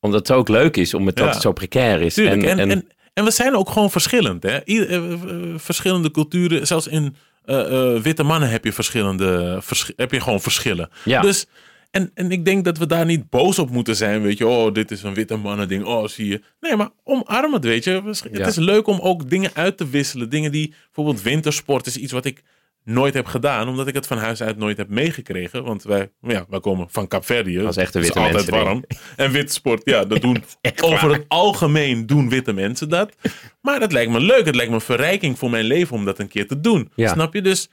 Omdat 0.00 0.28
het 0.28 0.36
ook 0.36 0.48
leuk 0.48 0.76
is, 0.76 0.94
omdat 0.94 1.18
Ja. 1.18 1.26
het 1.26 1.40
zo 1.40 1.52
precair 1.52 2.00
is. 2.00 2.14
Tuurlijk. 2.14 2.42
En, 2.42 2.58
en, 2.58 2.70
en, 2.70 2.88
en, 3.14 3.24
we 3.24 3.30
zijn 3.30 3.56
ook 3.56 3.70
gewoon 3.70 3.90
verschillend. 3.90 4.42
Hè? 4.42 4.64
Ieder- 4.64 4.88
eh, 4.90 5.12
eh, 5.12 5.18
verschillende 5.56 6.10
culturen. 6.10 6.66
Zelfs 6.66 6.86
in 6.86 7.16
eh, 7.44 7.94
eh, 7.94 8.02
witte 8.02 8.22
mannen 8.22 8.48
heb 8.50 8.64
je 8.64 8.72
verschillende. 8.72 9.58
vers- 9.62 9.92
heb 9.96 10.12
je 10.12 10.20
gewoon 10.20 10.40
verschillen. 10.40 10.88
ja. 11.04 11.20
Dus. 11.20 11.46
En, 11.90 12.10
en 12.14 12.30
ik 12.30 12.44
denk 12.44 12.64
dat 12.64 12.78
we 12.78 12.86
daar 12.86 13.04
niet 13.04 13.30
boos 13.30 13.58
op 13.58 13.70
moeten 13.70 13.96
zijn. 13.96 14.22
Weet 14.22 14.38
je, 14.38 14.46
oh, 14.46 14.72
dit 14.72 14.90
is 14.90 15.02
een 15.02 15.14
witte 15.14 15.36
mannen 15.36 15.68
ding. 15.68 15.84
Oh, 15.84 16.06
zie 16.08 16.26
je. 16.28 16.40
Nee, 16.60 16.76
maar 16.76 16.88
omarm 17.04 17.52
het, 17.52 17.64
weet 17.64 17.84
je. 17.84 18.02
Het 18.04 18.28
Ja. 18.32 18.46
is 18.46 18.56
leuk 18.56 18.86
om 18.86 18.98
ook 19.00 19.30
dingen 19.30 19.50
uit 19.54 19.76
te 19.76 19.88
wisselen. 19.88 20.28
Dingen 20.28 20.52
die, 20.52 20.74
bijvoorbeeld 20.84 21.22
wintersport 21.22 21.86
is 21.86 21.96
iets 21.96 22.12
wat 22.12 22.24
ik 22.24 22.42
nooit 22.84 23.14
heb 23.14 23.26
gedaan. 23.26 23.68
Omdat 23.68 23.86
ik 23.86 23.94
het 23.94 24.06
van 24.06 24.18
huis 24.18 24.42
uit 24.42 24.56
nooit 24.56 24.76
heb 24.76 24.88
meegekregen. 24.88 25.64
Want 25.64 25.82
wij, 25.82 26.10
ja, 26.20 26.44
wij 26.48 26.60
komen 26.60 26.86
van 26.90 27.08
Kaapverdië. 27.08 27.56
Dat 27.58 27.70
is 27.70 27.76
echt 27.76 27.94
een 27.94 28.02
witte 28.02 28.18
altijd 28.18 28.34
mensen 28.50 28.64
warm. 28.64 28.84
En 29.16 29.30
witsport, 29.30 29.82
ja, 29.84 30.04
dat 30.04 30.20
doen 30.26 30.44
over 30.82 31.08
waar. 31.08 31.18
het 31.18 31.24
algemeen 31.28 32.06
doen 32.06 32.28
witte 32.28 32.52
mensen 32.52 32.88
dat. 32.88 33.14
Maar 33.60 33.80
het 33.80 33.92
lijkt 33.92 34.12
me 34.12 34.20
leuk. 34.20 34.46
Het 34.46 34.54
lijkt 34.54 34.70
me 34.70 34.76
een 34.76 34.82
verrijking 34.84 35.38
voor 35.38 35.50
mijn 35.50 35.64
leven 35.64 35.96
om 35.96 36.04
dat 36.04 36.18
een 36.18 36.28
keer 36.28 36.46
te 36.48 36.60
doen. 36.60 36.90
Ja. 36.94 37.12
Snap 37.12 37.34
je? 37.34 37.42
Dus 37.42 37.68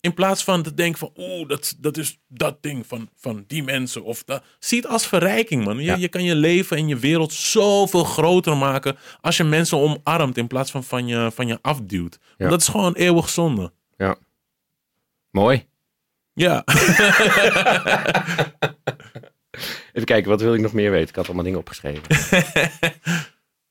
in 0.00 0.14
plaats 0.14 0.44
van 0.44 0.62
te 0.62 0.74
denken 0.74 0.98
van, 0.98 1.10
oeh, 1.16 1.48
dat, 1.48 1.74
dat 1.78 1.96
is 1.96 2.18
dat 2.28 2.62
ding 2.62 2.86
van, 2.86 3.08
van 3.16 3.44
die 3.46 3.62
mensen. 3.62 4.04
Of 4.04 4.24
dat, 4.24 4.42
zie 4.58 4.78
het 4.80 4.88
als 4.90 5.06
verrijking, 5.06 5.64
man. 5.64 5.76
Je, 5.76 5.82
Ja. 5.82 5.96
je 5.96 6.08
kan 6.08 6.24
je 6.24 6.34
leven 6.34 6.76
en 6.76 6.88
je 6.88 6.96
wereld 6.96 7.32
zoveel 7.32 8.04
groter 8.04 8.56
maken 8.56 8.96
als 9.20 9.36
je 9.36 9.44
mensen 9.44 9.78
omarmt 9.78 10.36
in 10.36 10.46
plaats 10.46 10.70
van 10.70 10.84
van 10.84 11.06
je, 11.06 11.30
van 11.34 11.46
je 11.46 11.58
afduwt. 11.62 12.18
Ja. 12.36 12.48
Dat 12.48 12.60
is 12.60 12.68
gewoon 12.68 12.92
eeuwig 12.94 13.28
zonde. 13.28 13.72
ja. 13.96 14.16
Mooi. 15.30 15.66
Ja. 16.32 16.64
Even 19.92 20.04
kijken, 20.04 20.30
wat 20.30 20.40
wil 20.40 20.54
ik 20.54 20.60
nog 20.60 20.72
meer 20.72 20.90
weten? 20.90 21.08
Ik 21.08 21.14
had 21.14 21.26
allemaal 21.26 21.44
dingen 21.44 21.58
opgeschreven. 21.58 22.02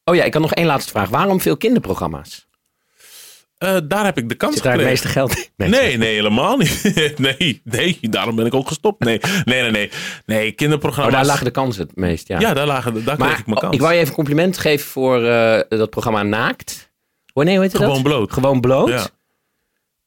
oh 0.03 0.16
ja, 0.16 0.24
ik 0.24 0.34
had 0.34 0.41
nog 0.41 0.53
één 0.53 0.66
laatste 0.66 0.91
vraag. 0.91 1.10
Waarom 1.10 1.41
veel 1.41 1.58
kinderprogramma's? 1.58 2.47
Eh, 3.58 3.78
daar 3.84 4.05
heb 4.05 4.18
ik 4.18 4.30
de 4.30 4.36
kans 4.36 4.53
Zit 4.53 4.64
daar 4.64 4.74
het 4.74 4.84
meeste 4.84 5.08
geld 5.08 5.38
in? 5.38 5.45
Nee, 5.70 5.97
nee, 5.97 6.14
helemaal 6.14 6.58
niet. 6.58 6.93
nee, 7.18 7.62
nee, 7.64 7.97
daarom 8.01 8.36
ben 8.36 8.45
ik 8.45 8.53
ook 8.53 8.68
gestopt. 8.68 9.03
Nee, 9.03 9.20
nee, 9.43 9.62
nee, 9.62 9.72
nee. 9.72 9.89
Nee, 10.26 10.49
Oh, 10.49 10.55
kinderprogramma's. 10.55 11.14
daar 11.16 11.26
lagen 11.26 11.45
de 11.45 11.51
kansen 11.51 11.82
het 11.88 11.95
meest, 11.95 12.28
ja. 12.28 12.39
Ja, 12.39 12.53
daar, 12.53 12.66
lagen, 12.66 13.05
daar 13.05 13.18
kreeg 13.18 13.39
ik 13.39 13.45
mijn 13.45 13.58
oh, 13.58 13.62
kans. 13.64 13.74
ik 13.76 13.82
wou 13.82 13.93
je 13.93 13.97
even 13.99 14.10
een 14.10 14.16
compliment 14.16 14.58
geven 14.58 14.88
voor 14.88 15.24
eh, 15.26 15.78
dat 15.80 15.89
programma 15.89 16.24
Naakt. 16.24 16.91
Wanneer 17.34 17.62
heet 17.62 17.72
het 17.72 17.82
Gewoon 17.82 17.93
dat? 17.93 18.03
bloot. 18.03 18.34
Gewoon 18.34 18.62
bloot. 18.62 18.88
Ja. 18.89 19.08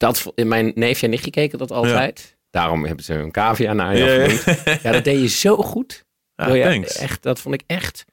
Dat, 0.01 0.31
mijn 0.35 0.71
neefje 0.75 1.05
en 1.05 1.11
nichtje 1.11 1.31
keken 1.31 1.57
dat 1.57 1.71
altijd. 1.71 2.37
Daarom 2.49 2.85
hebben 2.85 3.05
ze 3.05 3.13
een 3.13 3.31
cavia 3.31 3.73
naar 3.73 3.97
je 3.97 4.03
Ja, 4.03 4.73
ja. 4.83 4.91
dat 4.91 5.03
deed 5.03 5.21
je 5.21 5.27
zo 5.27 5.55
goed. 5.55 6.05
Ja, 6.35 6.53
je. 6.53 6.87
Echt, 6.87 7.23
dat 7.23 7.39
vond 7.39 7.55
ik 7.55 7.61
echt. 7.67 8.05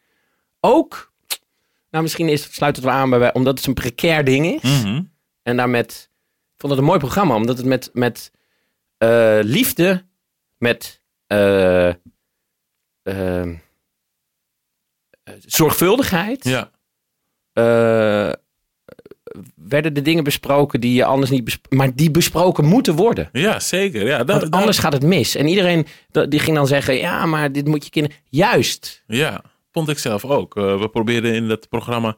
Ook, 0.60 1.12
nou 1.90 2.02
misschien 2.02 2.28
is, 2.28 2.52
sluit 2.54 2.76
het 2.76 2.84
wel 2.84 2.94
aan 2.94 3.10
bij, 3.10 3.32
omdat 3.32 3.58
het 3.58 3.66
een 3.66 3.74
precair 3.74 4.24
ding 4.24 4.62
is. 4.62 4.82
Mhm. 4.82 5.02
En 5.42 5.56
daar 5.56 5.68
met, 5.68 6.10
ik 6.54 6.60
vond 6.60 6.72
het 6.72 6.80
een 6.80 6.88
mooi 6.88 6.98
programma, 6.98 7.34
omdat 7.34 7.56
het 7.56 7.66
met, 7.66 7.90
met 7.92 8.30
eh, 8.98 9.38
liefde, 9.42 10.04
met 10.58 11.00
eh, 11.26 11.88
eh, 13.02 13.48
zorgvuldigheid, 15.38 16.44
Ja, 16.44 16.70
eh, 17.52 18.32
werden 19.54 19.94
de 19.94 20.02
dingen 20.02 20.24
besproken 20.24 20.80
die 20.80 20.94
je 20.94 21.04
anders 21.04 21.30
niet 21.30 21.44
besproken, 21.44 21.76
maar 21.76 21.94
die 21.94 22.10
besproken 22.10 22.64
moeten 22.64 22.94
worden. 22.94 23.28
ja, 23.32 23.60
zeker. 23.60 24.06
Ja, 24.06 24.24
daar, 24.24 24.40
Want 24.40 24.50
anders 24.54 24.78
gaat 24.78 24.92
het 24.92 25.02
mis. 25.02 25.34
En 25.34 25.46
iedereen 25.48 25.86
die 26.28 26.38
ging 26.40 26.56
dan 26.56 26.66
zeggen, 26.66 26.94
ja, 26.96 27.26
maar 27.26 27.52
dit 27.52 27.66
moet 27.66 27.84
je 27.84 27.90
kinderen... 27.90 28.18
Juist. 28.28 29.02
ja, 29.06 29.42
vond 29.72 29.88
ik 29.88 29.98
zelf 29.98 30.24
ook. 30.24 30.56
Eh, 30.56 30.80
we 30.80 30.88
probeerden 30.88 31.34
in 31.34 31.48
dat 31.48 31.68
programma 31.68 32.16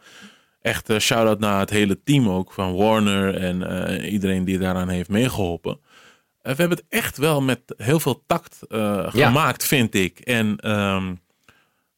echt 0.62 0.91
uh, 0.91 0.99
shout-out 0.99 1.39
naar 1.39 1.61
het 1.61 1.71
hele 1.71 2.03
team 2.05 2.29
ook. 2.29 2.53
Van 2.53 2.75
Warner 2.77 3.35
en 3.35 3.87
eh, 3.87 4.12
iedereen 4.12 4.45
die 4.45 4.59
daaraan 4.59 4.89
heeft 4.89 5.09
meegeholpen. 5.09 5.73
Eh, 6.43 6.53
we 6.53 6.61
hebben 6.61 6.79
het 6.79 6.87
echt 6.89 7.16
wel 7.16 7.43
met 7.43 7.61
heel 7.77 8.01
veel 8.01 8.23
tact 8.27 8.59
Ja. 8.68 9.11
gemaakt, 9.11 9.66
vind 9.66 9.95
ik. 9.95 10.18
En 10.18 10.57
ehm, 10.57 11.14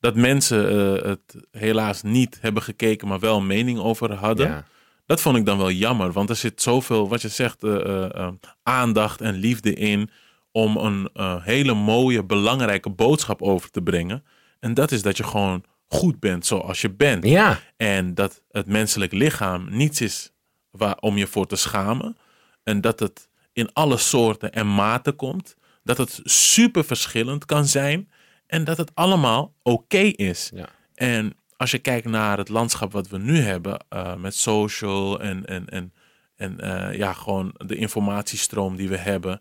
dat 0.00 0.14
mensen 0.14 0.64
het 1.08 1.36
helaas 1.50 2.02
niet 2.02 2.38
hebben 2.40 2.62
gekeken, 2.62 3.08
maar 3.08 3.18
wel 3.20 3.36
een 3.36 3.46
mening 3.46 3.78
over 3.78 4.12
hadden. 4.12 4.46
Ja. 4.46 4.64
Dat 5.12 5.20
vond 5.20 5.36
ik 5.36 5.46
dan 5.46 5.58
wel 5.58 5.70
jammer, 5.70 6.12
want 6.12 6.30
er 6.30 6.36
zit 6.36 6.62
zoveel, 6.62 7.08
wat 7.08 7.22
je 7.22 7.28
zegt, 7.28 7.62
eh, 7.62 7.74
eh, 7.74 8.14
eh, 8.14 8.28
aandacht 8.62 9.20
en 9.20 9.34
liefde 9.34 9.74
in 9.74 10.10
om 10.52 10.76
een 10.76 11.10
hele 11.42 11.74
mooie, 11.74 12.24
belangrijke 12.24 12.90
boodschap 12.90 13.42
over 13.42 13.70
te 13.70 13.82
brengen. 13.82 14.24
En 14.60 14.74
dat 14.74 14.92
is 14.92 15.02
dat 15.02 15.16
je 15.16 15.24
gewoon 15.24 15.64
goed 15.88 16.20
bent 16.20 16.46
zoals 16.46 16.80
je 16.80 16.90
bent. 16.90 17.24
ja. 17.24 17.60
En 17.76 18.14
dat 18.14 18.42
het 18.50 18.66
menselijk 18.66 19.12
lichaam 19.12 19.66
niets 19.70 20.00
is 20.00 20.32
waar, 20.70 20.96
om 21.00 21.16
je 21.16 21.26
voor 21.26 21.46
te 21.46 21.56
schamen. 21.56 22.16
En 22.62 22.80
dat 22.80 23.00
het 23.00 23.28
in 23.52 23.72
alle 23.72 23.96
soorten 23.96 24.52
en 24.52 24.74
maten 24.74 25.16
komt. 25.16 25.56
Dat 25.84 25.98
het 25.98 26.20
super 26.24 26.84
verschillend 26.84 27.44
kan 27.44 27.66
zijn. 27.66 28.10
En 28.46 28.64
dat 28.64 28.76
het 28.76 28.90
allemaal 28.94 29.54
oké 29.62 30.02
is. 30.02 30.50
Ja. 30.54 30.68
En 30.94 31.36
als 31.62 31.70
je 31.70 31.78
kijkt 31.78 32.06
naar 32.06 32.38
het 32.38 32.48
landschap 32.48 32.92
wat 32.92 33.08
we 33.08 33.18
nu 33.18 33.38
hebben, 33.38 33.84
eh, 33.88 34.14
met 34.14 34.34
social 34.34 35.20
en, 35.20 35.46
en, 35.46 35.68
en, 35.68 35.92
en 36.36 36.60
eh, 36.60 36.98
ja, 36.98 37.12
gewoon 37.12 37.54
de 37.66 37.76
informatiestroom 37.76 38.76
die 38.76 38.88
we 38.88 38.96
hebben, 38.96 39.40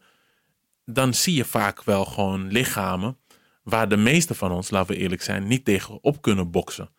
dan 0.86 1.14
zie 1.14 1.36
je 1.36 1.46
vaak 1.46 1.84
wel 1.84 2.06
gewoon 2.06 2.48
lichamen 2.48 3.18
waar 3.64 3.90
de 3.90 3.98
meeste 3.98 4.36
van 4.36 4.52
ons, 4.52 4.70
laten 4.70 4.96
we 4.96 5.02
eerlijk 5.02 5.22
zijn, 5.22 5.48
niet 5.48 5.66
tegen 5.66 6.04
op 6.04 6.22
kunnen 6.22 6.52
boksen. 6.52 6.90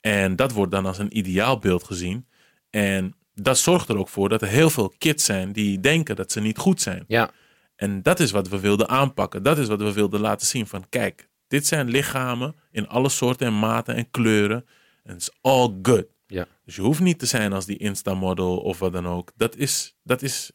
En 0.00 0.36
dat 0.36 0.52
wordt 0.52 0.72
dan 0.72 0.86
als 0.86 0.98
een 0.98 1.16
ideaalbeeld 1.18 1.84
gezien. 1.84 2.26
En 2.70 3.14
dat 3.34 3.58
zorgt 3.58 3.88
er 3.88 3.98
ook 3.98 4.08
voor 4.08 4.28
dat 4.28 4.42
er 4.42 4.48
heel 4.48 4.70
veel 4.70 4.92
kids 4.98 5.24
zijn 5.24 5.52
die 5.52 5.80
denken 5.80 6.16
dat 6.16 6.32
ze 6.32 6.40
niet 6.40 6.58
goed 6.58 6.80
zijn. 6.80 7.04
Ja. 7.06 7.30
En 7.76 8.02
dat 8.02 8.20
is 8.20 8.30
wat 8.30 8.48
we 8.48 8.60
wilden 8.60 8.88
aanpakken. 8.88 9.42
Dat 9.42 9.58
is 9.58 9.68
wat 9.68 9.80
we 9.80 9.92
wilden 9.92 10.20
laten 10.20 10.46
zien 10.46 10.66
van 10.66 10.88
kijk, 10.88 11.28
dit 11.50 11.66
zijn 11.66 11.88
lichamen 11.88 12.54
in 12.70 12.88
alle 12.88 13.08
soorten 13.08 13.46
en 13.46 13.58
maten 13.58 13.94
en 13.94 14.10
kleuren. 14.10 14.66
En 15.02 15.14
it's 15.14 15.30
all 15.40 15.78
good. 15.82 16.06
Ja. 16.26 16.46
Dus 16.64 16.76
je 16.76 16.82
hoeft 16.82 17.00
niet 17.00 17.18
te 17.18 17.26
zijn 17.26 17.52
als 17.52 17.66
die 17.66 17.78
Insta-model 17.78 18.58
of 18.58 18.78
wat 18.78 18.92
dan 18.92 19.06
ook. 19.06 19.32
Dat 19.36 19.56
is, 19.56 19.96
dat 20.02 20.22
is, 20.22 20.52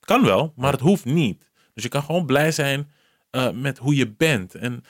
kan 0.00 0.24
wel, 0.24 0.52
maar 0.56 0.72
het 0.72 0.80
hoeft 0.80 1.04
niet. 1.04 1.50
Dus 1.74 1.82
je 1.82 1.88
kan 1.88 2.02
gewoon 2.02 2.26
blij 2.26 2.52
zijn 2.52 2.90
eh, 3.30 3.50
met 3.50 3.78
hoe 3.78 3.94
je 3.94 4.10
bent. 4.10 4.54
En, 4.54 4.84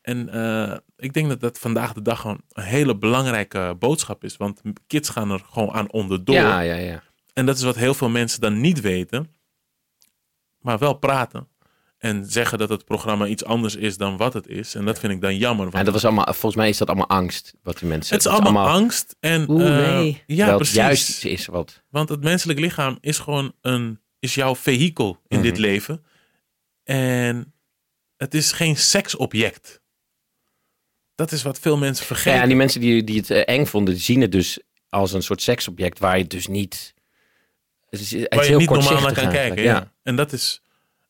en 0.00 0.28
eh, 0.28 0.76
ik 0.96 1.12
denk 1.12 1.28
dat 1.28 1.40
dat 1.40 1.58
vandaag 1.58 1.92
de 1.92 2.02
dag 2.02 2.20
gewoon 2.20 2.40
een 2.48 2.64
hele 2.64 2.96
belangrijke 2.96 3.76
boodschap 3.78 4.24
is. 4.24 4.36
Want 4.36 4.60
kids 4.86 5.08
gaan 5.08 5.30
er 5.30 5.44
gewoon 5.50 5.72
aan 5.72 5.92
onderdoor. 5.92 6.34
Ja, 6.34 6.60
ja, 6.60 6.74
ja. 6.74 7.02
En 7.32 7.46
dat 7.46 7.56
is 7.56 7.62
wat 7.62 7.76
heel 7.76 7.94
veel 7.94 8.08
mensen 8.08 8.40
dan 8.40 8.60
niet 8.60 8.80
weten, 8.80 9.34
maar 10.58 10.78
wel 10.78 10.94
praten. 10.94 11.48
En 12.04 12.24
zeggen 12.26 12.58
dat 12.58 12.68
het 12.68 12.84
programma 12.84 13.26
iets 13.26 13.44
anders 13.44 13.76
is 13.76 13.96
dan 13.96 14.16
wat 14.16 14.32
het 14.32 14.46
is. 14.48 14.74
En 14.74 14.84
dat 14.84 14.98
vind 14.98 15.12
ik 15.12 15.20
dan 15.20 15.36
jammer. 15.36 15.64
Want 15.64 15.76
En 15.76 15.84
dat 15.84 15.92
was 15.94 16.04
allemaal, 16.04 16.24
volgens 16.24 16.54
mij 16.54 16.68
is 16.68 16.78
dat 16.78 16.88
allemaal 16.88 17.08
angst 17.08 17.54
wat 17.62 17.78
die 17.78 17.88
mensen 17.88 18.14
het 18.16 18.24
is 18.24 18.30
allemaal, 18.30 18.68
angst. 18.68 19.16
En, 19.20 19.50
Oeh, 19.50 19.66
eh, 19.88 19.94
nee. 19.96 20.22
ja, 20.26 20.54
precies. 20.56 20.74
juist 20.74 21.24
is 21.24 21.46
wat. 21.46 21.82
Want 21.90 22.08
het 22.08 22.22
menselijk 22.22 22.58
lichaam 22.58 22.98
is 23.00 23.18
gewoon 23.18 23.52
een, 23.60 24.00
is 24.18 24.34
jouw 24.34 24.56
vehikel 24.56 25.20
in 25.28 25.38
Mhm. 25.38 25.46
dit 25.46 25.58
leven. 25.58 26.04
En 26.82 27.54
het 28.16 28.34
is 28.34 28.52
geen 28.52 28.76
seksobject. 28.76 29.80
Dat 31.14 31.32
is 31.32 31.42
wat 31.42 31.58
veel 31.58 31.76
mensen 31.76 32.06
vergeten. 32.06 32.32
Ja, 32.32 32.42
en 32.42 32.48
die 32.48 32.56
mensen 32.56 32.80
die, 32.80 33.04
die 33.04 33.16
het 33.16 33.30
eh, 33.30 33.42
eng 33.56 33.66
vonden, 33.66 33.96
zien 33.96 34.20
het 34.20 34.32
dus 34.32 34.58
als 34.88 35.12
een 35.12 35.22
soort 35.22 35.42
seksobject 35.42 35.98
waar 35.98 36.18
je 36.18 36.26
dus 36.26 36.46
niet. 36.46 36.94
Het 37.90 38.00
is, 38.00 38.10
het 38.10 38.20
is 38.20 38.26
waar 38.28 38.42
je 38.44 38.48
heel 38.50 38.58
niet 38.58 38.70
normaal 38.70 39.00
naar 39.00 39.12
kan 39.12 39.28
kijken. 39.30 39.62
Ja. 39.62 39.92
En 40.02 40.16
dat 40.16 40.32
is. 40.32 40.62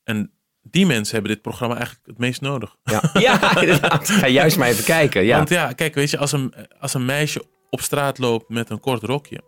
En 0.05 0.28
die 0.71 0.87
mensen 0.87 1.15
hebben 1.15 1.33
dit 1.33 1.43
programma 1.43 1.77
eigenlijk 1.77 2.07
het 2.07 2.19
meest 2.19 2.41
nodig. 2.41 2.77
Ja, 2.85 3.11
ja 3.21 3.61
inderdaad. 3.61 4.09
Ga 4.09 4.29
juist 4.29 4.59
maar 4.59 4.69
even 4.69 4.85
kijken. 4.85 5.25
Ja. 5.25 5.37
Want 5.37 5.49
ja, 5.49 5.73
kijk, 5.73 5.95
weet 5.95 6.11
je, 6.11 6.19
als 6.19 6.33
een, 6.33 6.55
als 6.81 6.95
een 6.95 7.05
meisje 7.05 7.45
op 7.71 7.81
straat 7.81 8.19
loopt 8.19 8.49
met 8.49 8.71
een 8.71 8.81
kort 8.81 9.03
rokje, 9.03 9.41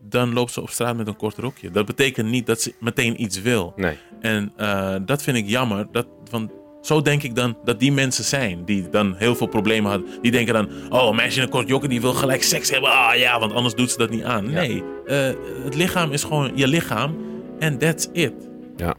dan 0.00 0.32
loopt 0.32 0.52
ze 0.52 0.60
op 0.60 0.70
straat 0.70 0.96
met 0.96 1.06
een 1.06 1.16
kort 1.16 1.38
rokje. 1.38 1.70
Dat 1.70 1.86
betekent 1.86 2.28
niet 2.28 2.46
dat 2.46 2.60
ze 2.60 2.74
meteen 2.80 3.22
iets 3.22 3.40
wil. 3.40 3.72
Nee. 3.76 3.98
En 4.20 4.52
eh, 4.56 4.94
dat 5.04 5.22
vind 5.22 5.36
ik 5.36 5.48
jammer. 5.48 5.86
Dat, 5.92 6.06
want 6.30 6.50
zo 6.82 7.02
denk 7.02 7.22
ik 7.22 7.34
dan 7.34 7.58
dat 7.64 7.80
die 7.80 7.92
mensen 7.92 8.24
zijn 8.24 8.64
die 8.64 8.88
dan 8.88 9.14
heel 9.16 9.34
veel 9.34 9.46
problemen 9.46 9.90
hadden. 9.90 10.08
Die 10.22 10.30
denken 10.30 10.54
dan, 10.54 10.68
oh, 10.90 11.08
een 11.08 11.16
meisje 11.16 11.36
in 11.36 11.44
een 11.44 11.50
kort 11.50 11.68
jokken 11.68 11.88
die 11.88 12.00
wil 12.00 12.14
gelijk 12.14 12.42
seks 12.42 12.70
hebben. 12.70 12.90
Ah 12.90 13.16
ja, 13.16 13.38
want 13.38 13.52
anders 13.52 13.74
doet 13.74 13.90
ze 13.90 13.98
dat 13.98 14.10
niet 14.10 14.24
aan. 14.24 14.50
Nee, 14.50 14.82
eh, 15.06 15.30
het 15.64 15.74
lichaam 15.74 16.12
is 16.12 16.22
gewoon 16.22 16.52
je 16.54 16.68
lichaam. 16.68 17.16
En 17.58 17.78
that's 17.78 18.08
it. 18.12 18.32
Ja. 18.76 18.94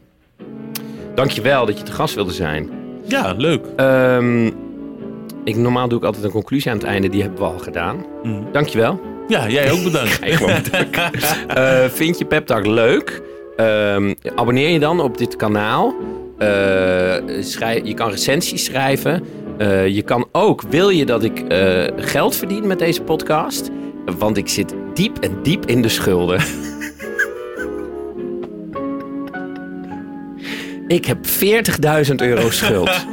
Dankjewel 1.14 1.66
dat 1.66 1.78
je 1.78 1.84
te 1.84 1.92
gast 1.92 2.14
wilde 2.14 2.32
zijn. 2.32 2.70
Ja, 3.06 3.34
leuk. 3.36 3.66
Ehm, 3.76 4.46
ik, 5.44 5.56
normaal 5.56 5.88
doe 5.88 5.98
ik 5.98 6.04
altijd 6.04 6.24
een 6.24 6.30
conclusie 6.30 6.70
aan 6.70 6.76
het 6.76 6.86
einde. 6.86 7.08
Die 7.08 7.22
hebben 7.22 7.38
we 7.40 7.44
al 7.46 7.58
gedaan. 7.58 8.04
Mhm. 8.22 8.42
Dankjewel. 8.52 9.00
Ja, 9.28 9.48
jij 9.48 9.70
ook 9.72 9.82
bedankt. 9.82 10.20
Eh, 11.48 11.84
vind 11.88 12.18
je 12.18 12.24
Pep 12.24 12.46
Talk 12.46 12.66
leuk? 12.66 13.22
Ehm, 13.56 14.14
abonneer 14.34 14.68
je 14.68 14.78
dan 14.78 15.00
op 15.00 15.18
dit 15.18 15.36
kanaal. 15.36 15.94
Eh, 16.38 16.48
schrij- 17.40 17.80
je 17.84 17.94
kan 17.94 18.10
recensies 18.10 18.64
schrijven. 18.64 19.24
Eh, 19.58 19.88
je 19.88 20.02
kan 20.02 20.26
ook, 20.32 20.62
wil 20.62 20.88
je 20.88 21.04
dat 21.06 21.24
ik 21.24 21.42
geld 21.96 22.36
verdien 22.36 22.66
met 22.66 22.78
deze 22.78 23.02
podcast? 23.02 23.70
Want 24.18 24.36
ik 24.36 24.48
zit 24.48 24.74
diep 24.94 25.18
en 25.18 25.30
diep 25.42 25.66
in 25.66 25.82
de 25.82 25.88
schulden. 25.88 26.40
ik 30.92 31.04
heb 31.04 31.18
40.000 32.08 32.14
euro 32.16 32.50
schuld. 32.50 33.06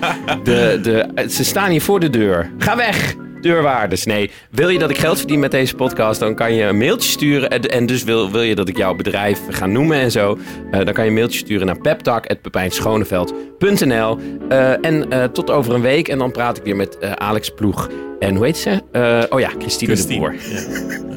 De, 0.44 0.80
de, 0.82 1.28
ze 1.30 1.44
staan 1.44 1.70
hier 1.70 1.82
voor 1.82 2.00
de 2.00 2.10
deur. 2.10 2.52
Ga 2.58 2.76
weg! 2.76 3.16
Deurwaarders. 3.42 4.06
Nee, 4.06 4.32
wil 4.52 4.70
je 4.70 4.80
dat 4.80 4.90
ik 4.90 4.98
geld 4.98 5.18
verdien 5.18 5.40
met 5.40 5.52
deze 5.52 5.76
podcast, 5.76 6.20
dan 6.20 6.36
kan 6.36 6.54
je 6.54 6.64
een 6.64 6.78
mailtje 6.78 7.10
sturen. 7.10 7.50
En, 7.50 7.86
dus 7.86 8.04
wil, 8.04 8.32
wil 8.32 8.42
je 8.42 8.56
dat 8.56 8.68
ik 8.68 8.78
jouw 8.78 8.96
bedrijf 8.96 9.40
ga 9.50 9.66
noemen 9.66 10.00
en 10.00 10.12
zo, 10.12 10.38
eh, 10.72 10.86
dan 10.86 10.94
kan 10.94 11.04
je 11.04 11.10
een 11.10 11.16
mailtje 11.16 11.40
sturen 11.40 11.66
naar 11.66 11.78
peptalk.pepijnschoneveld.nl. 11.78 14.18
Eh 14.50 14.86
en 14.86 15.12
eh, 15.12 15.24
tot 15.24 15.50
over 15.50 15.74
een 15.74 15.82
week. 15.82 16.08
En 16.08 16.18
dan 16.18 16.32
praat 16.32 16.58
ik 16.58 16.64
weer 16.64 16.76
met 16.76 16.98
Alex 17.16 17.50
Ploeg. 17.50 17.90
En 18.20 18.36
hoe 18.36 18.46
heet 18.46 18.58
ze? 18.58 18.82
Oh 19.30 19.40
ja, 19.40 19.50
Christine, 19.60 19.96
de 19.96 20.16
Boer. 20.16 20.36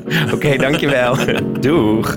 Ja. 0.08 0.32
Oké, 0.34 0.56
dankjewel. 0.56 1.16
Doeg. 1.60 2.16